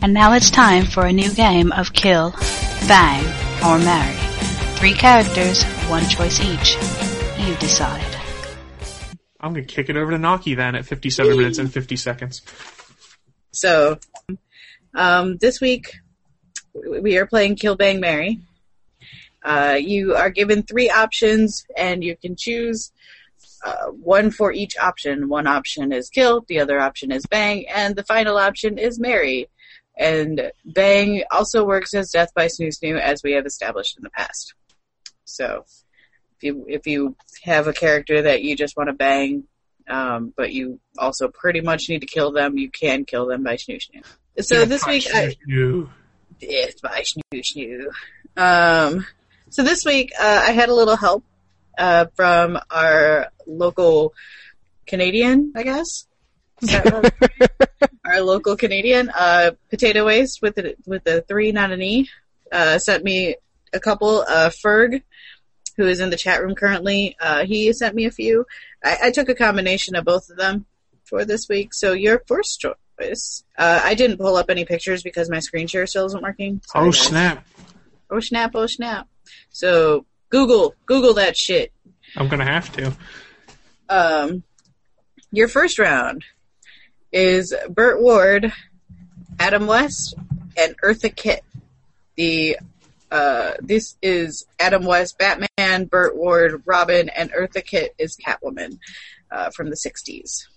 And 0.02 0.14
now 0.14 0.34
it's 0.34 0.52
time 0.52 0.86
for 0.86 1.06
a 1.06 1.14
new 1.14 1.32
game 1.34 1.72
of 1.72 1.94
Kill, 1.94 2.32
Bang, 2.88 3.26
or 3.66 3.80
Marry. 3.80 4.16
Three 4.76 4.94
characters, 4.94 5.64
one 5.90 6.08
choice 6.08 6.40
each. 6.40 6.76
You 7.40 7.56
decide. 7.56 8.06
I'm 9.40 9.54
gonna 9.54 9.66
kick 9.66 9.90
it 9.90 9.96
over 9.96 10.12
to 10.12 10.18
Naki 10.18 10.56
then 10.56 10.76
at 10.76 10.86
57 10.86 11.38
minutes 11.38 11.58
and 11.58 11.72
50 11.72 11.96
seconds. 11.96 12.42
So, 13.52 14.00
um, 14.94 15.38
this 15.38 15.62
week 15.62 15.96
we 16.74 17.18
are 17.18 17.26
playing 17.26 17.56
Kill 17.56 17.76
Bang 17.76 18.00
Mary. 18.00 18.40
Uh, 19.44 19.78
you 19.80 20.16
are 20.16 20.30
given 20.30 20.64
three 20.64 20.90
options, 20.90 21.66
and 21.76 22.04
you 22.04 22.18
can 22.18 22.36
choose 22.36 22.92
uh, 23.64 23.88
one 23.88 24.32
for 24.32 24.52
each 24.52 24.78
option. 24.78 25.30
One 25.30 25.48
option 25.48 25.92
is 25.92 26.10
kill, 26.10 26.46
the 26.48 26.60
other 26.60 26.80
option 26.80 27.12
is 27.12 27.26
bang, 27.26 27.66
and 27.68 27.96
the 27.96 28.04
final 28.04 28.38
option 28.38 28.78
is 28.78 29.00
marry. 29.00 29.50
And 29.98 30.52
bang 30.64 31.24
also 31.32 31.66
works 31.66 31.94
as 31.94 32.12
death 32.12 32.34
by 32.36 32.48
snoo 32.48 32.70
snoo, 32.70 33.00
as 33.00 33.22
we 33.24 33.34
have 33.34 33.46
established 33.46 33.98
in 33.98 34.04
the 34.04 34.12
past. 34.12 34.54
So, 35.26 35.66
if 36.38 36.44
you 36.44 36.66
if 36.68 36.86
you 36.86 37.16
have 37.44 37.68
a 37.68 37.74
character 37.74 38.22
that 38.24 38.44
you 38.44 38.56
just 38.56 38.78
want 38.78 38.90
to 38.90 38.94
bang, 38.94 39.46
um, 39.90 40.34
but 40.38 40.54
you 40.54 40.80
also 40.98 41.30
pretty 41.30 41.62
much 41.62 41.90
need 41.90 42.02
to 42.02 42.08
kill 42.08 42.32
them, 42.32 42.58
you 42.58 42.70
can 42.70 43.06
kill 43.06 43.26
them 43.26 43.44
by 43.44 43.56
snoo 43.56 43.80
snoo. 43.80 44.04
So 44.40 44.66
this 44.66 44.86
week, 44.86 45.08
I, 45.12 45.36
You. 45.48 45.90
it's 46.40 46.80
by 46.80 47.02
snoo 47.02 47.42
snoo. 47.42 47.88
Um, 48.38 49.08
so 49.50 49.64
this 49.64 49.84
week, 49.84 50.12
uh, 50.20 50.44
I 50.48 50.52
had 50.52 50.70
a 50.70 50.76
little 50.76 50.96
help 50.96 51.24
uh, 51.78 52.06
from 52.16 52.60
our 52.70 53.28
local 53.46 54.14
Canadian, 54.86 55.54
I 55.56 55.64
guess. 55.64 56.08
Is 56.62 56.70
that 56.70 57.14
our 58.06 58.22
local 58.22 58.56
Canadian, 58.56 59.10
uh, 59.16 59.52
Potato 59.70 60.06
Waste 60.06 60.42
with 60.42 60.56
the, 60.56 60.76
with 60.86 61.04
the 61.04 61.22
three, 61.28 61.52
not 61.52 61.72
an 61.72 61.82
E, 61.82 62.10
uh, 62.52 62.80
sent 62.80 63.04
me 63.04 63.36
a 63.74 63.80
couple. 63.80 64.22
Uh, 64.28 64.50
Ferg, 64.50 65.04
who 65.76 65.86
is 65.86 66.00
in 66.00 66.10
the 66.10 66.18
chat 66.18 66.42
room 66.42 66.56
currently, 66.56 67.16
uh, 67.20 67.46
he 67.46 67.72
sent 67.74 67.94
me 67.96 68.06
a 68.06 68.12
few. 68.12 68.46
I, 68.84 68.98
I 69.04 69.12
took 69.12 69.30
a 69.30 69.36
combination 69.36 69.96
of 69.96 70.06
both 70.06 70.30
of 70.30 70.38
them 70.38 70.66
for 71.04 71.26
this 71.26 71.48
week. 71.48 71.74
So 71.74 71.94
your 71.94 72.24
first 72.28 72.60
choice. 72.60 73.44
Uh, 73.56 73.80
I 73.84 73.94
didn't 73.94 74.18
pull 74.18 74.36
up 74.38 74.50
any 74.50 74.66
pictures 74.66 75.04
because 75.04 75.30
my 75.30 75.40
screen 75.40 75.68
share 75.68 75.86
still 75.86 76.08
isn't 76.08 76.24
working. 76.24 76.62
Sorry, 76.66 76.88
Oh 76.88 76.92
guys. 76.92 77.00
snap! 77.00 77.48
Oh 78.10 78.20
snap! 78.20 78.52
Oh 78.56 78.66
snap! 78.66 79.08
So 79.52 80.06
Google, 80.30 80.76
Google 80.86 81.16
that 81.16 81.38
shit. 81.38 81.72
I'm 82.16 82.28
gonna 82.28 82.46
have 82.46 82.72
to. 82.74 82.94
Um, 83.90 84.44
your 85.32 85.48
first 85.48 85.80
round 85.80 86.24
is 87.12 87.54
Burt 87.70 88.02
Ward, 88.02 88.52
Adam 89.40 89.68
West, 89.68 90.16
and 90.58 90.76
Eartha 90.82 91.16
Kitt. 91.16 91.44
The 92.16 92.58
uh, 93.10 93.52
this 93.62 93.96
is 94.02 94.46
Adam 94.60 94.84
West, 94.84 95.18
Batman, 95.18 95.86
Burt 95.86 96.18
Ward, 96.18 96.64
Robin, 96.66 97.10
and 97.10 97.32
Eartha 97.32 97.64
Kitt 97.64 97.94
is 97.98 98.18
Catwoman 98.18 98.80
uh, 99.32 99.50
from 99.52 99.70
the 99.70 99.78
'60s. 99.78 100.48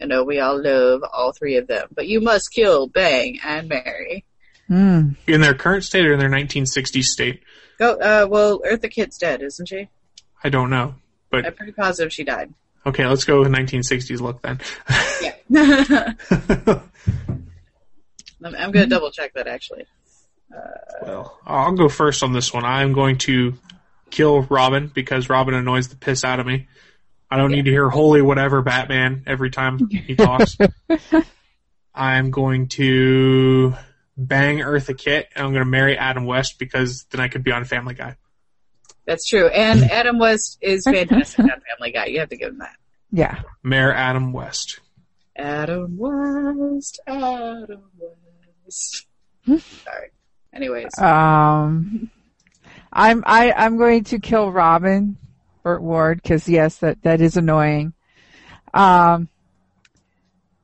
I 0.00 0.06
know 0.06 0.22
we 0.22 0.38
all 0.38 0.62
love 0.62 1.02
all 1.12 1.32
three 1.32 1.56
of 1.56 1.66
them, 1.66 1.88
but 1.92 2.06
you 2.06 2.20
must 2.20 2.52
kill, 2.52 2.86
bang, 2.86 3.40
and 3.44 3.68
Mary. 3.68 4.24
Hmm. 4.68 5.10
In 5.26 5.40
their 5.40 5.54
current 5.54 5.82
state 5.82 6.06
or 6.06 6.12
in 6.12 6.20
their 6.20 6.30
1960s 6.30 7.04
state, 7.04 7.42
Go. 7.78 7.92
Uh, 7.94 8.26
well, 8.28 8.60
Eartha 8.60 8.90
Kitt's 8.90 9.18
dead, 9.18 9.42
isn't 9.42 9.66
she? 9.66 9.88
I 10.42 10.48
don't 10.48 10.70
know. 10.70 10.94
But 11.30 11.46
I'm 11.46 11.54
pretty 11.54 11.72
positive 11.72 12.12
she 12.12 12.24
died. 12.24 12.52
okay, 12.86 13.06
let's 13.06 13.24
go 13.24 13.40
with 13.40 13.48
1960s 13.48 14.20
look 14.20 14.42
then. 14.42 14.60
Yeah. 15.20 15.34
I'm, 18.44 18.54
I'm 18.54 18.70
gonna 18.70 18.86
double 18.86 19.10
check 19.10 19.34
that 19.34 19.46
actually. 19.46 19.86
well, 21.02 21.38
I'll 21.44 21.72
go 21.72 21.88
first 21.88 22.22
on 22.22 22.32
this 22.32 22.52
one. 22.52 22.64
I'm 22.64 22.92
going 22.92 23.18
to 23.18 23.54
kill 24.10 24.42
Robin 24.42 24.88
because 24.88 25.28
Robin 25.28 25.54
annoys 25.54 25.88
the 25.88 25.96
piss 25.96 26.24
out 26.24 26.40
of 26.40 26.46
me. 26.46 26.68
I 27.30 27.36
don't 27.36 27.50
need 27.50 27.66
to 27.66 27.70
hear 27.70 27.90
holy 27.90 28.22
whatever 28.22 28.62
Batman 28.62 29.24
every 29.26 29.50
time 29.50 29.88
he 29.90 30.16
talks. 30.16 30.56
I'm 31.94 32.30
going 32.30 32.68
to 32.68 33.74
bang 34.18 34.58
Eartha 34.58 34.98
Kitt 34.98 35.28
and 35.34 35.46
I'm 35.46 35.52
going 35.52 35.64
to 35.64 35.70
marry 35.70 35.96
Adam 35.96 36.26
West 36.26 36.58
because 36.58 37.04
then 37.10 37.20
I 37.20 37.28
could 37.28 37.44
be 37.44 37.52
on 37.52 37.64
Family 37.64 37.94
Guy. 37.94 38.16
That's 39.06 39.26
true. 39.26 39.46
And 39.46 39.82
Adam 39.90 40.18
West 40.18 40.58
is 40.60 40.84
fantastic 40.84 41.38
on 41.40 41.48
Family 41.48 41.92
Guy. 41.92 42.06
You 42.06 42.18
have 42.20 42.28
to 42.30 42.36
give 42.36 42.50
him 42.50 42.58
that. 42.58 42.76
Yeah. 43.12 43.40
Mayor 43.62 43.92
Adam 43.92 44.32
West. 44.32 44.80
Adam 45.36 45.96
West, 45.96 47.00
Adam 47.06 47.82
West. 48.66 49.06
Sorry. 49.46 50.10
Anyways, 50.52 50.98
Um, 50.98 52.10
I'm 52.92 53.22
I 53.24 53.52
I'm 53.52 53.78
going 53.78 54.02
to 54.04 54.18
kill 54.18 54.50
Robin, 54.50 55.16
Burt 55.62 55.80
Ward, 55.80 56.20
because 56.20 56.48
yes, 56.48 56.78
that 56.78 57.00
that 57.02 57.20
is 57.20 57.36
annoying. 57.36 57.92
Um, 58.74 59.28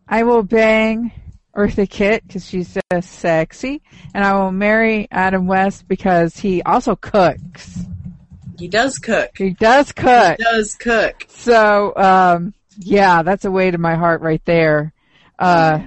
I 0.09 0.25
will 0.25 0.43
bang 0.43 1.13
Eartha 1.57 1.89
Kitt 1.89 2.27
because 2.27 2.47
she's 2.47 2.77
just 2.93 3.11
sexy, 3.13 3.83
and 4.15 4.25
I 4.25 4.35
will 4.35 4.53
marry 4.53 5.09
Adam 5.11 5.47
West 5.47 5.87
because 5.89 6.37
he 6.37 6.63
also 6.63 6.97
cooks. 6.97 7.79
he 8.59 8.69
does 8.69 8.99
cook. 8.99 9.31
He 9.37 9.51
does 9.51 9.93
cook. 9.93 10.37
He 10.39 10.45
does 10.45 10.75
cook. 10.75 11.27
So, 11.29 11.95
um, 11.97 12.55
yeah, 12.79 13.23
that's 13.23 13.45
a 13.45 13.51
way 13.51 13.71
to 13.71 13.79
my 13.79 13.95
heart 13.95 14.21
right 14.21 14.43
there. 14.45 14.93
Uh, 15.39 15.81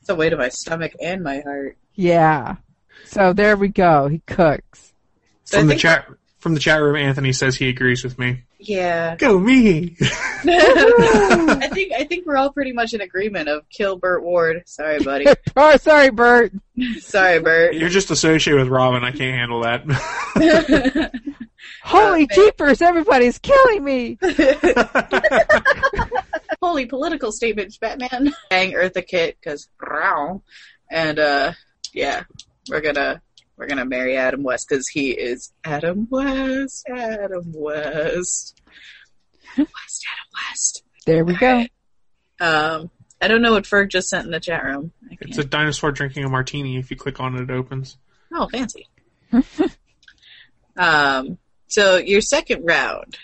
It's 0.00 0.08
a 0.08 0.14
way 0.14 0.30
to 0.30 0.36
my 0.36 0.48
stomach 0.48 0.92
and 1.00 1.22
my 1.22 1.40
heart. 1.40 1.76
yeah. 1.94 2.56
So 3.06 3.32
there 3.32 3.56
we 3.56 3.68
go. 3.68 4.06
He 4.06 4.20
cooks. 4.26 4.92
So 5.44 5.58
From 5.58 5.66
the 5.66 5.74
chat 5.76 6.06
from 6.38 6.54
the 6.54 6.60
chat 6.60 6.80
room, 6.80 6.94
Anthony 6.96 7.32
says 7.32 7.56
he 7.56 7.68
agrees 7.68 8.04
with 8.04 8.18
me. 8.18 8.44
Yeah. 8.62 9.16
Go 9.16 9.38
me! 9.38 9.96
I 10.00 11.68
think 11.72 11.92
I 11.92 12.04
think 12.04 12.26
we're 12.26 12.36
all 12.36 12.52
pretty 12.52 12.72
much 12.72 12.92
in 12.92 13.00
agreement 13.00 13.48
of 13.48 13.66
kill 13.70 13.96
Burt 13.96 14.22
Ward. 14.22 14.62
Sorry, 14.66 14.98
buddy. 15.02 15.26
oh, 15.56 15.76
sorry, 15.78 16.10
Bert. 16.10 16.52
Sorry, 17.00 17.40
Burt. 17.40 17.74
You're 17.74 17.90
just 17.90 18.10
associated 18.10 18.58
with 18.58 18.68
Robin. 18.68 19.04
I 19.04 19.10
can't 19.10 19.36
handle 19.36 19.62
that. 19.62 21.12
Holy 21.82 22.26
jeepers! 22.26 22.80
Everybody's 22.80 23.38
killing 23.38 23.84
me. 23.84 24.18
Holy 26.62 26.86
political 26.86 27.32
statements, 27.32 27.76
Batman. 27.76 28.32
Bang 28.48 28.72
Eartha 28.72 29.06
Kitt, 29.06 29.36
because 29.38 29.68
and 30.90 31.18
uh, 31.18 31.52
yeah, 31.92 32.24
we're 32.68 32.80
gonna 32.80 33.20
we're 33.60 33.66
gonna 33.66 33.84
marry 33.84 34.16
Adam 34.16 34.42
West 34.42 34.66
because 34.68 34.88
he 34.88 35.10
is 35.10 35.52
Adam 35.64 36.08
West, 36.10 36.88
Adam 36.88 37.52
West, 37.54 38.58
Adam 39.52 39.66
West, 39.74 40.06
Adam 40.08 40.28
West. 40.34 40.82
There 41.04 41.24
we 41.26 41.36
go. 41.36 41.66
Um, 42.40 42.90
I 43.20 43.28
don't 43.28 43.42
know 43.42 43.52
what 43.52 43.64
Ferg 43.64 43.90
just 43.90 44.08
sent 44.08 44.24
in 44.24 44.30
the 44.32 44.40
chat 44.40 44.64
room. 44.64 44.92
It's 45.10 45.36
a 45.36 45.44
dinosaur 45.44 45.92
drinking 45.92 46.24
a 46.24 46.30
martini. 46.30 46.78
If 46.78 46.90
you 46.90 46.96
click 46.96 47.20
on 47.20 47.36
it, 47.36 47.42
it 47.42 47.50
opens. 47.50 47.98
Oh, 48.32 48.48
fancy. 48.48 48.88
um, 50.78 51.36
so 51.66 51.98
your 51.98 52.22
second 52.22 52.64
round 52.64 53.18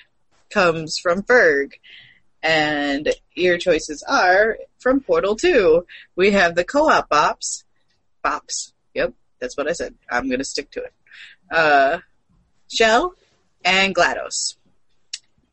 comes 0.50 0.98
from 0.98 1.22
Ferg, 1.22 1.72
And 2.42 3.10
your 3.34 3.56
choices 3.56 4.04
are 4.06 4.58
from 4.80 5.00
Portal 5.00 5.34
2. 5.34 5.86
We 6.14 6.32
have 6.32 6.54
the 6.54 6.64
co-op 6.64 7.08
bops. 7.08 7.64
Bops. 8.22 8.72
Yep, 8.92 9.14
that's 9.40 9.56
what 9.56 9.68
I 9.68 9.72
said. 9.72 9.94
I'm 10.10 10.28
going 10.28 10.38
to 10.38 10.44
stick 10.44 10.70
to 10.72 10.82
it. 10.82 10.92
Uh, 11.50 11.98
Shell 12.72 13.14
and 13.64 13.94
GLaDOS. 13.94 14.56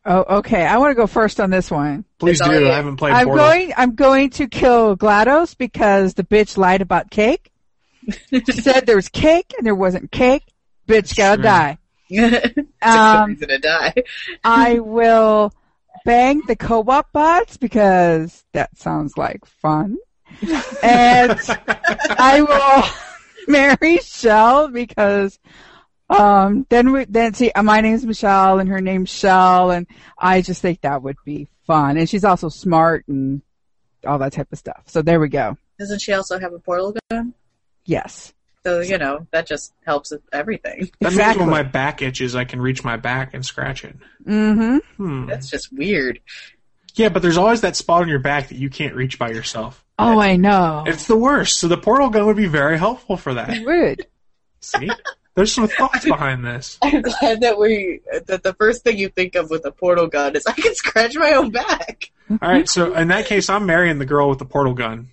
Oh, 0.05 0.37
okay. 0.39 0.65
I 0.65 0.77
want 0.79 0.91
to 0.91 0.95
go 0.95 1.07
first 1.07 1.39
on 1.39 1.49
this 1.49 1.71
one. 1.71 2.03
Please 2.19 2.39
It's 2.41 2.49
do. 2.49 2.59
you. 2.59 2.67
I 2.69 2.75
haven't 2.75 2.97
played 2.97 3.13
I'm 3.13 3.27
Portal. 3.27 3.45
going. 3.47 3.73
I'm 3.77 3.95
going 3.95 4.29
to 4.31 4.47
kill 4.47 4.97
GLaDOS 4.97 5.57
because 5.57 6.13
the 6.15 6.23
bitch 6.23 6.57
lied 6.57 6.81
about 6.81 7.09
cake. 7.09 7.49
she 8.29 8.41
said 8.51 8.85
there 8.85 8.97
was 8.97 9.07
cake 9.09 9.53
and 9.57 9.65
there 9.65 9.75
wasn't 9.75 10.11
cake. 10.11 10.43
Bitch 10.87 11.15
gotta 11.15 11.37
true. 11.37 11.43
die. 11.43 11.77
It's 12.09 12.57
a 12.83 12.89
Um, 12.89 13.29
reason 13.29 13.47
to 13.47 13.59
die. 13.59 13.93
I 14.43 14.79
will 14.79 15.53
bang 16.03 16.41
the 16.47 16.55
co-op 16.57 17.13
bots 17.13 17.55
because 17.55 18.43
that 18.51 18.77
sounds 18.77 19.17
like 19.17 19.45
fun. 19.45 19.97
And 20.83 21.39
I 22.19 22.41
will 22.41 22.83
marry 23.47 23.99
Chell 23.99 24.69
because 24.69 25.39
um 26.09 26.65
then 26.69 26.91
we 26.91 27.05
then 27.05 27.33
see 27.33 27.51
uh, 27.51 27.63
my 27.63 27.81
name's 27.81 28.05
Michelle 28.05 28.59
and 28.59 28.69
her 28.69 28.81
name's 28.81 29.13
Chell 29.13 29.71
and 29.71 29.87
I 30.17 30.41
just 30.41 30.61
think 30.61 30.81
that 30.81 31.01
would 31.01 31.17
be 31.25 31.47
fun. 31.65 31.97
And 31.97 32.09
she's 32.09 32.25
also 32.25 32.49
smart 32.49 33.07
and 33.07 33.41
all 34.05 34.19
that 34.19 34.33
type 34.33 34.51
of 34.51 34.57
stuff. 34.59 34.83
So 34.87 35.01
there 35.01 35.19
we 35.19 35.29
go. 35.29 35.57
Doesn't 35.79 35.99
she 36.01 36.13
also 36.13 36.39
have 36.39 36.53
a 36.53 36.59
portal 36.59 36.95
gun? 37.09 37.33
Yes. 37.85 38.33
So, 38.65 38.79
you 38.79 38.97
know, 38.97 39.27
that 39.31 39.45
just 39.45 39.73
helps 39.85 40.11
with 40.11 40.21
everything. 40.31 40.89
That 41.01 41.07
Exactly. 41.11 41.39
means 41.45 41.51
when 41.51 41.65
my 41.65 41.69
back 41.69 42.01
itches, 42.01 42.35
I 42.35 42.45
can 42.45 42.61
reach 42.61 42.83
my 42.83 42.95
back 42.95 43.33
and 43.33 43.45
scratch 43.45 43.83
it. 43.83 43.95
Mm-hmm. 44.25 44.77
Hmm. 44.95 45.25
That's 45.25 45.49
just 45.49 45.71
weird. 45.73 46.19
Yeah, 46.93 47.09
but 47.09 47.21
there's 47.21 47.37
always 47.37 47.61
that 47.61 47.75
spot 47.75 48.03
on 48.03 48.07
your 48.07 48.19
back 48.19 48.49
that 48.49 48.57
you 48.57 48.69
can't 48.69 48.95
reach 48.95 49.17
by 49.17 49.29
yourself. 49.29 49.83
Oh, 49.97 50.19
I 50.19 50.35
know. 50.35 50.83
It's 50.85 51.07
the 51.07 51.17
worst. 51.17 51.59
So 51.59 51.67
the 51.67 51.77
portal 51.77 52.09
gun 52.09 52.25
would 52.25 52.37
be 52.37 52.47
very 52.47 52.77
helpful 52.77 53.17
for 53.17 53.33
that. 53.33 53.49
It 53.49 53.65
would. 53.65 54.07
See? 54.59 54.89
There's 55.35 55.51
some 55.51 55.67
thoughts 55.67 56.05
behind 56.05 56.45
this. 56.45 56.77
I'm 56.83 57.01
glad 57.01 57.41
that 57.41 57.59
we 57.59 58.01
that 58.27 58.43
the 58.43 58.53
first 58.53 58.83
thing 58.83 58.97
you 58.97 59.09
think 59.09 59.35
of 59.35 59.49
with 59.49 59.65
a 59.65 59.71
portal 59.71 60.07
gun 60.07 60.35
is 60.35 60.45
I 60.45 60.53
can 60.53 60.75
scratch 60.75 61.15
my 61.15 61.31
own 61.33 61.49
back. 61.49 62.11
All 62.29 62.37
right, 62.41 62.69
so 62.69 62.93
in 62.93 63.07
that 63.09 63.25
case, 63.25 63.49
I'm 63.49 63.65
marrying 63.65 63.97
the 63.97 64.05
girl 64.05 64.29
with 64.29 64.39
the 64.39 64.45
portal 64.45 64.73
gun 64.73 65.09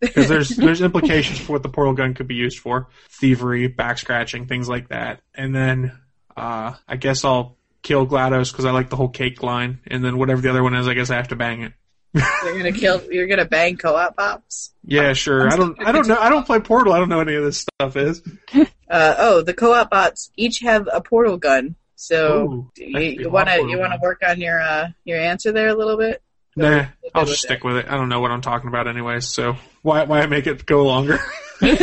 because 0.00 0.28
there's 0.28 0.50
there's 0.50 0.80
implications 0.80 1.40
for 1.40 1.52
what 1.52 1.62
the 1.62 1.68
portal 1.68 1.92
gun 1.92 2.14
could 2.14 2.28
be 2.28 2.36
used 2.36 2.58
for: 2.58 2.88
thievery, 3.10 3.66
back 3.66 3.98
scratching, 3.98 4.46
things 4.46 4.68
like 4.68 4.88
that. 4.88 5.20
And 5.34 5.54
then 5.54 5.98
uh, 6.36 6.74
I 6.86 6.96
guess 6.96 7.24
I'll 7.24 7.56
kill 7.84 8.06
GLaDOS 8.06 8.50
because 8.50 8.64
I 8.64 8.72
like 8.72 8.90
the 8.90 8.96
whole 8.96 9.08
cake 9.08 9.44
line. 9.44 9.78
And 9.86 10.04
then 10.04 10.18
whatever 10.18 10.40
the 10.40 10.50
other 10.50 10.64
one 10.64 10.74
is, 10.74 10.88
I 10.88 10.94
guess 10.94 11.10
I 11.10 11.16
have 11.16 11.28
to 11.28 11.36
bang 11.36 11.62
it. 11.62 11.72
You're 12.14 12.56
gonna 12.58 12.72
kill. 12.72 13.02
You're 13.12 13.26
gonna 13.26 13.44
bang 13.44 13.76
co-op 13.76 14.16
bots. 14.16 14.72
Yeah, 14.84 15.14
sure. 15.14 15.48
I 15.50 15.56
don't 15.56 15.80
I 15.84 15.92
don't 15.92 16.06
know. 16.06 16.16
I 16.16 16.28
don't 16.28 16.46
play 16.46 16.60
Portal. 16.60 16.92
I 16.92 16.98
don't 16.98 17.08
know 17.08 17.18
what 17.18 17.28
any 17.28 17.36
of 17.36 17.44
this 17.44 17.58
stuff 17.58 17.96
is. 17.96 18.22
Uh, 18.86 19.14
oh, 19.18 19.42
the 19.42 19.54
co-op 19.54 19.90
bots 19.90 20.30
each 20.36 20.60
have 20.60 20.88
a 20.92 21.00
portal 21.00 21.38
gun. 21.38 21.74
So 21.96 22.42
Ooh, 22.42 22.70
you, 22.76 22.96
be 22.96 23.16
you 23.18 23.26
a 23.26 23.30
want 23.30 23.48
to 23.48 23.56
you 23.56 23.78
want 23.78 23.92
to 23.92 23.98
work 24.00 24.20
on 24.24 24.38
your 24.38 24.60
uh, 24.60 24.88
your 25.04 25.18
answer 25.18 25.52
there 25.52 25.68
a 25.68 25.74
little 25.74 25.96
bit. 25.96 26.22
Nah, 26.54 26.86
I'll 27.14 27.24
just 27.24 27.42
it. 27.44 27.46
stick 27.46 27.64
with 27.64 27.78
it. 27.78 27.86
I 27.88 27.96
don't 27.96 28.08
know 28.08 28.20
what 28.20 28.30
I'm 28.30 28.42
talking 28.42 28.68
about 28.68 28.86
anyway, 28.86 29.20
So 29.20 29.56
why 29.82 30.04
why 30.04 30.26
make 30.26 30.46
it 30.46 30.64
go 30.66 30.84
longer? 30.84 31.18
because 31.60 31.80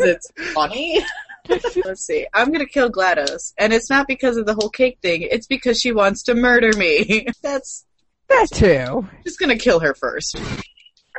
it's 0.00 0.30
funny. 0.52 1.00
Let's 1.84 2.04
see. 2.06 2.26
I'm 2.32 2.52
gonna 2.52 2.66
kill 2.66 2.90
GLaDOS, 2.90 3.52
and 3.58 3.72
it's 3.72 3.90
not 3.90 4.06
because 4.06 4.36
of 4.36 4.46
the 4.46 4.54
whole 4.54 4.68
cake 4.70 4.98
thing. 5.02 5.22
It's 5.22 5.46
because 5.46 5.80
she 5.80 5.92
wants 5.92 6.22
to 6.24 6.34
murder 6.34 6.76
me. 6.76 7.26
That's 7.42 7.84
That 8.28 8.48
too. 8.52 9.08
just 9.24 9.38
gonna 9.38 9.56
kill 9.58 9.80
her 9.80 9.94
first. 9.94 10.36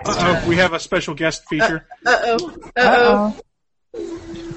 Uh 0.05 0.41
oh, 0.43 0.47
we 0.49 0.55
have 0.57 0.73
a 0.73 0.79
special 0.79 1.13
guest 1.13 1.43
feature. 1.49 1.85
Uh 2.05 2.17
oh. 2.23 2.57
Uh 2.75 3.33
oh. 3.95 3.99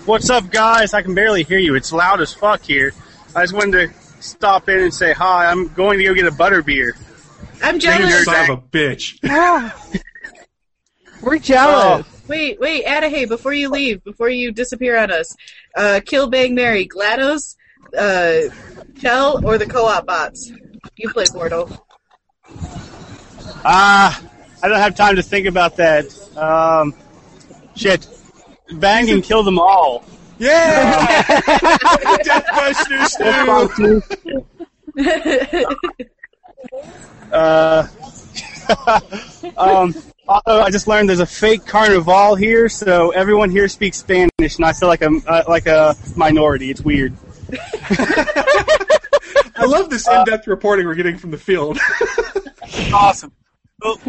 What's 0.06 0.30
up, 0.30 0.50
guys? 0.50 0.94
I 0.94 1.02
can 1.02 1.14
barely 1.14 1.42
hear 1.42 1.58
you. 1.58 1.74
It's 1.74 1.92
loud 1.92 2.20
as 2.20 2.32
fuck 2.32 2.62
here. 2.62 2.92
I 3.34 3.42
just 3.42 3.52
wanted 3.54 3.90
to 3.90 4.22
stop 4.22 4.68
in 4.68 4.78
and 4.80 4.94
say 4.94 5.12
hi. 5.12 5.46
I'm 5.46 5.68
going 5.74 5.98
to 5.98 6.04
go 6.04 6.14
get 6.14 6.26
a 6.26 6.30
butter 6.30 6.62
beer. 6.62 6.96
I'm 7.62 7.74
You 7.74 7.80
jealous. 7.82 8.24
son 8.24 8.50
of 8.50 8.58
a 8.58 8.62
bitch. 8.62 9.18
Oh. 9.24 9.72
We're 11.22 11.38
jealous. 11.38 12.06
Wait, 12.28 12.58
wait, 12.58 12.84
Adahy, 12.84 13.28
before 13.28 13.52
you 13.52 13.70
leave, 13.70 14.02
before 14.02 14.28
you 14.28 14.50
disappear 14.50 14.96
on 14.96 15.10
us, 15.10 15.36
uh, 15.76 16.00
kill 16.04 16.28
Bang 16.28 16.54
Mary, 16.54 16.88
GLaDOS, 16.88 17.56
uh, 17.96 18.40
Chell, 18.98 19.40
or 19.44 19.58
the 19.58 19.66
co-op 19.66 20.06
bots? 20.06 20.50
You 20.96 21.10
play 21.10 21.26
Portal. 21.26 21.70
Ah, 23.64 24.20
I 24.62 24.68
don't 24.68 24.78
have 24.78 24.94
time 24.96 25.16
to 25.16 25.22
think 25.22 25.46
about 25.46 25.76
that. 25.76 26.06
Um, 26.36 26.94
shit. 27.74 28.08
Bang 28.72 29.10
and 29.10 29.22
kill 29.22 29.42
them 29.42 29.58
all. 29.58 30.04
Yeah! 30.38 31.22
Death 31.26 32.46
by 32.52 32.72
Snu 32.72 34.02
Snu! 34.98 35.72
Uh, 37.32 37.86
um, 39.56 39.94
also, 40.28 40.60
I 40.60 40.70
just 40.70 40.88
learned 40.88 41.08
there's 41.08 41.20
a 41.20 41.26
fake 41.26 41.66
carnival 41.66 42.34
here, 42.34 42.68
so 42.68 43.10
everyone 43.10 43.50
here 43.50 43.68
speaks 43.68 43.98
Spanish, 43.98 44.56
and 44.56 44.64
I 44.64 44.72
feel 44.72 44.88
like 44.88 45.02
I'm 45.02 45.22
uh, 45.26 45.44
like 45.48 45.66
a 45.66 45.94
minority. 46.16 46.70
It's 46.70 46.80
weird. 46.80 47.14
I 49.58 49.64
love 49.64 49.88
this 49.88 50.08
in-depth 50.08 50.46
reporting 50.46 50.86
we're 50.86 50.94
getting 50.94 51.18
from 51.18 51.30
the 51.30 51.38
field. 51.38 51.78
Awesome. 52.92 53.30
Well, 53.80 54.00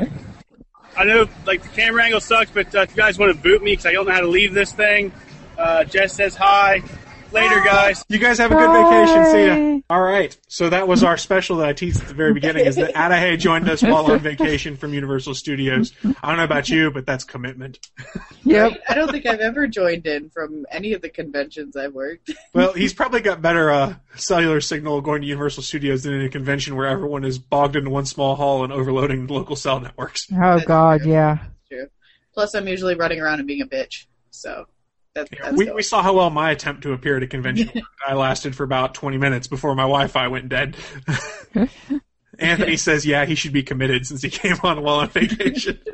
I 0.95 1.03
know 1.03 1.28
like 1.45 1.61
the 1.61 1.70
camera 1.70 2.03
angle 2.03 2.20
sucks, 2.20 2.49
but 2.49 2.74
uh, 2.74 2.82
if 2.82 2.91
you 2.91 2.95
guys 2.95 3.20
want 3.20 3.36
to 3.36 3.39
boot 3.39 3.61
me 3.61 3.74
because 3.74 3.86
I 3.86 3.91
don't 3.91 4.07
know 4.07 4.13
how 4.13 4.22
to 4.22 4.28
leave 4.28 4.53
this 4.53 4.74
thing, 4.74 5.11
uh, 5.57 5.84
Jess 5.84 6.13
says 6.13 6.36
hi. 6.36 6.82
Later, 7.32 7.62
guys. 7.62 8.06
You 8.10 8.20
guys 8.20 8.38
have 8.38 8.52
a 8.52 8.56
good 8.56 8.72
vacation. 8.72 9.26
See 9.32 9.46
ya. 9.48 9.80
All 9.90 10.02
right. 10.02 10.36
So 10.48 10.70
that 10.70 10.88
was 10.88 11.04
our 11.04 11.18
special 11.18 11.58
that 11.58 11.68
I 11.68 11.74
teased 11.74 12.02
at 12.02 12.08
the 12.08 12.14
very 12.14 12.34
beginning 12.34 12.66
is 12.66 12.76
that 12.78 12.94
Adahy 12.94 13.38
joined 13.38 13.70
us 13.70 13.82
while 13.82 14.10
on 14.12 14.20
vacation 14.20 14.76
from 14.78 14.94
Universal 14.94 15.36
Studios. 15.36 15.94
I 16.04 16.30
don't 16.30 16.38
know 16.38 16.44
about 16.44 16.70
you, 16.70 16.92
but 16.92 17.06
that's 17.06 17.24
commitment. 17.24 17.80
Yep. 18.44 18.82
I 18.88 18.94
don't 18.94 19.12
think 19.12 19.26
I've 19.26 19.42
ever 19.42 19.68
joined 19.68 20.08
in 20.08 20.30
from 20.30 20.66
any 20.72 20.94
of 20.94 21.02
the 21.02 21.10
conventions 21.10 21.76
I've 21.76 21.94
worked. 21.94 22.32
Well, 22.54 22.72
he's 22.72 22.94
probably 22.94 23.20
got 23.20 23.42
better 23.42 23.70
uh, 23.70 23.96
cellular 24.16 24.62
signal 24.62 25.02
going 25.02 25.22
to 25.22 25.28
Universal 25.28 25.64
Studios 25.64 26.04
than 26.04 26.14
in 26.14 26.22
a 26.22 26.30
convention 26.30 26.78
where 26.78 26.88
everyone 26.88 27.26
is 27.26 27.38
bogged 27.38 27.76
into 27.76 27.90
one 27.90 28.06
small 28.06 28.36
hall 28.36 28.64
and 28.64 28.72
overloading 28.72 29.28
the 29.28 29.34
local 29.34 29.58
cell 29.58 29.82
networks. 29.82 30.28
Oh 30.32 30.60
God, 30.66 31.06
yeah. 31.06 31.40
True. 31.70 31.88
Plus, 32.34 32.56
I'm 32.56 32.70
usually 32.70 32.96
running 32.96 33.20
around 33.20 33.40
and 33.40 33.48
being 33.48 33.62
a 33.62 33.68
bitch, 33.68 34.06
so 34.32 34.66
that, 35.18 35.30
that's 35.41 35.57
We, 35.57 35.65
dope. 35.65 35.76
we 35.76 35.84
saw 35.84 36.01
how 36.01 36.13
well 36.13 36.30
my 36.30 36.51
attempt 36.51 36.84
to 36.84 36.93
appear 36.93 37.18
at 37.18 37.24
a 37.24 37.28
convention. 37.28 37.72
I 38.07 38.13
lasted 38.13 38.55
for 38.55 38.63
about 38.63 38.93
20 38.93 39.18
minutes 39.18 39.47
before 39.47 39.76
my 39.76 39.84
Wi-Fi 39.84 40.28
went 40.28 40.49
dead. 40.49 40.78
Anthony 42.39 42.78
says, 42.78 43.05
yeah, 43.05 43.26
he 43.26 43.36
should 43.36 43.53
be 43.53 43.63
committed 43.63 44.05
since 44.05 44.22
he 44.22 44.30
came 44.30 44.57
on 44.63 44.82
while 44.84 44.97
on 44.97 45.09
vacation. 45.09 45.80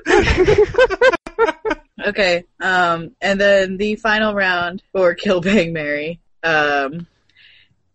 Okay, 2.05 2.43
um, 2.59 3.15
and 3.21 3.39
then 3.39 3.78
the 3.78 3.95
final 3.95 4.34
round 4.34 4.84
for 4.91 5.13
Kill 5.15 5.39
Bang 5.39 5.71
Mary 5.71 6.19
um, 6.43 7.07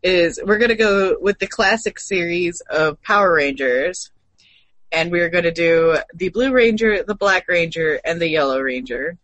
is 0.02 0.40
we're 0.42 0.56
gonna 0.56 0.76
go 0.76 1.18
with 1.20 1.38
the 1.40 1.46
classic 1.46 1.98
series 2.00 2.62
of 2.70 3.02
Power 3.02 3.34
Rangers, 3.34 4.10
and 4.90 5.10
we're 5.12 5.28
gonna 5.28 5.52
do 5.52 5.98
the 6.14 6.30
Blue 6.30 6.52
Ranger, 6.52 7.02
the 7.02 7.14
Black 7.16 7.48
Ranger, 7.48 8.00
and 8.02 8.18
the 8.18 8.28
Yellow 8.28 8.60
Ranger. 8.60 9.18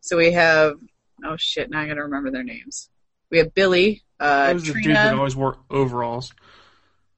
So 0.00 0.16
we 0.16 0.32
have 0.32 0.78
oh 1.24 1.36
shit, 1.36 1.70
now 1.70 1.80
I 1.80 1.86
gotta 1.86 2.02
remember 2.02 2.30
their 2.30 2.44
names. 2.44 2.88
We 3.30 3.38
have 3.38 3.54
Billy, 3.54 4.02
uh, 4.20 4.46
that 4.46 4.54
was 4.54 4.66
the 4.66 4.74
dude 4.74 4.94
that 4.94 5.14
always 5.14 5.36
wore 5.36 5.58
overalls. 5.70 6.32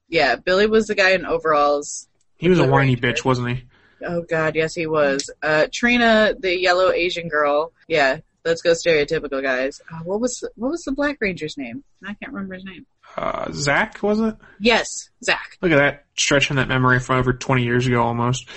Yeah, 0.09 0.37
Billy 0.37 0.67
was 0.67 0.87
the 0.87 0.95
guy 0.95 1.11
in 1.11 1.27
overalls. 1.27 2.09
He 2.37 2.49
was 2.49 2.59
a 2.59 2.67
whiny 2.67 2.95
Ranger. 2.95 3.09
bitch, 3.09 3.25
wasn't 3.25 3.49
he? 3.49 3.65
Oh 4.05 4.23
god, 4.23 4.55
yes 4.55 4.75
he 4.75 4.87
was. 4.87 5.31
Uh, 5.43 5.67
Trina, 5.73 6.35
the 6.39 6.59
yellow 6.59 6.91
Asian 6.91 7.29
girl. 7.29 7.73
Yeah, 7.89 8.21
let's 8.45 8.63
go 8.63 8.73
stereotypical 8.73 9.43
guys. 9.43 9.81
Uh, 9.91 10.01
what 10.05 10.21
was 10.21 10.45
what 10.55 10.71
was 10.71 10.85
the 10.85 10.93
Black 10.93 11.19
Ranger's 11.21 11.57
name? 11.57 11.83
I 12.03 12.15
can't 12.15 12.33
remember 12.33 12.55
his 12.55 12.65
name. 12.65 12.87
Uh, 13.17 13.51
Zach, 13.53 14.03
was 14.03 14.21
it? 14.21 14.37
Yes, 14.61 15.11
Zach. 15.25 15.59
Look 15.63 15.73
at 15.73 15.77
that, 15.77 16.05
stretching 16.17 16.57
that 16.57 16.69
memory 16.69 17.01
from 17.01 17.19
over 17.19 17.33
20 17.33 17.63
years 17.63 17.87
ago 17.87 18.03
almost. 18.03 18.49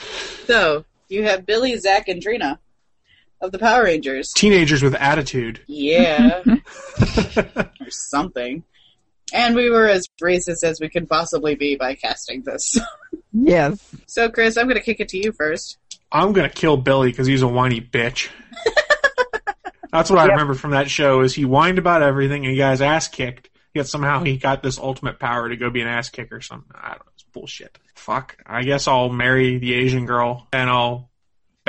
So 0.45 0.85
you 1.07 1.23
have 1.23 1.45
Billy, 1.45 1.77
Zach, 1.77 2.07
and 2.07 2.21
Trina 2.21 2.59
of 3.41 3.51
the 3.51 3.59
Power 3.59 3.83
Rangers. 3.83 4.31
Teenagers 4.33 4.83
with 4.83 4.95
attitude. 4.95 5.61
Yeah, 5.67 6.43
or 7.37 7.89
something. 7.89 8.63
And 9.31 9.55
we 9.55 9.69
were 9.69 9.87
as 9.87 10.07
racist 10.21 10.63
as 10.63 10.79
we 10.79 10.89
could 10.89 11.07
possibly 11.07 11.55
be 11.55 11.75
by 11.75 11.95
casting 11.95 12.43
this. 12.43 12.77
Yes. 13.31 13.95
So, 14.07 14.27
Chris, 14.29 14.57
I'm 14.57 14.65
going 14.65 14.77
to 14.77 14.83
kick 14.83 14.99
it 14.99 15.09
to 15.09 15.17
you 15.19 15.31
first. 15.31 15.77
I'm 16.11 16.33
gonna 16.33 16.49
kill 16.49 16.77
Billy 16.77 17.11
because 17.11 17.27
he's 17.27 17.41
a 17.43 17.47
whiny 17.47 17.81
bitch. 17.81 18.29
That's 19.91 20.09
what 20.09 20.19
I 20.19 20.25
remember 20.25 20.53
from 20.53 20.71
that 20.71 20.89
show 20.89 21.21
is 21.21 21.33
he 21.33 21.43
whined 21.43 21.79
about 21.79 22.03
everything 22.03 22.45
and 22.45 22.51
he 22.51 22.57
got 22.57 22.71
his 22.71 22.81
ass 22.81 23.07
kicked. 23.07 23.49
Yet 23.73 23.87
somehow 23.87 24.23
he 24.23 24.37
got 24.37 24.63
this 24.63 24.79
ultimate 24.79 25.19
power 25.19 25.49
to 25.49 25.55
go 25.55 25.69
be 25.69 25.81
an 25.81 25.87
ass 25.87 26.09
kicker 26.09 26.37
or 26.37 26.41
something. 26.41 26.71
I 26.75 26.89
don't 26.89 26.99
know. 26.99 27.11
It's 27.13 27.23
bullshit. 27.23 27.77
Fuck. 27.95 28.37
I 28.45 28.63
guess 28.63 28.87
I'll 28.87 29.09
marry 29.09 29.57
the 29.57 29.73
Asian 29.73 30.05
girl 30.05 30.47
and 30.51 30.69
I'll 30.69 31.08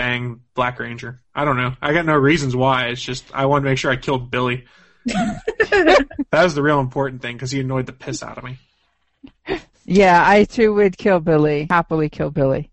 bang 0.00 0.40
Black 0.54 0.78
Ranger. 0.78 1.20
I 1.34 1.44
don't 1.44 1.58
know. 1.58 1.74
I 1.82 1.92
got 1.92 2.06
no 2.06 2.14
reasons 2.14 2.56
why. 2.56 2.86
It's 2.86 3.02
just 3.02 3.24
I 3.34 3.44
want 3.46 3.64
to 3.64 3.68
make 3.68 3.76
sure 3.76 3.90
I 3.90 3.96
killed 3.96 4.30
Billy. 4.30 4.64
that 5.04 6.06
was 6.32 6.54
the 6.54 6.62
real 6.62 6.80
important 6.80 7.20
thing 7.20 7.36
because 7.36 7.50
he 7.50 7.60
annoyed 7.60 7.84
the 7.84 7.92
piss 7.92 8.22
out 8.22 8.38
of 8.38 8.44
me. 8.44 8.56
Yeah, 9.84 10.22
I 10.26 10.44
too 10.44 10.72
would 10.72 10.96
kill 10.96 11.20
Billy. 11.20 11.66
Happily 11.68 12.08
kill 12.08 12.30
Billy. 12.30 12.70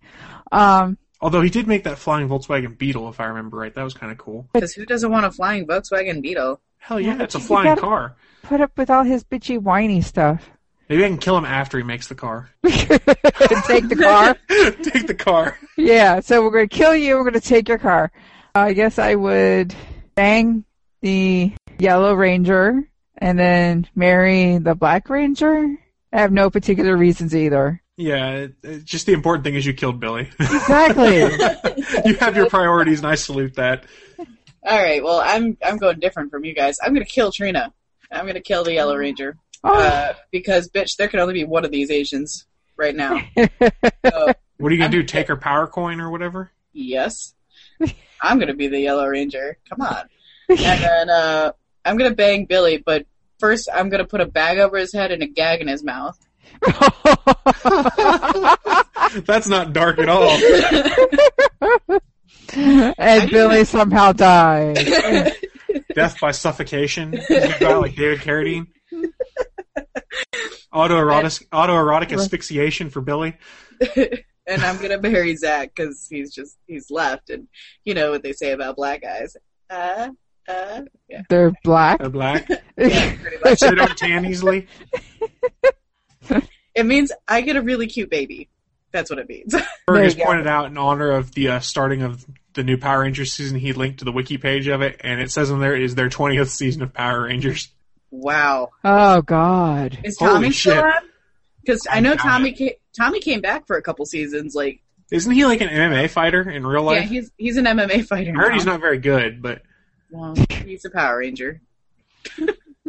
Um, 0.53 0.97
Although 1.19 1.41
he 1.41 1.49
did 1.49 1.67
make 1.67 1.83
that 1.83 1.97
flying 1.97 2.29
Volkswagen 2.29 2.77
Beetle, 2.77 3.09
if 3.09 3.19
I 3.19 3.25
remember 3.25 3.57
right. 3.57 3.73
That 3.73 3.83
was 3.83 3.93
kind 3.93 4.11
of 4.11 4.17
cool. 4.17 4.47
Because 4.53 4.73
who 4.73 4.85
doesn't 4.85 5.11
want 5.11 5.25
a 5.25 5.31
flying 5.31 5.67
Volkswagen 5.67 6.21
Beetle? 6.21 6.61
Hell 6.77 7.01
yeah, 7.01 7.21
it's 7.21 7.35
a 7.35 7.39
flying 7.39 7.75
car. 7.75 8.15
put 8.43 8.61
up 8.61 8.71
with 8.77 8.89
all 8.89 9.03
his 9.03 9.25
bitchy 9.25 9.59
whiny 9.59 9.99
stuff. 9.99 10.49
Maybe 10.89 11.03
I 11.03 11.07
can 11.09 11.17
kill 11.17 11.37
him 11.37 11.45
after 11.45 11.77
he 11.77 11.83
makes 11.83 12.07
the 12.07 12.15
car. 12.15 12.49
take 12.65 12.87
the 13.89 13.97
car. 14.01 14.37
Take 14.83 15.07
the 15.07 15.15
car. 15.17 15.57
Yeah, 15.77 16.21
so 16.21 16.41
we're 16.41 16.51
going 16.51 16.69
to 16.69 16.75
kill 16.75 16.95
you. 16.95 17.15
We're 17.17 17.23
going 17.23 17.33
to 17.33 17.41
take 17.41 17.67
your 17.67 17.77
car. 17.77 18.11
Uh, 18.55 18.59
I 18.59 18.73
guess 18.73 18.97
I 18.97 19.15
would 19.15 19.75
bang 20.15 20.63
the 21.01 21.51
Yellow 21.77 22.13
Ranger 22.13 22.89
and 23.17 23.37
then 23.37 23.87
marry 23.95 24.57
the 24.59 24.75
Black 24.75 25.09
Ranger. 25.09 25.75
I 26.13 26.19
have 26.21 26.31
no 26.31 26.49
particular 26.49 26.95
reasons 26.95 27.35
either. 27.35 27.81
Yeah, 27.97 28.29
it, 28.31 28.53
it- 28.63 28.85
just 28.85 29.05
the 29.07 29.13
important 29.13 29.43
thing 29.43 29.55
is 29.55 29.65
you 29.65 29.73
killed 29.73 29.99
Billy. 29.99 30.29
Exactly. 30.39 31.17
you 32.05 32.15
have 32.17 32.35
your 32.35 32.49
priorities, 32.49 32.99
and 32.99 33.07
I 33.07 33.15
salute 33.15 33.55
that. 33.55 33.85
All 34.63 34.77
right, 34.81 35.03
well, 35.03 35.19
I'm 35.19 35.57
I'm 35.63 35.77
going 35.77 35.99
different 35.99 36.29
from 36.31 36.43
you 36.45 36.53
guys. 36.53 36.77
I'm 36.83 36.93
gonna 36.93 37.05
kill 37.05 37.31
Trina. 37.31 37.73
I'm 38.11 38.25
gonna 38.27 38.41
kill 38.41 38.63
the 38.63 38.73
Yellow 38.73 38.95
Ranger 38.97 39.37
Oh. 39.63 39.73
uh, 39.79 40.13
because 40.31 40.69
bitch, 40.69 40.95
there 40.97 41.07
can 41.07 41.19
only 41.19 41.33
be 41.33 41.43
one 41.43 41.65
of 41.65 41.71
these 41.71 41.89
Asians 41.91 42.45
right 42.75 42.95
now. 42.95 43.19
So, 44.05 44.33
What 44.57 44.71
are 44.71 44.75
you 44.75 44.79
gonna 44.79 44.91
do? 44.91 45.03
Take 45.03 45.27
her 45.27 45.35
power 45.37 45.67
coin 45.67 45.99
or 45.99 46.09
whatever? 46.09 46.51
yes, 46.73 47.33
I'm 48.21 48.39
gonna 48.39 48.53
be 48.53 48.67
the 48.67 48.79
Yellow 48.79 49.05
Ranger. 49.07 49.57
Come 49.69 49.81
on, 49.81 50.07
and 50.49 50.57
then 50.59 51.09
uh, 51.09 51.51
I'm 51.83 51.97
gonna 51.97 52.15
bang 52.15 52.45
Billy, 52.45 52.77
but 52.77 53.05
first 53.39 53.67
I'm 53.73 53.89
gonna 53.89 54.05
put 54.05 54.21
a 54.21 54.25
bag 54.25 54.59
over 54.59 54.77
his 54.77 54.93
head 54.93 55.11
and 55.11 55.21
a 55.23 55.27
gag 55.27 55.61
in 55.61 55.67
his 55.67 55.83
mouth. 55.83 56.17
That's 59.25 59.47
not 59.47 59.73
dark 59.73 59.99
at 59.99 60.09
all. 60.09 60.29
and 62.97 63.29
Billy 63.31 63.63
somehow 63.65 64.11
dies. 64.13 64.77
Death 65.93 66.19
by 66.19 66.31
suffocation. 66.31 67.13
You 67.29 67.53
got 67.59 67.81
like 67.81 67.95
David 67.95 68.19
Carradine. 68.19 68.67
Autoerotic, 70.73 71.47
autoerotic 71.49 72.13
asphyxiation 72.13 72.89
for 72.89 73.01
Billy. 73.01 73.37
and 73.95 74.61
I'm 74.61 74.77
gonna 74.77 74.99
marry 74.99 75.35
Zach 75.35 75.73
because 75.75 76.07
he's 76.09 76.33
just 76.33 76.57
he's 76.67 76.91
left, 76.91 77.29
and 77.29 77.47
you 77.83 77.93
know 77.93 78.11
what 78.11 78.23
they 78.23 78.33
say 78.33 78.51
about 78.51 78.75
black 78.75 79.01
guys. 79.01 79.35
Uh, 79.69 80.09
uh, 80.47 80.83
yeah, 81.07 81.23
They're 81.29 81.53
black. 81.63 82.01
A 82.01 82.09
black. 82.09 82.47
yeah, 82.77 83.15
pretty 83.21 83.37
much. 83.43 83.59
They 83.59 83.71
don't 83.71 83.97
tan 83.97 84.25
easily. 84.25 84.67
It 86.75 86.85
means 86.85 87.11
I 87.27 87.41
get 87.41 87.55
a 87.55 87.61
really 87.61 87.87
cute 87.87 88.09
baby. 88.09 88.49
That's 88.91 89.09
what 89.09 89.19
it 89.19 89.27
means. 89.27 89.53
Ferg 89.89 90.03
has 90.03 90.15
pointed 90.15 90.47
out 90.47 90.67
in 90.67 90.77
honor 90.77 91.11
of 91.11 91.33
the 91.33 91.49
uh, 91.49 91.59
starting 91.59 92.03
of 92.03 92.25
the 92.57 92.63
new 92.63 92.77
Power 92.77 93.01
Rangers 93.01 93.31
season, 93.31 93.57
he 93.57 93.71
linked 93.71 93.99
to 93.99 94.05
the 94.05 94.11
wiki 94.11 94.37
page 94.37 94.67
of 94.67 94.81
it, 94.81 94.99
and 95.01 95.21
it 95.21 95.31
says 95.31 95.49
on 95.49 95.61
there 95.61 95.75
is 95.75 95.95
their 95.95 96.09
20th 96.09 96.49
season 96.49 96.81
of 96.81 96.93
Power 96.93 97.23
Rangers. 97.23 97.69
Wow. 98.11 98.69
Oh 98.83 99.21
God. 99.21 99.99
Is 100.03 100.17
Holy 100.17 100.31
Tommy 100.31 100.51
still 100.51 100.73
shit. 100.75 100.83
on? 100.83 100.91
Because 101.61 101.85
I 101.91 101.99
know 101.99 102.15
Tommy 102.15 102.53
came, 102.53 102.71
Tommy 102.97 103.19
came 103.19 103.41
back 103.41 103.67
for 103.67 103.75
a 103.77 103.81
couple 103.81 104.05
seasons. 104.05 104.55
Like, 104.55 104.81
Isn't 105.11 105.31
he 105.33 105.45
like 105.45 105.61
an 105.61 105.67
MMA 105.69 106.09
fighter 106.09 106.49
in 106.49 106.65
real 106.65 106.83
life? 106.83 106.95
yeah, 106.95 107.01
life? 107.01 107.09
he's 107.09 107.31
he's 107.37 107.57
an 107.57 107.65
MMA 107.65 108.05
fighter. 108.05 108.31
I 108.31 108.35
heard 108.39 108.49
now. 108.49 108.53
he's 108.55 108.65
not 108.65 108.79
very 108.79 108.99
good, 108.99 109.41
but 109.41 109.61
Well, 110.09 110.35
he's 110.65 110.85
a 110.85 110.89
Power 110.89 111.17
Ranger. 111.19 111.61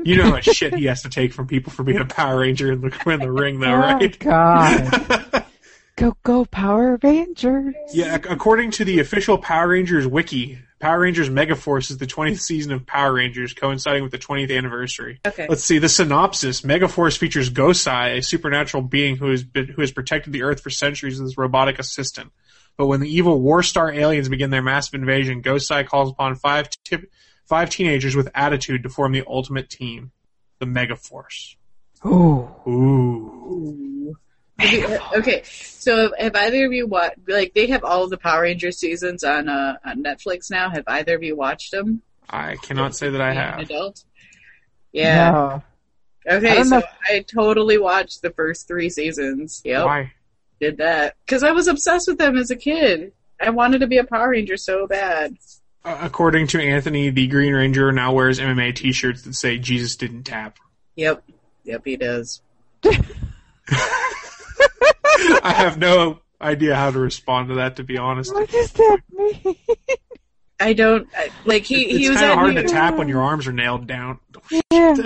you 0.05 0.16
know 0.16 0.25
how 0.25 0.31
much 0.31 0.45
shit 0.45 0.75
he 0.75 0.85
has 0.87 1.03
to 1.03 1.09
take 1.09 1.33
from 1.33 1.47
people 1.49 1.73
for 1.73 1.83
being 1.83 1.99
a 1.99 2.05
Power 2.05 2.39
Ranger 2.41 2.71
in 2.73 2.81
the, 2.81 3.11
in 3.11 3.21
the 3.21 3.31
ring, 3.33 3.59
though, 3.61 3.66
Oh 3.75 3.79
right? 3.79 4.19
God. 4.19 5.45
Go 5.97 6.16
go 6.23 6.45
Power 6.45 6.97
Rangers. 7.03 7.75
yeah, 7.93 8.14
ac- 8.14 8.29
according 8.31 8.71
to 8.73 8.85
the 8.85 9.01
official 9.01 9.37
Power 9.39 9.66
Rangers 9.66 10.07
wiki, 10.07 10.61
Power 10.81 11.01
Rangers 11.01 11.29
Megaforce 11.29 11.91
is 11.91 11.99
the 11.99 12.07
20th 12.07 12.41
season 12.41 12.72
of 12.72 12.87
Power 12.87 13.12
Rangers, 13.12 13.53
coinciding 13.53 14.03
with 14.03 14.12
the 14.12 14.18
20th 14.18 14.57
anniversary. 14.57 15.20
Okay. 15.26 15.47
Let's 15.49 15.64
see 15.64 15.79
the 15.79 15.89
synopsis. 15.89 16.61
Megaforce 16.61 17.18
features 17.18 17.51
Gosei, 17.51 18.18
a 18.18 18.22
supernatural 18.22 18.85
being 18.85 19.16
who 19.16 19.31
has 19.31 19.43
been 19.43 19.66
who 19.66 19.81
has 19.81 19.91
protected 19.91 20.33
the 20.33 20.45
Earth 20.45 20.61
for 20.61 20.70
centuries 20.70 21.14
as 21.14 21.20
his 21.20 21.39
robotic 21.39 21.79
assistant. 21.79 22.31
But 22.76 22.87
when 22.87 23.01
the 23.01 23.12
evil 23.12 23.41
War 23.41 23.64
Star 23.64 23.91
aliens 23.91 24.29
begin 24.29 24.51
their 24.51 24.62
massive 24.62 24.95
invasion, 24.95 25.43
Gosei 25.43 25.85
calls 25.87 26.11
upon 26.11 26.37
five 26.37 26.70
tip, 26.85 27.11
five 27.45 27.70
teenagers 27.70 28.14
with 28.14 28.29
attitude 28.35 28.85
to 28.85 28.89
form 28.89 29.12
the 29.12 29.24
ultimate 29.26 29.68
team, 29.68 30.12
the 30.61 30.66
Megaforce. 30.66 31.57
Ooh. 32.07 32.49
Ooh. 32.68 34.16
okay, 35.17 35.43
so 35.45 36.13
have 36.19 36.35
either 36.35 36.67
of 36.67 36.73
you 36.73 36.87
watched? 36.87 37.19
Like, 37.29 37.55
they 37.55 37.69
have 37.69 37.85
all 37.85 38.05
of 38.05 38.11
the 38.11 38.19
Power 38.19 38.43
Ranger 38.43 38.73
seasons 38.73 39.23
on 39.25 39.49
uh, 39.49 39.77
on 39.85 40.03
Netflix 40.03 40.51
now. 40.51 40.71
Have 40.71 40.85
either 40.87 41.15
of 41.15 41.23
you 41.23 41.37
watched 41.37 41.71
them? 41.71 42.03
I 42.29 42.57
cannot 42.57 42.95
say 42.95 43.11
that 43.11 43.21
I 43.21 43.31
Being 43.31 43.39
An 43.39 43.51
have. 43.53 43.61
adult. 43.61 44.05
Yeah. 44.93 45.31
No. 45.31 45.63
Okay, 46.29 46.55
don't 46.57 46.65
so 46.65 46.79
know. 46.81 46.87
I 47.09 47.21
totally 47.21 47.79
watched 47.79 48.21
the 48.23 48.31
first 48.31 48.67
three 48.67 48.91
seasons. 48.91 49.63
Yep. 49.65 49.87
Why? 49.87 50.13
did 50.61 50.79
that 50.79 51.15
because 51.25 51.43
I 51.43 51.53
was 51.53 51.69
obsessed 51.69 52.09
with 52.09 52.19
them 52.19 52.37
as 52.37 52.51
a 52.51 52.57
kid. 52.57 53.13
I 53.41 53.51
wanted 53.51 53.81
to 53.81 53.87
be 53.87 53.99
a 53.99 54.05
Power 54.05 54.31
Ranger 54.31 54.57
so 54.57 54.87
bad. 54.87 55.37
Uh, 55.85 55.99
according 56.01 56.49
to 56.49 56.61
Anthony, 56.61 57.11
the 57.11 57.29
Green 57.29 57.55
Ranger 57.55 57.93
now 57.93 58.13
wears 58.13 58.41
MMA 58.41 58.75
T-shirts 58.75 59.23
that 59.23 59.35
say 59.35 59.59
"Jesus 59.59 59.97
didn't 59.97 60.25
tap." 60.25 60.59
Yep, 60.97 61.23
yep, 61.65 61.83
he 61.85 61.97
does. 61.97 62.43
I 65.49 65.53
have 65.53 65.79
no 65.79 66.21
idea 66.41 66.75
how 66.75 66.91
to 66.91 66.99
respond 66.99 67.49
to 67.49 67.55
that, 67.57 67.77
to 67.77 67.85
be 67.85 67.97
honest. 67.97 68.35
What 68.35 68.51
does 68.51 68.73
that 68.73 69.01
mean? 69.11 69.57
I 70.61 70.73
don't 70.73 71.09
like 71.45 71.65
he. 71.65 71.85
It's 71.85 71.99
he 71.99 72.09
was 72.09 72.19
kind 72.19 72.33
of 72.33 72.39
hard 72.39 72.55
New, 72.55 72.63
to 72.63 72.69
tap 72.69 72.97
when 72.97 73.09
your 73.09 73.23
arms 73.23 73.47
are 73.47 73.53
nailed 73.53 73.87
down. 73.87 74.19
Yeah. 74.71 74.97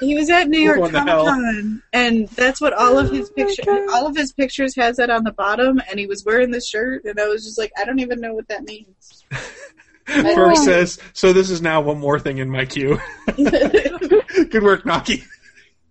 he 0.00 0.14
was 0.14 0.28
at 0.30 0.48
New 0.48 0.60
York 0.60 0.78
What 0.78 0.92
Comic? 0.92 1.14
Con, 1.14 1.82
and 1.92 2.28
that's 2.28 2.60
what 2.60 2.72
all 2.72 2.98
of 2.98 3.10
his 3.10 3.30
Oh 3.30 3.34
pictures, 3.34 3.90
all 3.92 4.06
of 4.06 4.16
his 4.16 4.32
pictures 4.32 4.76
has 4.76 4.96
that 4.96 5.10
on 5.10 5.24
the 5.24 5.32
bottom, 5.32 5.80
and 5.90 5.98
he 5.98 6.06
was 6.06 6.24
wearing 6.24 6.50
this 6.50 6.68
shirt, 6.68 7.04
and 7.04 7.18
I 7.18 7.26
was 7.28 7.44
just 7.44 7.58
like, 7.58 7.72
I 7.78 7.84
don't 7.84 7.98
even 8.00 8.20
know 8.20 8.34
what 8.34 8.48
that 8.48 8.64
means. 8.64 9.24
Ferg 10.06 10.56
says, 10.56 10.98
"So 11.14 11.32
this 11.32 11.48
is 11.50 11.62
now 11.62 11.80
one 11.80 11.98
more 11.98 12.20
thing 12.20 12.38
in 12.38 12.50
my 12.50 12.66
queue." 12.66 13.00
Good 13.36 14.62
work, 14.62 14.84
Naki. 14.84 15.24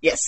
yes, 0.01 0.21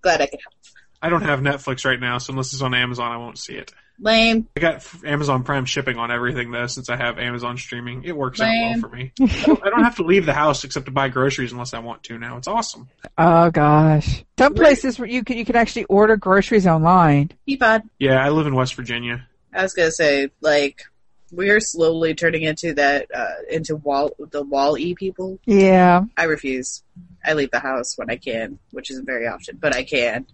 glad 0.00 0.20
I 0.20 0.26
could 0.26 0.38
help. 0.40 0.54
I 1.02 1.08
don't 1.08 1.22
have 1.22 1.40
Netflix 1.40 1.84
right 1.84 1.98
now, 1.98 2.18
so 2.18 2.32
unless 2.32 2.52
it's 2.52 2.62
on 2.62 2.74
Amazon, 2.74 3.10
I 3.10 3.16
won't 3.16 3.38
see 3.38 3.54
it. 3.54 3.72
Lame. 4.02 4.48
I 4.56 4.60
got 4.60 4.86
Amazon 5.04 5.44
Prime 5.44 5.66
shipping 5.66 5.98
on 5.98 6.10
everything 6.10 6.50
though, 6.50 6.66
since 6.66 6.88
I 6.88 6.96
have 6.96 7.18
Amazon 7.18 7.58
streaming. 7.58 8.02
It 8.04 8.16
works 8.16 8.40
out 8.40 8.48
well 8.48 8.80
for 8.80 8.88
me. 8.88 9.12
I 9.20 9.26
don't, 9.44 9.66
I 9.66 9.70
don't 9.70 9.84
have 9.84 9.96
to 9.96 10.04
leave 10.04 10.24
the 10.24 10.32
house 10.32 10.64
except 10.64 10.86
to 10.86 10.92
buy 10.92 11.08
groceries 11.08 11.52
unless 11.52 11.74
I 11.74 11.80
want 11.80 12.02
to 12.04 12.18
now. 12.18 12.38
It's 12.38 12.48
awesome. 12.48 12.88
Oh 13.18 13.50
gosh. 13.50 14.24
Some 14.38 14.54
places 14.54 14.98
where 14.98 15.08
you 15.08 15.22
can 15.22 15.36
you 15.36 15.44
can 15.44 15.56
actually 15.56 15.84
order 15.84 16.16
groceries 16.16 16.66
online. 16.66 17.32
Peapod. 17.46 17.82
Yeah, 17.98 18.24
I 18.24 18.30
live 18.30 18.46
in 18.46 18.54
West 18.54 18.74
Virginia. 18.74 19.26
I 19.52 19.62
was 19.62 19.74
gonna 19.74 19.90
say, 19.90 20.30
like, 20.40 20.84
we're 21.32 21.60
slowly 21.60 22.14
turning 22.14 22.42
into 22.42 22.74
that, 22.74 23.06
uh, 23.14 23.34
into 23.50 23.76
wall, 23.76 24.12
the 24.30 24.42
wall 24.42 24.78
e 24.78 24.94
people. 24.94 25.38
Yeah. 25.46 26.04
I 26.16 26.24
refuse. 26.24 26.82
I 27.24 27.34
leave 27.34 27.50
the 27.50 27.60
house 27.60 27.96
when 27.96 28.10
I 28.10 28.16
can, 28.16 28.58
which 28.70 28.90
isn't 28.90 29.06
very 29.06 29.26
often, 29.26 29.58
but 29.60 29.74
I 29.74 29.84
can. 29.84 30.26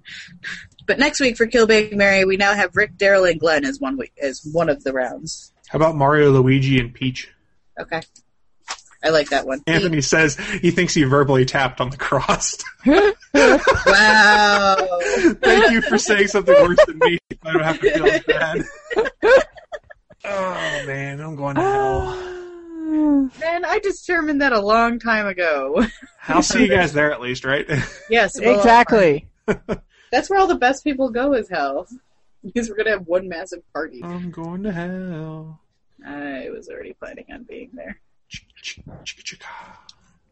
But 0.86 0.98
next 0.98 1.20
week 1.20 1.36
for 1.36 1.46
Kill 1.46 1.66
Bang 1.66 1.96
Mary, 1.96 2.24
we 2.24 2.36
now 2.36 2.54
have 2.54 2.76
Rick, 2.76 2.96
Daryl, 2.96 3.28
and 3.30 3.40
Glenn 3.40 3.64
as 3.64 3.80
one 3.80 3.96
week 3.96 4.12
as 4.22 4.48
one 4.52 4.68
of 4.68 4.84
the 4.84 4.92
rounds. 4.92 5.52
How 5.68 5.78
about 5.78 5.96
Mario, 5.96 6.30
Luigi, 6.30 6.78
and 6.78 6.94
Peach? 6.94 7.28
Okay, 7.78 8.00
I 9.02 9.08
like 9.10 9.30
that 9.30 9.46
one. 9.46 9.62
Anthony 9.66 10.00
says 10.00 10.36
he 10.36 10.70
thinks 10.70 10.94
he 10.94 11.02
verbally 11.02 11.44
tapped 11.44 11.80
on 11.80 11.90
the 11.90 11.96
cross. 11.96 12.56
Wow. 13.86 14.76
Thank 15.42 15.70
you 15.70 15.82
for 15.82 15.98
saying 15.98 16.28
something 16.28 16.54
worse 16.54 16.78
than 16.86 16.98
me. 16.98 17.18
I 17.44 17.52
don't 17.52 17.62
have 17.62 17.80
to 17.80 17.90
feel 17.90 18.20
bad. 18.26 18.64
Oh 20.28 20.82
man, 20.86 21.20
I'm 21.20 21.36
going 21.36 21.54
to 21.56 21.62
hell. 21.62 23.30
Man, 23.40 23.64
I 23.64 23.78
determined 23.78 24.40
that 24.42 24.52
a 24.52 24.60
long 24.60 24.98
time 24.98 25.26
ago. 25.26 25.84
I'll 26.28 26.42
see 26.42 26.62
you 26.62 26.68
guys 26.68 26.92
there 26.92 27.12
at 27.12 27.20
least, 27.20 27.44
right? 27.44 27.66
yes, 28.10 28.40
well, 28.40 28.56
exactly. 28.56 29.28
That's 30.10 30.28
where 30.28 30.38
all 30.38 30.46
the 30.46 30.56
best 30.56 30.84
people 30.84 31.10
go 31.10 31.34
is 31.34 31.48
hell. 31.48 31.86
Because 32.44 32.68
we're 32.68 32.76
gonna 32.76 32.90
have 32.90 33.06
one 33.06 33.28
massive 33.28 33.60
party. 33.72 34.02
I'm 34.04 34.30
going 34.30 34.62
to 34.64 34.72
hell. 34.72 35.60
I 36.04 36.48
was 36.50 36.68
already 36.68 36.92
planning 36.92 37.26
on 37.32 37.44
being 37.44 37.70
there. 37.74 38.00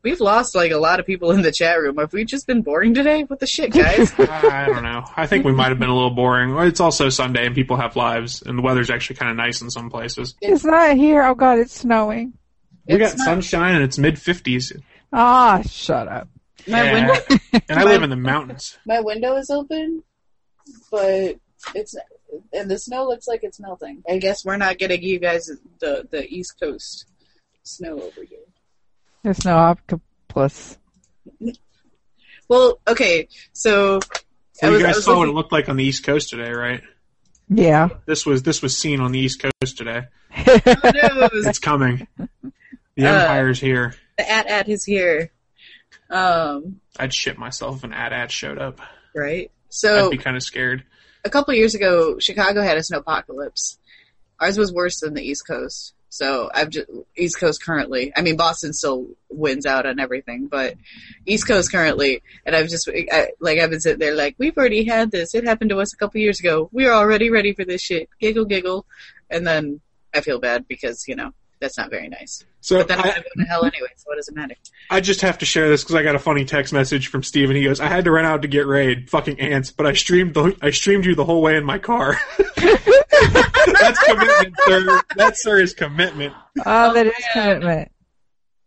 We've 0.04 0.20
lost 0.20 0.54
like 0.54 0.70
a 0.70 0.76
lot 0.76 1.00
of 1.00 1.06
people 1.06 1.30
in 1.32 1.40
the 1.42 1.50
chat 1.50 1.80
room. 1.80 1.96
Have 1.96 2.12
we 2.12 2.24
just 2.26 2.46
been 2.46 2.60
boring 2.62 2.92
today? 2.92 3.22
What 3.24 3.40
the 3.40 3.46
shit, 3.46 3.72
guys? 3.72 4.12
I 4.18 4.66
don't 4.66 4.82
know. 4.82 5.02
I 5.16 5.26
think 5.26 5.44
we 5.46 5.52
might 5.52 5.70
have 5.70 5.78
been 5.78 5.88
a 5.88 5.94
little 5.94 6.10
boring. 6.14 6.54
It's 6.58 6.78
also 6.78 7.08
Sunday 7.08 7.46
and 7.46 7.54
people 7.54 7.76
have 7.78 7.96
lives, 7.96 8.42
and 8.42 8.58
the 8.58 8.62
weather's 8.62 8.90
actually 8.90 9.16
kind 9.16 9.30
of 9.30 9.36
nice 9.38 9.62
in 9.62 9.70
some 9.70 9.88
places. 9.90 10.34
It's 10.42 10.62
not 10.64 10.96
here. 10.96 11.22
Oh 11.24 11.34
god, 11.34 11.58
it's 11.58 11.72
snowing. 11.80 12.34
We 12.86 12.96
It's 12.96 13.12
got 13.12 13.18
not- 13.18 13.24
sunshine 13.24 13.76
and 13.76 13.82
it's 13.84 13.96
mid 13.98 14.18
fifties. 14.18 14.72
Ah, 15.12 15.62
shut 15.66 16.06
up. 16.06 16.28
My 16.68 16.92
window, 16.92 17.14
and 17.68 17.78
I 17.78 17.84
live 17.84 18.02
in 18.02 18.10
the 18.10 18.16
mountains. 18.16 18.76
my 18.86 19.00
window 19.00 19.36
is 19.36 19.48
open, 19.50 20.02
but 20.90 21.36
it's 21.74 21.94
and 22.52 22.70
the 22.70 22.78
snow 22.78 23.06
looks 23.06 23.26
like 23.26 23.40
it's 23.42 23.58
melting. 23.60 24.02
I 24.08 24.18
guess 24.18 24.44
we're 24.44 24.56
not 24.58 24.76
getting 24.78 25.02
you 25.02 25.18
guys 25.18 25.50
the 25.80 26.06
the 26.10 26.26
East 26.28 26.58
Coast 26.60 27.06
snow 27.62 28.00
over 28.02 28.22
here. 28.22 28.38
There's 29.24 29.44
no 29.44 29.56
octopus. 29.56 30.78
Well, 32.48 32.78
okay, 32.86 33.26
so 33.54 33.98
So 34.52 34.66
I 34.66 34.70
you 34.70 34.74
was- 34.74 34.82
guys 34.82 34.96
was 34.96 35.04
saw 35.06 35.18
what 35.18 35.28
it 35.28 35.32
looked 35.32 35.50
like 35.50 35.68
on 35.68 35.76
the 35.76 35.84
East 35.84 36.04
Coast 36.04 36.28
today, 36.28 36.52
right? 36.52 36.82
Yeah. 37.48 37.88
This 38.06 38.24
was 38.26 38.42
this 38.42 38.60
was 38.62 38.76
seen 38.76 39.00
on 39.00 39.12
the 39.12 39.18
East 39.18 39.40
Coast 39.42 39.76
today. 39.78 40.02
oh, 40.36 40.60
no, 40.66 41.28
It's 41.32 41.58
coming. 41.58 42.06
The 42.96 43.06
Uh, 43.06 43.20
Empire's 43.20 43.58
here. 43.60 43.94
the 44.18 44.30
AT-AT 44.30 44.68
is 44.68 44.84
here. 44.84 45.32
Um, 46.10 46.80
I'd 46.98 47.12
shit 47.14 47.38
myself 47.38 47.78
if 47.78 47.84
an 47.84 47.92
AT-AT 47.94 48.30
showed 48.30 48.58
up. 48.58 48.80
right. 49.14 49.50
So 49.70 50.06
I'd 50.06 50.10
be 50.10 50.18
kind 50.18 50.36
of 50.36 50.42
scared. 50.44 50.84
a 51.24 51.30
couple 51.30 51.52
years 51.54 51.74
ago, 51.74 52.18
Chicago 52.20 52.62
had 52.62 52.76
a 52.76 52.80
snowpocalypse. 52.82 53.78
Ours 54.38 54.56
was 54.58 54.72
worse 54.72 55.00
than 55.00 55.14
the 55.14 55.22
East 55.22 55.46
Coast. 55.46 55.94
So 56.14 56.48
I've 56.54 56.70
just 56.70 56.88
East 57.16 57.40
Coast 57.40 57.60
currently. 57.60 58.12
I 58.16 58.22
mean, 58.22 58.36
Boston 58.36 58.72
still 58.72 59.08
wins 59.28 59.66
out 59.66 59.84
on 59.84 59.98
everything, 59.98 60.46
but 60.46 60.76
East 61.26 61.48
Coast 61.48 61.72
currently. 61.72 62.22
And 62.46 62.54
I've 62.54 62.68
just 62.68 62.88
I, 62.88 63.30
like 63.40 63.58
I've 63.58 63.70
been 63.70 63.80
sitting 63.80 63.98
there 63.98 64.14
like 64.14 64.36
we've 64.38 64.56
already 64.56 64.84
had 64.84 65.10
this. 65.10 65.34
It 65.34 65.42
happened 65.42 65.70
to 65.70 65.80
us 65.80 65.92
a 65.92 65.96
couple 65.96 66.20
years 66.20 66.38
ago. 66.38 66.68
We're 66.70 66.92
already 66.92 67.30
ready 67.30 67.52
for 67.52 67.64
this 67.64 67.82
shit. 67.82 68.08
Giggle, 68.20 68.44
giggle, 68.44 68.86
and 69.28 69.44
then 69.44 69.80
I 70.14 70.20
feel 70.20 70.38
bad 70.38 70.68
because 70.68 71.08
you 71.08 71.16
know 71.16 71.32
that's 71.64 71.78
not 71.78 71.88
very 71.90 72.08
nice. 72.08 72.44
So 72.60 72.78
But 72.78 72.88
then 72.88 72.98
I'm 72.98 73.06
I, 73.06 73.08
gonna 73.08 73.22
go 73.22 73.42
to 73.42 73.48
hell 73.48 73.64
anyway. 73.64 73.88
So 73.96 74.04
what 74.06 74.16
does 74.16 74.28
it 74.28 74.34
matter? 74.34 74.54
I 74.90 75.00
just 75.00 75.22
have 75.22 75.38
to 75.38 75.46
share 75.46 75.68
this 75.70 75.82
because 75.82 75.94
I 75.94 76.02
got 76.02 76.14
a 76.14 76.18
funny 76.18 76.44
text 76.44 76.74
message 76.74 77.08
from 77.08 77.22
Steven. 77.22 77.56
He 77.56 77.64
goes, 77.64 77.80
"I 77.80 77.86
had 77.86 78.04
to 78.04 78.10
run 78.10 78.26
out 78.26 78.42
to 78.42 78.48
get 78.48 78.66
raid, 78.66 79.08
fucking 79.08 79.40
ants, 79.40 79.70
but 79.70 79.86
I 79.86 79.94
streamed 79.94 80.34
the 80.34 80.54
I 80.60 80.70
streamed 80.70 81.06
you 81.06 81.14
the 81.14 81.24
whole 81.24 81.40
way 81.40 81.56
in 81.56 81.64
my 81.64 81.78
car." 81.78 82.20
That's 82.56 83.98
commitment, 84.04 84.54
sir. 84.66 85.00
That 85.16 85.32
sir 85.36 85.60
is 85.60 85.72
commitment. 85.72 86.34
Oh, 86.66 86.92
that 86.92 87.06
oh, 87.06 87.10
is 87.10 87.24
commitment. 87.32 87.90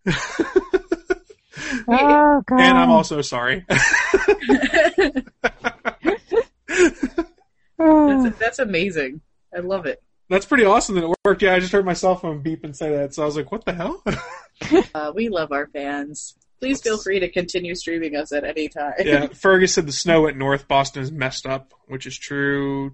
oh 1.88 2.44
god. 2.48 2.60
And 2.60 2.78
I'm 2.78 2.90
also 2.90 3.22
sorry. 3.22 3.66
Oh. 7.80 8.24
That's, 8.24 8.40
that's 8.40 8.60
amazing. 8.60 9.22
I 9.56 9.60
love 9.60 9.86
it. 9.86 10.02
That's 10.30 10.46
pretty 10.46 10.66
awesome 10.66 10.96
that 10.96 11.04
it 11.06 11.16
worked. 11.24 11.42
Yeah, 11.42 11.54
I 11.56 11.60
just 11.60 11.72
heard 11.72 11.86
my 11.86 11.94
cell 11.94 12.16
phone 12.16 12.42
beep 12.42 12.64
and 12.64 12.76
say 12.76 12.90
that, 12.98 13.14
so 13.14 13.24
I 13.24 13.26
was 13.26 13.36
like, 13.38 13.52
"What 13.52 13.66
the 13.66 13.74
hell?" 13.74 14.04
Uh, 14.96 15.12
we 15.14 15.30
love 15.30 15.52
our 15.52 15.68
fans. 15.68 16.36
Please 16.60 16.82
feel 16.82 16.98
free 16.98 17.20
to 17.20 17.30
continue 17.30 17.76
streaming 17.76 18.16
us 18.16 18.32
at 18.32 18.44
any 18.44 18.68
time. 18.70 18.94
yeah, 19.06 19.28
Fergus 19.34 19.76
said 19.76 19.86
the 19.88 19.92
snow 19.92 20.26
at 20.28 20.36
North 20.36 20.68
Boston 20.68 21.04
is 21.04 21.12
messed 21.12 21.46
up, 21.46 21.76
which 21.86 22.08
is 22.08 22.18
true. 22.18 22.92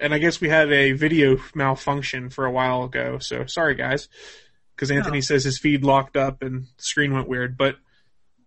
And 0.00 0.14
I 0.14 0.18
guess 0.18 0.40
we 0.40 0.48
had 0.48 0.72
a 0.72 0.92
video 0.92 1.36
malfunction 1.54 2.30
for 2.30 2.46
a 2.46 2.50
while 2.50 2.84
ago, 2.84 3.18
so 3.18 3.44
sorry 3.44 3.74
guys. 3.74 4.08
Because 4.74 4.90
Anthony 4.90 5.18
Oh. 5.18 5.20
says 5.20 5.44
his 5.44 5.58
feed 5.58 5.84
locked 5.84 6.16
up 6.16 6.42
and 6.42 6.62
the 6.62 6.68
screen 6.82 7.12
went 7.12 7.28
weird. 7.28 7.58
But 7.58 7.76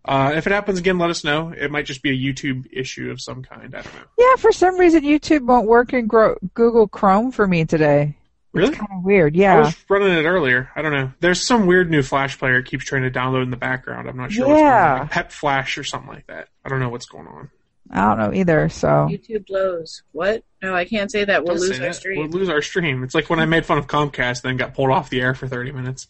uh, 0.09 0.33
if 0.35 0.47
it 0.47 0.51
happens 0.51 0.79
again, 0.79 0.97
let 0.97 1.11
us 1.11 1.23
know. 1.23 1.53
It 1.55 1.69
might 1.71 1.85
just 1.85 2.01
be 2.01 2.09
a 2.09 2.13
YouTube 2.33 2.65
issue 2.73 3.11
of 3.11 3.21
some 3.21 3.43
kind. 3.43 3.75
I 3.75 3.81
don't 3.83 3.93
know. 3.93 4.01
Yeah, 4.17 4.35
for 4.37 4.51
some 4.51 4.77
reason 4.79 5.03
YouTube 5.03 5.45
won't 5.45 5.67
work 5.67 5.93
in 5.93 6.07
Gro- 6.07 6.37
Google 6.55 6.87
Chrome 6.87 7.31
for 7.31 7.45
me 7.47 7.63
today. 7.65 8.15
Really? 8.51 8.73
Kind 8.75 8.89
of 8.91 9.03
weird. 9.03 9.35
Yeah. 9.35 9.57
I 9.57 9.59
was 9.59 9.75
running 9.87 10.11
it 10.11 10.25
earlier. 10.25 10.71
I 10.75 10.81
don't 10.81 10.91
know. 10.91 11.11
There's 11.19 11.45
some 11.45 11.67
weird 11.67 11.91
new 11.91 12.01
Flash 12.01 12.39
player 12.39 12.57
it 12.57 12.65
keeps 12.65 12.83
trying 12.85 13.03
to 13.03 13.11
download 13.11 13.43
in 13.43 13.51
the 13.51 13.57
background. 13.57 14.09
I'm 14.09 14.17
not 14.17 14.31
sure 14.31 14.47
what's 14.47 14.57
going 14.59 14.65
Yeah. 14.65 14.93
on. 14.95 14.99
Like 15.01 15.11
Pep 15.11 15.31
Flash 15.31 15.77
or 15.77 15.83
something 15.83 16.09
like 16.11 16.25
that. 16.25 16.47
I 16.65 16.69
don't 16.69 16.79
know 16.79 16.89
what's 16.89 17.05
going 17.05 17.27
on. 17.27 17.51
I 17.91 18.07
don't 18.07 18.17
know 18.17 18.33
either. 18.33 18.67
So 18.69 18.87
YouTube 19.11 19.45
blows. 19.45 20.01
What? 20.11 20.43
No, 20.63 20.73
I 20.75 20.85
can't 20.85 21.11
say 21.11 21.25
that. 21.25 21.43
We'll 21.43 21.57
Don't 21.57 21.67
lose 21.67 21.79
our 21.79 21.85
that. 21.85 21.95
stream. 21.95 22.17
We'll 22.19 22.29
lose 22.29 22.49
our 22.49 22.63
stream. 22.63 23.03
It's 23.03 23.13
like 23.13 23.29
when 23.29 23.39
I 23.39 23.45
made 23.45 23.67
fun 23.67 23.77
of 23.77 23.85
Comcast, 23.85 24.41
then 24.41 24.57
got 24.57 24.73
pulled 24.73 24.89
off 24.89 25.11
the 25.11 25.21
air 25.21 25.35
for 25.35 25.47
30 25.47 25.71
minutes. 25.71 26.07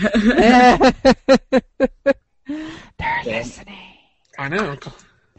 they're 3.00 3.22
listening. 3.24 3.78
I 4.38 4.48
know. 4.48 4.76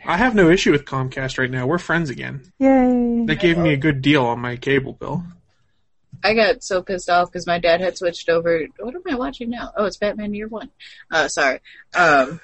I 0.05 0.17
have 0.17 0.35
no 0.35 0.49
issue 0.49 0.71
with 0.71 0.85
Comcast 0.85 1.37
right 1.37 1.49
now. 1.49 1.67
We're 1.67 1.77
friends 1.77 2.09
again. 2.09 2.51
Yay. 2.59 3.25
They 3.25 3.35
gave 3.35 3.57
me 3.57 3.73
a 3.73 3.77
good 3.77 4.01
deal 4.01 4.25
on 4.25 4.39
my 4.39 4.55
cable 4.55 4.93
bill. 4.93 5.23
I 6.23 6.33
got 6.33 6.63
so 6.63 6.81
pissed 6.81 7.09
off 7.09 7.31
because 7.31 7.47
my 7.47 7.59
dad 7.59 7.81
had 7.81 7.97
switched 7.97 8.29
over. 8.29 8.65
What 8.79 8.95
am 8.95 9.01
I 9.09 9.15
watching 9.15 9.49
now? 9.49 9.71
Oh, 9.75 9.85
it's 9.85 9.97
Batman 9.97 10.33
Year 10.33 10.47
One. 10.47 10.69
Uh, 11.09 11.27
sorry. 11.27 11.59
Um, 11.95 12.39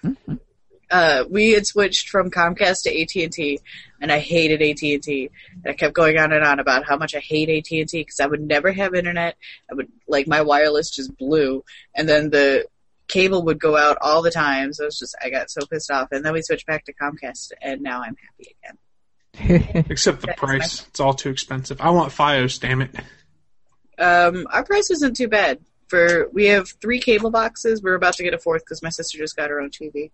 uh, 0.90 1.26
we 1.30 1.52
had 1.52 1.66
switched 1.66 2.10
from 2.10 2.32
Comcast 2.32 2.84
to 2.84 3.02
AT 3.02 3.24
and 3.24 3.32
T, 3.32 3.60
and 4.02 4.12
I 4.12 4.20
hated 4.20 4.62
AT 4.62 4.82
and 4.82 5.04
T. 5.04 5.30
And 5.64 5.72
I 5.72 5.74
kept 5.74 5.94
going 5.94 6.18
on 6.18 6.32
and 6.32 6.44
on 6.44 6.60
about 6.60 6.86
how 6.86 6.98
much 6.98 7.14
I 7.14 7.20
hate 7.20 7.50
AT 7.50 7.72
and 7.72 7.90
T 7.90 8.02
because 8.02 8.20
I 8.20 8.28
would 8.28 8.42
never 8.42 8.72
have 8.72 8.96
internet. 8.96 9.36
I 9.70 9.76
would 9.76 9.90
like 10.08 10.28
my 10.28 10.42
wireless 10.42 10.90
just 10.90 11.16
blew, 11.18 11.64
and 11.96 12.08
then 12.08 12.30
the 12.30 12.66
cable 13.08 13.44
would 13.46 13.60
go 13.60 13.78
out 13.78 13.98
all 14.02 14.22
the 14.22 14.32
time. 14.32 14.74
So 14.74 14.86
it's 14.86 15.00
just 15.00 15.16
I 15.24 15.30
got 15.30 15.50
so 15.50 15.62
pissed 15.66 15.92
off, 15.92 16.10
and 16.12 16.26
then 16.26 16.34
we 16.34 16.42
switched 16.42 16.66
back 16.68 16.86
to 16.86 16.94
Comcast, 16.94 17.52
and 17.62 17.82
now 17.82 18.02
I'm 18.02 18.16
happy 18.16 18.56
again. 18.64 19.86
Except 19.90 20.22
the 20.22 20.28
That's 20.28 20.42
my- 20.42 20.48
price. 20.48 20.88
It's 20.88 21.00
all 21.00 21.14
too 21.14 21.30
expensive. 21.30 21.80
I 21.82 21.90
want 21.92 22.12
Fios, 22.14 22.60
damn 22.60 22.82
it. 22.82 22.96
Um, 24.00 24.48
our 24.52 24.64
price 24.64 24.92
isn't 24.92 25.16
too 25.16 25.28
bad. 25.28 25.60
For 25.88 26.28
we 26.34 26.48
have 26.48 26.68
three 26.82 27.00
cable 27.00 27.32
boxes. 27.32 27.82
We're 27.82 27.94
about 27.96 28.16
to 28.16 28.24
get 28.24 28.34
a 28.34 28.38
fourth 28.38 28.64
because 28.66 28.84
my 28.84 28.90
sister 28.90 29.18
just 29.18 29.38
got 29.38 29.50
her 29.50 29.62
own 29.62 29.70
TV. 29.70 30.12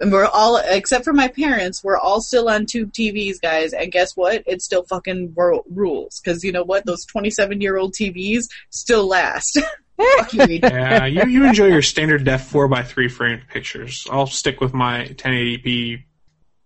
And 0.00 0.10
we're 0.12 0.24
all, 0.26 0.56
except 0.56 1.04
for 1.04 1.12
my 1.12 1.28
parents, 1.28 1.84
we're 1.84 1.98
all 1.98 2.20
still 2.22 2.48
on 2.48 2.64
tube 2.66 2.92
TVs, 2.92 3.40
guys. 3.40 3.72
And 3.74 3.92
guess 3.92 4.16
what? 4.16 4.42
It 4.46 4.62
still 4.62 4.84
fucking 4.84 5.34
ru- 5.36 5.64
rules. 5.70 6.20
Because 6.20 6.44
you 6.44 6.52
know 6.52 6.64
what? 6.64 6.86
Those 6.86 7.04
27 7.06 7.60
year 7.60 7.76
old 7.76 7.92
TVs 7.94 8.44
still 8.70 9.06
last. 9.06 9.58
Yeah, 10.32 11.06
you, 11.06 11.26
you 11.26 11.46
enjoy 11.46 11.66
your 11.66 11.82
standard 11.82 12.24
def 12.24 12.50
4x3 12.50 13.10
frame 13.10 13.42
pictures. 13.48 14.06
I'll 14.10 14.26
stick 14.26 14.60
with 14.60 14.74
my 14.74 15.06
1080p 15.14 16.04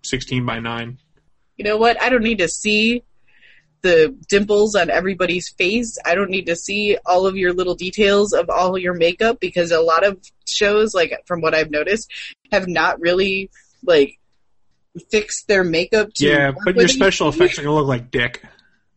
16 0.03 0.47
by 0.47 0.61
9 0.61 0.99
You 1.57 1.65
know 1.65 1.77
what? 1.77 2.01
I 2.03 2.09
don't 2.09 2.23
need 2.23 2.39
to 2.39 2.49
see 2.49 3.05
the 3.83 4.17
dimples 4.29 4.75
on 4.75 4.91
everybody's 4.91 5.49
face. 5.49 5.99
I 6.05 6.15
don't 6.15 6.31
need 6.31 6.47
to 6.47 6.57
see 6.57 6.99
all 7.07 7.27
of 7.27 7.37
your 7.37 7.53
little 7.53 7.75
details 7.75 8.33
of 8.33 8.51
all 8.51 8.77
your 8.79 8.95
makeup 8.95 9.41
because 9.41 9.71
a 9.71 9.81
lot 9.81 10.05
of 10.05 10.19
shows, 10.47 10.95
like 10.95 11.13
from 11.27 11.41
what 11.41 11.55
I've 11.55 11.71
noticed, 11.71 12.11
have 12.53 12.69
not 12.69 13.01
really 13.01 13.51
like 13.85 14.19
fixed 15.11 15.49
their 15.49 15.65
makeup 15.65 16.13
to 16.15 16.27
Yeah, 16.27 16.53
but 16.65 16.77
your 16.77 16.89
special 16.89 17.29
effects 17.29 17.59
are 17.59 17.63
going 17.63 17.75
to 17.75 17.79
look 17.81 17.89
like 17.89 18.11
dick. 18.11 18.43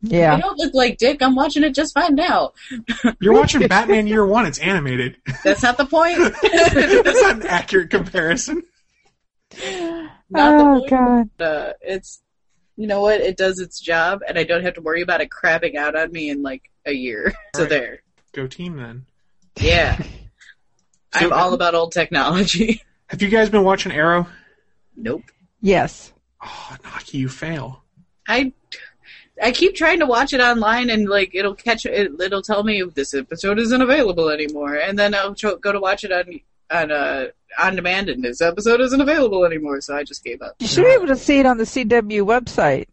They 0.03 0.19
yeah. 0.19 0.37
don't 0.37 0.57
look 0.59 0.73
like 0.73 0.97
dick. 0.97 1.21
I'm 1.21 1.33
watching 1.33 1.63
it 1.63 1.73
just 1.73 1.93
fine 1.93 2.15
now. 2.15 2.51
You're 3.21 3.33
watching 3.33 3.65
Batman 3.67 4.05
Year 4.05 4.25
1, 4.25 4.45
it's 4.45 4.59
animated. 4.59 5.15
That's 5.45 5.63
not 5.63 5.77
the 5.77 5.85
point. 5.85 6.17
That's 6.43 7.21
not 7.21 7.35
an 7.37 7.47
accurate 7.47 7.89
comparison. 7.89 8.63
Not 9.53 10.11
the 10.29 10.63
Oh 10.65 10.79
point. 10.79 10.89
god. 11.37 11.41
uh, 11.45 11.73
it's 11.81 12.21
you 12.75 12.87
know 12.87 13.01
what 13.01 13.21
it 13.21 13.37
does 13.37 13.59
its 13.59 13.79
job 13.79 14.21
and 14.27 14.39
i 14.39 14.43
don't 14.43 14.63
have 14.63 14.73
to 14.73 14.81
worry 14.81 15.03
about 15.03 15.21
it 15.21 15.29
crapping 15.29 15.75
out 15.75 15.95
on 15.95 16.11
me 16.11 16.31
in 16.31 16.41
like 16.41 16.71
a 16.87 16.91
year 16.91 17.31
so 17.55 17.61
Right. 17.61 17.69
there 17.69 17.99
Go 18.31 18.47
team 18.47 18.77
then. 18.77 19.05
yeah 19.61 20.01
i'm 21.13 21.31
all 21.31 21.53
about 21.53 21.75
old 21.75 21.91
technology 21.91 22.81
Have 23.09 23.21
you 23.21 23.29
guys 23.29 23.51
been 23.51 23.63
watching 23.63 23.91
Arrow? 23.91 24.25
nope 24.97 25.21
Yes. 25.61 26.11
Oh, 26.43 26.75
Naki, 26.83 27.19
you 27.19 27.29
fail. 27.29 27.83
i 28.27 28.51
i 29.41 29.51
keep 29.51 29.75
trying 29.75 29.99
to 29.99 30.05
watch 30.05 30.33
it 30.33 30.39
online 30.41 30.89
and 30.89 31.07
like 31.09 31.33
it'll 31.33 31.55
catch 31.55 31.85
it 31.85 32.11
it'll 32.21 32.41
tell 32.41 32.63
me 32.63 32.83
this 32.93 33.13
episode 33.13 33.57
isn't 33.59 33.81
available 33.81 34.29
anymore 34.29 34.75
and 34.75 34.97
then 34.99 35.15
i'll 35.15 35.33
tr- 35.35 35.55
go 35.61 35.71
to 35.71 35.79
watch 35.79 36.03
it 36.03 36.11
on 36.11 36.39
on 36.71 36.91
uh 36.91 37.25
on 37.59 37.75
demand 37.75 38.09
and 38.09 38.23
this 38.23 38.41
episode 38.41 38.81
isn't 38.81 39.01
available 39.01 39.45
anymore 39.45 39.79
so 39.81 39.95
i 39.95 40.03
just 40.03 40.23
gave 40.23 40.41
up 40.41 40.55
You 40.59 40.67
should 40.67 40.83
be 40.85 40.91
able 40.91 41.07
to 41.07 41.15
see 41.15 41.39
it 41.39 41.45
on 41.45 41.57
the 41.57 41.65
CW 41.65 42.21
website. 42.25 42.85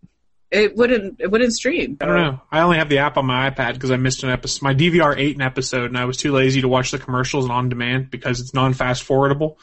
it 0.50 0.76
wouldn't 0.76 1.20
it 1.20 1.30
wouldn't 1.30 1.52
stream 1.54 1.96
I 2.00 2.06
don't 2.06 2.16
know. 2.16 2.40
I 2.50 2.60
only 2.60 2.76
have 2.78 2.88
the 2.88 2.98
app 2.98 3.16
on 3.16 3.24
my 3.26 3.50
iPad 3.50 3.74
because 3.74 3.90
I 3.90 3.96
missed 3.96 4.22
an 4.22 4.30
episode. 4.30 4.62
My 4.62 4.74
DVR 4.74 5.16
ate 5.16 5.36
an 5.36 5.42
episode, 5.42 5.86
and 5.86 5.96
I 5.96 6.04
was 6.06 6.16
too 6.16 6.32
lazy 6.32 6.60
to 6.62 6.68
watch 6.68 6.90
the 6.90 6.98
commercials 6.98 7.44
and 7.44 7.52
on 7.52 7.68
demand 7.68 8.10
because 8.10 8.40
it's 8.40 8.52
non-fast 8.52 9.06
forwardable, 9.06 9.56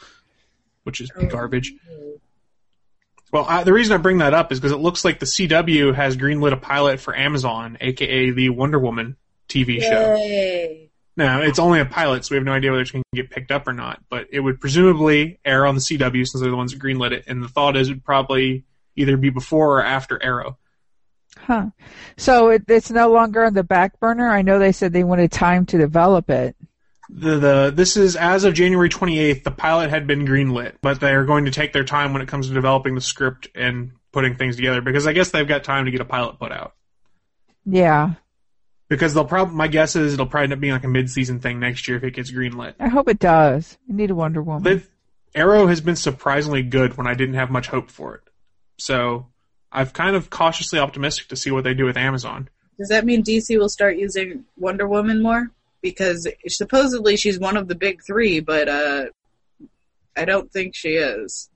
which 0.84 1.00
is 1.00 1.10
garbage. 1.10 1.74
Well, 3.32 3.44
I, 3.46 3.64
the 3.64 3.72
reason 3.72 3.94
I 3.94 3.98
bring 3.98 4.18
that 4.18 4.34
up 4.34 4.52
is 4.52 4.58
because 4.58 4.72
it 4.72 4.80
looks 4.80 5.04
like 5.04 5.18
the 5.18 5.26
CW 5.26 5.94
has 5.94 6.16
greenlit 6.16 6.52
a 6.52 6.56
pilot 6.56 7.00
for 7.00 7.14
Amazon, 7.16 7.76
aka 7.80 8.30
the 8.30 8.48
Wonder 8.50 8.78
Woman 8.78 9.16
TV 9.48 9.80
show. 9.80 10.88
Now, 11.16 11.42
it's 11.42 11.58
only 11.58 11.80
a 11.80 11.84
pilot, 11.84 12.24
so 12.24 12.32
we 12.32 12.36
have 12.36 12.44
no 12.44 12.52
idea 12.52 12.70
whether 12.70 12.80
it's 12.80 12.92
going 12.92 13.02
to 13.12 13.22
get 13.22 13.30
picked 13.30 13.50
up 13.50 13.66
or 13.66 13.72
not. 13.72 14.00
But 14.08 14.28
it 14.30 14.38
would 14.38 14.60
presumably 14.60 15.40
air 15.44 15.66
on 15.66 15.74
the 15.74 15.80
CW 15.80 16.26
since 16.26 16.40
they're 16.40 16.50
the 16.50 16.56
ones 16.56 16.72
that 16.72 16.80
greenlit 16.80 17.10
it. 17.10 17.24
And 17.26 17.42
the 17.42 17.48
thought 17.48 17.76
is 17.76 17.88
it 17.88 17.94
would 17.94 18.04
probably 18.04 18.64
either 18.94 19.16
be 19.16 19.30
before 19.30 19.78
or 19.78 19.82
after 19.82 20.22
Arrow. 20.22 20.58
Huh. 21.36 21.66
So 22.16 22.50
it, 22.50 22.64
it's 22.68 22.90
no 22.90 23.10
longer 23.10 23.44
on 23.44 23.54
the 23.54 23.64
back 23.64 23.98
burner. 24.00 24.28
I 24.28 24.42
know 24.42 24.58
they 24.58 24.72
said 24.72 24.92
they 24.92 25.04
wanted 25.04 25.32
time 25.32 25.66
to 25.66 25.78
develop 25.78 26.30
it. 26.30 26.56
The, 27.10 27.38
the 27.38 27.72
this 27.74 27.96
is 27.96 28.16
as 28.16 28.44
of 28.44 28.54
January 28.54 28.88
28th. 28.88 29.42
The 29.42 29.50
pilot 29.50 29.90
had 29.90 30.06
been 30.06 30.26
greenlit, 30.26 30.74
but 30.82 31.00
they 31.00 31.12
are 31.12 31.24
going 31.24 31.46
to 31.46 31.50
take 31.50 31.72
their 31.72 31.84
time 31.84 32.12
when 32.12 32.22
it 32.22 32.28
comes 32.28 32.48
to 32.48 32.54
developing 32.54 32.94
the 32.94 33.00
script 33.00 33.48
and 33.54 33.92
putting 34.12 34.36
things 34.36 34.56
together 34.56 34.80
because 34.80 35.06
I 35.06 35.12
guess 35.12 35.30
they've 35.30 35.48
got 35.48 35.64
time 35.64 35.86
to 35.86 35.90
get 35.90 36.00
a 36.00 36.04
pilot 36.04 36.38
put 36.38 36.52
out. 36.52 36.74
Yeah. 37.64 38.14
Because 38.88 39.12
they'll 39.12 39.24
probably, 39.24 39.54
my 39.54 39.68
guess 39.68 39.96
is 39.96 40.14
it'll 40.14 40.26
probably 40.26 40.44
end 40.44 40.52
up 40.54 40.60
being 40.60 40.72
like 40.72 40.84
a 40.84 40.88
mid-season 40.88 41.40
thing 41.40 41.60
next 41.60 41.86
year 41.88 41.98
if 41.98 42.04
it 42.04 42.12
gets 42.12 42.30
greenlit. 42.30 42.74
I 42.80 42.88
hope 42.88 43.08
it 43.08 43.18
does. 43.18 43.76
We 43.86 43.94
need 43.94 44.10
a 44.10 44.14
Wonder 44.14 44.42
Woman. 44.42 44.62
They've, 44.62 44.88
Arrow 45.34 45.66
has 45.66 45.82
been 45.82 45.96
surprisingly 45.96 46.62
good 46.62 46.96
when 46.96 47.06
I 47.06 47.12
didn't 47.12 47.34
have 47.34 47.50
much 47.50 47.66
hope 47.66 47.90
for 47.90 48.14
it. 48.14 48.22
So 48.78 49.26
I've 49.70 49.92
kind 49.92 50.16
of 50.16 50.30
cautiously 50.30 50.78
optimistic 50.78 51.28
to 51.28 51.36
see 51.36 51.50
what 51.50 51.64
they 51.64 51.74
do 51.74 51.84
with 51.84 51.98
Amazon. 51.98 52.48
Does 52.78 52.88
that 52.88 53.04
mean 53.04 53.22
DC 53.22 53.58
will 53.58 53.68
start 53.68 53.98
using 53.98 54.44
Wonder 54.56 54.88
Woman 54.88 55.20
more? 55.20 55.50
Because 55.80 56.26
supposedly 56.48 57.16
she's 57.16 57.38
one 57.38 57.56
of 57.56 57.68
the 57.68 57.74
big 57.74 58.02
three, 58.04 58.40
but 58.40 58.68
uh, 58.68 59.06
I 60.16 60.24
don't 60.24 60.50
think 60.52 60.74
she 60.74 60.90
is. 60.90 61.48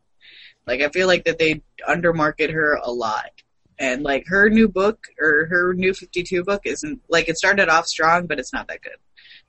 Like 0.66 0.80
I 0.80 0.88
feel 0.90 1.08
like 1.08 1.24
that 1.24 1.38
they 1.38 1.62
undermarket 1.88 2.52
her 2.52 2.74
a 2.74 2.90
lot. 2.90 3.30
And 3.78 4.02
like 4.02 4.26
her 4.28 4.48
new 4.48 4.68
book 4.68 5.06
or 5.20 5.46
her 5.46 5.74
new 5.74 5.92
52 5.92 6.44
book 6.44 6.62
isn't 6.64 7.00
like 7.08 7.28
it 7.28 7.36
started 7.36 7.68
off 7.68 7.86
strong, 7.86 8.26
but 8.26 8.38
it's 8.38 8.52
not 8.52 8.68
that 8.68 8.82
good 8.82 8.98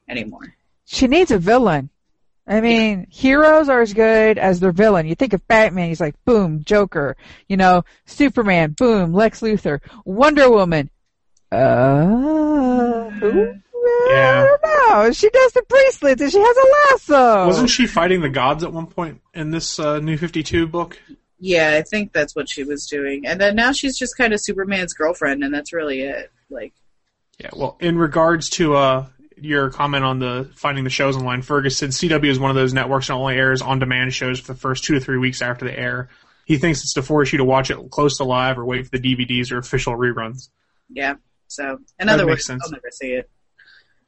anymore. 0.09 0.55
She 0.85 1.07
needs 1.07 1.29
a 1.29 1.37
villain. 1.37 1.89
I 2.45 2.59
mean, 2.59 2.99
yeah. 3.01 3.05
heroes 3.09 3.69
are 3.69 3.81
as 3.81 3.93
good 3.93 4.37
as 4.37 4.59
their 4.59 4.73
villain. 4.73 5.07
You 5.07 5.15
think 5.15 5.33
of 5.33 5.47
Batman, 5.47 5.87
he's 5.87 6.01
like, 6.01 6.15
boom, 6.25 6.63
Joker. 6.65 7.15
You 7.47 7.55
know, 7.55 7.85
Superman, 8.05 8.71
boom, 8.71 9.13
Lex 9.13 9.39
Luthor. 9.39 9.79
Wonder 10.03 10.49
Woman, 10.49 10.89
uh, 11.53 13.09
who? 13.11 13.53
Yeah. 14.93 14.99
I 14.99 15.03
don't 15.03 15.07
know. 15.07 15.11
She 15.13 15.29
does 15.29 15.51
the 15.53 15.63
bracelets 15.67 16.21
and 16.21 16.31
she 16.31 16.39
has 16.39 16.57
a 16.57 16.91
lasso. 16.91 17.47
Wasn't 17.47 17.69
she 17.69 17.87
fighting 17.87 18.21
the 18.21 18.29
gods 18.29 18.63
at 18.63 18.71
one 18.71 18.87
point 18.87 19.21
in 19.33 19.51
this 19.51 19.79
uh, 19.79 19.99
new 19.99 20.17
52 20.17 20.67
book? 20.67 20.99
Yeah, 21.39 21.75
I 21.77 21.81
think 21.81 22.13
that's 22.13 22.35
what 22.35 22.47
she 22.47 22.63
was 22.63 22.87
doing. 22.87 23.25
And 23.25 23.39
then 23.41 23.55
now 23.55 23.73
she's 23.73 23.97
just 23.97 24.17
kind 24.17 24.33
of 24.33 24.39
Superman's 24.39 24.93
girlfriend, 24.93 25.43
and 25.43 25.53
that's 25.53 25.73
really 25.73 26.01
it. 26.01 26.31
Like, 26.49 26.73
yeah. 27.37 27.49
Well, 27.53 27.75
in 27.81 27.97
regards 27.97 28.49
to 28.51 28.75
uh, 28.75 29.07
your 29.35 29.69
comment 29.69 30.05
on 30.05 30.19
the 30.19 30.49
finding 30.55 30.85
the 30.85 30.89
shows 30.89 31.17
online, 31.17 31.41
Fergus 31.41 31.77
said 31.77 31.89
CW 31.89 32.29
is 32.29 32.39
one 32.39 32.49
of 32.49 32.55
those 32.55 32.73
networks 32.73 33.07
that 33.07 33.13
only 33.13 33.35
airs 33.35 33.61
on-demand 33.61 34.13
shows 34.13 34.39
for 34.39 34.53
the 34.53 34.59
first 34.59 34.85
two 34.85 34.93
to 34.93 35.01
three 35.01 35.17
weeks 35.17 35.41
after 35.41 35.65
they 35.65 35.75
air. 35.75 36.07
He 36.45 36.57
thinks 36.57 36.81
it's 36.81 36.93
to 36.93 37.03
force 37.03 37.33
you 37.33 37.39
to 37.39 37.43
watch 37.43 37.71
it 37.71 37.89
close 37.89 38.17
to 38.17 38.23
live 38.23 38.57
or 38.57 38.65
wait 38.65 38.85
for 38.85 38.97
the 38.97 39.15
DVDs 39.15 39.51
or 39.51 39.57
official 39.57 39.97
reruns. 39.97 40.49
Yeah. 40.89 41.15
So, 41.47 41.79
in 41.99 42.09
other 42.09 42.25
words, 42.25 42.49
I'll 42.49 42.57
never 42.71 42.89
see 42.91 43.13
it. 43.13 43.29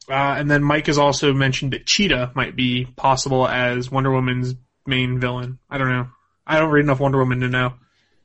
Uh, 0.08 0.36
and 0.38 0.50
then 0.50 0.62
Mike 0.62 0.86
has 0.86 0.98
also 0.98 1.32
mentioned 1.32 1.72
that 1.72 1.86
Cheetah 1.86 2.32
might 2.34 2.54
be 2.54 2.84
possible 2.96 3.46
as 3.46 3.90
Wonder 3.90 4.10
Woman's 4.10 4.54
main 4.86 5.18
villain. 5.18 5.58
I 5.68 5.78
don't 5.78 5.88
know. 5.88 6.08
I 6.46 6.58
don't 6.58 6.70
read 6.70 6.84
enough 6.84 7.00
Wonder 7.00 7.18
Woman 7.18 7.40
to 7.40 7.48
know. 7.48 7.74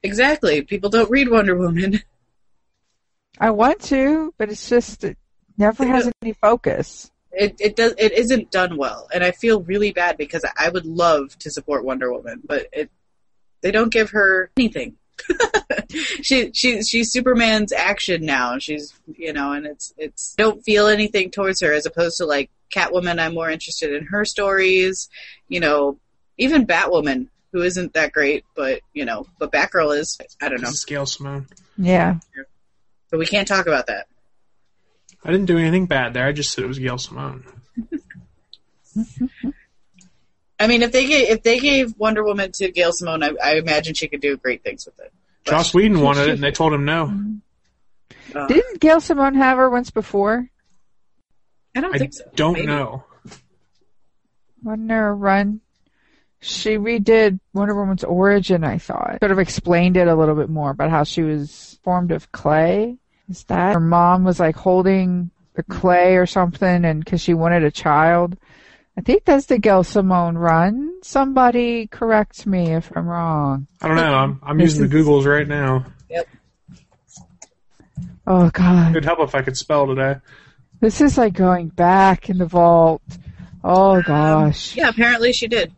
Exactly. 0.04 0.62
People 0.62 0.90
don't 0.90 1.10
read 1.10 1.30
Wonder 1.30 1.58
Woman. 1.58 2.02
I 3.40 3.52
want 3.52 3.82
to, 3.84 4.34
but 4.38 4.50
it's 4.50 4.70
just 4.70 5.04
it 5.04 5.18
never 5.58 5.86
has 5.86 6.12
any 6.22 6.34
focus. 6.34 7.12
It 7.32 7.56
it 7.60 7.76
does 7.76 7.94
it 7.98 8.12
isn't 8.12 8.52
done 8.52 8.78
well, 8.78 9.08
and 9.14 9.24
I 9.24 9.32
feel 9.32 9.62
really 9.62 9.92
bad 9.94 10.18
because 10.18 10.46
I 10.58 10.70
would 10.70 10.86
love 10.86 11.38
to 11.40 11.50
support 11.50 11.86
Wonder 11.86 12.12
Woman, 12.12 12.42
but 12.46 12.68
it 12.74 12.92
they 13.62 13.72
don't 13.72 13.92
give 13.92 14.12
her 14.12 14.52
anything. 14.58 14.98
she 16.22 16.52
she 16.54 16.84
she's 16.84 17.12
Superman's 17.12 17.72
action 17.72 18.26
now. 18.26 18.58
She's 18.58 18.94
you 19.16 19.34
know, 19.34 19.54
and 19.54 19.66
it's 19.66 19.94
it's 19.98 20.36
don't 20.36 20.64
feel 20.64 20.88
anything 20.88 21.32
towards 21.32 21.62
her 21.62 21.74
as 21.74 21.86
opposed 21.86 22.18
to 22.18 22.26
like 22.26 22.50
Catwoman. 22.74 23.20
I'm 23.20 23.34
more 23.34 23.50
interested 23.50 23.94
in 23.94 24.06
her 24.08 24.26
stories. 24.26 25.10
You 25.48 25.60
know, 25.60 25.98
even 26.38 26.66
Batwoman 26.66 27.28
who 27.52 27.62
isn't 27.62 27.94
that 27.94 28.14
great, 28.14 28.46
but 28.56 28.82
you 28.94 29.06
know, 29.06 29.26
but 29.40 29.52
Batgirl 29.52 29.98
is. 29.98 30.18
I 30.42 30.50
don't 30.50 30.62
know. 30.62 30.72
Gail 30.88 31.06
Simone. 31.06 31.48
Yeah. 31.78 32.16
But 33.10 33.20
we 33.20 33.26
can't 33.26 33.48
talk 33.48 33.68
about 33.68 33.88
that. 33.88 34.08
I 35.24 35.32
didn't 35.32 35.48
do 35.48 35.58
anything 35.58 35.86
bad 35.86 36.14
there. 36.14 36.26
I 36.26 36.32
just 36.32 36.52
said 36.52 36.64
it 36.64 36.68
was 36.68 36.80
Gail 36.80 36.98
Simone. 36.98 37.44
I 40.62 40.68
mean, 40.68 40.84
if 40.84 40.92
they 40.92 41.08
gave 41.08 41.30
if 41.30 41.42
they 41.42 41.60
gave 41.60 41.98
Wonder 41.98 42.24
Woman 42.24 42.52
to 42.54 42.72
Gail 42.72 42.94
Simone, 42.94 43.24
I, 43.24 43.32
I 43.44 43.56
imagine 43.56 43.96
she 43.96 44.08
could 44.08 44.22
do 44.22 44.38
great 44.38 44.64
things 44.64 44.86
with 44.86 45.00
it. 45.00 45.12
But 45.44 45.52
Joss 45.52 45.74
Whedon 45.74 46.00
wanted 46.02 46.28
it, 46.28 46.34
and 46.36 46.44
they 46.44 46.52
told 46.52 46.72
him 46.72 46.86
no. 46.86 47.12
Uh, 48.36 48.48
Didn't 48.48 48.80
Gail 48.80 49.02
Simone 49.02 49.34
have 49.34 49.58
her 49.58 49.72
once 49.72 49.90
before? 49.90 50.48
I 51.76 51.82
don't 51.82 51.96
I 51.96 51.98
think 51.98 52.14
so. 52.14 52.26
Don't 52.36 52.54
Maybe. 52.54 52.68
know. 52.68 53.04
Wasn't 54.62 54.88
there 54.88 55.10
a 55.10 55.14
run? 55.14 55.62
She 56.42 56.78
redid 56.78 57.40
Wonder 57.54 57.74
Woman's 57.74 58.04
origin, 58.04 58.64
I 58.64 58.78
thought. 58.78 59.18
Sort 59.20 59.32
of 59.32 59.40
explained 59.40 59.98
it 59.98 60.08
a 60.08 60.16
little 60.16 60.36
bit 60.36 60.50
more 60.50 60.70
about 60.70 60.92
how 60.92 61.04
she 61.04 61.24
was 61.24 61.80
formed 61.84 62.12
of 62.12 62.32
clay. 62.32 62.98
Is 63.30 63.44
that 63.46 63.74
her 63.74 63.80
mom 63.80 64.24
was 64.24 64.40
like 64.40 64.56
holding 64.56 65.32
the 65.56 65.64
clay 65.64 66.18
or 66.18 66.28
something 66.28 66.86
and 66.86 67.04
because 67.04 67.22
she 67.22 67.34
wanted 67.34 67.64
a 67.64 67.72
child? 67.72 68.38
I 68.98 69.02
think 69.02 69.24
that's 69.24 69.46
the 69.46 69.58
Gail 69.58 69.84
Simone 69.84 70.38
run. 70.38 71.02
Somebody 71.02 71.88
correct 71.88 72.46
me 72.46 72.74
if 72.74 72.92
I'm 72.96 73.08
wrong. 73.08 73.68
I 73.82 73.88
don't 73.88 73.98
know. 73.98 74.14
I'm, 74.14 74.40
I'm 74.44 74.58
This 74.58 74.76
using 74.76 74.90
the 74.90 74.96
Googles 74.96 75.26
right 75.26 75.48
now. 75.48 75.86
Yep. 76.10 76.28
Oh 78.28 78.50
god. 78.50 78.92
It'd 78.92 79.06
help 79.06 79.20
if 79.20 79.34
I 79.34 79.42
could 79.42 79.58
spell 79.58 79.88
today. 79.88 80.16
This 80.80 81.02
is 81.02 81.18
like 81.18 81.34
going 81.34 81.70
back 81.70 82.30
in 82.30 82.38
the 82.38 82.46
vault. 82.46 83.02
Oh 83.64 83.96
um, 83.96 84.02
gosh. 84.04 84.76
Yeah, 84.76 84.90
apparently 84.90 85.32
she 85.34 85.48
did. 85.48 85.74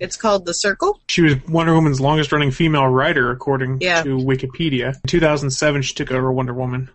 It's 0.00 0.16
called 0.16 0.46
The 0.46 0.54
Circle. 0.54 1.00
She 1.08 1.22
was 1.22 1.34
Wonder 1.48 1.74
Woman's 1.74 2.00
longest 2.00 2.30
running 2.30 2.50
female 2.50 2.86
writer, 2.86 3.30
according 3.30 3.80
Yeah. 3.80 4.02
to 4.04 4.16
Wikipedia. 4.16 4.94
In 4.94 5.08
2007, 5.08 5.82
she 5.82 5.94
took 5.94 6.12
over 6.12 6.30
Wonder 6.32 6.54
Woman. 6.54 6.90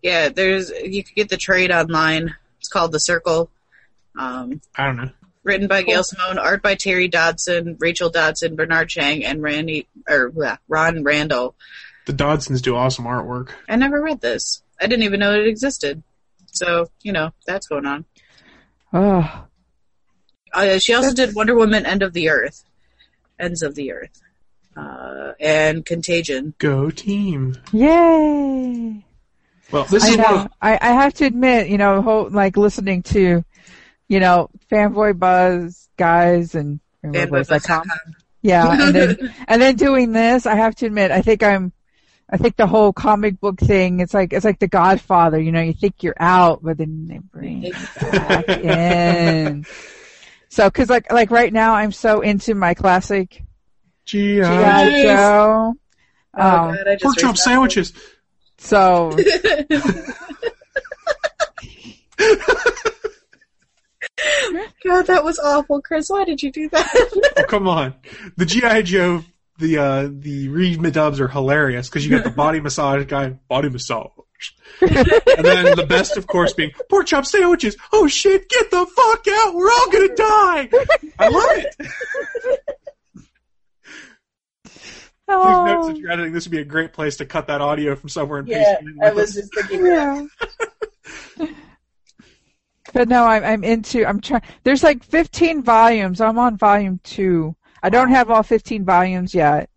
Yeah, 0.00 0.28
there's 0.28 0.70
you 0.70 1.02
could 1.04 1.14
get 1.14 1.28
the 1.28 1.36
trade 1.36 1.70
online. 1.70 2.34
It's 2.60 2.68
called 2.68 2.92
The 2.92 2.98
Circle. 3.00 3.50
Um, 4.18 4.60
I 4.76 4.86
don't 4.86 4.96
know. 4.96 5.10
written 5.42 5.68
by 5.68 5.82
Gail 5.82 6.04
Simone, 6.04 6.38
art 6.38 6.62
by 6.62 6.74
Terry 6.74 7.08
Dodson, 7.08 7.76
Rachel 7.80 8.10
Dodson, 8.10 8.56
Bernard 8.56 8.88
Chang, 8.88 9.24
and 9.24 9.42
Randy 9.42 9.88
or 10.08 10.30
bleh, 10.30 10.58
Ron 10.68 11.02
Randall. 11.02 11.54
The 12.06 12.12
Dodsons 12.12 12.60
do 12.60 12.76
awesome 12.76 13.04
artwork. 13.04 13.50
I 13.68 13.76
never 13.76 14.00
read 14.02 14.20
this. 14.20 14.62
I 14.80 14.86
didn't 14.86 15.04
even 15.04 15.20
know 15.20 15.34
it 15.34 15.46
existed. 15.46 16.02
So 16.46 16.90
you 17.02 17.12
know 17.12 17.30
that's 17.46 17.66
going 17.66 17.86
on. 17.86 18.04
Oh. 18.92 19.46
Uh, 20.52 20.78
she 20.78 20.92
also 20.92 21.14
did 21.14 21.34
Wonder 21.34 21.54
Woman: 21.54 21.86
End 21.86 22.02
of 22.02 22.12
the 22.12 22.28
Earth, 22.28 22.64
Ends 23.38 23.62
of 23.62 23.74
the 23.74 23.92
Earth, 23.92 24.20
uh, 24.76 25.32
and 25.40 25.86
Contagion. 25.86 26.54
Go 26.58 26.90
team. 26.90 27.56
Yay. 27.72 29.06
Well, 29.70 29.84
this 29.84 30.04
I 30.04 30.08
is 30.08 30.16
one 30.18 30.26
of, 30.26 30.48
I, 30.60 30.78
I 30.82 30.88
have 30.88 31.14
to 31.14 31.24
admit, 31.24 31.68
you 31.68 31.78
know, 31.78 32.02
whole, 32.02 32.28
like 32.28 32.58
listening 32.58 33.02
to, 33.04 33.42
you 34.08 34.20
know, 34.20 34.50
fanboy 34.70 35.18
buzz 35.18 35.88
guys 35.96 36.54
and 36.54 36.80
Fanboybuzz.com. 37.04 37.84
yeah, 38.42 38.70
and 38.86 38.94
then 38.94 39.34
and 39.48 39.60
then 39.62 39.76
doing 39.76 40.12
this, 40.12 40.46
I 40.46 40.54
have 40.56 40.74
to 40.76 40.86
admit, 40.86 41.10
I 41.10 41.22
think 41.22 41.42
I'm, 41.42 41.72
I 42.30 42.36
think 42.36 42.56
the 42.56 42.66
whole 42.66 42.92
comic 42.92 43.40
book 43.40 43.58
thing, 43.58 44.00
it's 44.00 44.14
like 44.14 44.32
it's 44.32 44.44
like 44.44 44.58
The 44.58 44.68
Godfather. 44.68 45.40
You 45.40 45.52
know, 45.52 45.60
you 45.60 45.72
think 45.72 46.02
you're 46.02 46.14
out, 46.18 46.62
but 46.62 46.78
then 46.78 47.06
they 47.08 47.18
bring 47.18 47.62
you 47.64 47.72
back 48.00 48.48
in. 48.64 49.64
So, 50.48 50.70
cause 50.70 50.88
like 50.90 51.10
like 51.12 51.30
right 51.30 51.52
now, 51.52 51.74
I'm 51.74 51.92
so 51.92 52.20
into 52.20 52.54
my 52.54 52.74
classic 52.74 53.42
G.I. 54.04 54.44
G.I. 54.44 55.02
Joe. 55.02 55.74
Oh, 56.34 56.40
Um, 56.42 56.74
God, 56.74 56.88
I 56.88 56.92
just 56.94 57.02
Pork 57.04 57.16
chop 57.18 57.36
sandwiches. 57.36 57.92
so 58.58 59.16
God, 64.84 65.06
that 65.06 65.24
was 65.24 65.38
awful, 65.38 65.80
Chris. 65.82 66.08
Why 66.10 66.24
did 66.24 66.42
you 66.42 66.50
do 66.50 66.68
that? 66.70 67.32
Oh, 67.36 67.44
come 67.44 67.66
on. 67.66 67.94
The 68.36 68.44
G.I. 68.44 68.82
Joe, 68.82 69.24
the, 69.58 69.78
uh, 69.78 70.08
the 70.10 70.48
redubs 70.48 71.18
are 71.18 71.28
hilarious 71.28 71.88
because 71.88 72.04
you 72.04 72.10
got 72.10 72.24
the 72.24 72.30
body 72.30 72.60
massage 72.60 73.06
guy, 73.06 73.30
body 73.48 73.68
massage. 73.68 74.10
and 74.80 74.90
then 75.44 75.76
the 75.76 75.86
best, 75.88 76.16
of 76.16 76.26
course, 76.26 76.52
being 76.52 76.72
pork 76.90 77.06
chop 77.06 77.24
sandwiches. 77.24 77.76
Oh 77.92 78.06
shit, 78.08 78.48
get 78.48 78.70
the 78.70 78.86
fuck 78.86 79.26
out. 79.28 79.54
We're 79.54 79.70
all 79.70 79.90
gonna 79.90 80.14
die. 80.14 80.68
I 81.18 81.28
love 81.28 81.50
it. 81.52 81.76
Please 85.40 85.56
note 85.56 85.78
oh, 85.78 85.88
that 85.88 85.96
you're 85.96 86.10
editing. 86.10 86.32
This 86.32 86.44
would 86.46 86.52
be 86.52 86.58
a 86.58 86.64
great 86.64 86.92
place 86.92 87.16
to 87.16 87.24
cut 87.24 87.46
that 87.46 87.60
audio 87.60 87.94
from 87.94 88.08
somewhere 88.08 88.40
and 88.40 88.48
yeah, 88.48 88.76
paste 88.76 88.82
it 88.82 88.88
in 88.88 89.02
I 89.02 89.12
was 89.12 89.36
it. 89.36 89.40
just 89.40 89.54
thinking 89.54 89.84
that. 89.84 90.28
But 92.92 93.08
no, 93.08 93.24
I'm, 93.24 93.44
I'm 93.44 93.64
into. 93.64 94.04
I'm 94.04 94.20
trying. 94.20 94.42
There's 94.64 94.82
like 94.82 95.02
15 95.04 95.62
volumes. 95.62 96.20
I'm 96.20 96.38
on 96.38 96.56
volume 96.56 97.00
two. 97.02 97.56
I 97.82 97.90
don't 97.90 98.10
have 98.10 98.30
all 98.30 98.42
15 98.42 98.84
volumes 98.84 99.34
yet, 99.34 99.68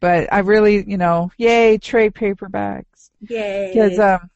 but 0.00 0.32
I 0.32 0.40
really, 0.40 0.84
you 0.88 0.98
know, 0.98 1.30
yay 1.38 1.78
trade 1.78 2.14
paperbacks. 2.14 3.10
Yay. 3.28 3.70
Because 3.72 3.98
um, 3.98 4.30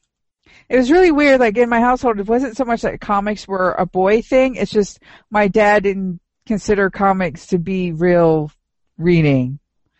it 0.69 0.77
was 0.77 0.89
really 0.89 1.11
weird. 1.11 1.39
Like 1.39 1.57
in 1.57 1.69
my 1.69 1.81
household, 1.81 2.19
it 2.19 2.27
wasn't 2.27 2.57
so 2.57 2.65
much 2.65 2.81
that 2.81 3.01
comics 3.01 3.47
were 3.47 3.73
a 3.73 3.85
boy 3.85 4.21
thing. 4.21 4.55
It's 4.55 4.71
just 4.71 4.99
my 5.29 5.47
dad 5.47 5.83
didn't 5.83 6.19
consider 6.45 6.89
comics 6.89 7.47
to 7.47 7.59
be 7.59 7.91
real 7.91 8.51
reading. 8.97 9.59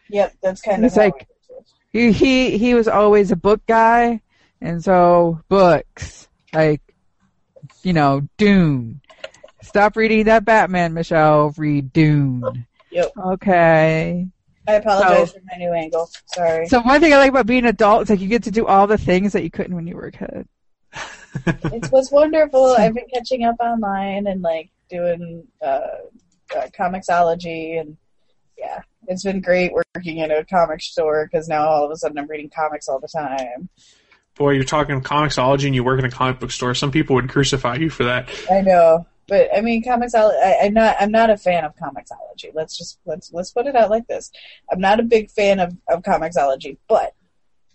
Yep, 0.09 0.35
that's 0.41 0.61
kind 0.61 0.83
of 0.83 0.87
It's 0.87 0.97
like 0.97 1.27
he 1.91 2.11
he 2.11 2.57
he 2.57 2.73
was 2.73 2.87
always 2.87 3.31
a 3.31 3.35
book 3.35 3.61
guy, 3.67 4.21
and 4.59 4.83
so 4.83 5.41
books 5.47 6.27
like 6.53 6.81
you 7.83 7.93
know 7.93 8.27
Dune. 8.37 9.01
Stop 9.61 9.95
reading 9.95 10.25
that 10.25 10.45
Batman, 10.45 10.93
Michelle. 10.93 11.53
Read 11.57 11.93
Dune. 11.93 12.65
Yep. 12.91 13.11
Okay. 13.17 14.27
I 14.67 14.73
apologize 14.73 15.29
So- 15.31 15.39
for 15.39 15.43
my 15.51 15.57
new 15.57 15.73
angle. 15.73 16.09
Sorry. 16.27 16.67
So 16.67 16.81
one 16.81 16.99
thing 17.01 17.13
I 17.13 17.17
like 17.17 17.29
about 17.29 17.45
being 17.45 17.63
an 17.63 17.69
adult 17.69 18.03
is 18.03 18.09
like 18.09 18.19
you 18.19 18.27
get 18.27 18.43
to 18.43 18.51
do 18.51 18.65
all 18.65 18.87
the 18.87 18.97
things 18.97 19.33
that 19.33 19.43
you 19.43 19.51
couldn't 19.51 19.75
when 19.75 19.87
you 19.87 19.95
were 19.95 20.07
a 20.07 20.11
kid. 20.11 20.47
it 21.45 21.91
was 21.91 22.11
wonderful. 22.11 22.75
I've 22.77 22.93
been 22.93 23.07
catching 23.13 23.43
up 23.45 23.55
online 23.59 24.27
and 24.27 24.41
like 24.41 24.69
doing 24.89 25.47
uh, 25.61 25.65
uh, 26.55 26.67
comiXology 26.77 27.79
and 27.79 27.97
yeah, 28.57 28.81
it's 29.07 29.23
been 29.23 29.41
great 29.41 29.71
working 29.73 30.17
in 30.17 30.31
a 30.31 30.45
comic 30.45 30.81
store 30.81 31.27
because 31.31 31.47
now 31.47 31.67
all 31.67 31.85
of 31.85 31.91
a 31.91 31.95
sudden 31.95 32.17
I'm 32.17 32.27
reading 32.27 32.51
comics 32.53 32.87
all 32.87 32.99
the 32.99 33.07
time. 33.07 33.69
Boy, 34.41 34.53
you're 34.53 34.63
talking 34.63 34.99
comiXology 35.01 35.67
and 35.67 35.75
you 35.75 35.83
work 35.83 35.99
in 35.99 36.05
a 36.05 36.09
comic 36.09 36.39
book 36.39 36.49
store. 36.49 36.73
Some 36.73 36.89
people 36.89 37.15
would 37.15 37.29
crucify 37.29 37.75
you 37.75 37.91
for 37.91 38.05
that. 38.05 38.27
I 38.49 38.61
know, 38.61 39.05
but 39.27 39.55
I 39.55 39.61
mean, 39.61 39.83
comiXology. 39.83 40.43
I, 40.43 40.65
I'm 40.65 40.73
not. 40.73 40.95
I'm 40.99 41.11
not 41.11 41.29
a 41.29 41.37
fan 41.37 41.63
of 41.63 41.75
comiXology. 41.75 42.49
Let's 42.55 42.75
just 42.75 42.97
let's 43.05 43.31
let's 43.31 43.51
put 43.51 43.67
it 43.67 43.75
out 43.75 43.91
like 43.91 44.07
this. 44.07 44.31
I'm 44.71 44.79
not 44.79 44.99
a 44.99 45.03
big 45.03 45.29
fan 45.29 45.59
of 45.59 45.77
of 45.87 46.01
comiXology, 46.01 46.77
but 46.87 47.13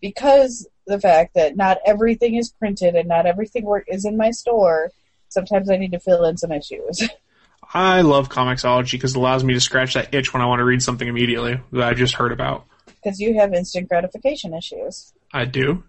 because 0.01 0.67
the 0.89 0.99
fact 0.99 1.35
that 1.35 1.55
not 1.55 1.79
everything 1.87 2.35
is 2.35 2.51
printed 2.51 2.97
and 2.97 3.07
not 3.07 3.27
everything 3.27 3.65
work 3.65 3.85
is 3.87 4.05
in 4.05 4.17
my 4.17 4.33
store, 4.33 4.91
sometimes 5.29 5.71
I 5.71 5.77
need 5.77 5.93
to 5.93 6.01
fill 6.01 6.25
in 6.25 6.37
some 6.37 6.51
issues. 6.51 7.09
I 7.73 8.01
love 8.01 8.29
comiXology 8.29 8.91
because 8.91 9.15
it 9.15 9.19
allows 9.19 9.45
me 9.45 9.55
to 9.55 9.61
scratch 9.61 9.95
that 9.95 10.13
itch 10.13 10.33
when 10.33 10.43
I 10.43 10.47
want 10.47 10.59
to 10.59 10.65
read 10.65 10.83
something 10.83 11.07
immediately 11.07 11.61
that 11.71 11.83
I've 11.83 11.97
just 11.97 12.15
heard 12.15 12.33
about. 12.33 12.67
Because 12.87 13.21
you 13.21 13.39
have 13.39 13.55
instant 13.55 13.89
gratification 13.89 14.53
issues. 14.53 15.13
I 15.33 15.45
do. 15.45 15.85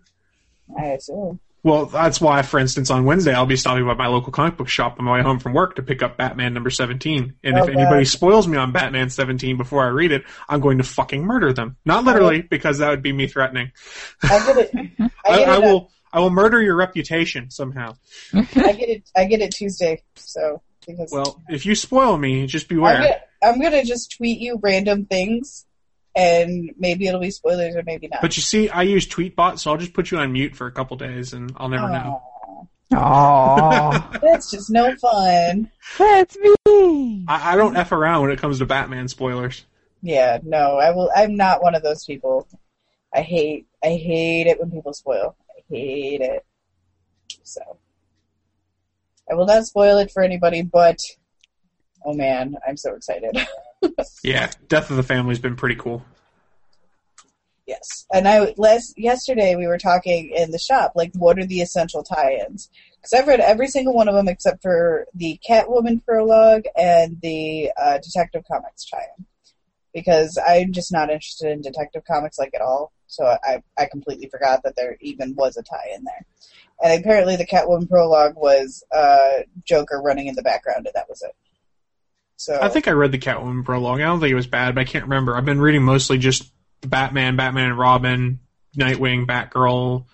I 0.78 0.86
assume. 0.88 1.40
Well, 1.64 1.88
that's 1.88 2.22
why, 2.22 2.44
for 2.44 2.60
instance, 2.60 2.90
on 2.92 3.04
Wednesday 3.04 3.34
I'll 3.34 3.46
be 3.46 3.58
stopping 3.58 3.86
by 3.86 3.94
my 3.96 4.08
local 4.08 4.32
comic 4.32 4.56
book 4.58 4.70
shop 4.70 4.98
on 5.00 5.06
my 5.06 5.14
way 5.14 5.22
home 5.22 5.40
from 5.40 5.54
work 5.54 5.76
to 5.76 5.82
pick 5.84 6.02
up 6.02 6.16
Batman 6.18 6.54
number 6.54 6.70
17. 6.70 7.34
And 7.44 7.58
Oh, 7.58 7.64
if 7.64 7.70
anybody 7.70 8.06
spoils 8.06 8.48
me 8.48 8.58
on 8.58 8.72
Batman 8.72 9.10
17 9.10 9.58
before 9.58 9.84
I 9.84 9.90
read 9.90 10.14
it, 10.14 10.24
I'm 10.48 10.62
going 10.62 10.78
to 10.78 10.86
fucking 10.86 11.26
murder 11.26 11.52
them. 11.52 11.76
Not 11.84 12.06
literally, 12.06 12.44
oh. 12.44 12.48
because 12.50 12.78
that 12.78 12.90
would 12.90 13.02
be 13.02 13.12
me 13.12 13.28
threatening. 13.28 13.72
I 14.24 14.46
get 14.46 14.58
it. 14.58 14.72
I 15.00 15.10
I, 15.26 15.38
get 15.40 15.50
I 15.50 15.56
it. 15.58 15.62
will. 15.64 15.92
I 16.14 16.20
will 16.22 16.30
murder 16.30 16.62
your 16.62 16.76
reputation 16.76 17.52
somehow. 17.52 17.96
I 18.34 18.42
get 18.44 18.88
it. 18.90 19.10
I 19.16 19.26
get 19.26 19.42
it 19.42 19.52
Tuesday. 19.54 20.02
So 20.16 20.62
because 20.88 21.12
Well, 21.12 21.42
if 21.50 21.66
you 21.66 21.76
spoil 21.76 22.18
me, 22.18 22.48
just 22.48 22.72
I'm 22.72 22.78
beware. 22.78 22.94
gonna, 22.96 23.16
I'm 23.44 23.62
gonna 23.62 23.84
just 23.84 24.16
tweet 24.16 24.40
you 24.40 24.58
random 24.64 25.06
things, 25.06 25.66
and 26.18 26.72
maybe 26.80 27.08
it'll 27.08 27.22
be 27.22 27.30
spoilers 27.30 27.76
or 27.76 27.84
maybe 27.84 28.08
not. 28.08 28.22
But 28.22 28.36
you 28.36 28.42
see, 28.42 28.70
I 28.70 28.82
use 28.82 29.08
Tweetbot, 29.08 29.60
so 29.60 29.72
I'll 29.72 29.78
just 29.78 29.94
put 29.94 30.10
you 30.10 30.18
on 30.18 30.34
mute 30.34 30.56
for 30.56 30.66
a 30.66 30.72
couple 30.72 30.98
days, 30.98 31.32
and 31.32 31.54
I'll 31.56 31.70
never 31.70 31.88
know. 31.88 32.22
Aww. 32.92 34.22
That's 34.22 34.50
just 34.50 34.72
no 34.72 34.96
fun. 34.96 35.70
That's 36.00 36.36
me. 36.38 37.26
I, 37.28 37.54
I 37.54 37.56
don't 37.56 37.78
f 37.78 37.92
around 37.92 38.24
when 38.24 38.32
it 38.32 38.40
comes 38.40 38.58
to 38.60 38.66
Batman 38.66 39.08
spoilers. 39.08 39.64
Yeah, 40.02 40.40
no, 40.44 40.78
I 40.78 40.90
will. 40.90 41.12
I'm 41.16 41.36
not 41.36 41.62
one 41.62 41.76
of 41.76 41.84
those 41.84 42.04
people. 42.04 42.48
I 43.14 43.22
hate. 43.22 43.68
I 43.84 43.90
hate 43.90 44.48
it 44.48 44.60
when 44.60 44.72
people 44.72 44.94
spoil. 44.94 45.36
I 45.52 45.62
hate 45.70 46.22
it. 46.22 46.44
So 47.44 47.62
I 49.30 49.36
will 49.36 49.46
not 49.46 49.66
spoil 49.66 50.00
it 50.00 50.10
for 50.10 50.24
anybody. 50.24 50.64
But 50.64 50.98
oh 52.06 52.14
man, 52.14 52.56
I'm 52.68 52.78
so 52.78 52.96
excited. 52.96 53.38
Yeah, 54.24 54.52
Death 54.68 54.90
of 54.90 54.98
the 54.98 55.04
Family's 55.04 55.40
been 55.40 55.56
pretty 55.56 55.76
cool. 55.76 56.04
Yes, 57.68 58.06
and 58.14 58.28
I 58.28 58.54
last 58.58 58.98
yesterday 58.98 59.56
we 59.58 59.68
were 59.68 59.78
talking 59.78 60.32
in 60.34 60.52
the 60.52 60.58
shop 60.58 60.94
like 60.96 61.12
what 61.16 61.38
are 61.38 61.46
the 61.46 61.62
essential 61.62 62.02
tie-ins? 62.02 62.70
Because 62.96 63.12
I've 63.14 63.28
read 63.28 63.42
every 63.42 63.68
single 63.68 63.94
one 63.94 64.08
of 64.08 64.16
them 64.16 64.30
except 64.30 64.62
for 64.62 65.06
the 65.14 65.38
Catwoman 65.48 66.04
prologue 66.06 66.64
and 66.78 67.18
the 67.22 67.72
uh, 67.78 67.98
Detective 67.98 68.44
Comics 68.50 68.90
tie-in. 68.90 69.26
Because 69.94 70.40
I'm 70.48 70.72
just 70.72 70.94
not 70.94 71.10
interested 71.10 71.52
in 71.52 71.62
Detective 71.62 72.04
Comics 72.06 72.40
like 72.40 72.54
at 72.56 72.62
all, 72.62 72.94
so 73.08 73.26
I 73.26 73.62
I 73.78 73.86
completely 73.86 74.30
forgot 74.30 74.64
that 74.64 74.78
there 74.78 74.98
even 75.02 75.36
was 75.36 75.58
a 75.58 75.64
tie-in 75.64 76.06
there. 76.06 76.26
And 76.82 77.02
apparently 77.02 77.36
the 77.36 77.46
Catwoman 77.46 77.90
prologue 77.90 78.36
was 78.38 78.84
uh, 78.96 79.40
Joker 79.66 80.02
running 80.02 80.28
in 80.28 80.36
the 80.36 80.44
background, 80.44 80.86
and 80.86 80.94
that 80.94 81.10
was 81.10 81.22
it. 81.22 81.36
So 82.38 82.58
I 82.62 82.70
think 82.70 82.88
I 82.88 82.92
read 82.92 83.12
the 83.12 83.18
Catwoman 83.18 83.66
for 83.66 83.74
a 83.74 83.78
prologue. 83.78 84.00
I 84.00 84.06
don't 84.06 84.20
think 84.20 84.32
it 84.32 84.36
was 84.36 84.48
bad, 84.48 84.76
but 84.76 84.82
I 84.82 84.86
can't 84.86 85.06
remember. 85.06 85.36
I've 85.36 85.46
been 85.46 85.60
reading 85.60 85.84
mostly 85.84 86.18
just 86.18 86.50
Batman, 86.82 87.36
Batman 87.36 87.72
and 87.72 87.80
Robin, 87.80 88.40
Nightwing, 88.78 89.26
Batgirl, 89.26 90.06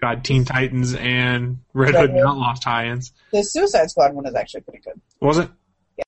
God, 0.00 0.24
Teen 0.24 0.44
Titans, 0.44 0.94
and 0.94 1.60
Red 1.72 1.94
Hood 1.94 2.10
Hood. 2.10 2.20
Outlaws 2.26 2.60
tie-ins. 2.60 3.12
the 3.32 3.42
Suicide 3.42 3.88
Squad 3.88 4.14
one 4.14 4.26
is 4.26 4.34
actually 4.34 4.62
pretty 4.62 4.80
good. 4.80 5.00
Was 5.20 5.38
it? 5.38 5.48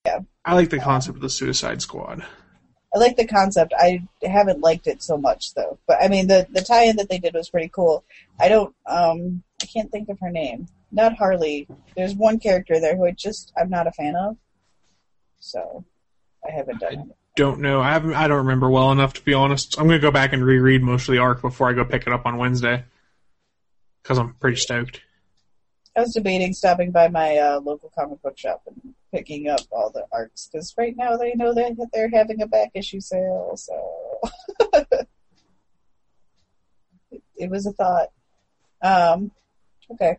Yeah. 0.04 0.18
I 0.44 0.54
like 0.54 0.70
the 0.70 0.80
concept 0.80 1.16
of 1.16 1.22
the 1.22 1.30
Suicide 1.30 1.80
Squad. 1.80 2.24
I 2.94 2.98
like 2.98 3.16
the 3.16 3.26
concept. 3.26 3.72
I 3.78 4.02
haven't 4.22 4.60
liked 4.60 4.86
it 4.86 5.02
so 5.02 5.16
much 5.16 5.54
though. 5.54 5.78
But 5.86 6.02
I 6.02 6.08
mean, 6.08 6.26
the 6.26 6.46
the 6.50 6.62
tie-in 6.62 6.96
that 6.96 7.08
they 7.08 7.18
did 7.18 7.34
was 7.34 7.50
pretty 7.50 7.68
cool. 7.68 8.04
I 8.40 8.48
don't. 8.48 8.74
Um, 8.86 9.42
I 9.62 9.66
can't 9.66 9.90
think 9.92 10.08
of 10.08 10.18
her 10.20 10.30
name. 10.30 10.66
Not 10.90 11.14
Harley. 11.16 11.68
There's 11.96 12.14
one 12.14 12.38
character 12.38 12.80
there 12.80 12.96
who 12.96 13.06
I 13.06 13.12
just 13.12 13.52
I'm 13.56 13.70
not 13.70 13.86
a 13.86 13.92
fan 13.92 14.16
of. 14.16 14.36
So 15.46 15.84
I 16.46 16.50
haven't 16.50 16.80
done 16.80 16.92
it. 16.92 17.16
Don't 17.36 17.60
know. 17.60 17.80
I 17.80 17.92
haven't. 17.92 18.14
I 18.14 18.26
don't 18.26 18.38
remember 18.38 18.68
well 18.68 18.90
enough 18.90 19.12
to 19.14 19.22
be 19.22 19.32
honest. 19.32 19.78
I'm 19.78 19.86
gonna 19.86 20.00
go 20.00 20.10
back 20.10 20.32
and 20.32 20.44
reread 20.44 20.82
most 20.82 21.08
of 21.08 21.12
the 21.12 21.18
arc 21.18 21.40
before 21.40 21.70
I 21.70 21.72
go 21.72 21.84
pick 21.84 22.06
it 22.06 22.12
up 22.12 22.26
on 22.26 22.36
Wednesday 22.36 22.84
because 24.02 24.18
I'm 24.18 24.34
pretty 24.34 24.56
stoked. 24.56 25.02
I 25.96 26.00
was 26.00 26.14
debating 26.14 26.52
stopping 26.52 26.90
by 26.90 27.08
my 27.08 27.36
uh, 27.38 27.60
local 27.60 27.90
comic 27.96 28.20
book 28.22 28.36
shop 28.36 28.62
and 28.66 28.94
picking 29.14 29.48
up 29.48 29.60
all 29.70 29.90
the 29.90 30.04
arcs 30.12 30.48
because 30.50 30.74
right 30.76 30.96
now 30.96 31.16
they 31.16 31.32
know 31.34 31.54
that 31.54 31.76
they're 31.92 32.10
having 32.10 32.42
a 32.42 32.46
back 32.46 32.70
issue 32.74 33.00
sale. 33.00 33.52
So 33.56 34.20
it, 37.10 37.22
it 37.36 37.50
was 37.50 37.66
a 37.66 37.72
thought. 37.72 38.08
Um, 38.82 39.30
okay. 39.92 40.18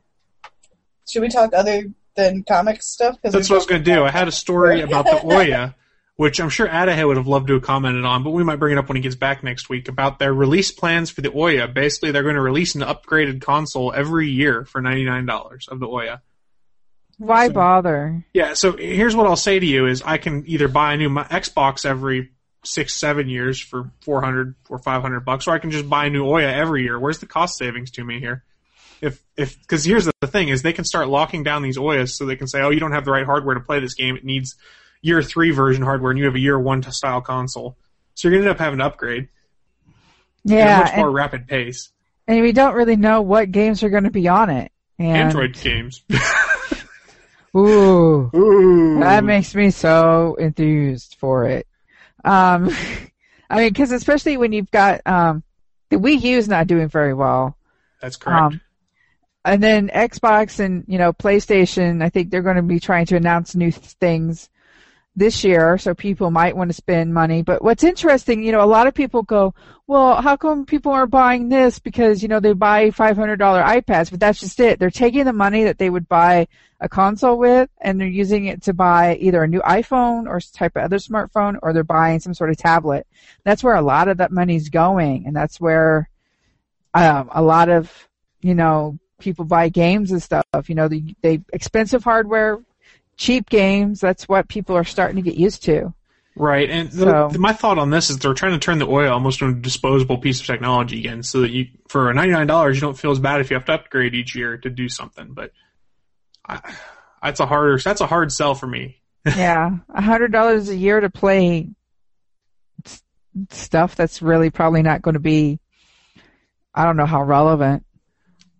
Should 1.08 1.22
we 1.22 1.30
talk 1.30 1.54
other 1.54 1.84
than 2.18 2.44
comic 2.44 2.84
stuff? 2.84 3.15
Cause 3.22 3.31
That's 3.31 3.49
what 3.49 3.56
I 3.56 3.60
was 3.60 3.65
going 3.65 3.84
to 3.84 3.89
do. 3.89 4.03
I 4.03 4.11
had 4.11 4.27
a 4.27 4.31
story 4.31 4.81
about 4.81 5.06
the 5.06 5.11
Ouya, 5.23 5.76
which 6.18 6.41
I'm 6.41 6.49
sure 6.49 6.68
Adahy 6.68 7.07
would 7.07 7.15
have 7.15 7.27
loved 7.27 7.48
to 7.48 7.53
have 7.53 7.64
commented 7.64 8.03
on, 8.03 8.23
but 8.23 8.31
we 8.31 8.44
might 8.44 8.57
bring 8.57 8.73
it 8.76 8.80
up 8.80 8.89
when 8.89 8.98
he 8.98 9.02
gets 9.02 9.15
back 9.15 9.44
next 9.44 9.69
week 9.69 9.88
about 9.88 10.19
their 10.19 10.34
release 10.34 10.72
plans 10.72 11.10
for 11.10 11.22
the 11.22 11.30
Ouya. 11.30 11.73
Basically, 11.73 12.11
they're 12.11 12.23
going 12.23 12.35
to 12.35 12.41
release 12.41 12.76
an 12.76 12.81
upgraded 12.81 13.41
console 13.41 13.94
every 13.94 14.27
year 14.27 14.65
for 14.65 14.81
$99 14.81 15.69
of 15.69 15.80
the 15.80 15.88
Ouya. 15.88 16.19
Why 17.19 17.49
bother? 17.49 18.26
Yeah, 18.34 18.53
so 18.53 18.76
here's 18.76 19.15
what 19.15 19.26
I'll 19.26 19.35
say 19.35 19.60
to 19.60 19.65
you 19.65 19.88
is 19.88 20.02
I 20.03 20.18
can 20.18 20.44
either 20.48 20.68
buy 20.68 20.94
a 20.94 20.98
new 20.98 21.10
mi- 21.10 21.22
Xbox 21.22 21.85
every 21.85 22.31
six, 22.64 22.94
seven 22.94 23.30
years 23.30 23.60
for 23.60 23.91
400 24.02 24.56
or 24.69 24.77
500 24.77 25.22
bucks, 25.22 25.48
or 25.48 25.52
I 25.52 25.60
can 25.60 25.72
just 25.72 25.89
buy 25.89 26.06
a 26.06 26.10
new 26.10 26.26
Ouya 26.26 26.52
every 26.52 26.84
year. 26.84 26.99
Where's 26.99 27.19
the 27.19 27.26
cost 27.26 27.57
savings 27.57 27.91
to 27.91 28.03
me 28.03 28.19
here? 28.19 28.44
If, 29.02 29.22
if, 29.36 29.65
cause 29.68 29.84
here's 29.86 30.06
the 30.06 30.28
thing 30.28 30.49
is 30.49 30.61
they 30.61 30.74
can 30.74 30.86
start 30.86 31.07
locking 31.07 31.44
down 31.44 31.61
these 31.61 31.78
Ouyas 31.78 32.10
so 32.10 32.26
they 32.26 32.36
can 32.36 32.48
say, 32.48 32.61
oh, 32.61 32.69
you 32.69 32.80
don't 32.80 32.91
have 32.94 33.06
the 33.06 33.11
right 33.11 33.26
hardware 33.26 33.56
to 33.56 33.61
play 33.61 33.80
this 33.80 33.94
game. 33.94 34.15
It 34.18 34.26
needs 34.26 34.56
year 35.02 35.22
three 35.22 35.52
version 35.52 35.84
hardware 35.84 36.11
and 36.11 36.18
you 36.19 36.26
have 36.26 36.36
a 36.36 36.40
year 36.40 36.60
one 36.60 36.82
style 36.84 37.22
console. 37.22 37.78
So 38.15 38.28
you're 38.28 38.38
going 38.38 38.45
to 38.45 38.49
end 38.49 38.57
up 38.57 38.64
having 38.64 38.80
to 38.80 38.86
upgrade 38.86 39.30
at 40.48 40.52
a 40.52 40.56
Yeah, 40.56 40.80
much 40.80 40.95
more 40.95 41.11
rapid 41.11 41.48
pace. 41.48 41.90
and 42.28 42.41
we 42.41 42.52
don't 42.52 42.74
really 42.74 42.95
know 42.95 43.22
what 43.22 43.52
games 43.52 43.84
are 43.84 43.90
going 43.90 44.06
to 44.06 44.11
be 44.11 44.28
on 44.28 44.49
it. 44.49 44.72
And, 44.98 45.15
Android 45.18 45.53
games. 45.53 46.03
Ooh, 47.56 48.30
Ooh. 48.36 48.99
that 48.99 49.24
makes 49.24 49.56
me 49.56 49.72
so 49.72 50.36
enthused 50.36 51.15
for 51.19 51.45
it. 51.45 51.68
Um, 52.24 52.69
I 53.49 53.57
mean, 53.57 53.69
because 53.69 53.91
especially 53.91 54.38
when 54.38 54.52
you've 54.52 54.69
got 54.72 55.02
um, 55.06 55.44
the 55.90 55.95
Wii 55.98 56.22
U 56.22 56.38
is 56.38 56.48
not 56.49 56.68
doing 56.68 56.90
very 56.90 57.14
well. 57.14 57.57
That's 58.02 58.18
correct. 58.18 58.41
Um, 58.41 58.61
and 59.48 59.64
then 59.64 59.90
Xbox 59.90 60.60
and 60.60 60.84
you 60.88 60.98
know 60.98 61.14
PlayStation, 61.14 62.03
I 62.03 62.10
think 62.10 62.30
they're 62.30 62.41
going 62.41 62.57
to 62.57 62.61
be 62.61 62.80
trying 62.80 63.06
to 63.07 63.15
announce 63.15 63.56
new 63.56 63.72
th- 63.72 63.86
things 63.94 64.49
this 65.18 65.44
year, 65.44 65.80
so 65.80 65.95
people 65.95 66.30
might 66.30 66.56
want 66.56 66.69
to 66.69 66.76
spend 66.76 67.11
money. 67.11 67.41
But 67.41 67.64
what's 67.64 67.84
interesting, 67.84 68.44
you 68.44 68.52
know, 68.52 68.64
a 68.64 68.69
lot 68.69 68.86
of 68.86 68.94
people 68.94 69.24
go, 69.24 69.56
well, 69.88 70.22
how 70.22 70.38
come 70.38 70.68
people 70.68 70.91
aren't 70.91 71.10
buying 71.10 71.49
this? 71.49 71.80
Because, 71.80 72.22
you 72.22 72.28
know, 72.28 72.40
they 72.40 72.53
buy 72.53 72.91
$500 72.91 73.38
iPads, 73.40 74.11
but 74.11 74.19
that's 74.19 74.40
just 74.40 74.60
it. 74.60 74.78
They're 74.78 74.91
taking 74.91 75.26
the 75.26 75.34
money 75.34 75.64
that 75.64 75.80
they 75.80 75.90
would 75.90 76.07
buy 76.07 76.48
a 76.80 76.88
console 76.88 77.40
with 77.40 77.68
and 77.82 77.99
they're 77.99 78.07
using 78.07 78.45
it 78.45 78.61
to 78.64 78.74
buy 78.74 79.15
either 79.15 79.41
a 79.41 79.48
new 79.48 79.61
iPhone 79.61 80.28
or 80.28 80.40
type 80.40 80.76
of 80.76 80.84
other 80.84 80.98
smartphone 80.98 81.57
or 81.64 81.74
they're 81.74 81.84
buying 81.84 82.19
some 82.19 82.36
sort 82.36 82.52
of 82.52 82.57
tablet. 82.57 83.07
That's 83.44 83.64
where 83.64 83.76
a 83.76 83.82
lot 83.82 84.10
of 84.10 84.18
that 84.18 84.32
money's 84.32 84.69
going 84.69 85.26
and 85.26 85.36
that's 85.36 85.60
where 85.60 86.10
um, 86.94 87.32
a 87.34 87.41
lot 87.41 87.69
of, 87.69 87.91
you 88.41 88.53
know, 88.53 88.99
people 89.19 89.45
buy 89.45 89.69
games 89.69 90.11
and 90.11 90.22
stuff. 90.22 90.45
You 90.68 90.76
know, 90.76 90.88
the 90.88 91.15
they 91.22 91.41
expensive 91.53 92.03
hardware, 92.03 92.60
cheap 93.18 93.49
games. 93.49 93.99
That's 93.99 94.27
what 94.27 94.48
people 94.48 94.76
are 94.76 94.84
starting 94.84 95.15
to 95.18 95.22
get 95.22 95.35
used 95.35 95.64
to. 95.64 95.94
Right, 96.39 96.69
and 96.69 96.94
So- 96.94 97.30
the- 97.31 97.39
my 97.39 97.52
thought 97.53 97.80
on 97.80 97.89
this 97.89 98.11
is 98.11 98.19
they're 98.19 98.35
trying 98.35 98.52
to 98.52 98.60
turn 98.60 98.77
the 98.77 98.85
Ouya 98.85 99.11
almost 99.11 99.41
into 99.41 99.57
a 99.57 99.60
disposable 99.60 100.19
piece 100.19 100.39
of 100.39 100.45
technology 100.45 100.99
again, 100.99 101.23
so 101.23 101.41
that 101.41 101.49
you, 101.49 101.68
for 101.88 102.14
ninety 102.14 102.31
nine 102.31 102.45
dollars, 102.45 102.77
you 102.77 102.81
don't 102.81 102.98
feel 102.98 103.10
as 103.11 103.18
bad 103.19 103.41
if 103.41 103.49
you 103.49 103.56
have 103.56 103.65
to 103.65 103.73
upgrade 103.73 104.14
each 104.14 104.35
year 104.35 104.57
to 104.57 104.69
do 104.69 104.88
something. 104.88 105.34
But 105.34 105.52
I, 106.48 106.60
that's 107.23 107.39
a 107.39 107.48
harder, 107.48 107.80
that's 107.80 108.02
a 108.02 108.07
hard 108.07 108.31
sell 108.31 108.53
for 108.53 108.68
me. 108.68 109.02
yeah, 109.26 109.77
a 109.89 110.02
hundred 110.02 110.31
dollars 110.31 110.69
a 110.69 110.76
year 110.76 110.99
to 110.99 111.10
play 111.10 111.69
stuff 113.49 113.95
that's 113.95 114.22
really 114.22 114.49
probably 114.52 114.81
not 114.84 115.02
going 115.02 115.14
to 115.14 115.19
be. 115.19 115.60
I 116.73 116.84
don't 116.85 116.98
know 116.98 117.06
how 117.07 117.23
relevant. 117.23 117.84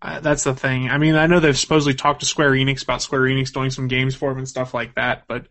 Uh, 0.02 0.20
that's 0.20 0.44
the 0.44 0.54
thing. 0.54 0.90
I 0.90 0.98
mean, 0.98 1.16
I 1.16 1.28
know 1.28 1.40
they've 1.40 1.58
supposedly 1.58 1.96
talked 1.96 2.20
to 2.20 2.26
Square 2.26 2.52
Enix 2.52 2.84
about 2.84 3.02
Square 3.02 3.22
Enix 3.22 3.52
doing 3.52 3.72
some 3.72 3.88
games 3.88 4.16
for 4.16 4.30
them 4.30 4.38
and 4.38 4.48
stuff 4.48 4.74
like 4.74 4.96
that, 4.96 5.24
but 5.28 5.48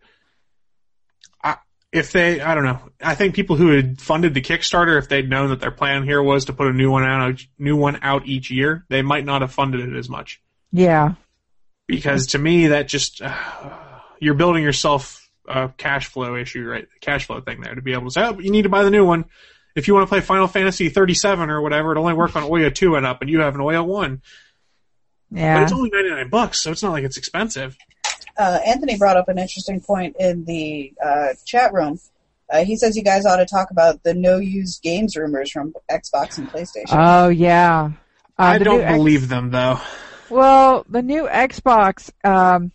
I, 1.43 1.57
if 1.91 2.13
they, 2.13 2.39
I 2.39 2.55
don't 2.55 2.63
know. 2.63 2.79
I 3.01 3.15
think 3.15 3.35
people 3.35 3.57
who 3.57 3.75
had 3.75 3.99
funded 3.99 4.33
the 4.33 4.41
Kickstarter, 4.41 4.97
if 4.97 5.09
they'd 5.09 5.29
known 5.29 5.49
that 5.49 5.59
their 5.59 5.71
plan 5.71 6.03
here 6.03 6.23
was 6.23 6.45
to 6.45 6.53
put 6.53 6.67
a 6.67 6.73
new 6.73 6.89
one 6.89 7.03
out, 7.03 7.41
new 7.59 7.75
one 7.75 7.99
out 8.01 8.25
each 8.25 8.49
year, 8.49 8.85
they 8.89 9.01
might 9.01 9.25
not 9.25 9.41
have 9.41 9.51
funded 9.51 9.81
it 9.81 9.97
as 9.97 10.07
much. 10.07 10.41
Yeah, 10.71 11.15
Because 11.87 12.27
to 12.27 12.37
me, 12.37 12.67
that 12.67 12.87
just 12.87 13.21
uh, 13.21 13.33
you're 14.19 14.33
building 14.33 14.63
yourself 14.63 15.29
a 15.47 15.69
cash 15.69 16.07
flow 16.07 16.35
issue, 16.35 16.65
right? 16.67 16.87
Cash 17.01 17.25
flow 17.25 17.41
thing 17.41 17.61
there 17.61 17.75
to 17.75 17.81
be 17.81 17.93
able 17.93 18.05
to 18.05 18.11
say, 18.11 18.21
oh, 18.23 18.39
you 18.39 18.51
need 18.51 18.63
to 18.63 18.69
buy 18.69 18.83
the 18.83 18.91
new 18.91 19.05
one. 19.05 19.25
If 19.77 19.87
you 19.87 19.93
want 19.93 20.07
to 20.07 20.09
play 20.09 20.21
Final 20.21 20.47
Fantasy 20.47 20.89
37 20.89 21.51
or 21.51 21.61
whatever, 21.61 21.95
it 21.95 21.99
only 21.99 22.13
work 22.13 22.35
on 22.35 22.41
Ouya 22.43 22.73
2 22.73 22.95
and 22.95 23.05
up, 23.05 23.21
and 23.21 23.29
you 23.29 23.41
have 23.41 23.53
an 23.53 23.61
Ouya 23.61 23.85
1. 23.85 24.21
Yeah. 25.29 25.57
But 25.57 25.63
it's 25.63 25.71
only 25.71 25.91
99 25.91 26.29
bucks, 26.29 26.63
so 26.63 26.71
it's 26.71 26.81
not 26.81 26.93
like 26.93 27.03
it's 27.03 27.17
expensive. 27.17 27.77
uh, 28.39 28.59
Anthony 28.65 28.97
brought 28.97 29.17
up 29.17 29.29
an 29.29 29.37
interesting 29.37 29.79
point 29.79 30.15
in 30.19 30.45
the 30.45 30.93
uh, 31.03 31.27
chat 31.45 31.73
room. 31.73 31.99
Uh, 32.49 32.65
he 32.65 32.75
says 32.75 32.97
you 32.97 33.03
guys 33.03 33.27
ought 33.27 33.37
to 33.37 33.45
talk 33.45 33.69
about 33.69 34.01
the 34.01 34.15
no 34.15 34.37
used 34.37 34.81
games 34.81 35.15
rumors 35.15 35.51
from 35.51 35.73
Xbox 35.91 36.39
and 36.39 36.49
PlayStation. 36.49 36.85
Oh 36.89 37.27
yeah. 37.29 37.91
Uh, 38.39 38.41
I 38.41 38.57
don't 38.57 38.79
new 38.79 38.83
X- 38.83 38.97
believe 38.97 39.29
them 39.29 39.51
though. 39.51 39.79
Well, 40.29 40.85
the 40.89 41.03
new 41.03 41.27
Xbox, 41.27 42.09
um, 42.23 42.71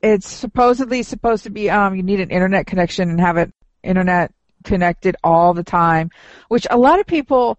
it's 0.00 0.28
supposedly 0.28 1.02
supposed 1.02 1.44
to 1.44 1.50
be, 1.50 1.68
um, 1.68 1.96
you 1.96 2.02
need 2.02 2.20
an 2.20 2.30
internet 2.30 2.66
connection 2.66 3.10
and 3.10 3.20
have 3.20 3.36
it 3.36 3.52
internet 3.82 4.32
connected 4.66 5.16
all 5.24 5.54
the 5.54 5.64
time, 5.64 6.10
which 6.48 6.66
a 6.70 6.76
lot 6.76 7.00
of 7.00 7.06
people 7.06 7.58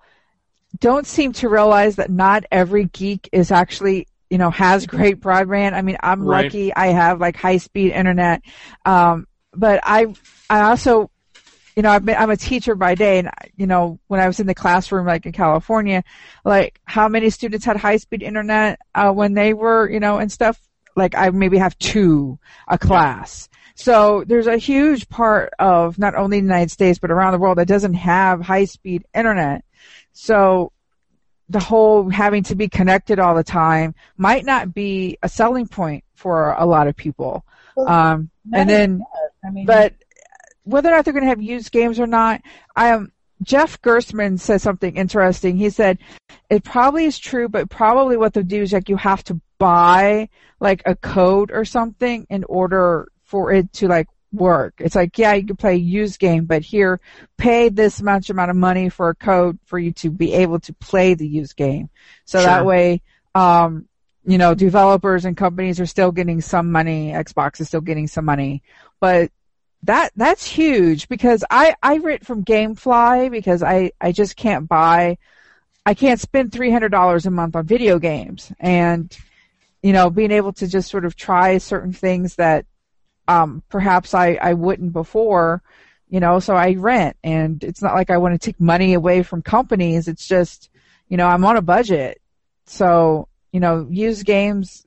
don't 0.80 1.08
seem 1.08 1.32
to 1.34 1.50
realize 1.50 1.96
that 1.96 2.12
not 2.12 2.44
every 2.52 2.86
geek 2.86 3.30
is 3.32 3.52
actually, 3.52 4.08
you 4.30 4.38
know, 4.38 4.52
has 4.52 4.86
great 4.86 5.20
broadband. 5.20 5.74
I 5.74 5.82
mean, 5.82 5.98
I'm 6.04 6.24
Right. 6.24 6.44
lucky 6.44 6.74
I 6.76 6.88
have 6.88 7.20
like 7.20 7.36
high 7.36 7.58
speed 7.58 7.94
internet. 7.94 8.42
Um, 8.86 9.26
but 9.54 9.80
I, 9.84 10.14
I 10.50 10.62
also, 10.70 11.10
you 11.76 11.84
know, 11.84 11.90
I've 11.92 12.06
been, 12.06 12.18
I'm 12.18 12.30
a 12.30 12.38
teacher 12.38 12.76
by 12.76 12.96
day 12.96 13.20
and, 13.20 13.30
you 13.56 13.68
know, 13.68 14.00
when 14.08 14.20
I 14.20 14.28
was 14.28 14.40
in 14.40 14.48
the 14.48 14.54
classroom, 14.54 15.08
like 15.08 15.26
in 15.26 15.32
California, 15.32 16.04
like 16.44 16.80
how 16.86 17.08
many 17.08 17.30
students 17.30 17.66
had 17.66 17.78
high 17.78 17.98
speed 17.98 18.22
internet, 18.22 18.80
uh, 18.94 19.12
when 19.12 19.34
they 19.34 19.54
were, 19.54 19.90
you 19.90 20.00
know, 20.00 20.18
and 20.20 20.32
stuff. 20.32 20.60
Like 20.96 21.16
I 21.16 21.30
maybe 21.30 21.60
have 21.60 21.78
two 21.78 22.40
a 22.68 22.78
class. 22.78 23.50
So 23.78 24.24
there's 24.26 24.48
a 24.48 24.58
huge 24.58 25.08
part 25.08 25.54
of 25.60 26.00
not 26.00 26.16
only 26.16 26.40
the 26.40 26.46
United 26.46 26.72
States, 26.72 26.98
but 26.98 27.12
around 27.12 27.34
the 27.34 27.38
world 27.38 27.60
that 27.60 27.68
doesn't 27.68 27.94
have 27.94 28.42
high 28.42 28.66
speed 28.66 29.06
internet. 29.14 29.64
So 30.14 30.72
the 31.48 31.60
whole 31.60 32.10
having 32.10 32.42
to 32.44 32.56
be 32.56 32.68
connected 32.68 33.20
all 33.20 33.36
the 33.36 33.44
time 33.44 33.94
might 34.18 34.46
not 34.46 34.74
be 34.74 35.20
a 35.22 35.30
selling 35.30 35.68
point 35.68 36.04
for 36.16 36.54
a 36.54 36.66
lot 36.66 36.88
of 36.88 36.96
people. 36.96 37.46
Well, 37.76 37.88
Um, 37.88 38.32
and 38.52 38.68
then. 38.68 39.04
I 39.46 39.52
mean, 39.52 39.68
but 39.68 39.94
whether 40.64 40.90
or 40.90 40.96
not 40.96 41.06
they're 41.06 41.14
going 41.14 41.24
to 41.24 41.30
have 41.30 41.42
used 41.42 41.72
games 41.72 42.00
or 42.00 42.08
not, 42.08 42.42
I 42.76 42.88
am. 42.88 43.12
Jeff 43.44 43.80
Gerstmann 43.84 44.40
said 44.40 44.60
something 44.60 44.98
interesting. 44.98 45.56
He 45.56 45.70
said 45.70 46.00
it 46.50 46.64
probably 46.64 47.06
is 47.06 47.20
true, 47.20 47.48
but 47.48 47.70
probably 47.70 48.18
what 48.18 48.34
they'll 48.34 48.42
do 48.42 48.64
is 48.64 48.74
like 48.74 48.90
you 48.90 48.98
have 48.98 49.24
to 49.26 49.40
buy 49.60 50.30
like 50.60 50.82
a 50.88 50.96
code 50.96 51.52
or 51.52 51.64
something 51.64 52.26
in 52.32 52.44
order 52.46 53.08
for 53.28 53.52
it 53.52 53.72
to 53.74 53.88
like 53.88 54.08
work. 54.34 54.76
It's 54.80 54.96
like, 54.96 55.18
yeah, 55.18 55.34
you 55.34 55.46
can 55.46 55.56
play 55.56 55.74
a 55.74 55.78
used 55.78 56.20
game, 56.20 56.46
but 56.46 56.64
here, 56.64 57.00
pay 57.38 57.70
this 57.70 58.02
much 58.02 58.30
amount 58.30 58.52
of 58.52 58.58
money 58.58 58.90
for 58.90 59.10
a 59.10 59.16
code 59.16 59.60
for 59.66 59.80
you 59.80 59.92
to 59.94 60.10
be 60.10 60.34
able 60.34 60.60
to 60.62 60.74
play 60.74 61.14
the 61.14 61.28
used 61.28 61.56
game. 61.56 61.90
So 62.26 62.40
Sure. 62.40 62.48
that 62.48 62.66
way, 62.66 63.02
um, 63.36 63.88
you 64.26 64.38
know, 64.38 64.54
developers 64.56 65.24
and 65.26 65.38
companies 65.38 65.80
are 65.80 65.86
still 65.86 66.12
getting 66.12 66.42
some 66.42 66.72
money. 66.72 67.12
Xbox 67.12 67.62
is 67.62 67.68
still 67.68 67.82
getting 67.82 68.08
some 68.08 68.26
money, 68.26 68.64
but 69.00 69.32
that 69.84 70.12
that's 70.16 70.46
huge 70.46 71.08
because 71.08 71.44
I 71.50 71.76
I 71.84 71.98
rent 72.00 72.26
from 72.26 72.44
GameFly 72.44 73.30
because 73.32 73.62
I 73.62 73.92
I 74.02 74.12
just 74.12 74.36
can't 74.36 74.68
buy 74.68 75.18
I 75.86 75.94
can't 75.94 76.20
spend 76.20 76.52
three 76.52 76.72
hundred 76.72 76.90
dollars 76.90 77.26
a 77.26 77.32
month 77.32 77.56
on 77.56 77.66
video 77.66 78.00
games 78.00 78.52
and 78.60 79.16
you 79.84 79.94
know 79.94 80.10
being 80.10 80.32
able 80.32 80.52
to 80.54 80.68
just 80.68 80.90
sort 80.90 81.06
of 81.06 81.16
try 81.16 81.60
certain 81.60 81.94
things 81.94 82.36
that 82.36 82.66
um 83.28 83.64
perhaps 83.70 84.14
I 84.14 84.38
I 84.42 84.54
wouldn't 84.54 84.94
before 84.94 85.62
you 86.10 86.20
know 86.20 86.40
so 86.40 86.56
I 86.56 86.74
rent 86.74 87.18
and 87.24 87.64
it's 87.64 87.82
not 87.82 87.94
like 87.96 88.10
I 88.10 88.18
want 88.18 88.34
to 88.40 88.46
take 88.46 88.60
money 88.60 88.94
away 88.94 89.24
from 89.24 89.42
companies 89.42 90.08
it's 90.08 90.28
just 90.28 90.70
you 91.10 91.18
know 91.18 91.28
I'm 91.28 91.44
on 91.46 91.58
a 91.58 91.62
budget 91.62 92.22
so 92.66 93.28
you 93.52 93.60
know 93.60 93.88
used 93.90 94.26
games 94.26 94.86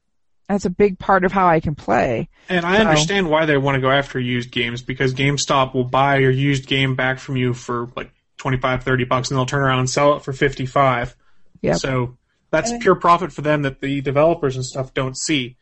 that's 0.49 0.65
a 0.65 0.71
big 0.71 0.99
part 0.99 1.25
of 1.25 1.31
how 1.33 1.47
I 1.47 1.61
can 1.61 1.75
play 1.75 2.29
And 2.49 2.65
I 2.67 2.77
So- 2.79 2.83
understand 2.89 3.31
why 3.31 3.47
they 3.47 3.57
want 3.57 3.77
to 3.77 3.81
go 3.81 3.91
after 3.91 4.19
used 4.19 4.51
games 4.51 4.83
because 4.83 5.15
GameStop 5.15 5.75
will 5.75 5.85
buy 5.85 6.17
your 6.17 6.33
used 6.33 6.67
game 6.67 6.97
back 6.97 7.19
from 7.21 7.37
you 7.37 7.55
for 7.55 7.89
like 7.95 8.11
25, 8.39 8.83
30 8.83 9.05
bucks 9.05 9.31
and 9.31 9.39
they'll 9.39 9.47
turn 9.47 9.63
around 9.63 9.79
and 9.81 9.89
sell 9.91 10.17
it 10.17 10.23
for 10.25 10.33
55. 10.33 11.15
Yep. 11.63 11.77
So 11.77 12.17
that's 12.51 12.73
pure 12.81 12.97
profit 12.97 13.33
for 13.33 13.43
them 13.43 13.63
that 13.63 13.81
the 13.81 14.01
developers 14.01 14.57
and 14.57 14.65
stuff 14.65 14.93
don't 14.93 15.17
see. 15.17 15.57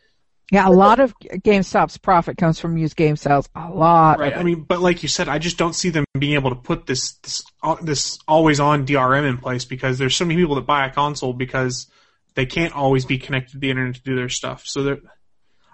Yeah, 0.51 0.67
a 0.67 0.71
lot 0.71 0.99
of 0.99 1.15
GameStop's 1.19 1.99
profit 1.99 2.39
comes 2.39 2.59
from 2.59 2.79
used 2.79 2.97
game 2.97 3.17
sales. 3.17 3.49
A 3.55 3.69
lot. 3.69 4.19
Right. 4.19 4.35
I 4.35 4.43
mean, 4.43 4.63
but 4.63 4.81
like 4.81 5.03
you 5.03 5.09
said, 5.09 5.29
I 5.29 5.39
just 5.39 5.59
don't 5.59 5.75
see 5.75 5.91
them 5.91 6.07
being 6.19 6.35
able 6.35 6.51
to 6.51 6.57
put 6.57 6.87
this 6.87 7.15
this 7.23 7.43
uh, 7.63 7.77
this 7.83 8.19
always 8.27 8.59
on 8.59 8.87
DRM 8.87 9.29
in 9.29 9.37
place 9.37 9.67
because 9.67 9.99
there's 9.99 10.17
so 10.17 10.25
many 10.25 10.41
people 10.41 10.55
that 10.55 10.67
buy 10.67 10.87
a 10.87 10.91
console 10.91 11.35
because 11.35 11.87
they 12.35 12.47
can't 12.47 12.75
always 12.75 13.05
be 13.05 13.19
connected 13.19 13.53
to 13.53 13.59
the 13.59 13.69
internet 13.69 13.97
to 13.97 14.03
do 14.03 14.17
their 14.17 14.31
stuff. 14.31 14.63
So 14.65 14.83
they're 14.83 15.01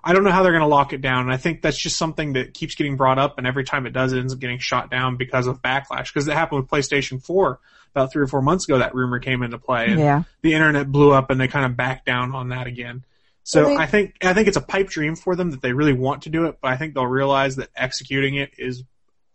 I 0.07 0.13
don't 0.13 0.23
know 0.23 0.31
how 0.31 0.43
they're 0.43 0.53
going 0.53 0.61
to 0.61 0.69
lock 0.69 0.93
it 0.93 1.01
down. 1.01 1.23
And 1.23 1.33
I 1.33 1.39
think 1.39 1.63
that's 1.63 1.79
just 1.79 1.97
something 1.97 2.35
that 2.35 2.53
keeps 2.53 2.75
getting 2.75 2.97
brought 2.97 3.19
up, 3.19 3.39
and 3.39 3.47
every 3.47 3.65
time 3.65 3.87
it 3.87 3.93
does, 3.93 4.13
it 4.13 4.19
ends 4.19 4.35
up 4.35 4.39
getting 4.39 4.59
shot 4.59 4.91
down 4.91 5.17
because 5.17 5.47
of 5.47 5.63
backlash. 5.63 6.13
Because 6.13 6.29
it 6.29 6.35
happened 6.35 6.61
with 6.61 6.71
PlayStation 6.71 7.25
4 7.25 7.59
about 7.95 8.13
three 8.13 8.23
or 8.23 8.27
four 8.27 8.43
months 8.43 8.69
ago. 8.69 8.79
That 8.79 8.95
rumor 8.95 9.19
came 9.19 9.43
into 9.43 9.57
play, 9.57 9.87
and 9.87 9.99
yeah. 9.99 10.23
the 10.43 10.53
internet 10.53 10.93
blew 10.93 11.13
up, 11.13 11.31
and 11.31 11.41
they 11.41 11.49
kind 11.49 11.65
of 11.65 11.77
backed 11.77 12.05
down 12.05 12.35
on 12.35 12.51
that 12.51 12.67
again. 12.67 13.03
So 13.45 13.61
Well, 13.67 13.77
they- 13.77 13.83
I 13.83 13.87
think 13.87 14.17
I 14.25 14.33
think 14.33 14.49
it's 14.49 14.57
a 14.57 14.63
pipe 14.63 14.89
dream 14.89 15.15
for 15.17 15.37
them 15.37 15.51
that 15.53 15.63
they 15.63 15.73
really 15.73 15.93
want 15.93 16.23
to 16.23 16.31
do 16.31 16.47
it, 16.47 16.57
but 16.61 16.73
I 16.73 16.77
think 16.77 16.95
they'll 16.95 17.07
realize 17.07 17.57
that 17.57 17.69
executing 17.77 18.35
it 18.37 18.53
is 18.59 18.83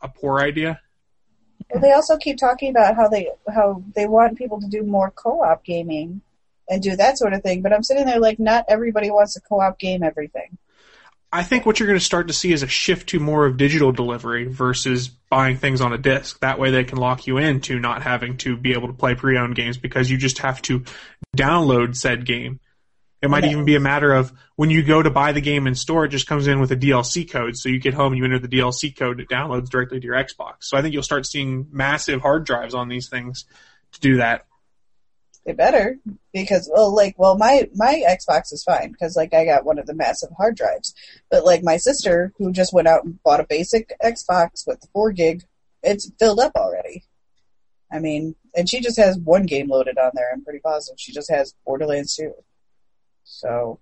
a 0.02 0.10
poor 0.10 0.40
idea. 0.40 0.82
Well, 1.72 1.82
they 1.82 1.92
also 1.92 2.18
keep 2.18 2.38
talking 2.38 2.72
about 2.72 2.96
how 2.96 3.08
they 3.08 3.30
how 3.54 3.84
they 3.96 4.08
want 4.08 4.38
people 4.38 4.60
to 4.62 4.68
do 4.68 4.84
more 4.84 5.12
co-op 5.12 5.64
gaming 5.64 6.22
and 6.70 6.82
do 6.82 6.96
that 6.96 7.18
sort 7.18 7.34
of 7.34 7.44
thing. 7.44 7.62
But 7.62 7.74
I'm 7.74 7.84
sitting 7.84 8.06
there 8.06 8.20
like, 8.20 8.40
not 8.40 8.66
everybody 8.68 9.12
wants 9.12 9.34
to 9.36 9.42
co-op 9.42 9.80
game 9.80 10.04
everything. 10.04 10.58
I 11.32 11.44
think 11.44 11.66
what 11.68 11.80
you're 11.80 11.86
going 11.86 12.00
to 12.00 12.04
start 12.04 12.28
to 12.30 12.34
see 12.34 12.52
is 12.52 12.64
a 12.64 12.68
shift 12.68 13.10
to 13.10 13.20
more 13.20 13.46
of 13.46 13.58
digital 13.58 13.92
delivery 13.92 14.46
versus 14.46 15.10
buying 15.10 15.58
things 15.58 15.80
on 15.80 15.94
a 15.94 15.98
disc. 16.00 16.40
That 16.40 16.58
way 16.58 16.72
they 16.72 16.84
can 16.84 16.98
lock 16.98 17.28
you 17.28 17.38
into 17.38 17.80
not 17.80 18.02
having 18.02 18.38
to 18.38 18.58
be 18.58 18.74
able 18.74 18.88
to 18.88 18.94
play 18.94 19.14
pre-owned 19.14 19.56
games 19.56 19.78
because 19.78 20.10
you 20.10 20.18
just 20.18 20.40
have 20.40 20.60
to 20.64 20.84
download 21.38 21.96
said 21.96 22.26
game. 22.26 22.60
It 23.22 23.30
might 23.30 23.44
Okay. 23.44 23.52
even 23.52 23.66
be 23.66 23.76
a 23.76 23.82
matter 23.82 24.14
of 24.14 24.32
when 24.56 24.70
you 24.70 24.82
go 24.82 25.02
to 25.04 25.10
buy 25.10 25.34
the 25.34 25.42
game 25.42 25.68
in 25.68 25.76
store, 25.76 26.06
it 26.06 26.10
just 26.10 26.26
comes 26.28 26.48
in 26.48 26.62
with 26.62 26.72
a 26.72 26.78
DLC 26.78 27.30
code. 27.30 27.58
So 27.58 27.68
you 27.68 27.80
get 27.80 27.94
home, 27.94 28.14
and 28.14 28.18
you 28.18 28.24
enter 28.24 28.40
the 28.40 28.48
DLC 28.48 28.96
code, 28.96 29.20
it 29.20 29.28
downloads 29.28 29.70
directly 29.70 30.00
to 30.00 30.06
your 30.06 30.16
Xbox. 30.16 30.56
So 30.62 30.78
I 30.78 30.82
think 30.82 30.94
you'll 30.94 31.04
start 31.04 31.26
seeing 31.26 31.68
massive 31.72 32.22
hard 32.22 32.46
drives 32.46 32.74
on 32.74 32.88
these 32.88 33.10
things 33.10 33.46
to 33.94 34.00
do 34.00 34.18
that. 34.18 34.46
They 35.46 35.54
better 35.54 35.98
because 36.34 36.70
well, 36.72 36.94
like, 36.94 37.16
well, 37.18 37.38
my 37.38 37.70
my 37.74 38.04
Xbox 38.08 38.54
is 38.54 38.64
fine 38.64 38.92
because 38.92 39.16
like 39.16 39.34
I 39.34 39.46
got 39.46 39.66
one 39.66 39.80
of 39.80 39.88
the 39.88 39.96
massive 39.96 40.30
hard 40.38 40.56
drives, 40.56 40.94
but 41.32 41.44
like 41.44 41.64
my 41.64 41.78
sister 41.78 42.34
who 42.38 42.52
just 42.52 42.74
went 42.74 42.88
out 42.88 43.04
and 43.04 43.22
bought 43.24 43.40
a 43.40 43.46
basic 43.50 43.94
Xbox 44.04 44.68
with 44.68 44.88
four 44.94 45.12
gig, 45.12 45.44
it's 45.82 46.12
filled 46.20 46.40
up 46.40 46.52
already. 46.56 47.04
I 47.92 48.00
mean, 48.00 48.36
and 48.56 48.70
she 48.70 48.80
just 48.82 48.98
has 48.98 49.18
one 49.18 49.46
game 49.46 49.70
loaded 49.70 49.98
on 49.98 50.12
there. 50.14 50.30
I'm 50.32 50.44
pretty 50.44 50.60
positive 50.60 51.00
she 51.00 51.14
just 51.14 51.32
has 51.32 51.56
Borderlands 51.66 52.16
2. 52.16 52.32
So 53.30 53.80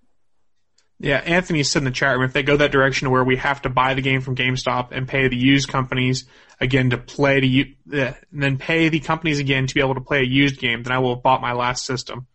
Yeah, 0.99 1.17
Anthony 1.17 1.63
said 1.63 1.79
in 1.79 1.85
the 1.85 1.91
chat 1.91 2.15
room 2.15 2.25
if 2.25 2.33
they 2.33 2.43
go 2.43 2.57
that 2.57 2.71
direction 2.71 3.09
where 3.09 3.23
we 3.23 3.37
have 3.37 3.61
to 3.61 3.69
buy 3.69 3.93
the 3.93 4.01
game 4.01 4.21
from 4.21 4.35
GameStop 4.35 4.89
and 4.91 5.07
pay 5.07 5.27
the 5.29 5.37
used 5.37 5.69
companies 5.69 6.25
again 6.59 6.89
to 6.89 6.97
play 6.97 7.39
to 7.39 7.47
u- 7.47 7.75
uh, 7.93 8.13
and 8.31 8.43
then 8.43 8.57
pay 8.57 8.89
the 8.89 8.99
companies 8.99 9.39
again 9.39 9.65
to 9.67 9.73
be 9.73 9.79
able 9.79 9.95
to 9.95 10.01
play 10.01 10.19
a 10.19 10.25
used 10.25 10.59
game, 10.59 10.83
then 10.83 10.91
I 10.91 10.99
will 10.99 11.15
have 11.15 11.23
bought 11.23 11.41
my 11.41 11.53
last 11.53 11.85
system. 11.85 12.27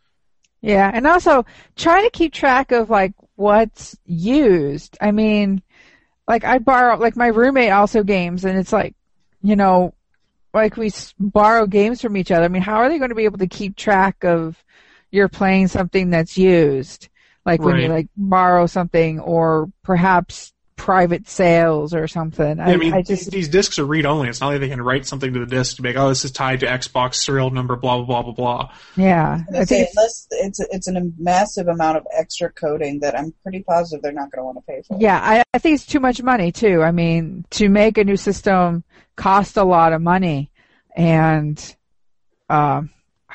Yeah, 0.62 0.90
and 0.93 1.06
also 1.06 1.44
try 1.76 2.02
to 2.02 2.10
keep 2.10 2.32
track 2.32 2.72
of 2.72 2.89
like 2.89 3.12
what's 3.34 3.97
used. 4.06 4.97
I 5.01 5.10
mean, 5.10 5.62
like 6.26 6.44
I 6.44 6.59
borrow, 6.59 6.97
like 6.97 7.16
my 7.16 7.26
roommate 7.26 7.72
also 7.72 8.05
games, 8.05 8.44
and 8.44 8.59
it's 8.59 8.72
like, 8.72 8.94
you 9.43 9.56
know, 9.56 9.93
like 10.55 10.76
we 10.76 10.90
borrow 11.18 11.66
games 11.66 12.01
from 12.01 12.16
each 12.16 12.30
other. 12.30 12.44
I 12.44 12.48
mean, 12.48 12.62
how 12.62 12.76
are 12.76 12.89
they 12.89 12.98
going 12.98 13.10
to 13.10 13.16
be 13.16 13.24
able 13.24 13.39
to 13.39 13.48
keep 13.48 13.76
track 13.76 14.24
of 14.24 14.62
you're 15.12 15.28
playing 15.28 15.68
something 15.68 16.10
that's 16.10 16.36
used? 16.36 17.09
Like 17.47 17.60
when 17.60 17.78
you 17.78 17.89
like 17.89 18.09
borrow 18.16 18.66
something, 18.66 19.20
or 19.20 19.70
perhaps 19.82 20.52
private 20.82 21.28
sales 21.28 21.94
or 21.94 22.09
something. 22.09 22.59
I, 22.59 22.72
I 22.72 22.76
mean, 22.76 22.93
I 22.93 23.02
just 23.02 23.30
these 23.30 23.48
discs 23.48 23.78
are 23.78 23.84
read 23.84 24.05
only. 24.05 24.28
It's 24.28 24.40
not 24.40 24.48
like 24.48 24.60
they 24.60 24.68
can 24.68 24.82
write 24.82 25.06
something 25.06 25.32
to 25.32 25.39
the 25.39 25.47
disc 25.47 25.76
to 25.76 25.82
be 25.82 25.90
like, 25.90 25.97
oh, 25.97 26.09
this 26.09 26.24
is 26.24 26.32
tied 26.32 26.59
to 26.60 26.66
Xbox 26.66 27.14
serial 27.14 27.51
number, 27.51 27.76
blah 27.76 27.98
blah 27.98 28.05
blah 28.05 28.22
blah 28.22 28.32
blah. 28.32 28.74
yeah, 28.97 29.43
I 29.55 29.59
I 29.59 29.64
say 29.64 29.76
think 29.76 29.90
unless 29.94 30.26
it's 30.30 30.59
it's 30.59 30.89
a 30.89 31.12
massive 31.18 31.68
amount 31.68 31.98
of 31.98 32.06
extra 32.12 32.51
coding 32.51 32.98
that 32.98 33.16
I'm 33.16 33.32
pretty 33.44 33.62
positive 33.62 34.02
they're 34.02 34.10
not 34.10 34.32
going 34.32 34.40
to 34.40 34.44
want 34.44 34.59
to 34.59 34.62
pay 34.62 34.82
for. 34.82 34.98
Yeah, 35.01 35.20
I, 35.22 35.44
I 35.55 35.59
think 35.59 35.76
it's 35.76 35.86
too 35.86 36.01
much 36.01 36.20
money 36.20 36.51
too. 36.51 36.82
I 36.82 36.90
mean, 36.90 37.44
to 37.51 37.68
make 37.68 37.97
a 37.97 38.02
new 38.02 38.16
system 38.16 38.82
costs 39.14 39.56
a 39.56 39.64
lot 39.64 39.93
of 39.93 40.02
money, 40.02 40.51
and 40.97 41.76
um, 42.51 42.90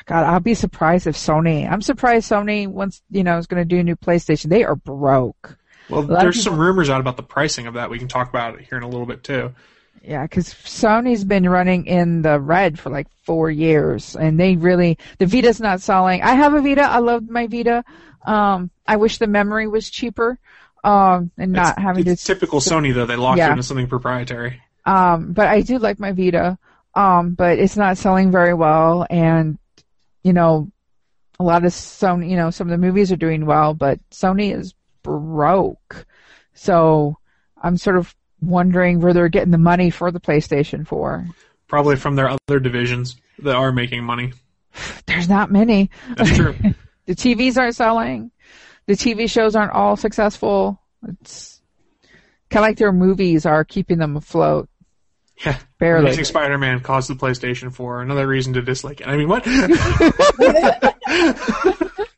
God, 0.06 0.24
I'll 0.24 0.40
be 0.40 0.54
surprised 0.54 1.06
if 1.06 1.16
Sony. 1.16 1.70
I'm 1.70 1.82
surprised 1.82 2.30
Sony 2.30 2.66
once 2.66 3.02
you 3.10 3.24
know 3.24 3.38
is 3.38 3.46
going 3.46 3.60
to 3.62 3.68
do 3.68 3.80
a 3.80 3.82
new 3.82 3.96
PlayStation. 3.96 4.48
They 4.50 4.64
are 4.64 4.76
broke. 4.76 5.56
Well, 5.90 6.02
there's 6.02 6.36
people- 6.38 6.52
some 6.52 6.60
rumors 6.60 6.90
out 6.90 7.00
about 7.00 7.16
the 7.16 7.22
pricing 7.22 7.66
of 7.66 7.74
that. 7.74 7.90
We 7.90 7.98
can 7.98 8.08
talk 8.08 8.28
about 8.28 8.54
it 8.54 8.66
here 8.68 8.78
in 8.78 8.84
a 8.84 8.88
little 8.88 9.06
bit 9.06 9.24
too. 9.24 9.54
Yeah, 10.02 10.22
because 10.22 10.54
Sony's 10.54 11.24
been 11.24 11.48
running 11.48 11.86
in 11.86 12.22
the 12.22 12.38
red 12.40 12.78
for 12.78 12.88
like 12.90 13.08
four 13.24 13.50
years, 13.50 14.16
and 14.16 14.38
they 14.38 14.56
really 14.56 14.98
the 15.18 15.26
Vita's 15.26 15.60
not 15.60 15.80
selling. 15.80 16.22
I 16.22 16.34
have 16.34 16.54
a 16.54 16.62
Vita. 16.62 16.82
I 16.82 16.98
love 16.98 17.28
my 17.28 17.46
Vita. 17.46 17.84
Um, 18.24 18.70
I 18.86 18.96
wish 18.96 19.18
the 19.18 19.26
memory 19.26 19.66
was 19.66 19.90
cheaper, 19.90 20.38
um, 20.84 21.30
and 21.36 21.52
not 21.52 21.74
it's, 21.76 21.82
having 21.82 22.06
it's 22.06 22.22
to 22.24 22.34
typical 22.34 22.60
Sony 22.60 22.94
though. 22.94 23.06
They 23.06 23.16
locked 23.16 23.38
Yeah. 23.38 23.50
into 23.50 23.62
something 23.62 23.88
proprietary. 23.88 24.62
Um, 24.86 25.32
but 25.32 25.48
I 25.48 25.60
do 25.62 25.78
like 25.78 25.98
my 25.98 26.12
Vita. 26.12 26.58
Um, 26.94 27.34
but 27.34 27.58
it's 27.58 27.76
not 27.76 27.98
selling 27.98 28.30
very 28.32 28.54
well, 28.54 29.06
and 29.08 29.58
you 30.28 30.34
know, 30.34 30.70
a 31.40 31.42
lot 31.42 31.64
of 31.64 31.72
Sony, 31.72 32.28
you 32.28 32.36
know, 32.36 32.50
some 32.50 32.66
of 32.66 32.70
the 32.70 32.86
movies 32.86 33.10
are 33.10 33.16
doing 33.16 33.46
well, 33.46 33.72
but 33.72 33.98
Sony 34.10 34.54
is 34.54 34.74
broke. 35.02 36.04
So 36.52 37.16
I'm 37.62 37.78
sort 37.78 37.96
of 37.96 38.14
wondering 38.42 39.00
where 39.00 39.14
they're 39.14 39.30
getting 39.30 39.52
the 39.52 39.56
money 39.56 39.88
for 39.88 40.10
the 40.10 40.20
PlayStation 40.20 40.86
4. 40.86 41.26
Probably 41.66 41.96
from 41.96 42.14
their 42.14 42.28
other 42.28 42.60
divisions 42.60 43.16
that 43.38 43.56
are 43.56 43.72
making 43.72 44.04
money. 44.04 44.34
There's 45.06 45.30
not 45.30 45.50
many. 45.50 45.90
That's 46.14 46.36
true. 46.36 46.54
the 47.06 47.14
TVs 47.14 47.56
aren't 47.56 47.74
selling. 47.74 48.30
The 48.84 48.96
TV 48.96 49.30
shows 49.30 49.56
aren't 49.56 49.72
all 49.72 49.96
successful. 49.96 50.78
It's 51.06 51.62
kind 52.50 52.66
of 52.66 52.68
like 52.68 52.76
their 52.76 52.92
movies 52.92 53.46
are 53.46 53.64
keeping 53.64 53.96
them 53.96 54.18
afloat. 54.18 54.68
Yeah. 55.42 55.58
Barely. 55.78 56.06
Amazing 56.06 56.24
Spider-Man 56.24 56.80
caused 56.80 57.08
the 57.08 57.14
PlayStation 57.14 57.72
4. 57.72 58.02
Another 58.02 58.26
reason 58.26 58.54
to 58.54 58.62
dislike 58.62 59.00
it. 59.00 59.06
I 59.06 59.16
mean, 59.16 59.28
what? 59.28 59.46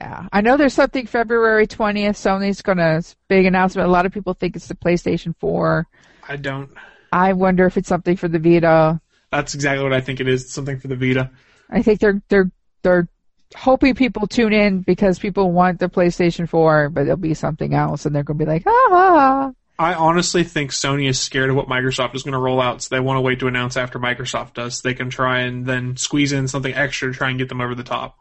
Yeah, 0.00 0.28
I 0.32 0.42
know 0.42 0.56
there's 0.56 0.74
something 0.74 1.06
February 1.06 1.66
20th. 1.66 2.10
Sony's 2.10 2.62
gonna 2.62 3.02
big 3.28 3.46
announcement. 3.46 3.88
A 3.88 3.90
lot 3.90 4.06
of 4.06 4.12
people 4.12 4.34
think 4.34 4.54
it's 4.54 4.68
the 4.68 4.74
PlayStation 4.74 5.34
4. 5.40 5.86
I 6.28 6.36
don't. 6.36 6.70
I 7.12 7.32
wonder 7.32 7.66
if 7.66 7.76
it's 7.76 7.88
something 7.88 8.16
for 8.16 8.28
the 8.28 8.38
Vita. 8.38 9.00
That's 9.30 9.54
exactly 9.54 9.82
what 9.82 9.92
I 9.92 10.00
think 10.00 10.20
it 10.20 10.28
is. 10.28 10.44
It's 10.44 10.54
something 10.54 10.78
for 10.78 10.88
the 10.88 10.96
Vita. 10.96 11.30
I 11.70 11.82
think 11.82 12.00
they're 12.00 12.22
they're 12.28 12.50
they're 12.82 13.08
hoping 13.56 13.94
people 13.94 14.26
tune 14.26 14.52
in 14.52 14.82
because 14.82 15.18
people 15.18 15.50
want 15.50 15.80
the 15.80 15.88
PlayStation 15.88 16.48
4, 16.48 16.90
but 16.90 17.02
it'll 17.02 17.16
be 17.16 17.34
something 17.34 17.74
else, 17.74 18.06
and 18.06 18.14
they're 18.14 18.22
gonna 18.22 18.38
be 18.38 18.44
like, 18.44 18.64
ah. 18.66 19.52
I 19.78 19.94
honestly 19.94 20.42
think 20.42 20.72
Sony 20.72 21.08
is 21.08 21.20
scared 21.20 21.50
of 21.50 21.56
what 21.56 21.68
Microsoft 21.68 22.14
is 22.16 22.24
going 22.24 22.32
to 22.32 22.38
roll 22.38 22.60
out, 22.60 22.82
so 22.82 22.94
they 22.94 23.00
want 23.00 23.18
to 23.18 23.20
wait 23.20 23.38
to 23.40 23.46
announce 23.46 23.76
after 23.76 23.98
Microsoft 24.00 24.54
does. 24.54 24.78
So 24.78 24.88
they 24.88 24.94
can 24.94 25.08
try 25.08 25.40
and 25.42 25.64
then 25.64 25.96
squeeze 25.96 26.32
in 26.32 26.48
something 26.48 26.74
extra 26.74 27.12
to 27.12 27.16
try 27.16 27.30
and 27.30 27.38
get 27.38 27.48
them 27.48 27.60
over 27.60 27.76
the 27.76 27.84
top. 27.84 28.18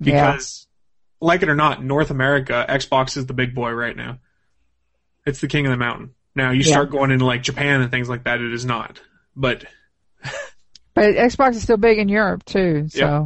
Yeah. 0.00 0.32
Because, 0.32 0.66
like 1.20 1.42
it 1.42 1.50
or 1.50 1.54
not, 1.54 1.84
North 1.84 2.10
America, 2.10 2.64
Xbox 2.66 3.18
is 3.18 3.26
the 3.26 3.34
big 3.34 3.54
boy 3.54 3.72
right 3.72 3.96
now. 3.96 4.20
It's 5.26 5.40
the 5.40 5.48
king 5.48 5.66
of 5.66 5.70
the 5.70 5.76
mountain. 5.76 6.14
Now, 6.34 6.50
you 6.52 6.60
Yeah. 6.60 6.72
start 6.72 6.90
going 6.90 7.10
into 7.10 7.26
like 7.26 7.42
Japan 7.42 7.82
and 7.82 7.90
things 7.90 8.08
like 8.08 8.24
that, 8.24 8.40
it 8.40 8.52
is 8.52 8.64
not. 8.64 9.00
But 9.34 9.64
But 10.94 11.14
Xbox 11.14 11.56
is 11.56 11.62
still 11.62 11.76
big 11.76 11.98
in 11.98 12.08
Europe 12.08 12.44
too, 12.46 12.86
so 12.88 12.98
Yeah. 12.98 13.24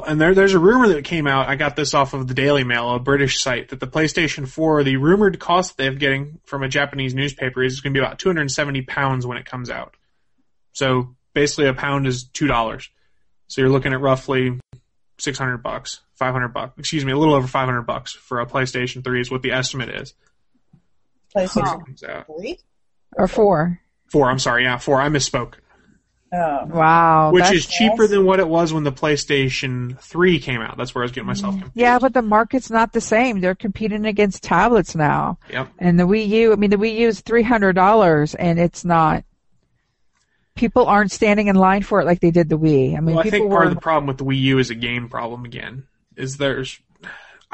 And 0.00 0.20
there, 0.20 0.34
there's 0.34 0.54
a 0.54 0.58
rumor 0.58 0.88
that 0.88 1.04
came 1.04 1.26
out. 1.26 1.48
I 1.48 1.56
got 1.56 1.76
this 1.76 1.94
off 1.94 2.14
of 2.14 2.28
the 2.28 2.34
Daily 2.34 2.64
Mail, 2.64 2.94
a 2.94 2.98
British 2.98 3.40
site, 3.40 3.68
that 3.68 3.80
the 3.80 3.86
PlayStation 3.86 4.48
4, 4.48 4.82
the 4.84 4.96
rumored 4.96 5.38
cost 5.38 5.76
they're 5.76 5.92
getting 5.94 6.40
from 6.44 6.62
a 6.62 6.68
Japanese 6.68 7.14
newspaper 7.14 7.62
is 7.62 7.80
going 7.80 7.92
to 7.92 8.00
be 8.00 8.04
about 8.04 8.18
270 8.18 8.82
pounds 8.82 9.26
when 9.26 9.36
it 9.36 9.46
comes 9.46 9.70
out. 9.70 9.96
So 10.72 11.14
basically, 11.34 11.66
a 11.66 11.74
pound 11.74 12.06
is 12.06 12.24
two 12.24 12.46
dollars. 12.46 12.90
So 13.48 13.60
you're 13.60 13.70
looking 13.70 13.92
at 13.92 14.00
roughly 14.00 14.58
600 15.18 15.58
bucks, 15.58 16.00
500 16.14 16.48
bucks. 16.48 16.78
Excuse 16.78 17.04
me, 17.04 17.12
a 17.12 17.18
little 17.18 17.34
over 17.34 17.46
500 17.46 17.82
bucks 17.82 18.12
for 18.12 18.40
a 18.40 18.46
PlayStation 18.46 19.04
3 19.04 19.20
is 19.20 19.30
what 19.30 19.42
the 19.42 19.52
estimate 19.52 19.90
is. 19.90 20.14
PlayStation 21.34 21.98
3? 22.26 22.58
or 23.16 23.28
four. 23.28 23.80
Four. 24.10 24.30
I'm 24.30 24.38
sorry. 24.38 24.64
Yeah, 24.64 24.78
four. 24.78 25.00
I 25.00 25.08
misspoke. 25.08 25.54
Oh. 26.36 26.66
Wow, 26.66 27.30
Which 27.32 27.50
is 27.52 27.66
cheaper 27.66 28.08
than 28.08 28.24
what 28.24 28.40
it 28.40 28.48
was 28.48 28.72
when 28.72 28.82
the 28.82 28.90
PlayStation 28.92 29.98
3 30.00 30.40
came 30.40 30.60
out. 30.60 30.76
That's 30.76 30.94
where 30.94 31.02
I 31.02 31.04
was 31.04 31.12
getting 31.12 31.26
myself 31.26 31.52
confused. 31.52 31.76
Yeah, 31.76 31.98
but 31.98 32.12
the 32.12 32.22
market's 32.22 32.70
not 32.70 32.92
the 32.92 33.00
same. 33.00 33.40
They're 33.40 33.54
competing 33.54 34.04
against 34.06 34.42
tablets 34.42 34.96
now. 34.96 35.38
Yep. 35.50 35.68
And 35.78 36.00
the 36.00 36.04
Wii 36.04 36.26
U, 36.28 36.52
I 36.52 36.56
mean, 36.56 36.70
the 36.70 36.76
Wii 36.76 36.96
U 37.00 37.08
is 37.08 37.20
three 37.20 37.42
hundred 37.42 37.74
dollars, 37.74 38.34
and 38.34 38.58
it's 38.58 38.84
not. 38.84 39.24
People 40.56 40.86
aren't 40.86 41.12
standing 41.12 41.48
in 41.48 41.56
line 41.56 41.82
for 41.82 42.00
it 42.00 42.04
like 42.04 42.20
they 42.20 42.30
did 42.30 42.48
the 42.48 42.58
Wii. 42.58 42.96
I 42.96 43.00
mean, 43.00 43.16
well, 43.16 43.18
I 43.20 43.22
people 43.24 43.38
think 43.38 43.50
were. 43.50 43.56
part 43.56 43.66
of 43.68 43.74
the 43.74 43.80
problem 43.80 44.06
with 44.06 44.18
the 44.18 44.24
Wii 44.24 44.40
U 44.40 44.58
is 44.58 44.70
a 44.70 44.74
game 44.74 45.08
problem 45.08 45.44
again. 45.44 45.86
Is 46.16 46.36
there's, 46.38 46.80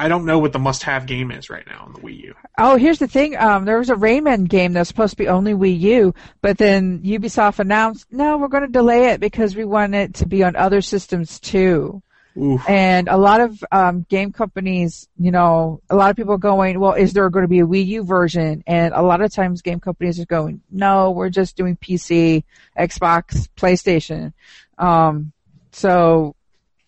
I 0.01 0.09
don't 0.09 0.25
know 0.25 0.39
what 0.39 0.55
the 0.55 0.59
must-have 0.59 1.05
game 1.05 1.31
is 1.31 1.51
right 1.51 1.67
now 1.67 1.85
on 1.85 1.93
the 1.93 1.99
Wii 1.99 2.23
U. 2.23 2.35
Oh, 2.57 2.77
here's 2.77 2.99
the 2.99 3.07
thing. 3.07 3.37
Um, 3.37 3.67
there 3.67 3.79
was 3.79 3.91
a 3.91 3.95
Rayman 3.95 4.49
game 4.49 4.73
that's 4.73 4.89
supposed 4.89 5.11
to 5.11 5.17
be 5.19 5.29
only 5.29 5.53
Wii 5.53 5.79
U, 5.79 6.15
but 6.41 6.57
then 6.57 7.01
Ubisoft 7.01 7.59
announced, 7.59 8.07
no, 8.11 8.39
we're 8.39 8.49
going 8.49 8.65
to 8.65 8.73
delay 8.73 9.11
it 9.11 9.21
because 9.21 9.55
we 9.55 9.67
want 9.67 9.95
it 9.95 10.15
to 10.15 10.27
be 10.27 10.43
on 10.43 10.57
other 10.57 10.81
systems 10.81 11.39
too. 11.39 12.03
Oof. 12.35 12.67
And 12.67 13.09
a 13.09 13.19
lot 13.19 13.43
of 13.43 13.63
um, 13.71 14.07
game 14.09 14.33
companies, 14.33 15.07
you 15.19 15.33
know, 15.33 15.83
a 15.91 15.97
lot 15.97 16.09
of 16.09 16.17
people 16.17 16.33
are 16.33 16.39
going, 16.39 16.81
well, 16.81 16.95
is 16.95 17.13
there 17.13 17.29
going 17.29 17.45
to 17.45 17.49
be 17.49 17.61
a 17.61 17.67
Wii 17.67 17.85
U 17.85 18.03
version? 18.03 18.65
And 18.67 18.95
a 18.95 19.03
lot 19.03 19.21
of 19.21 19.31
times 19.35 19.61
game 19.61 19.81
companies 19.81 20.19
are 20.19 20.25
going, 20.25 20.63
no, 20.71 21.11
we're 21.11 21.29
just 21.29 21.57
doing 21.57 21.77
PC, 21.77 22.45
Xbox, 22.79 23.49
PlayStation. 23.55 24.33
Um, 24.79 25.33
so 25.73 26.37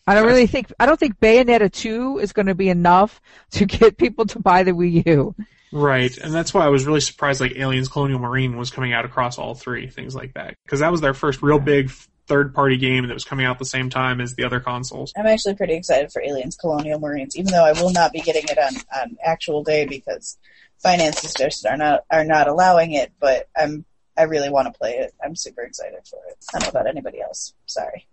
I 0.07 0.15
don't 0.15 0.27
really 0.27 0.47
think, 0.47 0.73
I 0.81 0.87
don't 0.87 0.99
think 0.99 1.21
Bayonetta 1.21 1.71
2 1.73 2.19
is 2.19 2.33
going 2.33 2.47
to 2.47 2.55
be 2.55 2.69
enough 2.69 3.21
to 3.53 3.67
get 3.67 3.97
people 3.97 4.27
to 4.27 4.39
buy 4.39 4.63
the 4.63 4.73
Wii 4.73 5.07
U. 5.07 5.35
Right, 5.73 6.17
and 6.19 6.35
that's 6.35 6.53
why 6.53 6.67
I 6.67 6.69
was 6.69 6.85
really 6.85 7.01
surprised. 7.01 7.41
Like 7.41 7.57
Aliens: 7.57 7.89
Colonial 7.89 8.19
Marine 8.19 8.59
was 8.59 8.71
coming 8.71 8.93
out 8.93 9.07
across 9.07 9.39
all 9.39 9.55
three 9.55 9.89
things 9.89 10.15
like 10.15 10.35
that 10.35 10.55
because 10.67 10.81
that 10.81 10.93
was 10.93 11.01
their 11.01 11.15
first 11.15 11.41
real 11.41 11.59
big 11.59 11.91
third-party 12.27 12.77
game 12.77 13.07
that 13.07 13.15
was 13.15 13.25
coming 13.25 13.47
out 13.47 13.53
at 13.53 13.59
the 13.59 13.65
same 13.65 13.89
time 13.89 14.21
as 14.21 14.35
the 14.35 14.45
other 14.45 14.61
consoles. 14.61 15.13
I'm 15.17 15.27
actually 15.27 15.55
pretty 15.55 15.75
excited 15.75 16.13
for 16.13 16.23
Aliens 16.23 16.57
Colonial 16.57 16.99
Marines, 17.01 17.37
even 17.37 17.53
though 17.53 17.65
I 17.65 17.73
will 17.73 17.91
not 17.91 18.13
be 18.13 18.21
getting 18.21 18.45
it 18.45 18.59
on, 18.59 18.75
on 19.01 19.17
actual 19.25 19.65
day 19.65 19.87
because 19.87 20.37
finances 20.83 21.35
just 21.35 21.65
are 21.65 21.77
not 21.79 22.05
are 22.11 22.25
not 22.25 22.49
allowing 22.49 22.93
it. 22.93 23.11
But 23.19 23.49
I'm 23.57 23.87
I 24.17 24.25
really 24.25 24.51
want 24.51 24.71
to 24.71 24.79
play 24.79 24.99
it. 24.99 25.15
I'm 25.25 25.35
super 25.35 25.63
excited 25.63 26.01
for 26.07 26.21
it. 26.29 26.37
I 26.55 26.59
don't 26.59 26.67
know 26.75 26.81
about 26.81 26.87
anybody 26.87 27.23
else. 27.23 27.55
Sorry, 27.65 28.07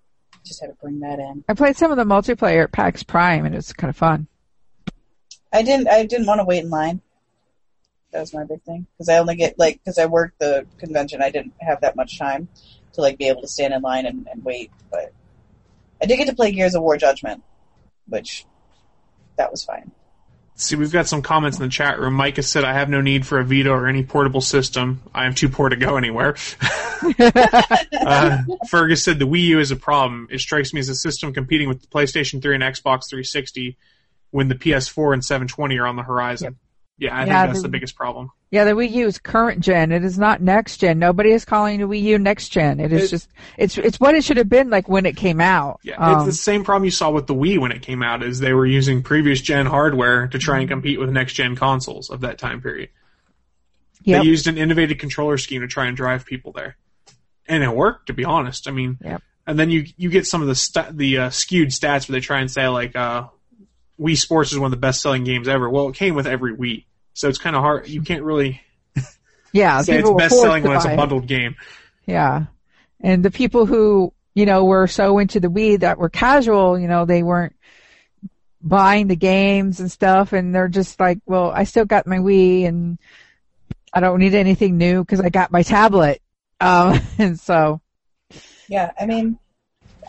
just 0.46 0.62
had 0.62 0.68
to 0.68 0.78
bring 0.82 1.00
that 1.02 1.20
in. 1.20 1.44
I 1.48 1.54
played 1.54 1.78
some 1.78 1.92
of 1.92 1.98
the 1.98 2.04
multiplayer 2.04 2.64
at 2.64 2.72
PAX 2.72 3.04
Prime 3.04 3.46
and 3.46 3.54
it 3.54 3.58
was 3.58 3.74
kind 3.74 3.90
of 3.90 3.98
fun. 3.98 4.28
I 5.52 5.64
didn't 5.64 5.88
I 5.88 6.06
didn't 6.06 6.28
want 6.28 6.40
to 6.40 6.46
wait 6.46 6.64
in 6.64 6.70
line. 6.70 7.02
That 8.12 8.22
was 8.22 8.34
my 8.34 8.44
big 8.44 8.62
thing 8.64 8.88
because 8.94 9.10
I 9.10 9.18
only 9.18 9.36
get 9.36 9.58
like 9.58 9.80
because 9.80 9.98
I 9.98 10.06
worked 10.06 10.40
the 10.40 10.66
convention. 10.78 11.22
I 11.22 11.30
didn't 11.30 11.54
have 11.60 11.82
that 11.82 11.96
much 11.96 12.18
time 12.18 12.48
to 12.94 13.02
like 13.02 13.18
be 13.18 13.28
able 13.28 13.42
to 13.42 13.48
stand 13.48 13.74
in 13.74 13.82
line 13.82 14.06
and, 14.06 14.28
and 14.32 14.44
wait. 14.44 14.72
But 14.92 15.14
I 16.02 16.06
did 16.06 16.18
get 16.18 16.28
to 16.28 16.36
play 16.36 16.52
Gears 16.52 16.76
of 16.76 16.82
War 16.82 16.98
Judgment, 16.98 17.44
which 18.08 18.46
that 19.38 19.52
was 19.52 19.64
fine. 19.64 19.92
See, 20.62 20.76
we've 20.76 20.92
got 20.92 21.08
some 21.08 21.22
comments 21.22 21.58
in 21.58 21.64
the 21.64 21.70
chat 21.70 22.02
room. 22.02 22.16
Micah 22.16 22.44
said, 22.44 22.66
I 22.66 22.74
have 22.74 22.90
no 22.90 23.00
need 23.00 23.26
for 23.26 23.40
a 23.40 23.46
Vita 23.46 23.72
or 23.72 23.88
any 23.88 24.04
portable 24.04 24.42
system. 24.42 25.02
I 25.16 25.26
am 25.26 25.34
too 25.34 25.48
poor 25.48 25.70
to 25.70 25.78
go 25.78 25.96
anywhere. 25.96 26.36
uh, 27.18 28.44
Fergus 28.68 29.02
said, 29.02 29.20
the 29.20 29.26
Wii 29.26 29.44
U 29.44 29.60
is 29.62 29.72
a 29.72 29.78
problem. 29.78 30.28
It 30.30 30.42
strikes 30.42 30.74
me 30.74 30.82
as 30.82 30.90
a 30.90 30.96
system 30.96 31.32
competing 31.32 31.70
with 31.70 31.80
the 31.80 31.88
PlayStation 31.88 32.42
3 32.42 32.56
and 32.56 32.64
Xbox 32.64 33.08
360 33.10 33.78
when 34.32 34.50
the 34.50 34.56
PS4 34.56 35.14
and 35.14 35.24
720 35.24 35.78
are 35.78 35.88
on 35.88 35.96
the 35.96 36.04
horizon. 36.04 36.58
Yeah, 37.00 37.16
I 37.16 37.20
Yeah, 37.20 37.26
think 37.26 37.34
that's 37.54 37.60
the- 37.60 37.64
the 37.64 37.72
biggest 37.72 37.96
problem. 37.96 38.30
Yeah, 38.52 38.66
the 38.66 38.72
Wii 38.72 38.92
U 38.92 39.08
is 39.08 39.20
current 39.20 39.62
gen. 39.62 39.92
It 39.92 40.04
is 40.04 40.18
not 40.20 40.42
next 40.42 40.78
gen. 40.78 41.00
Nobody 41.00 41.32
is 41.32 41.46
calling 41.46 41.80
the 41.80 41.88
Wii 41.88 42.02
U 42.02 42.20
next 42.20 42.50
gen. 42.50 42.80
It 42.80 42.92
is 42.92 43.06
It- 43.06 43.10
just 43.10 43.30
it's 43.58 43.78
it's 43.78 44.00
what 44.00 44.16
it 44.16 44.24
should 44.24 44.38
have 44.38 44.50
been 44.50 44.70
like 44.70 44.90
when 44.90 45.06
it 45.06 45.16
came 45.16 45.40
out. 45.40 45.80
Yeah, 45.84 45.96
Um, 45.98 46.18
it's 46.18 46.26
the 46.26 46.34
same 46.44 46.64
problem 46.66 46.84
you 46.86 46.92
saw 46.92 47.10
with 47.12 47.28
the 47.28 47.36
Wii 47.36 47.58
when 47.60 47.72
it 47.72 47.82
came 47.82 48.04
out, 48.04 48.22
is 48.22 48.40
they 48.40 48.54
were 48.54 48.66
using 48.66 49.02
previous 49.02 49.40
gen 49.40 49.66
hardware 49.68 50.28
to 50.28 50.38
try 50.40 50.60
and 50.60 50.68
compete 50.68 51.00
with 51.00 51.10
next 51.10 51.34
gen 51.34 51.56
consoles 51.56 52.10
of 52.10 52.22
that 52.22 52.38
time 52.38 52.60
period. 52.62 52.90
Yep. 54.04 54.24
They 54.24 54.28
used 54.28 54.48
an 54.48 54.58
innovative 54.58 54.98
controller 54.98 55.38
scheme 55.38 55.62
to 55.62 55.68
try 55.68 55.86
and 55.88 55.96
drive 55.96 56.26
people 56.26 56.52
there, 56.52 56.76
and 57.48 57.64
it 57.64 57.74
worked. 57.74 58.08
To 58.08 58.14
be 58.14 58.26
honest, 58.26 58.68
I 58.68 58.72
mean, 58.72 58.98
Yep. 59.04 59.22
and 59.48 59.60
then 59.60 59.70
you 59.70 59.86
you 59.96 60.10
get 60.10 60.26
some 60.26 60.42
of 60.42 60.48
the 60.48 60.56
st- 60.56 60.98
the 60.98 61.18
uh, 61.18 61.30
skewed 61.30 61.70
stats 61.70 62.10
where 62.10 62.14
they 62.20 62.22
try 62.26 62.40
and 62.40 62.50
say 62.50 62.68
like 62.68 62.96
uh, 62.96 63.26
Wii 64.00 64.18
Sports 64.18 64.52
is 64.52 64.58
one 64.58 64.68
of 64.68 64.72
the 64.72 64.78
best 64.78 65.02
selling 65.02 65.24
games 65.24 65.48
ever. 65.48 65.70
Well, 65.70 65.90
it 65.90 65.96
came 65.96 66.16
with 66.16 66.26
every 66.28 66.56
Wii, 66.56 66.86
so 67.20 67.28
it's 67.28 67.38
kind 67.38 67.54
of 67.54 67.62
hard. 67.62 67.90
You 67.90 68.02
can't 68.02 68.24
really 68.24 68.62
yeah, 69.52 69.82
say 69.82 69.96
it's 69.96 70.04
people 70.04 70.16
best 70.16 70.40
selling 70.40 70.64
to 70.64 70.70
when 70.70 70.78
it's 70.78 70.86
a 70.86 70.96
bundled 70.96 71.28
game. 71.28 71.58
Yeah. 72.06 72.46
And 73.02 73.26
the 73.26 73.30
people 73.30 73.66
who, 73.66 74.14
you 74.34 74.46
know, 74.46 74.64
were 74.64 74.88
so 74.88 75.20
into 75.20 75.42
the 75.42 75.50
Wii 75.50 75.82
that 75.82 75.98
were 75.98 76.08
casual, 76.08 76.80
you 76.80 76.88
know, 76.88 77.04
they 77.04 77.22
weren't 77.22 77.58
buying 78.62 79.08
the 79.08 79.18
games 79.18 79.82
and 79.82 79.92
stuff 79.92 80.32
and 80.32 80.56
they're 80.56 80.70
just 80.70 80.98
like, 80.98 81.20
well, 81.26 81.52
I 81.52 81.66
still 81.66 81.84
got 81.84 82.08
my 82.08 82.20
Wii 82.20 82.66
and 82.66 82.98
I 83.94 84.00
don't 84.00 84.20
need 84.20 84.34
anything 84.34 84.78
new 84.78 85.04
because 85.04 85.20
I 85.20 85.28
got 85.28 85.52
my 85.52 85.64
tablet. 85.64 86.22
Um, 86.62 87.02
and 87.18 87.38
so, 87.38 87.82
Yeah, 88.70 88.94
I 88.98 89.06
mean, 89.06 89.38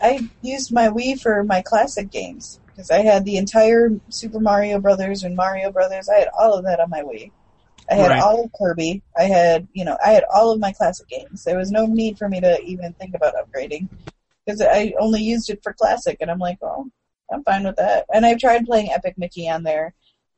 I 0.01 0.29
used 0.41 0.71
my 0.71 0.87
Wii 0.87 1.19
for 1.19 1.43
my 1.43 1.61
classic 1.61 2.09
games 2.09 2.60
because 2.81 2.91
I 2.91 3.03
had 3.03 3.25
the 3.25 3.37
entire 3.37 3.91
Super 4.09 4.39
Mario 4.39 4.79
Brothers 4.79 5.23
and 5.23 5.35
Mario 5.35 5.71
Brothers. 5.71 6.09
I 6.09 6.17
had 6.19 6.29
all 6.37 6.53
of 6.53 6.65
that 6.65 6.79
on 6.79 6.89
my 6.89 7.01
Wii. 7.01 7.31
I 7.89 7.95
had 7.95 8.09
Right. 8.09 8.21
all 8.21 8.43
of 8.45 8.51
Kirby. 8.53 9.03
I 9.17 9.23
had, 9.23 9.67
you 9.73 9.85
know, 9.85 9.97
I 10.03 10.11
had 10.11 10.23
all 10.33 10.51
of 10.51 10.59
my 10.59 10.71
classic 10.71 11.07
games. 11.07 11.43
There 11.43 11.57
was 11.57 11.71
no 11.71 11.85
need 11.85 12.17
for 12.17 12.27
me 12.27 12.39
to 12.41 12.59
even 12.63 12.93
think 12.93 13.13
about 13.15 13.35
upgrading 13.35 13.87
because 14.45 14.61
I 14.61 14.93
only 14.99 15.21
used 15.21 15.49
it 15.51 15.59
for 15.61 15.73
classic, 15.73 16.17
and 16.21 16.31
I'm 16.31 16.39
like, 16.39 16.57
oh, 16.63 16.87
I'm 17.31 17.43
fine 17.43 17.63
with 17.65 17.75
that. 17.75 18.05
And 18.13 18.25
I 18.25 18.35
tried 18.35 18.65
playing 18.65 18.91
Epic 18.91 19.15
Mickey 19.17 19.47
on 19.47 19.61
there, 19.63 19.93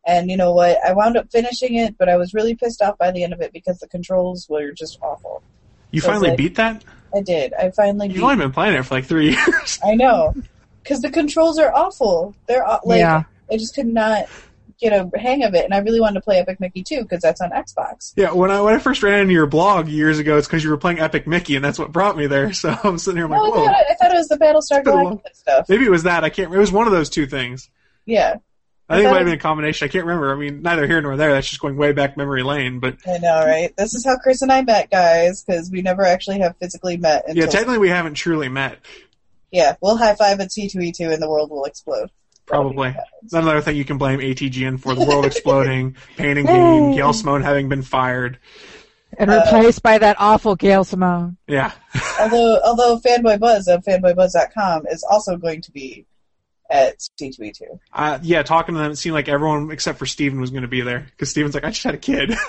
and 0.06 0.30
you 0.30 0.36
know 0.38 0.52
what? 0.52 0.78
I 0.86 0.92
wound 0.94 1.16
up 1.16 1.32
finishing 1.32 1.76
it, 1.76 1.98
but 1.98 2.10
I 2.10 2.18
was 2.18 2.34
really 2.34 2.56
pissed 2.56 2.82
off 2.82 2.98
by 2.98 3.12
the 3.12 3.24
end 3.24 3.32
of 3.34 3.40
it 3.42 3.54
because 3.54 3.80
the 3.80 3.88
controls 3.88 4.48
were 4.50 4.72
just 4.72 5.00
awful. 5.02 5.42
You 5.92 6.02
So 6.02 6.08
finally 6.08 6.30
like- 6.30 6.38
beat 6.38 6.56
that? 6.56 6.84
I 7.16 7.22
did. 7.22 7.54
I 7.54 7.70
finally 7.70 8.08
You've 8.08 8.18
beat 8.18 8.24
only 8.24 8.36
been 8.38 8.52
playing 8.52 8.74
it 8.76 8.84
for 8.84 8.96
like 8.96 9.06
three 9.06 9.30
years. 9.48 9.80
I 9.86 9.94
know, 9.94 10.34
because 10.84 11.02
the 11.02 11.10
controls 11.10 11.58
are 11.58 11.74
awful. 11.74 12.36
They're 12.48 12.66
aw- 12.68 12.82
like 12.84 13.00
Yeah. 13.00 13.24
I 13.52 13.58
just 13.58 13.74
could 13.76 13.88
not 13.88 14.26
get 14.80 14.92
a 14.92 15.10
hang 15.18 15.44
of 15.44 15.54
it, 15.54 15.64
and 15.64 15.74
I 15.74 15.78
really 15.78 16.02
wanted 16.02 16.16
to 16.16 16.22
play 16.22 16.40
Epic 16.40 16.60
Mickey 16.60 16.84
too 16.84 17.02
because 17.04 17.22
that's 17.22 17.40
on 17.42 17.52
Xbox. 17.52 18.14
Yeah, 18.16 18.32
when 18.32 18.52
I 18.52 18.60
when 18.62 18.74
I 18.74 18.80
first 18.80 19.02
ran 19.04 19.20
into 19.22 19.34
your 19.34 19.46
blog 19.46 19.88
years 19.88 20.20
ago, 20.20 20.38
it's 20.38 20.48
because 20.48 20.64
you 20.64 20.70
were 20.70 20.78
playing 20.78 21.00
Epic 21.00 21.26
Mickey, 21.28 21.56
and 21.56 21.64
that's 21.64 21.80
what 21.80 21.92
brought 21.92 22.18
me 22.18 22.28
there. 22.28 22.52
So 22.64 22.76
I'm 22.84 22.98
sitting 22.98 23.18
here 23.18 23.26
I'm 23.26 23.32
like, 23.32 23.40
Oh, 23.42 23.64
I 23.64 23.66
thought, 23.66 23.76
I 23.92 23.94
thought 23.96 24.12
it 24.14 24.18
was 24.18 24.28
the 24.28 24.38
Battlestar 24.38 24.84
been 24.84 24.94
a 24.94 25.04
long- 25.04 25.18
Galactica 25.20 25.36
stuff. 25.36 25.70
maybe 25.70 25.86
it 25.86 25.92
was 25.92 26.04
that. 26.04 26.24
I 26.24 26.30
can't. 26.30 26.48
Remember. 26.50 26.58
It 26.58 26.62
was 26.62 26.72
one 26.72 26.88
of 26.88 26.94
those 26.94 27.10
two 27.10 27.28
things. 27.28 27.70
Yeah, 28.06 28.36
I 28.90 28.96
think 28.98 29.08
it 29.08 29.12
might 29.12 29.18
have 29.20 29.26
been 29.26 29.36
a 29.36 29.38
combination. 29.38 29.86
I 29.86 29.90
can't 29.90 30.06
remember. 30.06 30.34
I 30.34 30.36
mean, 30.38 30.62
neither 30.62 30.86
here 30.88 31.02
nor 31.02 31.16
there. 31.16 31.32
That's 31.32 31.48
just 31.48 31.62
going 31.62 31.78
way 31.78 31.94
back 31.94 32.18
memory 32.18 32.44
lane. 32.44 32.80
But 32.80 32.98
I 33.08 33.18
know, 33.20 33.46
right? 33.46 33.74
This 33.78 33.94
is 33.94 34.06
how 34.06 34.18
Chris 34.18 34.42
and 34.42 34.52
I 34.52 34.62
met, 34.64 34.90
guys, 34.92 35.44
because 35.44 35.70
we 35.72 35.82
never 35.82 36.04
actually 36.04 36.40
have 36.40 36.58
physically 36.58 36.98
met. 36.98 37.24
Until, 37.28 37.44
yeah, 37.46 37.50
technically 37.50 37.78
we 37.78 37.90
haven't 37.90 38.16
truly 38.16 38.50
met. 38.50 38.80
Yeah, 39.54 39.76
we'll 39.82 39.96
high 39.98 40.16
five 40.16 40.40
at 40.40 40.50
C2E2 40.50 41.14
and 41.14 41.22
the 41.22 41.30
world 41.30 41.52
will 41.52 41.66
explode. 41.66 42.10
Probably. 42.48 42.90
That's 43.22 43.34
another 43.34 43.62
thing 43.62 43.78
you 43.78 43.86
can 43.86 43.98
blame 43.98 44.20
ATGN 44.20 44.80
for: 44.80 44.96
the 44.96 45.06
world 45.06 45.26
exploding, 45.28 45.96
pain 46.18 46.38
and 46.38 46.48
gain, 46.48 46.90
Yay. 46.90 46.98
Gail 46.98 47.14
Simone 47.14 47.44
having 47.44 47.70
been 47.70 47.84
fired. 47.84 48.40
and 49.18 49.30
Uh, 49.30 49.44
replaced 49.46 49.84
by 49.84 50.00
that 50.00 50.18
awful 50.20 50.56
Gail 50.56 50.84
Simone. 50.84 51.38
Yeah, 51.48 51.72
although, 52.20 52.60
although 52.66 53.00
Fanboy 53.00 53.40
Buzz 53.40 53.68
of 53.68 53.86
fanboybuzz.com 53.86 54.88
is 54.88 55.06
also 55.10 55.38
going 55.38 55.62
to 55.62 55.72
be 55.72 56.06
at 56.70 56.98
C2E2. 57.22 57.62
uh, 57.94 58.20
yeah. 58.24 58.42
Talking 58.42 58.74
to 58.74 58.82
them, 58.82 58.92
it 58.92 58.98
seemed 58.98 59.14
like 59.14 59.30
everyone 59.30 59.70
except 59.72 60.00
for 60.00 60.08
Steven 60.08 60.42
was 60.42 60.50
going 60.50 60.64
to 60.64 60.68
be 60.68 60.82
there 60.82 61.06
because 61.12 61.30
Steven's 61.30 61.54
like, 61.54 61.64
I 61.64 61.70
just 61.70 61.84
had 61.84 61.94
a 61.94 62.00
kid. 62.00 62.34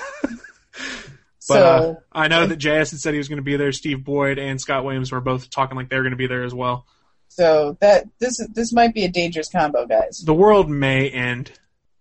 But 1.46 1.62
uh, 1.62 1.82
So 1.94 2.02
I 2.10 2.28
know 2.28 2.46
that 2.46 2.58
JS 2.58 2.92
had 2.92 3.00
said 3.00 3.12
he 3.12 3.18
was 3.18 3.28
going 3.28 3.36
to 3.36 3.42
be 3.42 3.56
there. 3.56 3.72
Steve 3.72 4.02
Boyd 4.02 4.38
and 4.38 4.60
Scott 4.60 4.84
Williams 4.84 5.12
were 5.12 5.20
both 5.20 5.50
talking 5.50 5.76
like 5.76 5.88
they 5.88 5.96
were 5.96 6.02
going 6.02 6.12
to 6.12 6.16
be 6.16 6.26
there 6.26 6.44
as 6.44 6.54
well. 6.54 6.86
So 7.34 7.76
that 7.80 8.04
this 8.20 8.38
is 8.38 8.46
this 8.54 8.72
might 8.72 8.94
be 8.94 9.04
a 9.04 9.08
dangerous 9.08 9.48
combo, 9.48 9.86
guys. 9.86 10.22
The 10.24 10.32
world 10.34 10.70
may 10.70 11.10
end. 11.10 11.50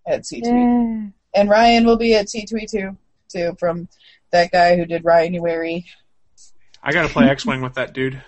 At 0.06 0.22
C2E2, 0.22 1.12
and 1.34 1.50
Ryan 1.50 1.84
will 1.86 1.96
be 1.96 2.14
at 2.14 2.26
C2E2 2.26 2.96
too, 3.32 3.56
from 3.58 3.88
that 4.30 4.52
guy 4.52 4.76
who 4.76 4.84
did 4.84 5.02
Ryanuary. 5.02 5.86
I 6.82 6.92
got 6.92 7.02
to 7.02 7.08
play 7.08 7.28
X-wing 7.28 7.62
with 7.62 7.74
that 7.74 7.94
dude. 7.94 8.22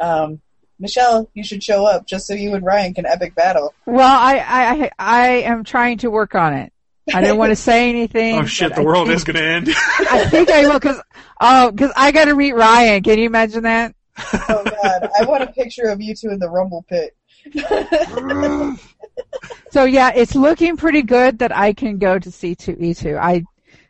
Um, 0.00 0.40
Michelle, 0.80 1.30
you 1.34 1.44
should 1.44 1.62
show 1.62 1.84
up 1.86 2.06
just 2.06 2.26
so 2.26 2.34
you 2.34 2.54
and 2.54 2.64
Ryan 2.64 2.94
can 2.94 3.06
epic 3.06 3.34
battle. 3.36 3.72
Well, 3.86 4.08
I, 4.10 4.38
I, 4.38 4.70
I, 4.72 4.90
I 4.98 5.28
am 5.42 5.62
trying 5.62 5.98
to 5.98 6.10
work 6.10 6.34
on 6.34 6.54
it. 6.54 6.72
I 7.12 7.20
didn't 7.20 7.36
want 7.36 7.50
to 7.50 7.56
say 7.70 7.88
anything. 7.90 8.36
Oh 8.36 8.46
shit! 8.46 8.74
The 8.74 8.80
I 8.80 8.84
world 8.84 9.06
think- 9.06 9.16
is 9.16 9.24
going 9.24 9.36
to 9.36 9.44
end. 9.44 9.68
I 10.10 10.26
think 10.28 10.50
I 10.50 10.66
will 10.66 10.80
because 10.80 11.00
oh, 11.40 11.70
because 11.70 11.92
I 11.94 12.10
got 12.10 12.24
to 12.24 12.34
meet 12.34 12.54
Ryan. 12.54 13.02
Can 13.04 13.18
you 13.18 13.26
imagine 13.26 13.62
that? 13.62 13.94
Oh 14.48 14.64
God, 14.64 15.10
I 15.18 15.24
want 15.24 15.42
a 15.44 15.48
picture 15.48 15.84
of 15.88 16.00
you 16.00 16.14
two 16.14 16.30
in 16.30 16.38
the 16.38 16.48
rumble 16.50 16.84
pit. 16.88 17.16
So 19.70 19.84
yeah, 19.84 20.10
it's 20.14 20.34
looking 20.34 20.76
pretty 20.76 21.02
good 21.02 21.38
that 21.38 21.56
I 21.56 21.72
can 21.72 21.98
go 21.98 22.18
to 22.18 22.28
C2E2. 22.28 23.16
I 23.18 23.44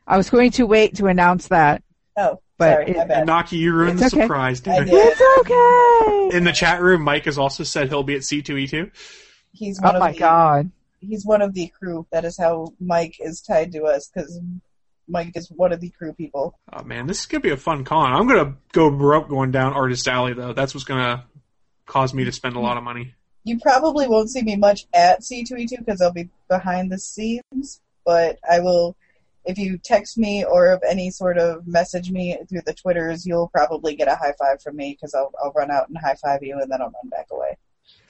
I 0.06 0.16
was 0.16 0.28
going 0.28 0.50
to 0.52 0.66
wait 0.66 0.96
to 0.96 1.06
announce 1.06 1.48
that. 1.48 1.82
Oh, 2.16 2.40
But 2.58 2.72
sorry, 2.74 2.90
it- 2.90 2.96
my 2.98 3.04
bad. 3.06 3.26
Naki, 3.26 3.56
you 3.56 3.72
ruined 3.72 3.98
the 3.98 4.06
okay. 4.06 4.22
surprise, 4.22 4.60
dude. 4.60 4.88
It's 4.90 5.22
okay. 5.40 6.36
In 6.36 6.44
the 6.44 6.52
chat 6.52 6.82
room, 6.82 7.02
Mike 7.02 7.24
has 7.24 7.38
also 7.38 7.64
said 7.64 7.88
he'll 7.88 8.02
be 8.02 8.14
at 8.14 8.22
C2E2. 8.22 8.90
He's 9.52 9.78
oh, 9.80 9.86
one 9.86 9.94
Oh 9.94 9.98
of 9.98 10.00
my 10.00 10.12
the, 10.12 10.18
god. 10.18 10.70
He's 11.00 11.24
one 11.24 11.40
of 11.40 11.54
the 11.54 11.68
crew. 11.68 12.06
That 12.12 12.24
is 12.26 12.36
how 12.36 12.74
Mike 12.78 13.16
is 13.20 13.40
tied 13.40 13.72
to 13.72 13.84
us 13.84 14.10
because 14.12 14.38
Mike 15.10 15.36
is 15.36 15.50
one 15.50 15.72
of 15.72 15.80
the 15.80 15.90
crew 15.90 16.12
people. 16.12 16.58
Oh 16.72 16.82
man, 16.84 17.06
this 17.06 17.20
is 17.20 17.26
gonna 17.26 17.40
be 17.40 17.50
a 17.50 17.56
fun 17.56 17.84
con. 17.84 18.12
I'm 18.12 18.28
gonna 18.28 18.56
go 18.72 18.90
broke 18.90 19.28
going 19.28 19.50
down 19.50 19.72
Artist 19.72 20.06
Alley 20.08 20.32
though. 20.32 20.52
That's 20.52 20.74
what's 20.74 20.84
gonna 20.84 21.24
cause 21.86 22.14
me 22.14 22.24
to 22.24 22.32
spend 22.32 22.56
a 22.56 22.60
lot 22.60 22.76
of 22.76 22.82
money. 22.82 23.14
You 23.44 23.58
probably 23.58 24.06
won't 24.06 24.30
see 24.30 24.42
me 24.42 24.56
much 24.56 24.86
at 24.92 25.22
C2E2 25.22 25.78
because 25.78 26.00
I'll 26.00 26.12
be 26.12 26.28
behind 26.48 26.92
the 26.92 26.98
scenes, 26.98 27.80
but 28.04 28.38
I 28.48 28.60
will. 28.60 28.96
If 29.46 29.56
you 29.56 29.78
text 29.78 30.18
me 30.18 30.44
or 30.44 30.70
of 30.70 30.82
any 30.86 31.10
sort 31.10 31.38
of 31.38 31.66
message 31.66 32.10
me 32.10 32.36
through 32.46 32.60
the 32.66 32.74
Twitters, 32.74 33.24
you'll 33.24 33.48
probably 33.48 33.96
get 33.96 34.06
a 34.06 34.14
high 34.14 34.34
five 34.38 34.60
from 34.62 34.76
me 34.76 34.92
because 34.92 35.14
I'll, 35.14 35.32
I'll 35.42 35.50
run 35.52 35.70
out 35.70 35.88
and 35.88 35.96
high 35.96 36.14
five 36.14 36.42
you 36.42 36.60
and 36.60 36.70
then 36.70 36.82
I'll 36.82 36.90
run 36.90 37.08
back 37.08 37.28
away. 37.32 37.56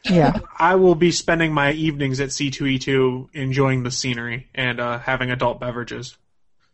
Yeah. 0.05 0.40
I 0.59 0.74
will 0.77 0.94
be 0.94 1.12
spending 1.12 1.52
my 1.52 1.72
evenings 1.72 2.20
at 2.20 2.31
C2E2 2.31 3.28
enjoying 3.32 3.82
the 3.82 3.90
scenery 3.90 4.48
and 4.55 4.81
uh, 4.81 4.98
having 4.98 5.31
adult 5.31 5.60
beverages. 5.60 6.16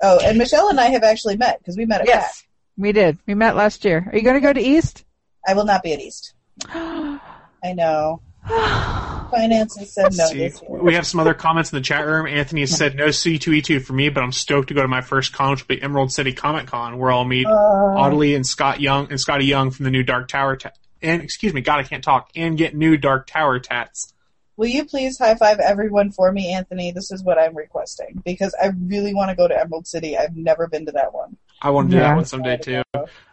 Oh, 0.03 0.19
and 0.23 0.37
Michelle 0.39 0.69
and 0.69 0.79
I 0.79 0.87
have 0.87 1.03
actually 1.03 1.37
met 1.37 1.59
because 1.59 1.77
we 1.77 1.87
met 1.87 2.03
at 2.03 2.07
Yes. 2.07 2.43
We 2.77 2.93
did. 2.93 3.19
We 3.27 3.35
met 3.35 3.57
last 3.57 3.85
year. 3.85 4.09
Are 4.13 4.17
you 4.17 4.23
going 4.23 4.35
to 4.35 4.41
go 4.41 4.53
to 4.53 4.61
East? 4.61 5.05
I 5.47 5.55
will 5.55 5.65
not 5.65 5.83
be 5.83 5.93
at 5.93 6.01
East. 6.01 6.35
I 6.69 7.73
know. 7.75 8.21
Finances 9.31 9.93
said 9.93 10.13
no 10.17 10.27
See, 10.27 10.39
this 10.39 10.63
year. 10.63 10.83
we 10.83 10.95
have 10.95 11.07
some 11.07 11.19
other 11.21 11.35
comments 11.35 11.73
in 11.73 11.77
the 11.77 11.83
chat 11.83 12.07
room. 12.07 12.27
Anthony 12.27 12.61
has 12.61 12.77
said 12.77 12.95
no 12.95 13.07
C2E2 13.07 13.83
for 13.85 13.93
me, 13.93 14.09
but 14.09 14.23
I'm 14.23 14.33
stoked 14.33 14.69
to 14.69 14.75
go 14.75 14.83
to 14.83 14.89
my 14.89 15.01
first 15.01 15.33
con, 15.33 15.51
which 15.53 15.67
will 15.67 15.77
be 15.77 15.83
Emerald 15.83 16.13
City 16.13 16.33
Comic 16.33 16.67
Con, 16.67 16.99
where 16.99 17.11
I'll 17.11 17.25
meet 17.25 17.47
Uh, 17.47 17.51
Audley 17.51 18.35
and 18.35 18.47
Scott 18.47 18.81
Young 18.81 19.09
and 19.11 19.21
Scotty 19.21 19.47
Young 19.47 19.71
from 19.71 19.85
the 19.85 19.91
new 19.91 20.03
Dark 20.03 20.29
Tower. 20.29 20.57
Ta- 20.57 20.71
and 21.03 21.23
excuse 21.23 21.53
me, 21.53 21.61
God, 21.61 21.79
I 21.81 21.83
can't 21.83 22.05
talk. 22.05 22.31
And 22.37 22.57
get 22.57 22.75
new 22.77 22.97
Dark 22.97 23.27
Tower 23.27 23.59
tats. 23.59 24.13
Will 24.57 24.69
you 24.69 24.87
please 24.87 25.19
high 25.19 25.35
five 25.35 25.59
everyone 25.59 26.11
for 26.11 26.33
me, 26.33 26.53
Anthony? 26.53 26.91
This 26.91 27.13
is 27.13 27.23
what 27.23 27.39
I'm 27.39 27.55
requesting 27.55 28.23
because 28.25 28.55
I 28.61 28.69
really 28.69 29.13
want 29.13 29.31
to 29.31 29.37
go 29.37 29.47
to 29.47 29.59
Emerald 29.59 29.87
City. 29.87 30.17
I've 30.17 30.37
never 30.37 30.67
been 30.67 30.87
to 30.87 30.93
that 30.93 31.13
one. 31.13 31.37
I 31.61 31.71
want 31.71 31.91
to 31.91 31.97
do 31.97 32.01
Yeah. 32.01 32.09
that 32.09 32.17
one 32.17 32.25
someday 32.25 32.57
too. 32.57 32.83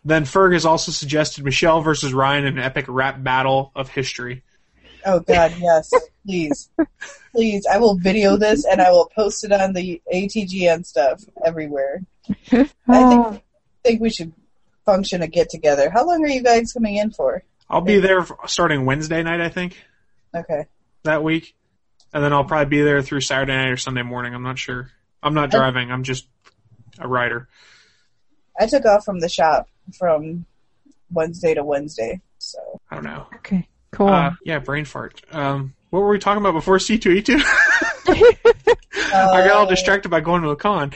Then 0.04 0.24
Ferg 0.24 0.54
has 0.54 0.66
also 0.66 0.92
suggested 0.92 1.46
Michelle 1.46 1.82
versus 1.82 2.14
Ryan 2.14 2.46
in 2.46 2.58
an 2.58 2.64
epic 2.64 2.86
rap 2.88 3.24
battle 3.24 3.72
of 3.76 3.90
history. 3.90 4.44
Oh 5.06 5.20
God, 5.20 5.54
yes, 5.60 5.92
please, 6.26 6.70
please. 7.34 7.66
I 7.66 7.78
will 7.78 7.96
video 7.96 8.38
this 8.38 8.66
and 8.66 8.82
I 8.82 8.92
will 8.92 9.12
post 9.16 9.44
it 9.44 9.52
on 9.52 9.74
the 9.74 10.02
ATGN 10.14 10.86
stuff 10.86 11.24
everywhere. 11.46 12.04
I 12.30 12.34
think 12.64 12.72
ah. 12.88 13.40
think 13.84 14.02
we 14.02 14.10
should 14.10 14.34
function 14.86 15.22
a 15.22 15.28
get 15.28 15.50
together. 15.50 15.90
How 15.90 16.06
long 16.06 16.24
are 16.24 16.30
you 16.30 16.42
guys 16.44 16.72
coming 16.74 16.98
in 16.98 17.12
for? 17.12 17.44
I'll 17.70 17.82
be 17.82 18.00
there 18.00 18.26
starting 18.46 18.86
Wednesday 18.86 19.24
night, 19.24 19.42
I 19.42 19.50
think, 19.50 19.78
Okay. 20.36 20.66
That 21.04 21.24
week, 21.24 21.56
and 22.14 22.24
then 22.24 22.34
I'll 22.34 22.44
probably 22.46 22.70
be 22.70 22.82
there 22.82 23.02
through 23.02 23.22
Saturday 23.22 23.54
night 23.56 23.70
or 23.70 23.78
Sunday 23.78 24.04
morning. 24.04 24.34
I'm 24.34 24.44
not 24.44 24.58
sure. 24.58 24.92
I'm 25.22 25.34
not 25.34 25.52
driving. 25.52 25.92
I'm 25.92 26.04
just 26.04 26.28
a 27.00 27.08
rider. 27.08 27.48
I 28.60 28.68
took 28.68 28.86
off 28.86 29.06
from 29.06 29.20
the 29.20 29.30
shop 29.30 29.68
from 29.98 30.46
Wednesday 31.12 31.54
to 31.54 31.64
Wednesday, 31.64 32.22
so 32.38 32.60
I 32.92 32.96
don't 32.96 33.06
know. 33.06 33.28
Okay, 33.36 33.68
cool. 33.92 34.10
Uh, 34.10 34.32
yeah, 34.44 34.60
brain 34.60 34.86
fart. 34.86 35.22
Um, 35.32 35.74
what 35.90 36.02
were 36.02 36.10
we 36.10 36.20
talking 36.20 36.42
about 36.42 36.54
before 36.54 36.78
C2E2? 36.78 37.42
I 38.08 39.48
got 39.48 39.52
all 39.52 39.66
distracted 39.68 40.10
by 40.10 40.20
going 40.22 40.42
to 40.44 40.50
a 40.50 40.56
con. 40.56 40.92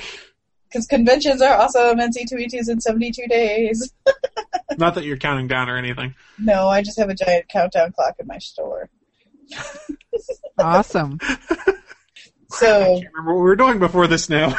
because 0.70 0.88
conventions 0.88 1.42
are 1.42 1.56
awesome 1.56 2.00
and 2.00 2.14
C2E2s 2.16 2.70
in 2.70 2.82
72 2.82 3.28
days. 3.28 3.92
Not 4.78 4.96
that 4.96 5.04
you're 5.04 5.18
counting 5.18 5.48
down 5.48 5.70
or 5.70 5.78
anything. 5.78 6.16
No, 6.38 6.68
I 6.68 6.82
just 6.82 6.98
have 7.00 7.10
a 7.10 7.16
giant 7.16 7.48
countdown 7.48 7.92
clock 7.94 8.16
in 8.20 8.28
my 8.28 8.38
store. 8.40 8.90
awesome. 10.58 11.20
So, 12.50 13.02
Remember 13.14 13.34
what 13.34 13.42
we 13.42 13.42
were 13.42 13.56
doing 13.58 13.78
before 13.78 14.08
this 14.08 14.30
now. 14.30 14.58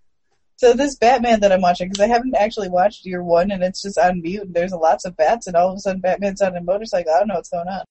so 0.56 0.72
this 0.72 0.96
Batman 0.96 1.38
that 1.40 1.52
I'm 1.52 1.60
watching, 1.60 1.88
because 1.88 2.02
I 2.02 2.08
haven't 2.08 2.34
actually 2.34 2.68
watched 2.68 3.06
year 3.06 3.22
one, 3.22 3.52
and 3.52 3.62
it's 3.62 3.80
just 3.80 3.96
on 3.96 4.20
mute, 4.20 4.42
and 4.42 4.54
there's 4.54 4.72
lots 4.72 5.04
of 5.04 5.16
bats, 5.16 5.46
and 5.46 5.54
all 5.54 5.70
of 5.70 5.76
a 5.76 5.78
sudden 5.78 6.00
Batman's 6.00 6.42
on 6.42 6.56
a 6.56 6.60
motorcycle. 6.60 7.12
I 7.14 7.20
don't 7.20 7.28
know 7.28 7.36
what's 7.36 7.48
going 7.48 7.68
on. 7.68 7.84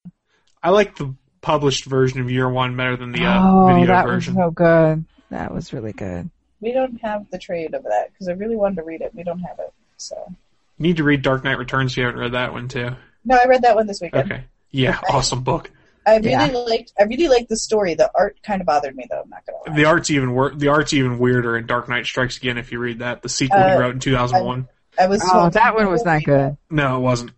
I 0.62 0.68
like 0.68 0.96
the 0.96 1.14
published 1.40 1.86
version 1.86 2.20
of 2.20 2.30
Year 2.30 2.48
One 2.48 2.76
better 2.76 2.96
than 2.96 3.10
the 3.10 3.24
uh, 3.24 3.38
oh, 3.40 3.66
video 3.68 3.86
that 3.86 4.04
version. 4.04 4.34
was 4.34 4.44
so 4.44 4.50
good. 4.50 5.04
That 5.30 5.52
was 5.52 5.72
really 5.72 5.94
good. 5.94 6.28
We 6.60 6.72
don't 6.72 7.00
have 7.00 7.30
the 7.30 7.38
trade 7.38 7.72
of 7.72 7.84
that 7.84 8.12
because 8.12 8.28
I 8.28 8.32
really 8.32 8.56
wanted 8.56 8.76
to 8.76 8.82
read 8.82 9.00
it. 9.00 9.14
We 9.14 9.22
don't 9.24 9.40
have 9.40 9.58
it. 9.60 9.72
So 9.96 10.34
Need 10.78 10.98
to 10.98 11.04
read 11.04 11.22
Dark 11.22 11.42
Knight 11.42 11.58
Returns 11.58 11.92
if 11.92 11.96
you 11.96 12.04
haven't 12.04 12.20
read 12.20 12.32
that 12.32 12.52
one 12.52 12.68
too. 12.68 12.90
no, 13.24 13.36
I 13.42 13.46
read 13.46 13.62
that 13.62 13.74
one 13.74 13.86
this 13.86 14.00
weekend. 14.00 14.30
Okay. 14.30 14.44
Yeah, 14.70 15.00
awesome 15.08 15.42
book. 15.42 15.70
I 16.08 16.16
really 16.16 16.30
Yeah. 16.30 16.46
liked. 16.46 16.92
I 16.98 17.04
really 17.04 17.28
liked 17.28 17.48
the 17.48 17.56
story. 17.56 17.94
The 17.94 18.10
art 18.14 18.38
kind 18.42 18.60
of 18.60 18.66
bothered 18.66 18.96
me 18.96 19.06
though. 19.10 19.20
I'm 19.22 19.30
not 19.30 19.44
gonna 19.46 19.58
lie. 19.66 19.76
The 19.76 19.84
art's 19.88 20.10
even 20.10 20.32
wor- 20.32 20.54
the 20.54 20.68
art's 20.68 20.92
even 20.92 21.18
weirder 21.18 21.56
in 21.56 21.66
Dark 21.66 21.88
Knight 21.88 22.06
Strikes 22.06 22.36
Again 22.38 22.58
if 22.58 22.72
you 22.72 22.78
read 22.78 23.00
that. 23.00 23.22
The 23.22 23.28
sequel 23.28 23.58
he 23.58 23.64
Uh, 23.64 23.78
wrote 23.80 23.94
in 23.94 24.00
2001. 24.00 24.68
I 24.98 25.06
was 25.06 25.22
Oh, 25.24 25.32
told 25.32 25.52
that 25.52 25.74
one 25.74 25.88
was 25.90 26.04
not 26.04 26.24
good. 26.24 26.56
no, 26.70 26.96
it 26.96 27.00
wasn't. 27.00 27.32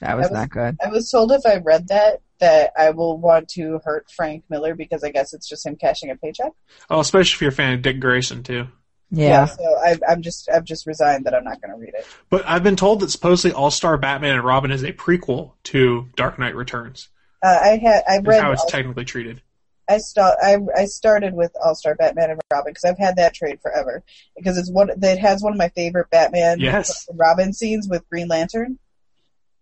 That 0.00 0.16
was 0.16 0.24
was- 0.24 0.32
not 0.32 0.50
good. 0.50 0.76
I 0.84 0.88
was 0.88 1.10
told 1.10 1.32
if 1.32 1.42
I 1.46 1.56
read 1.56 1.88
that 1.88 2.20
that 2.38 2.72
I 2.78 2.90
will 2.90 3.16
want 3.18 3.48
to 3.50 3.80
hurt 3.84 4.10
Frank 4.14 4.44
Miller 4.50 4.74
because 4.74 5.02
I 5.02 5.10
guess 5.10 5.32
it's 5.32 5.48
just 5.48 5.64
him 5.64 5.76
cashing 5.76 6.10
a 6.10 6.16
paycheck. 6.16 6.52
Oh, 6.90 7.00
especially 7.00 7.34
if 7.36 7.40
you're 7.40 7.48
a 7.50 7.54
fan 7.54 7.72
of 7.72 7.80
Dick 7.82 7.98
Grayson 8.00 8.42
too. 8.42 8.66
Yeah. 9.10 9.46
so 9.46 9.62
I, 9.64 9.96
I'm 10.08 10.20
just 10.20 10.48
I've 10.52 10.64
just 10.64 10.86
resigned 10.86 11.24
that 11.26 11.34
I'm 11.34 11.44
not 11.44 11.62
going 11.62 11.72
to 11.72 11.78
read 11.80 11.94
it. 11.94 12.04
But 12.28 12.42
I've 12.46 12.62
been 12.64 12.76
told 12.76 13.00
that 13.00 13.10
supposedly 13.10 13.54
All 13.54 13.70
Star 13.70 13.96
Batman 13.96 14.34
and 14.34 14.44
Robin 14.44 14.70
is 14.72 14.82
a 14.82 14.92
prequel 14.92 15.52
to 15.64 16.08
Dark 16.16 16.38
Knight 16.38 16.56
Returns. 16.56 17.08
Uh, 17.42 17.58
I 17.62 17.68
had 17.76 18.02
I 18.08 18.18
read 18.18 18.42
how 18.42 18.52
it's 18.52 18.62
All- 18.62 18.68
technically 18.68 19.04
treated. 19.04 19.42
I 19.88 19.98
start 19.98 20.36
I 20.42 20.58
I 20.76 20.86
started 20.86 21.32
with 21.34 21.52
All 21.64 21.74
Star 21.76 21.94
Batman 21.94 22.30
and 22.30 22.40
Robin 22.52 22.72
because 22.72 22.84
I've 22.84 22.98
had 22.98 23.16
that 23.16 23.34
trade 23.34 23.60
forever 23.62 24.02
because 24.36 24.58
it's 24.58 24.70
one 24.70 24.90
that 24.96 25.18
has 25.18 25.42
one 25.42 25.52
of 25.52 25.58
my 25.58 25.68
favorite 25.68 26.10
Batman 26.10 26.58
Yes. 26.58 27.06
and 27.08 27.18
Robin 27.18 27.52
scenes 27.52 27.86
with 27.88 28.08
Green 28.10 28.28
Lantern. 28.28 28.78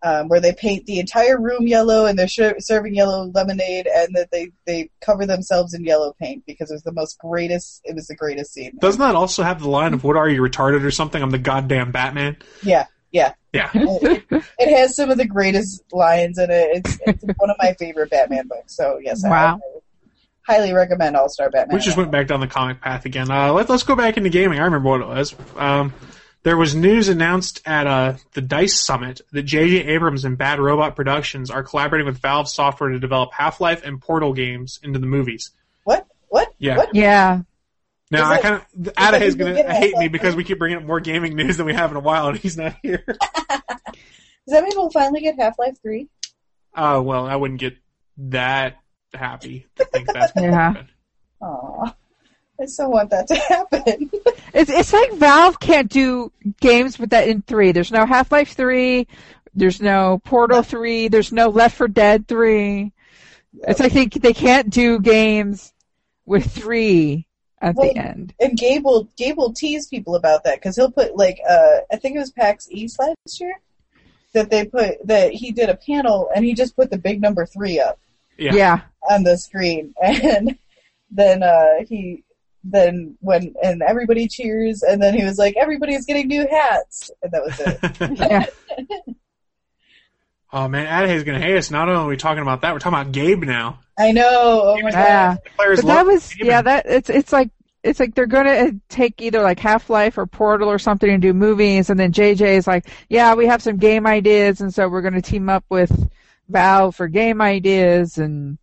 Um, 0.02 0.28
where 0.28 0.40
they 0.40 0.52
paint 0.52 0.84
the 0.84 1.00
entire 1.00 1.40
room 1.40 1.66
yellow 1.66 2.04
and 2.04 2.18
they're 2.18 2.28
sh- 2.28 2.58
serving 2.58 2.94
yellow 2.94 3.30
lemonade 3.34 3.86
and 3.86 4.14
that 4.14 4.30
they, 4.30 4.50
they 4.66 4.90
cover 5.00 5.24
themselves 5.24 5.72
in 5.72 5.82
yellow 5.82 6.12
paint 6.20 6.44
because 6.46 6.70
it 6.70 6.74
was 6.74 6.82
the 6.82 6.92
most 6.92 7.18
greatest 7.18 7.80
it 7.84 7.94
was 7.94 8.06
the 8.08 8.14
greatest 8.14 8.52
scene. 8.52 8.76
Doesn't 8.78 9.00
that 9.00 9.14
also 9.14 9.42
have 9.42 9.62
the 9.62 9.70
line 9.70 9.94
of 9.94 10.04
"What 10.04 10.18
are 10.18 10.28
you 10.28 10.42
retarded 10.42 10.84
or 10.84 10.90
something?" 10.90 11.22
I'm 11.22 11.30
the 11.30 11.38
goddamn 11.38 11.90
Batman. 11.90 12.36
Yeah, 12.62 12.84
yeah. 13.14 13.32
Yeah. 13.52 13.70
it, 13.72 14.24
it 14.58 14.76
has 14.76 14.96
some 14.96 15.10
of 15.10 15.16
the 15.16 15.24
greatest 15.26 15.84
lines 15.92 16.38
in 16.38 16.50
it. 16.50 16.84
It's, 16.84 16.98
it's 17.06 17.24
one 17.38 17.48
of 17.50 17.56
my 17.58 17.72
favorite 17.78 18.10
Batman 18.10 18.48
books. 18.48 18.76
So 18.76 18.98
yes, 19.00 19.22
Wow. 19.24 19.60
I 20.46 20.52
highly 20.52 20.72
recommend 20.72 21.16
All 21.16 21.28
Star 21.28 21.48
Batman. 21.50 21.76
We 21.78 21.80
just 21.82 21.96
went 21.96 22.10
back 22.10 22.26
down 22.26 22.40
the 22.40 22.48
comic 22.48 22.80
path 22.80 23.04
again. 23.06 23.30
Uh, 23.30 23.52
let, 23.52 23.70
let's 23.70 23.84
go 23.84 23.94
back 23.94 24.16
into 24.16 24.28
gaming. 24.28 24.58
I 24.58 24.64
remember 24.64 24.90
what 24.90 25.00
it 25.00 25.06
was. 25.06 25.34
Um, 25.56 25.94
there 26.42 26.56
was 26.56 26.74
news 26.74 27.08
announced 27.08 27.62
at 27.64 27.86
uh, 27.86 28.14
the 28.32 28.42
Dice 28.42 28.78
Summit 28.78 29.22
that 29.32 29.44
J.J. 29.44 29.84
Abrams 29.86 30.24
and 30.26 30.36
Bad 30.36 30.58
Robot 30.60 30.94
Productions 30.96 31.50
are 31.50 31.62
collaborating 31.62 32.06
with 32.06 32.18
Valve 32.18 32.48
Software 32.50 32.90
to 32.90 32.98
develop 32.98 33.32
Half-Life 33.32 33.82
and 33.84 33.98
Portal 34.00 34.34
games 34.34 34.78
into 34.82 34.98
the 34.98 35.06
movies. 35.06 35.52
What? 35.84 36.06
What? 36.28 36.52
Yeah. 36.58 36.76
What? 36.76 36.94
Yeah. 36.94 37.42
Now 38.10 38.30
Is 38.32 38.38
I 38.38 38.42
kind 38.42 38.54
of 38.56 38.62
that 38.84 38.94
Adahy 39.14 39.22
is 39.22 39.34
gonna 39.34 39.54
going 39.54 39.66
to 39.66 39.72
hate 39.74 39.96
me 39.96 40.08
because 40.08 40.36
we 40.36 40.44
keep 40.44 40.58
bringing 40.58 40.78
up 40.78 40.84
more 40.84 41.00
gaming 41.00 41.34
news 41.36 41.56
than 41.56 41.66
we 41.66 41.74
have 41.74 41.90
in 41.90 41.96
a 41.96 42.00
while, 42.00 42.28
and 42.28 42.38
he's 42.38 42.56
not 42.56 42.74
here. 42.82 43.04
Does 43.08 43.16
that 44.48 44.62
mean 44.62 44.72
we'll 44.76 44.90
finally 44.90 45.20
get 45.20 45.36
Half 45.38 45.58
Life 45.58 45.76
Three? 45.82 46.08
Oh 46.76 47.00
well, 47.02 47.26
I 47.26 47.36
wouldn't 47.36 47.60
get 47.60 47.76
that 48.18 48.76
happy 49.14 49.66
to 49.76 49.84
think 49.86 50.12
that's 50.12 50.32
going 50.36 50.50
to 50.50 50.52
Yeah. 50.52 50.72
happen. 50.72 50.88
Aw, 51.40 51.94
I 52.60 52.66
still 52.66 52.90
want 52.90 53.10
that 53.10 53.26
to 53.28 53.34
happen. 53.48 54.10
It's 54.52 54.70
it's 54.70 54.92
like 54.92 55.12
Valve 55.14 55.58
can't 55.58 55.90
do 55.90 56.30
games 56.60 56.98
with 56.98 57.10
that 57.10 57.26
in 57.28 57.42
three. 57.42 57.72
There's 57.72 57.90
no 57.92 58.04
Half 58.04 58.30
Life 58.32 58.52
three. 58.52 59.08
There's 59.54 59.80
no 59.80 60.20
Portal 60.24 60.62
three. 60.62 61.08
There's 61.08 61.32
no 61.32 61.48
Left 61.48 61.76
4 61.76 61.88
Dead 61.88 62.28
three. 62.28 62.92
It's 63.66 63.80
like 63.80 63.92
they 63.92 64.06
they 64.06 64.34
can't 64.34 64.68
do 64.68 64.98
games 65.00 65.72
with 66.26 66.50
three 66.52 67.26
at 67.60 67.74
Well, 67.74 67.92
the 67.92 67.98
end. 67.98 68.34
and 68.40 68.56
Gabe 68.58 68.84
will 68.84 69.08
Gabe 69.16 69.36
will 69.36 69.52
tease 69.52 69.86
people 69.86 70.14
about 70.16 70.44
that 70.44 70.56
because 70.56 70.76
he'll 70.76 70.90
put 70.90 71.16
like 71.16 71.38
uh 71.48 71.78
I 71.92 71.96
think 71.96 72.16
it 72.16 72.18
was 72.20 72.30
PAX 72.32 72.68
East 72.70 72.98
last 72.98 73.40
year 73.40 73.54
that 74.32 74.50
they 74.50 74.64
put 74.66 75.06
that 75.06 75.32
he 75.32 75.52
did 75.52 75.68
a 75.70 75.76
panel 75.76 76.28
and 76.34 76.44
he 76.44 76.54
just 76.54 76.74
put 76.76 76.90
the 76.90 76.98
big 76.98 77.20
number 77.20 77.46
three 77.46 77.78
up 77.80 77.98
Yeah. 78.36 78.54
Yeah. 78.54 78.80
on 79.10 79.22
the 79.22 79.38
screen 79.38 79.94
and 80.02 80.58
then 81.10 81.42
uh 81.42 81.84
he 81.88 82.24
then 82.64 83.16
when 83.20 83.54
and 83.62 83.82
everybody 83.82 84.26
cheers 84.26 84.82
and 84.82 85.00
then 85.02 85.14
he 85.14 85.22
was 85.22 85.38
like 85.38 85.54
everybody's 85.56 86.06
getting 86.06 86.28
new 86.28 86.46
hats 86.50 87.10
and 87.22 87.30
that 87.32 87.42
was 87.44 87.60
it. 87.60 88.18
Yeah. 88.18 88.46
oh 90.52 90.68
man, 90.68 90.86
Adahy's 90.86 91.24
going 91.24 91.38
to 91.40 91.44
hate 91.44 91.56
us. 91.56 91.70
Not 91.70 91.88
only 91.88 92.00
are 92.04 92.08
we 92.08 92.16
talking 92.16 92.42
about 92.42 92.62
that, 92.62 92.72
we're 92.72 92.78
talking 92.78 92.98
about 92.98 93.12
Gabe 93.12 93.42
now. 93.44 93.80
I 93.98 94.12
know. 94.12 94.62
Oh 94.76 94.82
my 94.82 94.90
Yeah. 94.90 95.36
god. 95.36 95.76
But 95.76 95.86
that 95.86 96.06
was 96.06 96.34
yeah 96.38 96.62
that 96.62 96.86
it's 96.86 97.08
it's 97.10 97.32
like 97.32 97.50
it's 97.82 98.00
like 98.00 98.14
they're 98.14 98.26
gonna 98.26 98.50
uh, 98.50 98.70
take 98.88 99.20
either 99.20 99.42
like 99.42 99.58
Half 99.60 99.90
Life 99.90 100.16
or 100.18 100.26
Portal 100.26 100.68
or 100.70 100.78
something 100.78 101.08
and 101.10 101.20
do 101.22 101.32
movies, 101.34 101.90
and 101.90 102.00
then 102.00 102.12
JJ 102.12 102.56
is 102.56 102.66
like, 102.66 102.86
yeah, 103.08 103.34
we 103.34 103.46
have 103.46 103.62
some 103.62 103.76
game 103.76 104.06
ideas, 104.06 104.60
and 104.60 104.72
so 104.74 104.88
we're 104.88 105.02
gonna 105.02 105.22
team 105.22 105.48
up 105.48 105.64
with 105.68 106.08
Valve 106.48 106.96
for 106.96 107.08
game 107.08 107.40
ideas, 107.40 108.18
and 108.18 108.58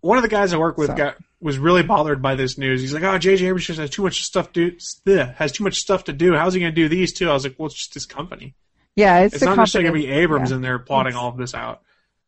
One 0.00 0.18
of 0.18 0.22
the 0.22 0.28
guys 0.28 0.52
I 0.52 0.58
work 0.58 0.78
with 0.78 0.88
So- 0.90 0.94
got 0.96 1.16
was 1.40 1.58
really 1.58 1.82
bothered 1.82 2.22
by 2.22 2.34
this 2.34 2.56
news. 2.56 2.80
He's 2.80 2.94
like, 2.94 3.02
"Oh, 3.02 3.18
JJ 3.18 3.46
Abrams 3.48 3.66
has 3.66 3.90
too 3.90 4.02
much 4.02 4.22
stuff 4.24 4.52
to 4.52 4.70
do. 5.04 5.16
Has 5.36 5.52
too 5.52 5.64
much 5.64 5.78
stuff 5.78 6.04
to 6.04 6.12
do. 6.12 6.34
How's 6.34 6.54
he 6.54 6.60
going 6.60 6.72
to 6.74 6.80
do 6.80 6.88
these 6.88 7.12
two?" 7.12 7.28
I 7.28 7.34
was 7.34 7.44
like, 7.44 7.56
"Well, 7.58 7.66
it's 7.66 7.74
just 7.74 7.94
his 7.94 8.06
company. 8.06 8.54
yeah, 8.94 9.20
it's, 9.20 9.34
It's, 9.34 9.40
the 9.40 9.46
not 9.50 9.56
necessarily 9.58 9.88
company. 9.88 10.04
going 10.06 10.12
to 10.12 10.16
be 10.16 10.22
Abrams 10.22 10.50
yeah. 10.50 10.56
in 10.56 10.62
there 10.62 10.78
plotting 10.78 11.10
It's- 11.10 11.22
all 11.22 11.28
of 11.30 11.36
this 11.36 11.54
out." 11.54 11.82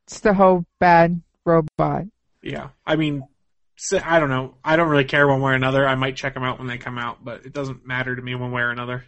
It's 0.06 0.20
the 0.20 0.34
whole 0.34 0.64
bad 0.78 1.20
robot. 1.48 2.04
Yeah, 2.42 2.68
I 2.86 2.96
mean, 2.96 3.24
I 4.04 4.20
don't 4.20 4.28
know. 4.28 4.54
I 4.64 4.76
don't 4.76 4.88
really 4.88 5.04
care 5.04 5.26
one 5.26 5.40
way 5.40 5.52
or 5.52 5.54
another. 5.54 5.86
I 5.86 5.94
might 5.96 6.16
check 6.16 6.34
them 6.34 6.44
out 6.44 6.58
when 6.58 6.68
they 6.68 6.78
come 6.78 6.98
out, 6.98 7.24
but 7.24 7.44
it 7.46 7.52
doesn't 7.52 7.86
matter 7.86 8.14
to 8.14 8.22
me 8.22 8.34
one 8.34 8.52
way 8.52 8.62
or 8.62 8.70
another. 8.70 9.04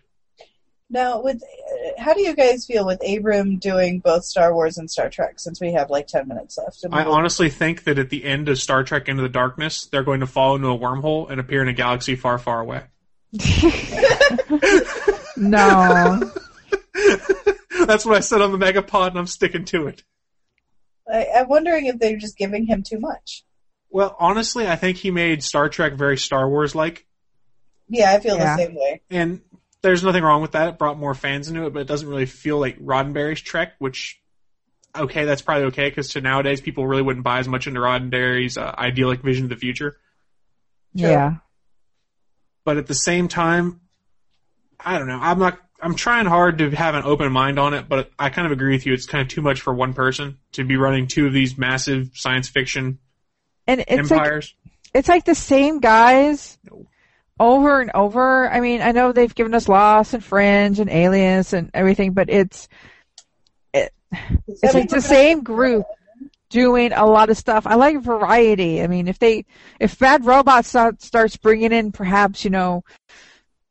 Now, 0.92 1.22
with 1.22 1.40
uh, 1.40 2.02
how 2.02 2.14
do 2.14 2.20
you 2.20 2.34
guys 2.34 2.66
feel 2.66 2.84
with 2.84 3.00
Abram 3.08 3.58
doing 3.58 4.00
both 4.00 4.24
Star 4.24 4.52
Wars 4.52 4.76
and 4.76 4.90
Star 4.90 5.08
Trek? 5.08 5.38
Since 5.38 5.60
we 5.60 5.72
have 5.74 5.88
like 5.88 6.08
ten 6.08 6.26
minutes 6.26 6.58
left, 6.58 6.84
I 6.90 7.04
we'll- 7.04 7.14
honestly 7.14 7.48
think 7.48 7.84
that 7.84 7.96
at 7.98 8.10
the 8.10 8.24
end 8.24 8.48
of 8.48 8.58
Star 8.60 8.82
Trek 8.82 9.08
Into 9.08 9.22
the 9.22 9.28
Darkness, 9.28 9.84
they're 9.86 10.02
going 10.02 10.18
to 10.20 10.26
fall 10.26 10.56
into 10.56 10.66
a 10.68 10.76
wormhole 10.76 11.30
and 11.30 11.38
appear 11.40 11.62
in 11.62 11.68
a 11.68 11.72
galaxy 11.72 12.16
far, 12.16 12.38
far 12.38 12.60
away. 12.60 12.82
No, 15.36 16.30
That's 17.86 18.04
what 18.04 18.16
I 18.16 18.20
said 18.20 18.42
on 18.42 18.52
the 18.52 18.58
Megapod, 18.58 19.08
and 19.08 19.18
I'm 19.18 19.26
sticking 19.26 19.64
to 19.66 19.86
it. 19.86 20.02
I, 21.12 21.26
I'm 21.36 21.48
wondering 21.48 21.86
if 21.86 21.98
they're 21.98 22.16
just 22.18 22.36
giving 22.36 22.66
him 22.66 22.82
too 22.82 22.98
much. 23.00 23.44
Well, 23.90 24.14
honestly, 24.18 24.68
I 24.68 24.76
think 24.76 24.96
he 24.98 25.10
made 25.10 25.42
Star 25.42 25.68
Trek 25.68 25.94
very 25.94 26.16
Star 26.16 26.48
Wars 26.48 26.74
like, 26.74 27.06
Yeah, 27.88 28.12
I 28.12 28.20
feel 28.20 28.36
Yeah. 28.36 28.56
the 28.56 28.62
same 28.62 28.74
way. 28.76 29.00
and 29.10 29.40
there's 29.82 30.04
nothing 30.04 30.22
wrong 30.22 30.42
with 30.42 30.52
that. 30.52 30.68
It 30.68 30.78
brought 30.78 30.98
more 30.98 31.14
fans 31.14 31.48
into 31.48 31.66
it, 31.66 31.72
but 31.72 31.80
it 31.80 31.88
doesn't 31.88 32.08
really 32.08 32.26
feel 32.26 32.58
like 32.60 32.78
Roddenberry's 32.78 33.40
Trek, 33.40 33.72
which, 33.78 34.20
okay, 34.94 35.24
that's 35.24 35.40
probably 35.42 35.64
okay, 35.68 35.88
because 35.88 36.10
to 36.10 36.20
nowadays, 36.20 36.60
people 36.60 36.86
really 36.86 37.02
wouldn't 37.02 37.24
buy 37.24 37.38
as 37.38 37.48
much 37.48 37.66
into 37.66 37.80
Roddenberry's 37.80 38.58
uh, 38.58 38.74
idyllic 38.78 39.22
vision 39.22 39.44
of 39.44 39.50
the 39.50 39.56
future. 39.56 39.96
yeah, 40.92 41.36
but 42.64 42.76
at 42.76 42.86
the 42.86 42.94
same 42.94 43.26
time, 43.28 43.80
I 44.78 44.98
don't 44.98 45.08
know. 45.08 45.18
I'm 45.20 45.38
not. 45.38 45.58
I'm 45.82 45.94
trying 45.94 46.26
hard 46.26 46.58
to 46.58 46.70
have 46.70 46.94
an 46.94 47.04
open 47.04 47.32
mind 47.32 47.58
on 47.58 47.74
it, 47.74 47.88
but 47.88 48.10
I 48.18 48.30
kind 48.30 48.46
of 48.46 48.52
agree 48.52 48.74
with 48.74 48.86
you. 48.86 48.92
It's 48.92 49.06
kind 49.06 49.22
of 49.22 49.28
too 49.28 49.42
much 49.42 49.60
for 49.60 49.74
one 49.74 49.94
person 49.94 50.38
to 50.52 50.64
be 50.64 50.76
running 50.76 51.06
two 51.06 51.26
of 51.26 51.32
these 51.32 51.56
massive 51.56 52.10
science 52.14 52.48
fiction 52.48 52.98
and 53.66 53.80
it's 53.80 54.10
like 54.10 54.20
empires. 54.20 54.54
it's 54.94 55.08
like 55.08 55.24
the 55.24 55.34
same 55.34 55.80
guys 55.80 56.58
over 57.38 57.80
and 57.80 57.90
over. 57.94 58.50
I 58.50 58.60
mean, 58.60 58.82
I 58.82 58.92
know 58.92 59.12
they've 59.12 59.34
given 59.34 59.54
us 59.54 59.68
Lost 59.68 60.14
and 60.14 60.24
Fringe 60.24 60.78
and 60.80 60.90
Aliens 60.90 61.52
and 61.52 61.70
everything, 61.72 62.12
but 62.12 62.28
it's 62.28 62.68
it, 63.72 63.92
it's 64.46 64.74
like 64.74 64.90
the 64.90 65.00
same 65.00 65.42
group 65.42 65.86
doing 66.50 66.92
a 66.92 67.06
lot 67.06 67.30
of 67.30 67.38
stuff. 67.38 67.66
I 67.66 67.76
like 67.76 68.02
variety. 68.02 68.82
I 68.82 68.88
mean, 68.88 69.08
if 69.08 69.18
they, 69.18 69.46
if 69.78 69.98
Bad 69.98 70.26
Robot 70.26 70.64
start, 70.64 71.00
starts 71.00 71.36
bringing 71.36 71.72
in 71.72 71.92
perhaps, 71.92 72.44
you 72.44 72.50
know, 72.50 72.84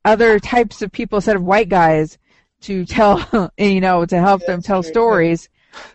other 0.05 0.39
types 0.39 0.81
of 0.81 0.91
people 0.91 1.17
instead 1.17 1.35
of 1.35 1.43
white 1.43 1.69
guys 1.69 2.17
to 2.61 2.85
tell, 2.85 3.51
you 3.57 3.81
know, 3.81 4.05
to 4.05 4.19
help 4.19 4.45
them 4.45 4.61
tell 4.61 4.83
stories, 4.83 5.49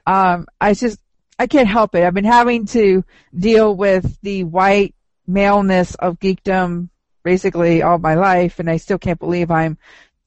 um, 0.07 0.47
I 0.61 0.75
just, 0.75 0.99
I 1.39 1.47
can't 1.47 1.69
help 1.69 1.95
it. 1.95 2.05
I've 2.05 2.15
been 2.15 2.25
having 2.25 2.67
to 2.67 3.05
deal 3.37 3.75
with 3.75 4.19
the 4.23 4.45
white 4.45 4.95
maleness 5.27 5.95
of 5.97 6.19
geekdom 6.21 6.89
basically 7.25 7.83
all 7.83 7.99
my 7.99 8.15
life, 8.15 8.61
and 8.61 8.71
I 8.71 8.77
still 8.77 8.99
can't 8.99 9.19
believe 9.19 9.51
I'm 9.51 9.79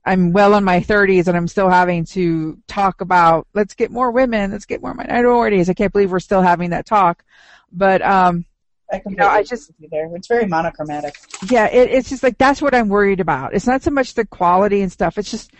I'm 0.03 0.31
well 0.31 0.55
in 0.55 0.63
my 0.63 0.79
30s 0.79 1.27
and 1.27 1.35
I'm 1.35 1.49
still 1.49 1.69
having 1.69 2.05
to 2.05 2.57
talk 2.67 3.01
about 3.01 3.45
let's 3.53 3.73
get 3.73 3.91
more 3.91 4.09
women, 4.09 4.51
let's 4.51 4.65
get 4.65 4.81
more 4.81 4.93
minorities. 4.93 5.69
I 5.69 5.73
can't 5.73 5.91
believe 5.91 6.11
we're 6.11 6.19
still 6.19 6.41
having 6.41 6.69
that 6.71 6.85
talk, 6.85 7.23
but 7.71 8.01
um, 8.01 8.45
I 8.91 8.99
completely 8.99 9.25
I 9.25 9.43
just 9.43 9.69
agree 9.69 9.89
there. 9.91 10.09
It's 10.15 10.27
very 10.27 10.45
monochromatic. 10.45 11.15
yeah, 11.49 11.67
it, 11.67 11.89
it's 11.89 12.09
just 12.09 12.23
like 12.23 12.37
that's 12.37 12.61
what 12.61 12.73
I'm 12.73 12.89
worried 12.89 13.19
about. 13.19 13.53
It's 13.53 13.67
not 13.67 13.83
so 13.83 13.91
much 13.91 14.13
the 14.13 14.25
quality 14.25 14.81
and 14.81 14.91
stuff. 14.91 15.17
It's 15.17 15.29
just 15.29 15.51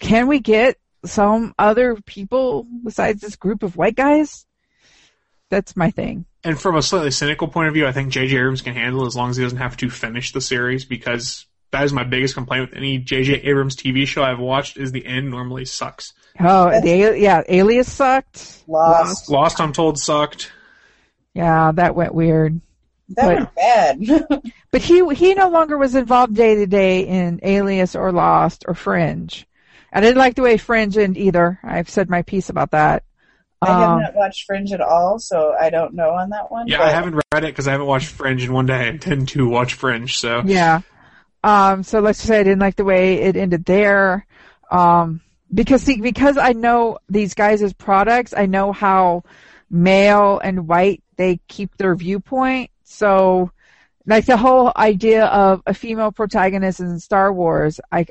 can 0.00 0.26
we 0.26 0.40
get 0.40 0.76
some 1.04 1.54
other 1.58 1.96
people 2.04 2.66
besides 2.84 3.20
this 3.20 3.36
group 3.36 3.62
of 3.62 3.76
white 3.76 3.96
guys? 3.96 4.46
That's 5.50 5.76
my 5.76 5.90
thing. 5.90 6.26
And 6.44 6.60
from 6.60 6.76
a 6.76 6.82
slightly 6.82 7.10
cynical 7.10 7.48
point 7.48 7.68
of 7.68 7.74
view, 7.74 7.86
I 7.86 7.92
think 7.92 8.12
J.J. 8.12 8.36
Abrams 8.36 8.62
can 8.62 8.74
handle 8.74 9.04
it 9.04 9.06
as 9.06 9.16
long 9.16 9.30
as 9.30 9.36
he 9.36 9.42
doesn't 9.42 9.58
have 9.58 9.76
to 9.78 9.88
finish 9.90 10.32
the 10.32 10.40
series 10.40 10.84
because 10.84 11.46
that 11.70 11.84
is 11.84 11.92
my 11.92 12.04
biggest 12.04 12.34
complaint 12.34 12.68
with 12.68 12.76
any 12.76 12.98
J.J. 12.98 13.42
Abrams 13.42 13.76
TV 13.76 14.06
show 14.06 14.22
I've 14.22 14.38
watched 14.38 14.76
is 14.76 14.92
the 14.92 15.04
end 15.04 15.30
normally 15.30 15.64
sucks. 15.64 16.12
Oh, 16.38 16.80
the 16.80 17.18
yeah, 17.18 17.42
Alias 17.48 17.90
sucked. 17.90 18.62
Lost. 18.68 19.28
Lost, 19.28 19.60
I'm 19.60 19.72
told, 19.72 19.98
sucked. 19.98 20.52
Yeah, 21.38 21.70
that 21.72 21.94
went 21.94 22.14
weird. 22.14 22.60
That 23.10 23.24
But- 23.26 23.36
went 23.36 23.54
bad. 23.54 24.42
But 24.70 24.82
he 24.82 25.02
he 25.14 25.32
no 25.34 25.48
longer 25.48 25.78
was 25.78 25.94
involved 25.94 26.34
day 26.34 26.56
to 26.56 26.66
day 26.66 27.06
in 27.06 27.40
Alias 27.42 27.94
or 27.96 28.12
Lost 28.12 28.64
or 28.68 28.74
Fringe. 28.74 29.46
I 29.90 30.00
didn't 30.02 30.18
like 30.18 30.34
the 30.34 30.42
way 30.42 30.58
Fringe 30.58 30.98
ended 30.98 31.16
either. 31.22 31.58
I've 31.64 31.88
said 31.88 32.10
my 32.10 32.20
piece 32.20 32.50
about 32.50 32.72
that. 32.72 33.04
I 33.62 33.68
have 33.68 33.88
Um, 33.90 34.00
not 34.02 34.14
watched 34.14 34.44
Fringe 34.44 34.72
at 34.72 34.82
all, 34.82 35.18
so 35.18 35.54
I 35.58 35.70
don't 35.70 35.94
know 35.94 36.10
on 36.10 36.28
that 36.30 36.50
one. 36.50 36.66
Yeah, 36.68 36.78
but 36.78 36.88
I 36.88 36.90
haven't 36.90 37.14
read 37.32 37.44
it 37.44 37.52
because 37.52 37.66
I 37.66 37.70
haven't 37.72 37.86
watched 37.86 38.08
Fringe 38.08 38.44
in 38.44 38.52
one 38.52 38.66
day. 38.66 38.74
I 38.74 38.84
intend 38.88 39.28
to 39.28 39.48
watch 39.48 39.72
Fringe, 39.74 40.18
so 40.18 40.42
Yeah. 40.44 40.80
Um, 41.42 41.82
so 41.84 42.00
let's 42.00 42.18
just 42.18 42.28
say 42.28 42.40
I 42.40 42.42
didn't 42.42 42.60
like 42.60 42.76
the 42.76 42.84
way 42.84 43.22
it 43.22 43.36
ended 43.36 43.64
there. 43.64 44.26
Um, 44.70 45.22
because 45.54 45.82
see, 45.82 46.00
because 46.02 46.36
I 46.36 46.52
know 46.52 46.98
these 47.08 47.32
guys 47.32 47.62
as 47.62 47.72
products, 47.72 48.34
I 48.36 48.44
know 48.46 48.72
how 48.72 49.22
male 49.70 50.38
and 50.44 50.68
white 50.68 51.02
they 51.18 51.40
keep 51.48 51.76
their 51.76 51.94
viewpoint. 51.94 52.70
So, 52.84 53.50
like 54.06 54.24
the 54.24 54.38
whole 54.38 54.72
idea 54.74 55.26
of 55.26 55.62
a 55.66 55.74
female 55.74 56.12
protagonist 56.12 56.80
in 56.80 56.98
Star 56.98 57.30
Wars, 57.30 57.78
I, 57.92 58.06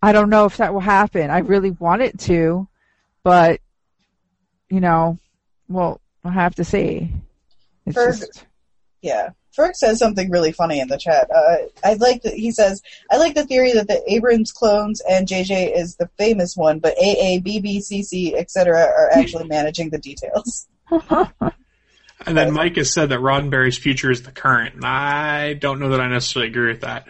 I 0.00 0.12
don't 0.12 0.30
know 0.30 0.46
if 0.46 0.56
that 0.56 0.72
will 0.72 0.80
happen. 0.80 1.28
I 1.28 1.40
really 1.40 1.72
want 1.72 2.00
it 2.00 2.18
to, 2.20 2.66
but, 3.22 3.60
you 4.70 4.80
know, 4.80 5.18
well, 5.68 6.00
I'll 6.24 6.30
have 6.30 6.54
to 6.54 6.64
see. 6.64 7.12
It's 7.84 7.98
Ferg, 7.98 8.20
just, 8.20 8.46
yeah. 9.02 9.30
Ferg 9.56 9.74
says 9.74 9.98
something 9.98 10.30
really 10.30 10.52
funny 10.52 10.80
in 10.80 10.88
the 10.88 10.96
chat. 10.96 11.30
Uh, 11.30 11.56
I 11.84 11.94
like 11.94 12.22
that 12.22 12.34
he 12.34 12.50
says, 12.50 12.80
I 13.10 13.18
like 13.18 13.34
the 13.34 13.44
theory 13.44 13.72
that 13.72 13.88
the 13.88 14.02
Abrams 14.10 14.52
clones 14.52 15.02
and 15.08 15.28
JJ 15.28 15.76
is 15.76 15.96
the 15.96 16.08
famous 16.16 16.56
one, 16.56 16.78
but 16.78 16.94
AA, 16.96 17.38
BB, 17.40 17.78
CC, 17.78 18.34
etc. 18.34 18.80
are 18.80 19.10
actually 19.10 19.48
managing 19.48 19.90
the 19.90 19.98
details. 19.98 20.66
And 22.26 22.36
then 22.36 22.48
uh, 22.48 22.52
Mike 22.52 22.76
has 22.76 22.92
said 22.92 23.10
that 23.10 23.20
Roddenberry's 23.20 23.76
future 23.76 24.10
is 24.10 24.22
the 24.22 24.32
current, 24.32 24.76
and 24.76 24.84
I 24.84 25.54
don't 25.54 25.80
know 25.80 25.90
that 25.90 26.00
I 26.00 26.08
necessarily 26.08 26.50
agree 26.50 26.68
with 26.68 26.82
that. 26.82 27.06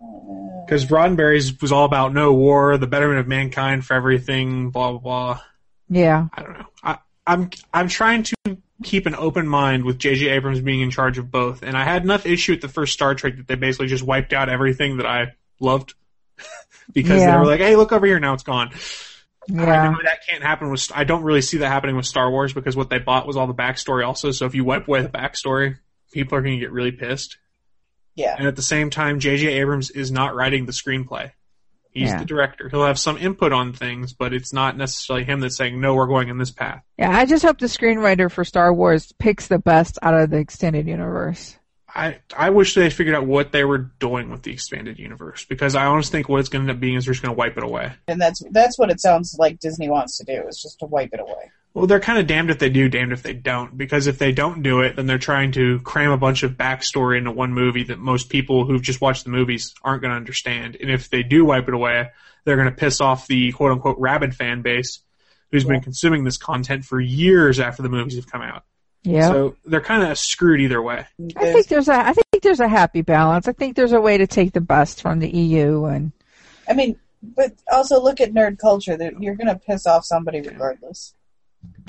Uh, 0.00 0.64
because 0.64 0.86
Roddenberry's 0.86 1.60
was 1.60 1.72
all 1.72 1.84
about 1.84 2.12
no 2.14 2.32
war, 2.32 2.78
the 2.78 2.86
betterment 2.86 3.20
of 3.20 3.26
mankind 3.26 3.84
for 3.84 3.94
everything, 3.94 4.70
blah 4.70 4.92
blah 4.92 5.00
blah. 5.00 5.40
yeah. 5.88 6.28
I 6.32 6.42
don't 6.42 6.58
know. 6.58 6.66
I, 6.82 6.98
I'm 7.26 7.50
I'm 7.72 7.88
trying 7.88 8.24
to 8.24 8.58
keep 8.82 9.06
an 9.06 9.14
open 9.14 9.46
mind 9.46 9.84
with 9.84 9.98
J.J. 9.98 10.28
Abrams 10.28 10.60
being 10.60 10.80
in 10.80 10.90
charge 10.90 11.18
of 11.18 11.30
both, 11.30 11.62
and 11.62 11.76
I 11.76 11.84
had 11.84 12.02
enough 12.02 12.26
issue 12.26 12.52
with 12.52 12.60
the 12.60 12.68
first 12.68 12.92
Star 12.92 13.14
Trek 13.14 13.36
that 13.36 13.46
they 13.46 13.54
basically 13.54 13.86
just 13.88 14.04
wiped 14.04 14.32
out 14.32 14.48
everything 14.48 14.98
that 14.98 15.06
I 15.06 15.34
loved 15.60 15.94
because 16.92 17.20
they 17.22 17.36
were 17.36 17.46
like, 17.46 17.60
"Hey, 17.60 17.76
look 17.76 17.92
over 17.92 18.06
here, 18.06 18.20
now 18.20 18.34
it's 18.34 18.42
gone." 18.42 18.70
I 19.50 19.54
know 19.90 19.98
that 20.04 20.26
can't 20.28 20.42
happen 20.42 20.70
with. 20.70 20.90
I 20.94 21.04
don't 21.04 21.22
really 21.22 21.42
see 21.42 21.58
that 21.58 21.68
happening 21.68 21.96
with 21.96 22.06
Star 22.06 22.30
Wars 22.30 22.52
because 22.52 22.76
what 22.76 22.90
they 22.90 22.98
bought 22.98 23.26
was 23.26 23.36
all 23.36 23.46
the 23.46 23.54
backstory 23.54 24.06
also. 24.06 24.30
So 24.30 24.46
if 24.46 24.54
you 24.54 24.64
wipe 24.64 24.88
away 24.88 25.02
the 25.02 25.08
backstory, 25.08 25.78
people 26.12 26.38
are 26.38 26.42
going 26.42 26.54
to 26.54 26.60
get 26.60 26.72
really 26.72 26.92
pissed. 26.92 27.38
Yeah. 28.14 28.34
And 28.38 28.46
at 28.46 28.56
the 28.56 28.62
same 28.62 28.90
time, 28.90 29.18
J.J. 29.20 29.46
Abrams 29.48 29.90
is 29.90 30.10
not 30.10 30.34
writing 30.34 30.66
the 30.66 30.72
screenplay. 30.72 31.32
He's 31.90 32.10
Yeah. 32.10 32.18
the 32.18 32.24
director. 32.24 32.68
He'll 32.68 32.86
have 32.86 32.98
some 32.98 33.16
input 33.18 33.52
on 33.52 33.72
things, 33.72 34.12
but 34.12 34.32
it's 34.32 34.52
not 34.52 34.76
necessarily 34.76 35.24
him 35.24 35.40
that's 35.40 35.56
saying, 35.56 35.80
no, 35.80 35.94
we're 35.94 36.06
going 36.08 36.28
in 36.28 36.38
this 36.38 36.50
path. 36.50 36.82
Yeah, 36.98 37.16
I 37.16 37.24
just 37.24 37.44
hope 37.44 37.58
the 37.58 37.66
screenwriter 37.66 38.30
for 38.30 38.44
Star 38.44 38.72
Wars 38.72 39.12
picks 39.18 39.46
the 39.46 39.58
best 39.58 39.98
out 40.02 40.14
of 40.14 40.30
the 40.30 40.38
extended 40.38 40.88
universe. 40.88 41.56
I, 41.94 42.18
I 42.36 42.50
wish 42.50 42.74
they 42.74 42.90
figured 42.90 43.14
out 43.14 43.24
what 43.24 43.52
they 43.52 43.64
were 43.64 43.78
doing 43.78 44.30
with 44.30 44.42
the 44.42 44.52
expanded 44.52 44.98
universe 44.98 45.44
because 45.44 45.76
I 45.76 45.86
honestly 45.86 46.18
think 46.18 46.28
what 46.28 46.40
it's 46.40 46.48
going 46.48 46.66
to 46.66 46.70
end 46.70 46.76
up 46.76 46.80
being 46.80 46.96
is 46.96 47.04
they're 47.04 47.14
just 47.14 47.22
going 47.22 47.34
to 47.34 47.38
wipe 47.38 47.56
it 47.56 47.62
away. 47.62 47.92
And 48.08 48.20
that's 48.20 48.42
that's 48.50 48.78
what 48.78 48.90
it 48.90 49.00
sounds 49.00 49.36
like 49.38 49.60
Disney 49.60 49.88
wants 49.88 50.18
to 50.18 50.24
do, 50.24 50.46
is 50.48 50.60
just 50.60 50.80
to 50.80 50.86
wipe 50.86 51.10
it 51.12 51.20
away. 51.20 51.52
Well, 51.72 51.86
they're 51.86 52.00
kind 52.00 52.18
of 52.18 52.26
damned 52.26 52.50
if 52.50 52.58
they 52.58 52.68
do, 52.68 52.88
damned 52.88 53.12
if 53.12 53.22
they 53.22 53.32
don't. 53.32 53.76
Because 53.76 54.06
if 54.06 54.18
they 54.18 54.32
don't 54.32 54.62
do 54.62 54.80
it, 54.80 54.96
then 54.96 55.06
they're 55.06 55.18
trying 55.18 55.52
to 55.52 55.80
cram 55.80 56.10
a 56.10 56.16
bunch 56.16 56.42
of 56.42 56.52
backstory 56.52 57.18
into 57.18 57.30
one 57.30 57.52
movie 57.52 57.84
that 57.84 57.98
most 57.98 58.28
people 58.28 58.64
who've 58.64 58.82
just 58.82 59.00
watched 59.00 59.24
the 59.24 59.30
movies 59.30 59.74
aren't 59.82 60.02
going 60.02 60.12
to 60.12 60.16
understand. 60.16 60.76
And 60.80 60.90
if 60.90 61.10
they 61.10 61.22
do 61.22 61.44
wipe 61.44 61.68
it 61.68 61.74
away, 61.74 62.10
they're 62.44 62.56
going 62.56 62.70
to 62.70 62.76
piss 62.76 63.00
off 63.00 63.26
the 63.26 63.52
quote 63.52 63.72
unquote 63.72 63.98
rabid 63.98 64.34
fan 64.34 64.62
base 64.62 65.00
who's 65.50 65.64
been 65.64 65.80
consuming 65.80 66.24
this 66.24 66.38
content 66.38 66.84
for 66.84 67.00
years 67.00 67.60
after 67.60 67.82
the 67.82 67.88
movies 67.88 68.16
have 68.16 68.30
come 68.30 68.42
out. 68.42 68.64
Yeah. 69.04 69.28
So 69.28 69.56
they're 69.66 69.80
kind 69.82 70.02
of 70.02 70.18
screwed 70.18 70.60
either 70.60 70.80
way. 70.80 71.06
I 71.36 71.52
think 71.52 71.68
there's 71.68 71.88
a 71.88 71.94
I 71.94 72.12
think 72.12 72.42
there's 72.42 72.60
a 72.60 72.68
happy 72.68 73.02
balance. 73.02 73.46
I 73.46 73.52
think 73.52 73.76
there's 73.76 73.92
a 73.92 74.00
way 74.00 74.18
to 74.18 74.26
take 74.26 74.52
the 74.52 74.60
best 74.60 75.02
from 75.02 75.18
the 75.18 75.28
EU 75.28 75.84
and 75.84 76.12
I 76.68 76.72
mean, 76.72 76.98
but 77.22 77.52
also 77.70 78.00
look 78.02 78.20
at 78.20 78.32
nerd 78.32 78.58
culture. 78.58 78.96
That 78.96 79.20
You're 79.20 79.34
going 79.34 79.48
to 79.48 79.56
piss 79.56 79.86
off 79.86 80.04
somebody 80.04 80.40
regardless. 80.40 81.14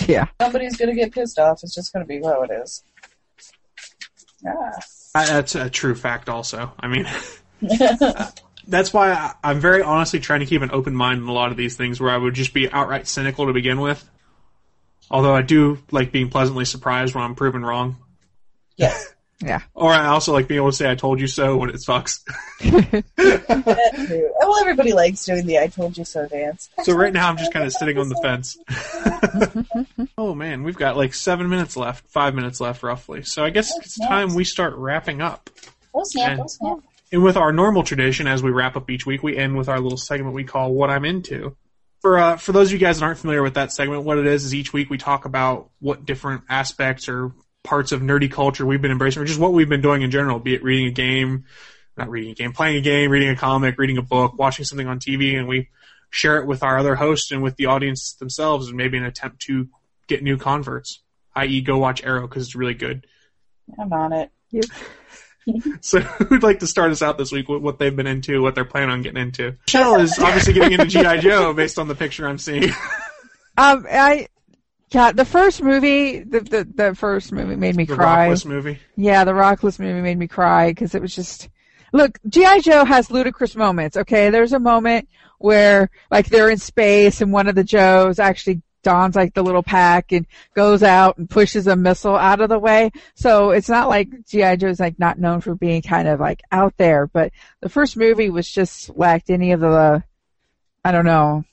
yeah. 0.07 0.27
Somebody's 0.41 0.75
going 0.75 0.89
to 0.89 0.95
get 0.95 1.13
pissed 1.13 1.39
off. 1.39 1.63
It's 1.63 1.73
just 1.73 1.93
going 1.93 2.05
to 2.05 2.07
be 2.07 2.21
how 2.21 2.43
it 2.43 2.51
is. 2.51 2.83
Ah. 4.47 4.71
I, 5.15 5.25
that's 5.27 5.55
a 5.55 5.69
true 5.69 5.95
fact 5.95 6.27
also. 6.27 6.73
I 6.77 6.87
mean, 6.87 7.07
that's 8.67 8.93
why 8.93 9.11
I, 9.11 9.33
I'm 9.43 9.61
very 9.61 9.81
honestly 9.81 10.19
trying 10.19 10.41
to 10.41 10.45
keep 10.45 10.61
an 10.61 10.71
open 10.71 10.95
mind 10.95 11.21
in 11.21 11.27
a 11.27 11.33
lot 11.33 11.51
of 11.51 11.57
these 11.57 11.77
things 11.77 12.01
where 12.01 12.11
I 12.11 12.17
would 12.17 12.33
just 12.33 12.53
be 12.53 12.69
outright 12.69 13.07
cynical 13.07 13.47
to 13.47 13.53
begin 13.53 13.79
with. 13.79 14.07
Although 15.11 15.35
I 15.35 15.41
do 15.41 15.77
like 15.91 16.11
being 16.11 16.29
pleasantly 16.29 16.65
surprised 16.65 17.13
when 17.15 17.23
I'm 17.23 17.35
proven 17.35 17.63
wrong. 17.63 17.97
Yeah. 18.77 18.97
Yeah. 19.41 19.59
Or 19.73 19.91
I 19.91 20.05
also 20.07 20.31
like 20.31 20.47
being 20.47 20.59
able 20.61 20.71
to 20.71 20.75
say 20.75 20.89
I 20.89 20.95
told 20.95 21.19
you 21.19 21.27
so 21.27 21.57
when 21.57 21.69
it 21.69 21.81
sucks. 21.81 22.23
That 22.61 23.03
too. 24.07 24.31
Well, 24.39 24.59
everybody 24.61 24.93
likes 24.93 25.25
doing 25.25 25.45
the 25.45 25.59
"I 25.59 25.67
told 25.67 25.97
you 25.97 26.05
so" 26.05 26.25
dance. 26.25 26.69
so 26.83 26.93
right 26.93 27.11
now 27.11 27.27
I'm 27.29 27.35
just 27.35 27.51
kind 27.51 27.65
of 27.65 27.73
sitting 27.73 27.97
on 27.97 28.07
the 28.07 28.15
fence. 28.23 28.57
oh 30.17 30.33
man, 30.35 30.63
we've 30.63 30.77
got 30.77 30.95
like 30.95 31.13
seven 31.13 31.49
minutes 31.49 31.75
left, 31.75 32.07
five 32.07 32.33
minutes 32.33 32.61
left 32.61 32.81
roughly. 32.81 33.23
So 33.23 33.43
I 33.43 33.49
guess 33.49 33.75
it's 33.77 33.99
time 33.99 34.35
we 34.35 34.45
start 34.45 34.73
wrapping 34.75 35.21
up. 35.21 35.49
Oh 35.93 36.03
snap! 36.05 36.31
And- 36.31 36.39
Oh 36.41 36.47
snap! 36.47 36.77
And 37.11 37.21
with 37.21 37.35
our 37.35 37.51
normal 37.51 37.83
tradition, 37.83 38.27
as 38.27 38.41
we 38.41 38.51
wrap 38.51 38.77
up 38.77 38.89
each 38.89 39.05
week, 39.05 39.21
we 39.21 39.35
end 39.37 39.57
with 39.57 39.67
our 39.67 39.81
little 39.81 39.97
segment 39.97 40.33
we 40.33 40.45
call 40.45 40.73
"What 40.73 40.89
I'm 40.89 41.03
Into." 41.03 41.57
For 42.01 42.17
uh, 42.19 42.37
for 42.37 42.51
those 42.51 42.67
of 42.67 42.73
you 42.73 42.79
guys 42.79 42.99
that 42.99 43.05
aren't 43.05 43.19
familiar 43.19 43.41
with 43.41 43.55
that 43.55 43.71
segment, 43.71 44.03
what 44.03 44.17
it 44.17 44.27
is 44.27 44.45
is 44.45 44.53
each 44.53 44.73
week 44.73 44.89
we 44.89 44.97
talk 44.97 45.25
about 45.25 45.69
what 45.79 46.05
different 46.05 46.43
aspects 46.49 47.09
or 47.09 47.33
parts 47.63 47.91
of 47.91 48.01
nerdy 48.01 48.31
culture 48.31 48.65
we've 48.65 48.81
been 48.81 48.91
embracing, 48.91 49.21
or 49.21 49.25
just 49.25 49.39
what 49.39 49.53
we've 49.53 49.69
been 49.69 49.81
doing 49.81 50.01
in 50.01 50.11
general. 50.11 50.39
Be 50.39 50.53
it 50.53 50.63
reading 50.63 50.87
a 50.87 50.91
game, 50.91 51.45
not 51.97 52.09
reading 52.09 52.31
a 52.31 52.35
game, 52.35 52.53
playing 52.53 52.77
a 52.77 52.81
game, 52.81 53.09
reading 53.09 53.29
a 53.29 53.35
comic, 53.35 53.77
reading 53.77 53.97
a 53.97 54.03
book, 54.03 54.37
watching 54.37 54.65
something 54.65 54.87
on 54.87 54.99
TV, 54.99 55.37
and 55.37 55.47
we 55.47 55.69
share 56.09 56.37
it 56.37 56.45
with 56.45 56.63
our 56.63 56.77
other 56.77 56.95
hosts 56.95 57.31
and 57.31 57.41
with 57.41 57.55
the 57.55 57.65
audience 57.65 58.13
themselves, 58.13 58.67
and 58.67 58.77
maybe 58.77 58.97
an 58.97 59.05
attempt 59.05 59.41
to 59.41 59.67
get 60.07 60.23
new 60.23 60.37
converts. 60.37 61.01
I.e., 61.35 61.61
go 61.61 61.77
watch 61.77 62.03
Arrow 62.03 62.27
because 62.27 62.43
it's 62.43 62.55
really 62.55 62.75
good. 62.75 63.07
I'm 63.79 63.91
on 63.91 64.13
it. 64.13 64.31
So 65.81 65.99
who'd 65.99 66.43
like 66.43 66.59
to 66.59 66.67
start 66.67 66.91
us 66.91 67.01
out 67.01 67.17
this 67.17 67.31
week 67.31 67.47
with 67.47 67.61
what 67.61 67.77
they've 67.77 67.95
been 67.95 68.07
into, 68.07 68.41
what 68.41 68.55
they're 68.55 68.65
planning 68.65 68.89
on 68.89 69.01
getting 69.03 69.21
into? 69.21 69.55
Cheryl 69.67 69.99
is 69.99 70.17
obviously 70.19 70.53
getting 70.53 70.73
into 70.73 70.85
G.I. 70.85 71.17
Joe 71.17 71.53
based 71.53 71.77
on 71.77 71.87
the 71.87 71.95
picture 71.95 72.27
I'm 72.27 72.37
seeing. 72.37 72.71
Um 73.57 73.87
I 73.89 74.27
yeah, 74.91 75.11
the 75.11 75.25
first 75.25 75.61
movie, 75.61 76.19
the 76.19 76.41
the, 76.41 76.63
the 76.73 76.95
first 76.95 77.31
movie 77.31 77.55
made 77.55 77.75
me 77.75 77.85
the 77.85 77.95
cry. 77.95 78.29
Rockless 78.29 78.45
movie. 78.45 78.79
Yeah, 78.95 79.23
the 79.23 79.31
Rockless 79.31 79.79
movie 79.79 80.01
made 80.01 80.17
me 80.17 80.27
cry 80.27 80.71
because 80.71 80.93
it 80.93 81.01
was 81.01 81.15
just. 81.15 81.49
Look, 81.93 82.19
GI 82.27 82.61
Joe 82.61 82.83
has 82.83 83.09
ludicrous 83.09 83.55
moments. 83.55 83.95
Okay, 83.95 84.29
there's 84.29 84.51
a 84.51 84.59
moment 84.59 85.07
where 85.37 85.89
like 86.11 86.27
they're 86.27 86.49
in 86.49 86.57
space 86.57 87.21
and 87.21 87.31
one 87.31 87.47
of 87.47 87.55
the 87.55 87.63
Joes 87.63 88.19
actually 88.19 88.61
dons 88.85 89.15
like 89.15 89.33
the 89.33 89.43
little 89.43 89.63
pack 89.63 90.11
and 90.13 90.25
goes 90.55 90.83
out 90.83 91.17
and 91.17 91.29
pushes 91.29 91.65
a 91.67 91.75
missile 91.75 92.15
out 92.15 92.39
of 92.39 92.47
the 92.49 92.59
way. 92.59 92.91
So 93.15 93.49
it's 93.49 93.67
not 93.67 93.89
like 93.89 94.07
G.I. 94.27 94.55
Joe's 94.55 94.79
like 94.79 94.99
not 94.99 95.19
known 95.19 95.41
for 95.41 95.55
being 95.55 95.81
kind 95.81 96.07
of 96.07 96.19
like 96.19 96.41
out 96.51 96.75
there, 96.77 97.07
but 97.07 97.31
the 97.61 97.69
first 97.69 97.97
movie 97.97 98.29
was 98.29 98.47
just 98.49 98.95
lacked 98.95 99.29
any 99.29 99.51
of 99.51 99.59
the, 99.59 100.03
I 100.85 100.91
don't 100.91 101.05
know. 101.05 101.43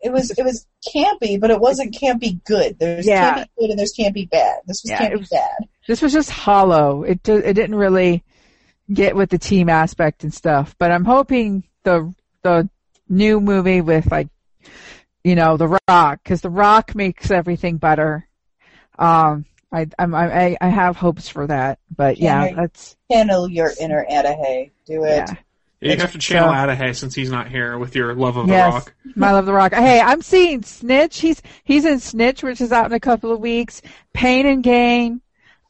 It 0.00 0.12
was 0.12 0.30
it 0.30 0.44
was 0.44 0.64
campy, 0.94 1.40
but 1.40 1.50
it 1.50 1.58
wasn't 1.60 1.92
campy 1.92 2.42
good. 2.44 2.78
There's 2.78 3.04
Yeah. 3.06 3.34
campy 3.34 3.46
good 3.58 3.70
and 3.70 3.78
there's 3.78 3.94
campy 3.98 4.30
bad. 4.30 4.60
This 4.66 4.82
was 4.84 4.90
Yeah, 4.90 5.10
campy 5.10 5.18
was- 5.18 5.28
bad. 5.28 5.68
This 5.88 6.00
was 6.00 6.12
just 6.12 6.30
hollow. 6.30 7.02
It 7.02 7.22
do, 7.24 7.36
it 7.36 7.54
didn't 7.54 7.74
really 7.74 8.22
get 8.92 9.16
with 9.16 9.30
the 9.30 9.38
team 9.38 9.68
aspect 9.68 10.22
and 10.22 10.32
stuff. 10.32 10.76
But 10.78 10.92
I'm 10.92 11.04
hoping 11.04 11.64
the 11.82 12.14
the 12.42 12.68
new 13.08 13.40
movie 13.40 13.80
with 13.80 14.08
like 14.12 14.28
you 15.24 15.34
know 15.34 15.56
the 15.56 15.78
Rock 15.88 16.20
because 16.22 16.40
the 16.40 16.50
Rock 16.50 16.94
makes 16.94 17.30
everything 17.30 17.76
better. 17.78 18.28
Um, 18.98 19.44
I 19.72 19.86
I'm, 19.98 20.14
I 20.14 20.56
I 20.60 20.68
have 20.68 20.96
hopes 20.96 21.28
for 21.28 21.46
that. 21.46 21.78
But 21.94 22.18
yeah, 22.18 22.40
Henry, 22.44 22.54
that's 22.56 22.96
Channel 23.10 23.48
your 23.50 23.72
inner 23.80 24.04
Adahy. 24.10 24.70
Do 24.86 25.04
it. 25.04 25.28
yeah. 25.28 25.34
You 25.80 25.96
have 25.96 26.10
to 26.12 26.18
channel 26.18 26.48
So- 26.48 26.54
Adahy 26.54 26.96
since 26.96 27.14
he's 27.14 27.30
not 27.30 27.48
here 27.48 27.78
with 27.78 27.94
your 27.94 28.12
love 28.14 28.36
of 28.36 28.48
Yes, 28.48 28.66
the 28.72 28.74
rock. 28.74 28.94
My 29.14 29.30
love 29.30 29.40
of 29.40 29.46
the 29.46 29.52
Rock. 29.52 29.72
Hey, 29.74 30.00
I'm 30.00 30.22
seeing 30.22 30.62
Snitch. 30.62 31.20
He's 31.20 31.40
he's 31.62 31.84
in 31.84 32.00
Snitch, 32.00 32.42
which 32.42 32.60
is 32.60 32.72
out 32.72 32.86
in 32.86 32.92
a 32.92 32.98
couple 33.00 33.30
of 33.30 33.38
weeks. 33.40 33.80
Pain 34.12 34.44
and 34.46 34.62
Gain, 34.64 35.20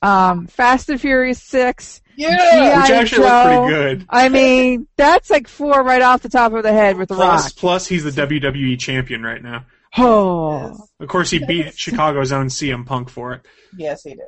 um, 0.02 0.46
Fast 0.46 0.88
and 0.90 1.00
Furious 1.00 1.42
Six. 1.42 2.02
Yeah, 2.16 2.36
G.I. 2.36 2.80
Which 2.80 2.90
actually 2.90 3.18
Joe. 3.18 3.22
looked 3.28 3.68
pretty 3.68 3.96
good. 3.96 4.06
I 4.08 4.28
mean, 4.28 4.88
that's 4.96 5.30
like 5.30 5.46
four 5.46 5.82
right 5.84 6.02
off 6.02 6.22
the 6.22 6.28
top 6.28 6.52
of 6.52 6.64
the 6.64 6.72
head 6.72 6.96
with 6.96 7.08
the 7.10 7.14
Plus, 7.14 7.44
Rock. 7.44 7.52
plus 7.56 7.86
he's 7.86 8.02
the 8.02 8.10
WWE 8.10 8.78
champion 8.78 9.22
right 9.22 9.42
now. 9.42 9.66
Oh, 9.96 10.76
Of 11.00 11.08
course, 11.08 11.30
he 11.30 11.38
beat 11.44 11.78
Chicago's 11.78 12.32
own 12.32 12.46
CM 12.48 12.84
Punk 12.84 13.08
for 13.08 13.32
it. 13.34 13.42
Yes, 13.76 14.02
he 14.02 14.10
did. 14.10 14.26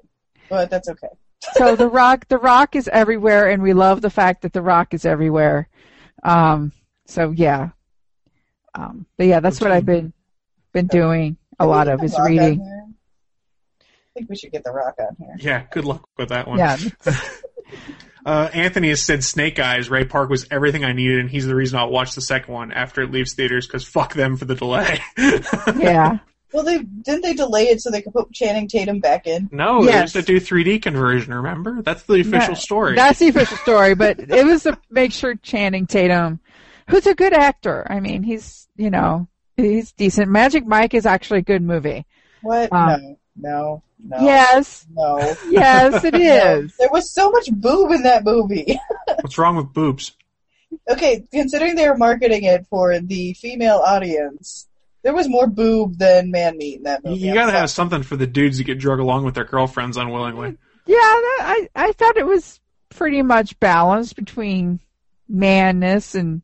But 0.48 0.70
that's 0.70 0.88
okay. 0.88 1.08
so 1.54 1.74
the 1.76 1.88
Rock, 1.88 2.28
the 2.28 2.38
Rock 2.38 2.76
is 2.76 2.88
everywhere, 2.88 3.50
and 3.50 3.62
we 3.62 3.72
love 3.72 4.00
the 4.00 4.10
fact 4.10 4.42
that 4.42 4.52
the 4.52 4.62
Rock 4.62 4.94
is 4.94 5.04
everywhere. 5.04 5.68
Um, 6.22 6.72
so 7.06 7.30
yeah, 7.30 7.70
um, 8.74 9.06
but 9.16 9.26
yeah, 9.26 9.40
that's 9.40 9.60
what 9.60 9.72
I've 9.72 9.86
been 9.86 10.12
been 10.72 10.86
doing 10.86 11.36
a 11.58 11.66
lot 11.66 11.88
of 11.88 12.04
is 12.04 12.12
Rock 12.12 12.20
on 12.20 12.26
reading. 12.30 12.79
Here. 14.14 14.16
I 14.16 14.20
think 14.20 14.30
we 14.30 14.36
should 14.36 14.52
get 14.52 14.64
the 14.64 14.72
rock 14.72 14.94
on 14.98 15.16
here. 15.18 15.34
Yeah, 15.38 15.62
good 15.70 15.84
luck 15.84 16.04
with 16.16 16.30
that 16.30 16.46
one. 16.48 16.58
Yeah, 16.58 16.76
Uh, 18.26 18.50
Anthony 18.52 18.90
has 18.90 19.00
said 19.00 19.24
Snake 19.24 19.58
Eyes, 19.58 19.88
Ray 19.88 20.04
Park 20.04 20.28
was 20.28 20.46
everything 20.50 20.84
I 20.84 20.92
needed, 20.92 21.20
and 21.20 21.30
he's 21.30 21.46
the 21.46 21.54
reason 21.54 21.78
I'll 21.78 21.88
watch 21.88 22.14
the 22.14 22.20
second 22.20 22.52
one 22.52 22.70
after 22.70 23.00
it 23.00 23.10
leaves 23.10 23.32
theaters 23.32 23.66
because 23.66 23.82
fuck 23.82 24.12
them 24.12 24.36
for 24.36 24.44
the 24.44 24.54
delay. 24.54 25.00
yeah. 25.78 26.18
Well, 26.52 26.62
they 26.62 26.80
didn't 26.80 27.22
they 27.22 27.32
delay 27.32 27.68
it 27.68 27.80
so 27.80 27.90
they 27.90 28.02
could 28.02 28.12
put 28.12 28.30
Channing 28.30 28.68
Tatum 28.68 29.00
back 29.00 29.26
in? 29.26 29.48
No, 29.50 29.84
Yes. 29.84 30.12
there's 30.12 30.26
to 30.26 30.32
do 30.32 30.38
3D 30.38 30.82
conversion. 30.82 31.32
Remember, 31.32 31.80
that's 31.80 32.02
the 32.02 32.20
official 32.20 32.48
No, 32.48 32.54
story. 32.54 32.94
That's 32.96 33.20
the 33.20 33.28
official 33.28 33.56
story, 33.56 33.94
but 33.94 34.18
it 34.20 34.44
was 34.44 34.64
to 34.64 34.76
make 34.90 35.12
sure 35.12 35.36
Channing 35.36 35.86
Tatum, 35.86 36.40
who's 36.90 37.06
a 37.06 37.14
good 37.14 37.32
actor. 37.32 37.86
I 37.90 38.00
mean, 38.00 38.22
he's 38.22 38.68
you 38.76 38.90
know 38.90 39.28
he's 39.56 39.92
decent. 39.92 40.28
Magic 40.28 40.66
Mike 40.66 40.92
is 40.92 41.06
actually 41.06 41.38
a 41.38 41.42
good 41.42 41.62
movie. 41.62 42.04
What? 42.42 42.70
Um, 42.70 43.00
no, 43.00 43.16
no, 43.50 43.82
no. 44.04 44.16
Yes, 44.20 44.86
No. 44.90 45.18
yes, 45.48 46.04
it 46.04 46.14
is. 46.16 46.74
There 46.78 46.88
was 46.92 47.10
so 47.12 47.30
much 47.30 47.50
boob 47.50 47.90
in 47.92 48.02
that 48.04 48.24
movie. 48.24 48.78
What's 49.20 49.38
wrong 49.38 49.56
with 49.56 49.72
boobs? 49.72 50.12
okay, 50.88 51.24
considering 51.32 51.74
they 51.74 51.88
were 51.88 51.96
marketing 51.96 52.44
it 52.44 52.64
for 52.68 52.98
the 53.00 53.32
female 53.34 53.78
audience, 53.84 54.68
there 55.02 55.12
was 55.14 55.28
more 55.28 55.46
boob 55.48 55.98
than 55.98 56.30
man 56.30 56.56
meat 56.58 56.76
in 56.76 56.82
that 56.84 57.00
You, 57.04 57.10
movie. 57.10 57.22
you 57.22 57.34
gotta 57.34 57.52
have 57.52 57.70
something 57.70 58.02
for 58.04 58.16
the 58.16 58.26
dudes 58.26 58.58
that 58.58 58.64
get 58.64 58.78
drug 58.78 59.00
along 59.00 59.24
with 59.24 59.34
their 59.34 59.44
girlfriends 59.44 59.96
unwillingly. 59.96 60.56
Yeah, 60.86 60.94
that, 60.96 61.38
I 61.42 61.68
I 61.74 61.92
thought 61.92 62.16
it 62.16 62.26
was 62.26 62.60
pretty 62.90 63.22
much 63.22 63.58
balanced 63.60 64.14
between 64.16 64.80
manness 65.28 66.14
and 66.14 66.42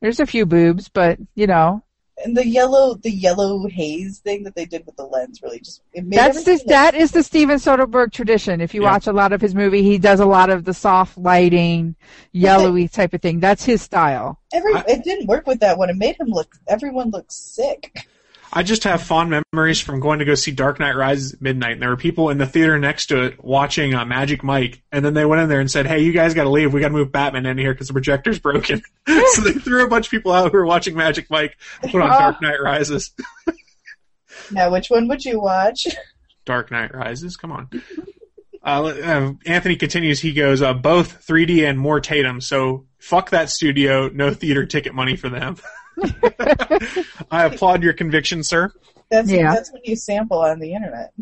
there's 0.00 0.20
a 0.20 0.26
few 0.26 0.46
boobs, 0.46 0.88
but 0.88 1.18
you 1.34 1.46
know 1.46 1.82
And 2.24 2.36
the 2.36 2.46
yellow, 2.46 2.94
the 2.94 3.10
yellow 3.10 3.66
haze 3.66 4.18
thing 4.20 4.44
that 4.44 4.54
they 4.54 4.64
did 4.64 4.86
with 4.86 4.96
the 4.96 5.04
lens 5.04 5.42
really 5.42 5.58
just 5.58 5.82
it 5.92 6.04
made 6.04 6.18
that's 6.18 6.44
the, 6.44 6.62
that 6.66 6.94
is 6.94 7.10
the 7.10 7.22
Steven 7.22 7.56
Soderbergh 7.56 8.12
tradition. 8.12 8.60
If 8.60 8.74
you 8.74 8.82
Yeah. 8.82 8.92
watch 8.92 9.06
a 9.06 9.12
lot 9.12 9.32
of 9.32 9.40
his 9.40 9.54
movie, 9.54 9.82
he 9.82 9.98
does 9.98 10.20
a 10.20 10.26
lot 10.26 10.50
of 10.50 10.64
the 10.64 10.74
soft 10.74 11.18
lighting, 11.18 11.96
yellowy 12.32 12.88
type 12.88 13.12
of 13.14 13.20
thing. 13.22 13.40
That's 13.40 13.64
his 13.64 13.82
style. 13.82 14.38
Every 14.52 14.74
I- 14.74 14.84
it 14.88 15.04
didn't 15.04 15.26
work 15.26 15.46
with 15.46 15.60
that 15.60 15.78
one. 15.78 15.90
It 15.90 15.96
made 15.96 16.18
him 16.18 16.28
look. 16.28 16.54
Everyone 16.68 17.10
look 17.10 17.26
sick. 17.30 18.06
I 18.54 18.62
just 18.62 18.84
have 18.84 19.02
fond 19.02 19.42
memories 19.52 19.80
from 19.80 20.00
going 20.00 20.18
to 20.18 20.24
go 20.26 20.34
see 20.34 20.50
Dark 20.50 20.78
Knight 20.78 20.94
Rises 20.94 21.32
at 21.32 21.40
midnight, 21.40 21.72
and 21.72 21.82
there 21.82 21.88
were 21.88 21.96
people 21.96 22.28
in 22.28 22.36
the 22.36 22.46
theater 22.46 22.78
next 22.78 23.06
to 23.06 23.22
it 23.22 23.42
watching 23.42 23.94
uh, 23.94 24.04
Magic 24.04 24.44
Mike, 24.44 24.82
and 24.92 25.02
then 25.04 25.14
they 25.14 25.24
went 25.24 25.40
in 25.40 25.48
there 25.48 25.60
and 25.60 25.70
said, 25.70 25.86
"Hey, 25.86 26.00
you 26.00 26.12
guys 26.12 26.34
got 26.34 26.44
to 26.44 26.50
leave. 26.50 26.72
We 26.72 26.80
got 26.80 26.88
to 26.88 26.94
move 26.94 27.10
Batman 27.10 27.46
in 27.46 27.56
here 27.56 27.72
because 27.72 27.88
the 27.88 27.94
projector's 27.94 28.38
broken." 28.38 28.82
so 29.08 29.42
they 29.42 29.52
threw 29.52 29.84
a 29.84 29.88
bunch 29.88 30.06
of 30.06 30.10
people 30.10 30.32
out 30.32 30.52
who 30.52 30.58
were 30.58 30.66
watching 30.66 30.94
Magic 30.94 31.30
Mike 31.30 31.56
put 31.80 32.02
on. 32.02 32.10
Dark 32.10 32.42
Knight 32.42 32.60
Rises. 32.62 33.12
Now, 34.50 34.70
which 34.70 34.88
one 34.90 35.08
would 35.08 35.24
you 35.24 35.40
watch? 35.40 35.86
Dark 36.44 36.70
Knight 36.70 36.94
Rises. 36.94 37.36
Come 37.36 37.52
on. 37.52 37.68
Uh, 38.64 38.84
uh, 38.84 39.32
Anthony 39.46 39.76
continues. 39.76 40.20
He 40.20 40.32
goes, 40.32 40.62
uh, 40.62 40.74
both 40.74 41.26
3D 41.26 41.68
and 41.68 41.78
more 41.78 42.00
Tatum. 42.00 42.40
So 42.40 42.86
fuck 42.98 43.30
that 43.30 43.50
studio. 43.50 44.08
No 44.08 44.32
theater 44.32 44.66
ticket 44.66 44.94
money 44.94 45.16
for 45.16 45.28
them. 45.28 45.56
I 47.30 47.44
applaud 47.44 47.82
your 47.82 47.92
conviction, 47.92 48.42
sir. 48.42 48.72
That's 49.10 49.30
Yeah. 49.30 49.54
that's 49.54 49.72
when 49.72 49.82
you 49.84 49.96
sample 49.96 50.38
on 50.38 50.58
the 50.58 50.74
internet. 50.74 51.12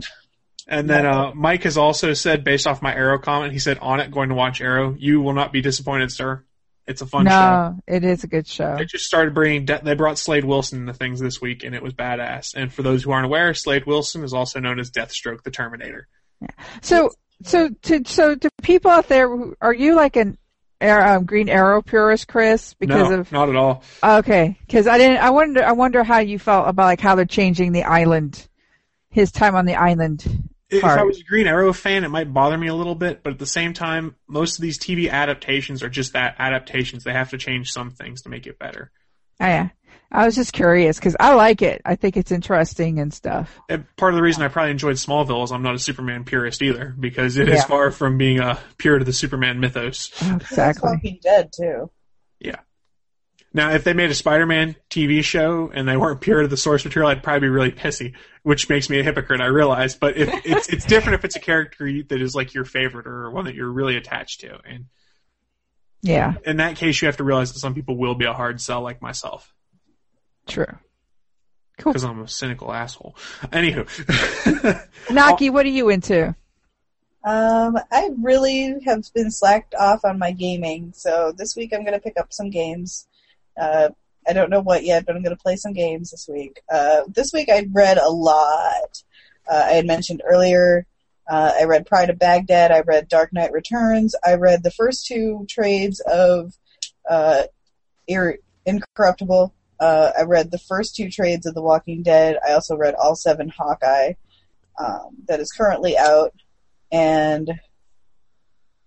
And 0.68 0.88
then 0.88 1.04
uh, 1.04 1.32
Mike 1.34 1.64
has 1.64 1.76
also 1.76 2.12
said, 2.14 2.44
based 2.44 2.66
off 2.66 2.80
my 2.80 2.94
Arrow 2.94 3.18
comment, 3.18 3.52
he 3.52 3.58
said, 3.58 3.78
"On 3.78 3.98
it, 3.98 4.12
going 4.12 4.28
to 4.28 4.36
watch 4.36 4.60
Arrow. 4.60 4.94
You 4.96 5.20
will 5.20 5.32
not 5.32 5.52
be 5.52 5.60
disappointed, 5.62 6.12
sir. 6.12 6.44
It's 6.86 7.02
a 7.02 7.06
fun 7.06 7.26
show." 7.26 7.30
no, 7.30 7.80
it 7.88 8.04
is 8.04 8.22
a 8.22 8.28
good 8.28 8.46
show. 8.46 8.76
They 8.76 8.84
just 8.84 9.04
started 9.04 9.34
bringing. 9.34 9.64
De- 9.64 9.80
they 9.82 9.94
brought 9.94 10.16
Slade 10.18 10.44
Wilson 10.44 10.80
into 10.82 10.92
things 10.94 11.18
this 11.18 11.40
week, 11.40 11.64
and 11.64 11.74
it 11.74 11.82
was 11.82 11.92
badass. 11.92 12.54
And 12.54 12.72
for 12.72 12.82
those 12.82 13.02
who 13.02 13.10
aren't 13.10 13.26
aware, 13.26 13.52
Slade 13.54 13.86
Wilson 13.86 14.22
is 14.22 14.32
also 14.32 14.60
known 14.60 14.78
as 14.78 14.92
Deathstroke, 14.92 15.42
the 15.42 15.50
Terminator. 15.50 16.06
Yeah. 16.40 16.48
So, 16.82 17.10
so 17.42 17.70
to 17.82 18.02
so 18.06 18.36
to 18.36 18.50
people 18.62 18.92
out 18.92 19.08
there, 19.08 19.28
are 19.60 19.74
you 19.74 19.96
like 19.96 20.14
an 20.14 20.38
Um, 20.80 21.24
Green 21.24 21.48
Arrow 21.48 21.82
purist, 21.82 22.28
Chris? 22.28 22.74
Because 22.74 23.10
no, 23.10 23.20
of 23.20 23.32
not 23.32 23.48
at 23.48 23.56
all. 23.56 23.82
okay, 24.02 24.58
because 24.66 24.86
I 24.86 24.98
didn't. 24.98 25.18
I 25.18 25.30
wonder. 25.30 25.62
I 25.62 25.72
wonder 25.72 26.02
how 26.02 26.18
you 26.18 26.38
felt 26.38 26.68
about 26.68 26.84
like 26.84 27.00
how 27.00 27.14
they're 27.14 27.24
changing 27.26 27.72
the 27.72 27.84
island, 27.84 28.48
his 29.10 29.30
time 29.30 29.54
on 29.54 29.66
the 29.66 29.74
island. 29.74 30.24
If 30.70 30.82
part. 30.82 31.00
I 31.00 31.02
was 31.02 31.20
a 31.20 31.24
Green 31.24 31.48
Arrow 31.48 31.72
fan, 31.72 32.04
it 32.04 32.08
might 32.08 32.32
bother 32.32 32.56
me 32.56 32.68
a 32.68 32.74
little 32.74 32.94
bit, 32.94 33.22
but 33.22 33.32
at 33.32 33.38
the 33.38 33.46
same 33.46 33.72
time, 33.74 34.14
most 34.28 34.56
of 34.56 34.62
these 34.62 34.78
TV 34.78 35.10
adaptations 35.10 35.82
are 35.82 35.88
just 35.88 36.12
that 36.12 36.36
adaptations. 36.38 37.02
They 37.02 37.12
have 37.12 37.30
to 37.30 37.38
change 37.38 37.72
some 37.72 37.90
things 37.90 38.22
to 38.22 38.28
make 38.28 38.46
it 38.46 38.58
better. 38.58 38.92
Oh, 39.40 39.46
yeah, 39.46 39.70
I 40.12 40.26
was 40.26 40.34
just 40.34 40.52
curious 40.52 40.98
because 40.98 41.16
I 41.20 41.34
like 41.34 41.62
it. 41.62 41.82
I 41.84 41.94
think 41.94 42.16
it's 42.16 42.32
interesting 42.32 42.98
and 42.98 43.14
stuff. 43.14 43.56
And 43.68 43.84
part 43.96 44.12
of 44.12 44.16
the 44.16 44.22
reason 44.22 44.42
I 44.42 44.48
probably 44.48 44.72
enjoyed 44.72 44.96
Smallville 44.96 45.44
is 45.44 45.52
I'm 45.52 45.62
not 45.62 45.74
a 45.76 45.78
Superman 45.78 46.24
purist 46.24 46.62
either, 46.62 46.94
because 46.98 47.36
it 47.36 47.48
is 47.48 47.58
Yeah. 47.58 47.64
far 47.66 47.90
from 47.92 48.18
being 48.18 48.40
a 48.40 48.58
pure 48.76 48.98
to 48.98 49.04
the 49.04 49.12
Superman 49.12 49.60
mythos. 49.60 50.10
Oh, 50.22 50.36
exactly. 50.36 50.90
Walking 50.92 51.18
Dead 51.22 51.50
too. 51.54 51.90
Yeah. 52.40 52.56
Now, 53.52 53.72
if 53.72 53.82
they 53.84 53.92
made 53.94 54.10
a 54.10 54.14
Spider-Man 54.14 54.76
TV 54.90 55.22
show 55.24 55.70
and 55.74 55.88
they 55.88 55.96
weren't 55.96 56.20
pure 56.20 56.42
to 56.42 56.48
the 56.48 56.56
source 56.56 56.84
material, 56.84 57.10
I'd 57.10 57.22
probably 57.22 57.40
be 57.40 57.48
really 57.48 57.72
pissy, 57.72 58.14
which 58.44 58.68
makes 58.68 58.88
me 58.88 59.00
a 59.00 59.02
hypocrite. 59.02 59.40
I 59.40 59.46
realize, 59.46 59.94
but 59.96 60.16
if 60.16 60.28
it's 60.46 60.68
it's 60.68 60.84
different 60.86 61.14
if 61.20 61.24
it's 61.24 61.36
a 61.36 61.40
character 61.40 61.88
that 62.08 62.20
is 62.20 62.34
like 62.34 62.54
your 62.54 62.64
favorite 62.64 63.06
or 63.06 63.30
one 63.30 63.44
that 63.46 63.54
you're 63.54 63.70
really 63.70 63.96
attached 63.96 64.40
to, 64.40 64.58
and 64.64 64.86
Yeah, 66.02 66.34
in 66.44 66.58
that 66.58 66.76
case, 66.76 67.00
you 67.02 67.06
have 67.06 67.16
to 67.18 67.24
realize 67.24 67.52
that 67.52 67.58
some 67.60 67.74
people 67.74 67.96
will 67.96 68.14
be 68.14 68.24
a 68.24 68.32
hard 68.32 68.60
sell, 68.60 68.82
like 68.82 69.02
myself, 69.02 69.52
true. 70.50 70.78
Cool. 71.78 71.92
because 71.94 72.04
I'm 72.04 72.20
a 72.20 72.28
cynical 72.28 72.72
asshole. 72.72 73.16
Anywho, 73.44 73.88
Naki, 75.10 75.48
what 75.48 75.64
are 75.64 75.70
you 75.70 75.88
into? 75.88 76.34
Um, 77.24 77.78
I 77.90 78.10
really 78.18 78.76
have 78.84 79.04
been 79.14 79.30
slacked 79.30 79.74
off 79.74 80.04
on 80.04 80.18
my 80.18 80.32
gaming, 80.32 80.92
so 80.94 81.32
this 81.36 81.56
week 81.56 81.72
I'm 81.72 81.84
going 81.84 81.94
to 81.94 82.00
pick 82.00 82.18
up 82.18 82.32
some 82.32 82.50
games. 82.50 83.06
Uh, 83.58 83.90
I 84.28 84.32
don't 84.32 84.50
know 84.50 84.60
what 84.60 84.84
yet, 84.84 85.06
but 85.06 85.16
I'm 85.16 85.22
going 85.22 85.36
to 85.36 85.42
play 85.42 85.56
some 85.56 85.72
games 85.72 86.10
this 86.10 86.28
week. 86.30 86.60
Uh, 86.70 87.02
this 87.08 87.32
week 87.32 87.48
I 87.50 87.66
read 87.72 87.96
a 87.98 88.10
lot. 88.10 89.02
Uh, 89.50 89.64
I 89.68 89.72
had 89.72 89.86
mentioned 89.86 90.22
earlier. 90.24 90.86
Uh, 91.28 91.52
I 91.60 91.64
read 91.64 91.86
Pride 91.86 92.10
of 92.10 92.18
Baghdad. 92.18 92.72
I 92.72 92.80
read 92.80 93.08
Dark 93.08 93.32
Knight 93.32 93.52
Returns. 93.52 94.14
I 94.24 94.34
read 94.34 94.62
the 94.62 94.70
first 94.70 95.06
two 95.06 95.46
trades 95.48 96.00
of 96.00 96.52
uh, 97.08 97.44
Ir- 98.06 98.38
Incorruptible. 98.66 99.54
Uh, 99.80 100.12
I 100.18 100.22
read 100.22 100.50
the 100.50 100.58
first 100.58 100.94
two 100.94 101.10
trades 101.10 101.46
of 101.46 101.54
The 101.54 101.62
Walking 101.62 102.02
Dead. 102.02 102.38
I 102.46 102.52
also 102.52 102.76
read 102.76 102.94
all 102.94 103.16
seven 103.16 103.48
Hawkeye. 103.48 104.12
Um, 104.78 105.16
that 105.26 105.40
is 105.40 105.52
currently 105.52 105.98
out 105.98 106.32
and 106.92 107.50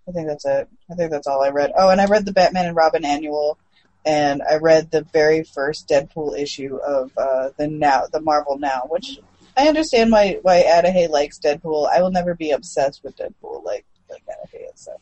I 0.07 0.11
think 0.11 0.27
that's 0.27 0.45
it. 0.45 0.67
I 0.91 0.95
think 0.95 1.11
that's 1.11 1.27
all 1.27 1.43
I 1.43 1.49
read. 1.49 1.71
Oh, 1.77 1.89
and 1.89 2.01
I 2.01 2.05
read 2.05 2.25
the 2.25 2.33
Batman 2.33 2.65
and 2.65 2.75
Robin 2.75 3.05
annual, 3.05 3.57
and 4.05 4.41
I 4.49 4.57
read 4.57 4.91
the 4.91 5.03
very 5.13 5.43
first 5.43 5.87
Deadpool 5.87 6.37
issue 6.37 6.77
of 6.77 7.11
uh, 7.17 7.49
the 7.57 7.67
now 7.67 8.03
the 8.11 8.21
Marvel 8.21 8.57
Now, 8.57 8.83
which 8.89 9.19
I 9.55 9.67
understand 9.67 10.11
why 10.11 10.39
why 10.41 10.63
Adahy 10.63 11.09
likes 11.09 11.39
Deadpool. 11.39 11.89
I 11.89 12.01
will 12.01 12.11
never 12.11 12.35
be 12.35 12.51
obsessed 12.51 13.03
with 13.03 13.15
Deadpool 13.17 13.63
like 13.63 13.85
like 14.09 14.23
Adahy 14.27 14.73
is. 14.73 14.81
So, 14.81 14.97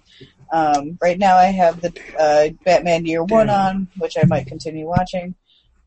um, 0.54 1.00
right 1.02 1.18
now 1.18 1.36
I 1.36 1.46
have 1.46 1.82
the 1.82 1.94
uh, 2.20 2.50
Batman 2.64 3.06
Year 3.06 3.24
One 3.24 3.50
on, 3.50 3.88
which 3.98 4.18
I 4.22 4.26
might 4.28 4.46
continue 4.46 4.86
watching, 4.86 5.34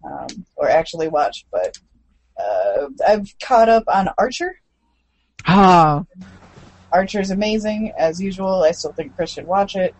um, 0.05 0.26
or 0.56 0.68
actually 0.68 1.09
watch. 1.09 1.47
But 1.51 1.78
uh, 2.39 2.89
I've 3.06 3.28
caught 3.43 3.68
up 3.68 3.85
on 3.89 4.09
Archer. 4.18 4.59
Oh, 5.47 6.06
Archer's 6.93 7.31
amazing 7.31 7.93
as 7.98 8.20
usual. 8.20 8.62
I 8.62 8.70
still 8.70 8.93
think 8.93 9.14
Chris 9.16 9.31
should 9.31 9.47
watch 9.47 9.76
it. 9.76 9.94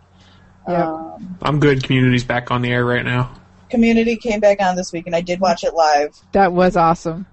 Yep. 0.67 0.79
Um, 0.79 1.37
I'm 1.41 1.59
good. 1.59 1.83
Community's 1.83 2.23
back 2.23 2.51
on 2.51 2.61
the 2.61 2.71
air 2.71 2.85
right 2.85 3.05
now. 3.05 3.35
Community 3.69 4.15
came 4.15 4.39
back 4.39 4.61
on 4.61 4.75
this 4.75 4.91
week, 4.91 5.05
and 5.05 5.15
I 5.15 5.21
did 5.21 5.39
watch 5.39 5.63
it 5.63 5.73
live. 5.73 6.15
that 6.31 6.53
was 6.53 6.75
awesome. 6.75 7.25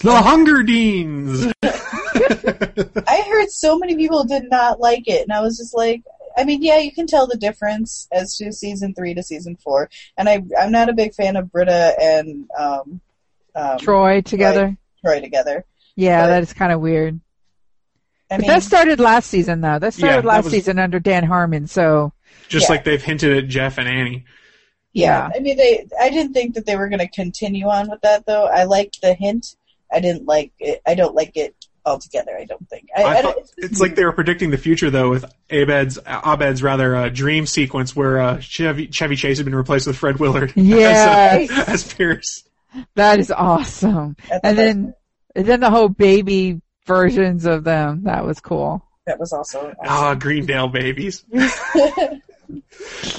The 0.00 0.14
Hunger 0.14 0.62
Deans. 0.62 1.52
I 1.64 3.24
heard 3.28 3.50
so 3.50 3.78
many 3.78 3.96
people 3.96 4.24
did 4.24 4.48
not 4.50 4.80
like 4.80 5.08
it, 5.08 5.22
and 5.22 5.32
I 5.32 5.40
was 5.40 5.56
just 5.58 5.74
like, 5.74 6.02
I 6.38 6.44
mean, 6.44 6.62
yeah, 6.62 6.78
you 6.78 6.92
can 6.92 7.06
tell 7.06 7.26
the 7.26 7.36
difference 7.36 8.06
as 8.12 8.36
to 8.36 8.52
season 8.52 8.94
three 8.94 9.12
to 9.14 9.22
season 9.22 9.56
four, 9.56 9.90
and 10.16 10.28
I 10.28 10.42
I'm 10.58 10.70
not 10.72 10.88
a 10.88 10.92
big 10.92 11.12
fan 11.14 11.36
of 11.36 11.50
Britta 11.50 11.94
and 12.00 12.48
um, 12.58 13.00
um, 13.54 13.78
Troy 13.78 14.20
together. 14.20 14.76
Troy 15.04 15.20
together. 15.20 15.64
Yeah, 15.96 16.22
But- 16.22 16.26
that 16.28 16.42
is 16.44 16.52
kind 16.52 16.72
of 16.72 16.80
weird. 16.80 17.20
I 18.30 18.36
But 18.36 18.40
mean, 18.42 18.48
that 18.48 18.62
started 18.62 19.00
last 19.00 19.30
season, 19.30 19.62
though. 19.62 19.78
That 19.78 19.94
started 19.94 20.16
Yeah, 20.16 20.20
that 20.20 20.26
last 20.28 20.44
was- 20.44 20.52
season 20.52 20.78
under 20.78 21.00
Dan 21.00 21.24
Harmon. 21.24 21.66
So 21.66 22.12
Just 22.48 22.68
Yeah. 22.68 22.74
like 22.74 22.84
they've 22.84 23.02
hinted 23.02 23.36
at 23.36 23.48
Jeff 23.48 23.78
and 23.78 23.88
Annie. 23.88 24.24
yeah, 24.92 25.30
I 25.34 25.40
mean, 25.40 25.56
they 25.56 25.86
I 26.00 26.10
didn't 26.10 26.34
think 26.34 26.54
that 26.54 26.66
they 26.66 26.76
were 26.76 26.88
going 26.88 26.98
to 27.00 27.08
continue 27.08 27.66
on 27.68 27.88
with 27.90 28.00
that 28.02 28.26
though. 28.26 28.44
I 28.46 28.64
liked 28.64 29.00
the 29.00 29.14
hint. 29.14 29.56
I 29.90 30.00
didn't 30.00 30.26
like 30.26 30.52
it. 30.60 30.80
I 30.86 30.94
don't 30.94 31.14
like 31.14 31.36
it 31.36 31.54
altogether. 31.88 32.36
I 32.38 32.44
don't 32.44 32.68
think. 32.68 32.88
I, 32.96 33.02
I 33.02 33.14
I 33.18 33.22
don't, 33.22 33.50
it's 33.56 33.80
like 33.80 33.94
they 33.96 34.04
were 34.04 34.12
predicting 34.12 34.50
the 34.50 34.58
future 34.58 34.90
though 34.90 35.10
with 35.10 35.24
Abed's 35.50 35.98
Abed's 36.06 36.62
rather 36.62 36.94
uh, 36.94 37.08
dream 37.08 37.46
sequence 37.46 37.96
where 37.96 38.20
uh, 38.20 38.40
Chevy 38.40 38.86
Chevy 38.88 39.16
Chase 39.16 39.38
had 39.38 39.44
been 39.44 39.54
replaced 39.54 39.86
with 39.86 39.96
Fred 39.96 40.18
Willard 40.18 40.52
Yes. 40.54 41.50
as, 41.58 41.58
uh, 41.68 41.70
as 41.72 41.92
Pierce. 41.94 42.44
that 42.94 43.18
is 43.18 43.30
awesome. 43.30 44.16
I 44.24 44.28
thought 44.28 44.40
And 44.44 44.58
that- 44.58 44.62
then 44.62 44.94
and 45.34 45.46
then 45.46 45.60
the 45.60 45.70
whole 45.70 45.88
baby 45.88 46.60
versions 46.86 47.44
of 47.44 47.64
them. 47.64 48.04
That 48.04 48.24
was 48.24 48.40
cool. 48.40 48.82
that 49.06 49.18
was 49.18 49.32
also 49.32 49.74
Ah, 49.84 50.14
Greendale 50.14 50.68
babies. 50.68 51.24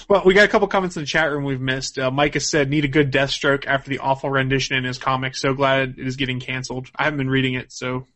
Well, 0.08 0.24
we 0.26 0.34
got 0.34 0.46
a 0.46 0.48
couple 0.48 0.68
comments 0.68 0.96
in 0.98 1.04
the 1.04 1.08
chat 1.08 1.30
room 1.32 1.44
we've 1.44 1.62
missed. 1.62 2.00
Uh, 2.00 2.10
Mike 2.10 2.34
has 2.34 2.50
said, 2.50 2.68
need 2.68 2.84
a 2.84 2.88
good 2.88 3.12
Deathstroke 3.12 3.68
after 3.68 3.90
the 3.92 4.00
awful 4.00 4.30
rendition 4.32 4.76
in 4.76 4.84
his 4.84 4.98
comic. 4.98 5.36
So 5.36 5.54
glad 5.54 5.96
it 6.00 6.08
is 6.08 6.16
getting 6.16 6.40
canceled. 6.40 6.88
I 6.96 7.04
haven't 7.04 7.18
been 7.20 7.30
reading 7.30 7.54
it, 7.54 7.72
so 7.72 8.08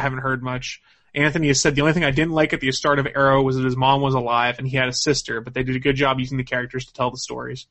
I 0.00 0.02
haven't 0.02 0.20
heard 0.20 0.42
much. 0.42 0.80
Anthony 1.14 1.48
has 1.48 1.60
said, 1.60 1.74
the 1.74 1.82
only 1.82 1.92
thing 1.92 2.04
I 2.04 2.10
didn't 2.10 2.32
like 2.32 2.54
at 2.54 2.60
the 2.60 2.72
start 2.72 2.98
of 2.98 3.06
Arrow 3.06 3.42
was 3.42 3.56
that 3.56 3.64
his 3.64 3.76
mom 3.76 4.00
was 4.00 4.14
alive 4.14 4.58
and 4.58 4.66
he 4.66 4.76
had 4.76 4.88
a 4.88 4.94
sister, 4.94 5.42
but 5.42 5.52
they 5.52 5.62
did 5.62 5.76
a 5.76 5.80
good 5.80 5.96
job 5.96 6.18
using 6.18 6.38
the 6.38 6.44
characters 6.44 6.86
to 6.86 6.92
tell 6.94 7.10
the 7.10 7.18
stories. 7.18 7.66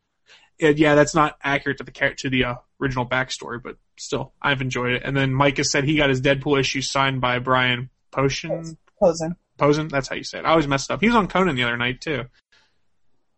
And 0.61 0.77
yeah, 0.77 0.93
that's 0.93 1.15
not 1.15 1.37
accurate 1.43 1.77
to 1.79 1.83
the 1.85 2.13
to 2.17 2.29
the 2.29 2.43
uh, 2.43 2.55
original 2.79 3.05
backstory, 3.05 3.63
but 3.63 3.77
still, 3.97 4.33
I've 4.41 4.61
enjoyed 4.61 4.91
it. 4.91 5.03
And 5.05 5.17
then 5.17 5.33
Mike 5.33 5.57
has 5.57 5.71
said 5.71 5.85
he 5.85 5.95
got 5.95 6.09
his 6.09 6.21
Deadpool 6.21 6.59
issue 6.59 6.81
signed 6.81 7.21
by 7.21 7.39
Brian 7.39 7.89
Potion. 8.11 8.77
Posehn. 9.01 9.35
Posehn? 9.57 9.89
That's 9.89 10.09
how 10.09 10.15
you 10.15 10.23
say 10.23 10.39
it. 10.39 10.45
I 10.45 10.49
always 10.49 10.67
messed 10.67 10.91
up. 10.91 10.99
He 10.99 11.07
was 11.07 11.15
on 11.15 11.27
Conan 11.27 11.55
the 11.55 11.63
other 11.63 11.77
night, 11.77 12.01
too. 12.01 12.25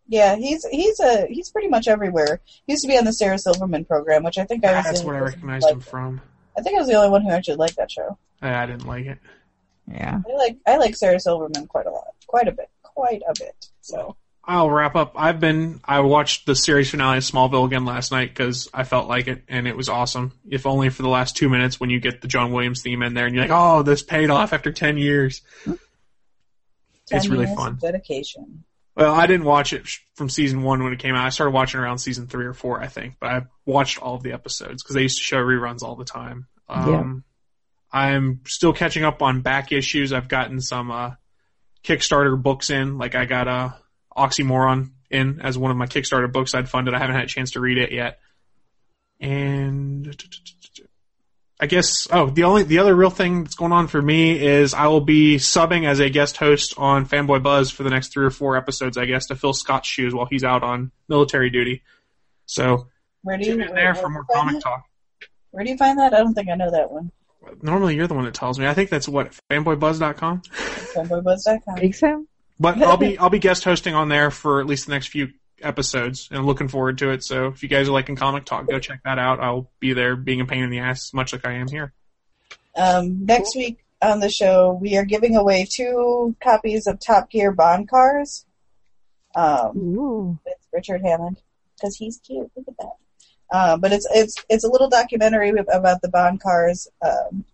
Yeah, 0.08 0.34
he's 0.34 0.66
he's 0.66 0.98
a 0.98 1.26
he's 1.28 1.50
pretty 1.50 1.68
much 1.68 1.86
everywhere. 1.86 2.40
He 2.66 2.72
used 2.72 2.82
to 2.82 2.88
be 2.88 2.98
on 2.98 3.04
the 3.04 3.12
Sarah 3.12 3.38
Silverman 3.38 3.84
program, 3.84 4.24
which 4.24 4.36
I 4.36 4.44
think 4.44 4.64
I 4.64 4.74
was. 4.74 4.84
That's 4.84 5.02
what 5.04 5.14
I 5.14 5.20
only 5.20 5.30
person 5.30 5.40
who 5.40 5.46
recognized 5.46 5.70
him 5.70 5.80
from. 5.80 6.20
I 6.56 6.62
think 6.62 6.76
I 6.76 6.80
was 6.80 6.88
the 6.88 6.94
only 6.94 7.10
one 7.10 7.22
who 7.22 7.30
actually 7.30 7.56
liked 7.56 7.76
that 7.76 7.90
show. 7.90 8.18
I 8.40 8.66
didn't 8.66 8.86
like 8.86 9.06
it. 9.06 9.18
Yeah. 9.90 10.20
I 10.28 10.36
like 10.36 10.56
I 10.66 10.76
like 10.76 10.96
Sarah 10.96 11.20
Silverman 11.20 11.66
quite 11.66 11.86
a 11.86 11.90
lot, 11.90 12.14
quite 12.26 12.48
a 12.48 12.52
bit, 12.52 12.70
quite 12.82 13.22
a 13.28 13.34
bit. 13.38 13.68
So 13.80 14.16
I'll 14.44 14.70
wrap 14.70 14.96
up. 14.96 15.12
I've 15.16 15.40
been 15.40 15.80
I 15.84 16.00
watched 16.00 16.46
the 16.46 16.56
series 16.56 16.90
finale 16.90 17.18
of 17.18 17.24
Smallville 17.24 17.66
again 17.66 17.84
last 17.84 18.10
night 18.12 18.30
because 18.30 18.68
I 18.74 18.84
felt 18.84 19.08
like 19.08 19.28
it 19.28 19.42
and 19.48 19.66
it 19.68 19.76
was 19.76 19.88
awesome. 19.88 20.32
If 20.48 20.66
only 20.66 20.88
for 20.90 21.02
the 21.02 21.08
last 21.08 21.36
two 21.36 21.48
minutes 21.48 21.78
when 21.78 21.90
you 21.90 22.00
get 22.00 22.20
the 22.20 22.28
John 22.28 22.52
Williams 22.52 22.82
theme 22.82 23.02
in 23.02 23.14
there 23.14 23.26
and 23.26 23.34
you're 23.34 23.44
like, 23.44 23.52
oh, 23.54 23.82
this 23.82 24.02
paid 24.02 24.30
off 24.30 24.52
after 24.52 24.72
ten 24.72 24.98
years. 24.98 25.42
10 25.64 25.78
It's 27.18 27.28
really 27.28 27.46
years 27.46 27.56
fun. 27.56 27.78
Dedication. 27.80 28.64
Well, 28.94 29.14
I 29.14 29.26
didn't 29.26 29.46
watch 29.46 29.72
it 29.72 29.88
from 30.14 30.28
season 30.28 30.62
one 30.62 30.84
when 30.84 30.92
it 30.92 30.98
came 30.98 31.14
out. 31.14 31.24
I 31.24 31.30
started 31.30 31.52
watching 31.52 31.80
around 31.80 31.98
season 31.98 32.26
three 32.26 32.44
or 32.44 32.52
four, 32.52 32.80
I 32.80 32.88
think. 32.88 33.16
But 33.18 33.30
I 33.30 33.42
watched 33.64 33.98
all 33.98 34.16
of 34.16 34.22
the 34.22 34.32
episodes 34.32 34.82
because 34.82 34.94
they 34.94 35.02
used 35.02 35.18
to 35.18 35.24
show 35.24 35.38
reruns 35.38 35.82
all 35.82 35.96
the 35.96 36.04
time. 36.04 36.46
Um, 36.68 37.24
I'm 37.90 38.40
still 38.46 38.72
catching 38.72 39.04
up 39.04 39.22
on 39.22 39.40
back 39.40 39.72
issues. 39.72 40.12
I've 40.12 40.28
gotten 40.28 40.60
some 40.60 40.90
uh, 40.90 41.10
Kickstarter 41.84 42.40
books 42.40 42.70
in. 42.70 42.98
Like 42.98 43.14
I 43.14 43.24
got 43.24 43.48
uh, 43.48 43.70
Oxymoron 44.16 44.90
in 45.10 45.40
as 45.40 45.56
one 45.56 45.70
of 45.70 45.76
my 45.76 45.86
Kickstarter 45.86 46.30
books 46.30 46.54
I'd 46.54 46.68
funded. 46.68 46.94
I 46.94 46.98
haven't 46.98 47.16
had 47.16 47.24
a 47.24 47.28
chance 47.28 47.52
to 47.52 47.60
read 47.60 47.78
it 47.78 47.92
yet. 47.92 48.18
And 49.20 50.06
I 51.62 51.66
guess 51.66 52.08
oh 52.10 52.28
the 52.28 52.42
only 52.42 52.64
the 52.64 52.80
other 52.80 52.92
real 52.92 53.08
thing 53.08 53.44
that's 53.44 53.54
going 53.54 53.70
on 53.70 53.86
for 53.86 54.02
me 54.02 54.36
is 54.36 54.74
I 54.74 54.88
will 54.88 55.00
be 55.00 55.36
subbing 55.36 55.86
as 55.86 56.00
a 56.00 56.10
guest 56.10 56.36
host 56.36 56.74
on 56.76 57.06
Fanboy 57.06 57.40
Buzz 57.40 57.70
for 57.70 57.84
the 57.84 57.90
next 57.90 58.08
three 58.08 58.26
or 58.26 58.30
four 58.30 58.56
episodes, 58.56 58.98
I 58.98 59.04
guess, 59.04 59.26
to 59.26 59.36
fill 59.36 59.52
Scott's 59.52 59.86
shoes 59.86 60.12
while 60.12 60.26
he's 60.26 60.42
out 60.42 60.64
on 60.64 60.90
military 61.08 61.50
duty. 61.50 61.84
So 62.46 62.88
Where 63.22 63.38
do 63.38 63.44
you 63.44 63.52
tune 63.52 63.60
in 63.60 63.68
where, 63.68 63.76
there 63.76 63.94
where 63.94 64.02
for 64.02 64.08
more 64.10 64.24
find 64.24 64.40
comic 64.40 64.54
that? 64.56 64.62
talk. 64.62 64.84
Where 65.52 65.62
do 65.62 65.70
you 65.70 65.76
find 65.76 66.00
that? 66.00 66.12
I 66.12 66.18
don't 66.18 66.34
think 66.34 66.48
I 66.48 66.56
know 66.56 66.72
that 66.72 66.90
one. 66.90 67.12
Normally 67.62 67.94
you're 67.94 68.08
the 68.08 68.14
one 68.14 68.24
that 68.24 68.34
tells 68.34 68.58
me. 68.58 68.66
I 68.66 68.74
think 68.74 68.90
that's 68.90 69.08
what 69.08 69.32
fanboybuzz.com. 69.48 70.42
Fanboybuzz.com. 70.42 71.76
Think 71.76 71.94
so? 71.94 72.26
But 72.58 72.82
I'll 72.82 72.96
be 72.96 73.16
I'll 73.18 73.30
be 73.30 73.38
guest 73.38 73.62
hosting 73.62 73.94
on 73.94 74.08
there 74.08 74.32
for 74.32 74.60
at 74.60 74.66
least 74.66 74.86
the 74.86 74.92
next 74.92 75.08
few 75.10 75.28
episodes, 75.62 76.28
and 76.30 76.38
I'm 76.38 76.46
looking 76.46 76.68
forward 76.68 76.98
to 76.98 77.10
it. 77.10 77.24
So 77.24 77.46
if 77.48 77.62
you 77.62 77.68
guys 77.68 77.88
are 77.88 77.92
liking 77.92 78.16
comic 78.16 78.44
talk, 78.44 78.68
go 78.68 78.78
check 78.78 79.00
that 79.04 79.18
out. 79.18 79.40
I'll 79.40 79.70
be 79.80 79.92
there, 79.92 80.16
being 80.16 80.40
a 80.40 80.46
pain 80.46 80.62
in 80.62 80.70
the 80.70 80.80
ass, 80.80 81.12
much 81.12 81.32
like 81.32 81.46
I 81.46 81.52
am 81.54 81.68
here. 81.68 81.92
Um, 82.76 83.26
next 83.26 83.54
week 83.56 83.84
on 84.00 84.20
the 84.20 84.30
show, 84.30 84.78
we 84.80 84.96
are 84.96 85.04
giving 85.04 85.36
away 85.36 85.66
two 85.70 86.34
copies 86.42 86.86
of 86.86 86.98
Top 87.00 87.30
Gear 87.30 87.52
Bond 87.52 87.88
Cars. 87.88 88.44
Um, 89.34 89.76
Ooh. 89.76 90.38
it's 90.46 90.66
Richard 90.72 91.02
Hammond 91.02 91.40
because 91.76 91.96
he's 91.96 92.18
cute. 92.18 92.50
Look 92.56 92.68
at 92.68 92.76
that. 92.78 92.92
Uh, 93.52 93.76
but 93.76 93.92
it's 93.92 94.06
it's 94.14 94.34
it's 94.48 94.64
a 94.64 94.68
little 94.68 94.88
documentary 94.88 95.50
about 95.50 96.00
the 96.00 96.08
Bond 96.08 96.40
cars. 96.40 96.88
Um, 97.04 97.44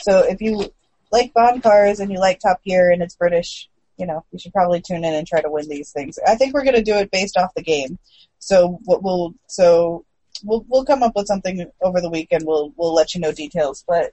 so 0.00 0.20
if 0.20 0.42
you 0.42 0.70
like 1.10 1.32
Bond 1.32 1.62
cars 1.62 2.00
and 2.00 2.12
you 2.12 2.18
like 2.18 2.38
Top 2.38 2.62
Gear 2.62 2.90
and 2.90 3.02
it's 3.02 3.16
British, 3.16 3.70
you 3.98 4.06
know 4.06 4.24
you 4.32 4.38
should 4.38 4.52
probably 4.52 4.80
tune 4.80 5.04
in 5.04 5.14
and 5.14 5.26
try 5.26 5.40
to 5.40 5.50
win 5.50 5.68
these 5.68 5.90
things. 5.92 6.18
I 6.26 6.36
think 6.36 6.54
we're 6.54 6.64
going 6.64 6.76
to 6.76 6.82
do 6.82 6.94
it 6.94 7.10
based 7.10 7.36
off 7.36 7.54
the 7.54 7.62
game. 7.62 7.98
So 8.38 8.78
what 8.84 9.02
we'll 9.02 9.34
so 9.48 10.04
we'll 10.44 10.64
we'll 10.68 10.84
come 10.84 11.02
up 11.02 11.12
with 11.16 11.26
something 11.26 11.66
over 11.82 12.00
the 12.00 12.10
weekend. 12.10 12.46
We'll 12.46 12.72
we'll 12.76 12.94
let 12.94 13.14
you 13.14 13.20
know 13.20 13.32
details. 13.32 13.84
But 13.86 14.12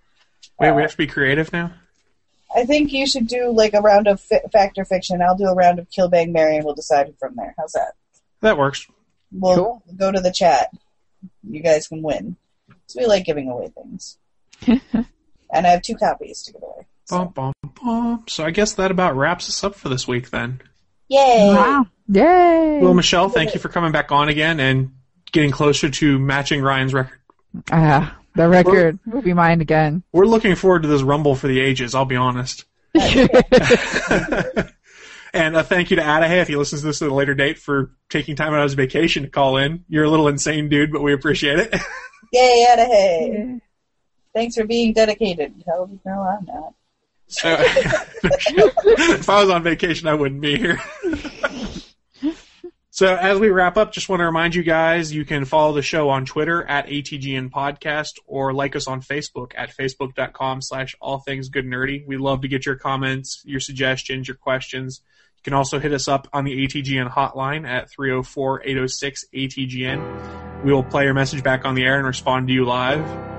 Wait, 0.60 0.72
we 0.72 0.78
uh, 0.78 0.82
have 0.82 0.92
to 0.92 0.98
be 0.98 1.08
creative 1.08 1.52
now. 1.54 1.74
I 2.56 2.66
think 2.66 2.94
you 2.94 3.06
should 3.06 3.28
do 3.28 3.52
like 3.52 3.74
a 3.74 3.82
round 3.82 4.08
of 4.08 4.22
fi- 4.22 4.42
fact 4.52 4.78
or 4.78 4.86
fiction. 4.86 5.22
I'll 5.22 5.38
do 5.38 5.46
a 5.46 5.56
round 5.56 5.80
of 5.80 5.90
Kill 5.90 6.08
Bang 6.08 6.32
Mary, 6.32 6.56
and 6.56 6.66
we'll 6.66 6.76
decide 6.76 7.14
from 7.20 7.36
there. 7.36 7.54
How's 7.58 7.74
that? 7.74 7.94
That 8.42 8.58
works. 8.58 8.88
We'll 9.32 9.56
Cool. 9.56 9.84
go 9.98 10.12
to 10.12 10.22
the 10.22 10.32
chat. 10.32 10.70
You 11.44 11.62
guys 11.62 11.88
can 11.88 12.02
win. 12.02 12.38
So 12.88 13.02
we 13.02 13.08
like 13.08 13.26
giving 13.26 13.50
away 13.50 13.70
things. 13.70 14.18
and 14.68 15.68
I 15.68 15.70
have 15.70 15.82
two 15.82 15.96
copies 15.96 16.44
to 16.44 16.54
give 16.54 16.62
away. 16.62 16.86
Bum, 17.10 17.30
bum, 17.30 17.54
bum. 17.82 18.24
So 18.28 18.44
I 18.44 18.52
guess 18.52 18.74
that 18.74 18.92
about 18.92 19.16
wraps 19.16 19.50
us 19.50 19.64
up 19.64 19.76
for 19.76 19.90
this 19.90 20.08
week 20.08 20.32
then. 20.32 20.62
Yay! 21.08 21.54
Wow. 21.54 21.88
Yay. 22.08 22.80
Well, 22.82 22.94
Michelle, 22.94 23.30
thank 23.30 23.54
you 23.54 23.60
for 23.60 23.70
coming 23.70 23.92
back 23.92 24.12
on 24.12 24.30
again 24.30 24.60
and 24.60 24.92
getting 25.32 25.52
closer 25.52 25.90
to 25.90 26.20
matching 26.20 26.62
Ryan's 26.62 26.94
record. 26.94 27.20
Ah, 27.72 28.18
the 28.36 28.50
record 28.50 29.00
will 29.06 29.22
be 29.22 29.34
mine 29.34 29.62
again. 29.62 30.04
We're 30.12 30.26
looking 30.26 30.56
forward 30.56 30.84
to 30.84 30.88
this 30.88 31.02
Rumble 31.02 31.36
for 31.36 31.48
the 31.48 31.60
ages, 31.60 31.96
I'll 31.96 32.06
be 32.06 32.16
honest. 32.16 32.66
and 32.96 33.30
a 35.56 35.64
thank 35.64 35.92
you 35.92 35.98
to 35.98 36.02
Adahy 36.02 36.42
if 36.42 36.48
he 36.48 36.56
listens 36.56 36.82
to 36.82 36.88
this 36.88 37.02
at 37.02 37.10
a 37.10 37.14
later 37.14 37.36
date 37.36 37.60
for 37.60 37.92
taking 38.10 38.36
time 38.36 38.54
out 38.54 38.60
of 38.60 38.64
his 38.64 38.74
vacation 38.74 39.24
to 39.24 39.30
call 39.30 39.58
in. 39.58 39.84
You're 39.90 40.06
a 40.06 40.10
little 40.10 40.28
insane 40.28 40.70
dude, 40.70 40.92
but 40.92 41.02
we 41.02 41.14
appreciate 41.14 41.60
it. 41.60 41.76
Yay, 42.34 42.66
Adahy! 42.70 43.62
Thanks 44.34 44.56
for 44.56 44.66
being 44.66 44.94
dedicated. 44.94 45.64
Hell, 45.66 45.90
no, 46.06 46.22
I'm 46.22 46.46
not. 46.46 46.74
If 48.28 49.30
I 49.30 49.42
was 49.42 49.50
on 49.50 49.64
vacation, 49.64 50.08
I 50.08 50.14
wouldn't 50.14 50.42
be 50.42 50.58
here. 50.58 50.80
so, 52.90 53.16
as 53.16 53.40
we 53.40 53.50
wrap 53.50 53.78
up, 53.78 53.92
just 53.92 54.10
want 54.10 54.22
to 54.22 54.26
remind 54.26 54.56
you 54.56 54.64
guys 54.64 55.14
you 55.14 55.26
can 55.26 55.46
follow 55.46 55.74
the 55.74 55.82
show 55.82 56.10
on 56.10 56.26
Twitter 56.26 56.64
at 56.64 56.88
ATGN 56.88 57.50
Podcast 57.50 58.14
or 58.26 58.54
like 58.54 58.76
us 58.76 58.88
on 58.88 59.02
Facebook 59.02 59.52
at 59.56 59.76
facebook.com 59.76 60.62
slash 60.62 60.96
all 61.00 61.20
things 61.20 61.50
good 61.50 61.66
nerdy. 61.66 62.06
We 62.06 62.18
love 62.18 62.42
to 62.42 62.48
get 62.48 62.66
your 62.66 62.76
comments, 62.76 63.42
your 63.46 63.60
suggestions, 63.60 64.28
your 64.28 64.38
questions. 64.38 65.02
You 65.38 65.44
can 65.44 65.54
also 65.54 65.80
hit 65.80 65.94
us 65.94 66.08
up 66.08 66.28
on 66.34 66.46
the 66.46 66.66
ATGN 66.66 67.12
hotline 67.12 67.68
at 67.68 67.90
304 67.90 68.62
806 68.64 69.26
ATGN. 69.34 70.64
We 70.64 70.74
will 70.74 70.84
play 70.84 71.04
your 71.04 71.14
message 71.14 71.44
back 71.44 71.66
on 71.66 71.76
the 71.76 71.84
air 71.84 71.98
and 71.98 72.08
respond 72.08 72.48
to 72.48 72.54
you 72.54 72.66
live. 72.66 73.35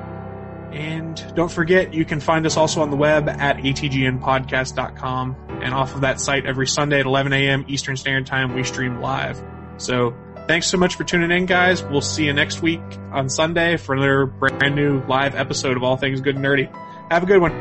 And 0.72 1.34
don't 1.34 1.50
forget, 1.50 1.94
you 1.94 2.04
can 2.04 2.20
find 2.20 2.44
us 2.46 2.56
also 2.56 2.82
on 2.82 2.90
the 2.90 2.96
web 2.96 3.28
at 3.28 3.58
atgnpodcast.com. 3.58 5.36
And 5.62 5.74
off 5.74 5.94
of 5.94 6.02
that 6.02 6.20
site 6.20 6.44
every 6.46 6.66
Sunday 6.66 7.00
at 7.00 7.06
11 7.06 7.32
a.m. 7.32 7.64
Eastern 7.68 7.96
Standard 7.96 8.26
Time, 8.26 8.54
we 8.54 8.62
stream 8.62 9.00
live. 9.00 9.42
So 9.78 10.14
thanks 10.46 10.66
so 10.66 10.76
much 10.76 10.96
for 10.96 11.04
tuning 11.04 11.30
in, 11.30 11.46
guys. 11.46 11.82
We'll 11.82 12.00
see 12.02 12.26
you 12.26 12.32
next 12.32 12.60
week 12.62 12.82
on 13.10 13.28
Sunday 13.28 13.76
for 13.78 13.94
another 13.94 14.26
brand 14.26 14.74
new 14.74 15.02
live 15.06 15.34
episode 15.34 15.76
of 15.76 15.82
All 15.82 15.96
Things 15.96 16.20
Good 16.20 16.36
and 16.36 16.44
Nerdy. 16.44 16.70
Have 17.10 17.22
a 17.22 17.26
good 17.26 17.40
one. 17.40 17.52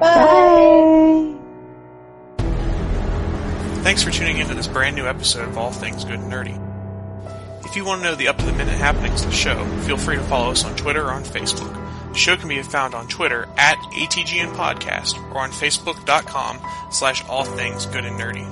Bye. 0.00 1.34
Thanks 3.82 4.02
for 4.02 4.10
tuning 4.10 4.38
in 4.38 4.48
to 4.48 4.54
this 4.54 4.66
brand 4.66 4.96
new 4.96 5.06
episode 5.06 5.48
of 5.48 5.56
All 5.56 5.70
Things 5.70 6.04
Good 6.04 6.18
and 6.18 6.32
Nerdy. 6.32 6.62
If 7.64 7.76
you 7.76 7.84
want 7.84 8.02
to 8.02 8.08
know 8.08 8.14
the 8.16 8.26
up 8.28 8.38
to 8.38 8.44
the 8.44 8.52
minute 8.52 8.76
happenings 8.76 9.24
of 9.24 9.30
the 9.30 9.36
show, 9.36 9.64
feel 9.82 9.96
free 9.96 10.16
to 10.16 10.22
follow 10.22 10.50
us 10.50 10.64
on 10.64 10.74
Twitter 10.74 11.04
or 11.04 11.12
on 11.12 11.22
Facebook. 11.22 11.85
The 12.16 12.22
show 12.22 12.36
can 12.38 12.48
be 12.48 12.62
found 12.62 12.94
on 12.94 13.08
Twitter 13.08 13.46
at 13.58 13.76
ATGN 13.92 14.54
Podcast 14.54 15.18
or 15.34 15.40
on 15.40 15.50
Facebook.com 15.50 16.60
slash 16.90 17.22
All 17.26 17.44
Things 17.44 17.84
Good 17.84 18.06
and 18.06 18.18
Nerdy. 18.18 18.48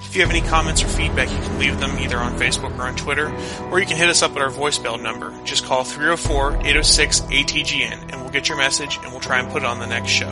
If 0.00 0.16
you 0.16 0.22
have 0.22 0.32
any 0.32 0.40
comments 0.40 0.82
or 0.82 0.88
feedback, 0.88 1.30
you 1.30 1.36
can 1.36 1.60
leave 1.60 1.78
them 1.78 1.96
either 2.00 2.18
on 2.18 2.36
Facebook 2.40 2.76
or 2.76 2.88
on 2.88 2.96
Twitter, 2.96 3.32
or 3.70 3.78
you 3.78 3.86
can 3.86 3.96
hit 3.96 4.08
us 4.08 4.20
up 4.20 4.32
at 4.32 4.38
our 4.38 4.50
voicemail 4.50 5.00
number. 5.00 5.32
Just 5.44 5.64
call 5.64 5.84
304-806-ATGN 5.84 8.12
and 8.12 8.20
we'll 8.20 8.32
get 8.32 8.48
your 8.48 8.58
message 8.58 8.98
and 9.00 9.12
we'll 9.12 9.20
try 9.20 9.38
and 9.38 9.48
put 9.52 9.62
it 9.62 9.66
on 9.66 9.78
the 9.78 9.86
next 9.86 10.10
show. 10.10 10.30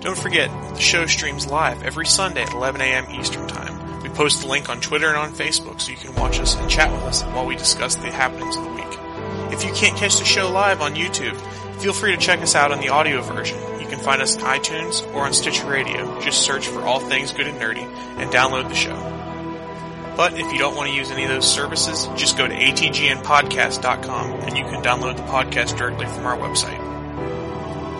Don't 0.00 0.18
forget, 0.18 0.50
the 0.74 0.80
show 0.80 1.06
streams 1.06 1.46
live 1.46 1.84
every 1.84 2.06
Sunday 2.06 2.42
at 2.42 2.52
11 2.52 2.80
a.m. 2.80 3.08
Eastern 3.12 3.46
Time. 3.46 4.02
We 4.02 4.08
post 4.08 4.40
the 4.40 4.48
link 4.48 4.68
on 4.68 4.80
Twitter 4.80 5.06
and 5.06 5.16
on 5.16 5.34
Facebook 5.34 5.80
so 5.80 5.92
you 5.92 5.98
can 5.98 6.16
watch 6.16 6.40
us 6.40 6.56
and 6.56 6.68
chat 6.68 6.92
with 6.92 7.02
us 7.02 7.22
while 7.22 7.46
we 7.46 7.54
discuss 7.54 7.94
the 7.94 8.10
happenings 8.10 8.56
of 8.56 8.64
the 8.64 8.70
week. 8.70 8.80
If 9.52 9.64
you 9.64 9.72
can't 9.72 9.96
catch 9.96 10.18
the 10.18 10.24
show 10.24 10.50
live 10.50 10.80
on 10.80 10.94
YouTube, 10.94 11.36
feel 11.80 11.92
free 11.92 12.12
to 12.12 12.16
check 12.16 12.40
us 12.40 12.54
out 12.54 12.72
on 12.72 12.80
the 12.80 12.88
audio 12.88 13.20
version. 13.22 13.58
You 13.80 13.86
can 13.86 13.98
find 13.98 14.22
us 14.22 14.36
on 14.36 14.42
iTunes 14.42 15.06
or 15.14 15.24
on 15.24 15.32
Stitcher 15.32 15.66
Radio. 15.66 16.20
Just 16.20 16.42
search 16.42 16.66
for 16.66 16.82
All 16.82 17.00
Things 17.00 17.32
Good 17.32 17.46
and 17.46 17.60
Nerdy 17.60 17.84
and 18.18 18.30
download 18.30 18.68
the 18.68 18.74
show. 18.74 18.96
But 20.16 20.34
if 20.34 20.52
you 20.52 20.58
don't 20.58 20.76
want 20.76 20.88
to 20.90 20.94
use 20.94 21.10
any 21.10 21.24
of 21.24 21.30
those 21.30 21.50
services, 21.50 22.06
just 22.16 22.38
go 22.38 22.46
to 22.46 22.54
atgnpodcast.com 22.54 24.30
and 24.30 24.56
you 24.56 24.64
can 24.64 24.82
download 24.82 25.16
the 25.16 25.22
podcast 25.24 25.76
directly 25.76 26.06
from 26.06 26.26
our 26.26 26.36
website. 26.36 26.84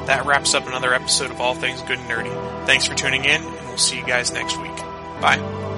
That 0.06 0.26
wraps 0.26 0.54
up 0.54 0.66
another 0.66 0.92
episode 0.94 1.30
of 1.30 1.40
All 1.40 1.54
Things 1.54 1.80
Good 1.82 1.98
and 1.98 2.08
Nerdy. 2.08 2.66
Thanks 2.66 2.86
for 2.86 2.94
tuning 2.94 3.24
in, 3.24 3.42
and 3.42 3.66
we'll 3.68 3.78
see 3.78 3.96
you 3.96 4.04
guys 4.04 4.32
next 4.32 4.60
week. 4.60 4.76
Bye. 5.20 5.73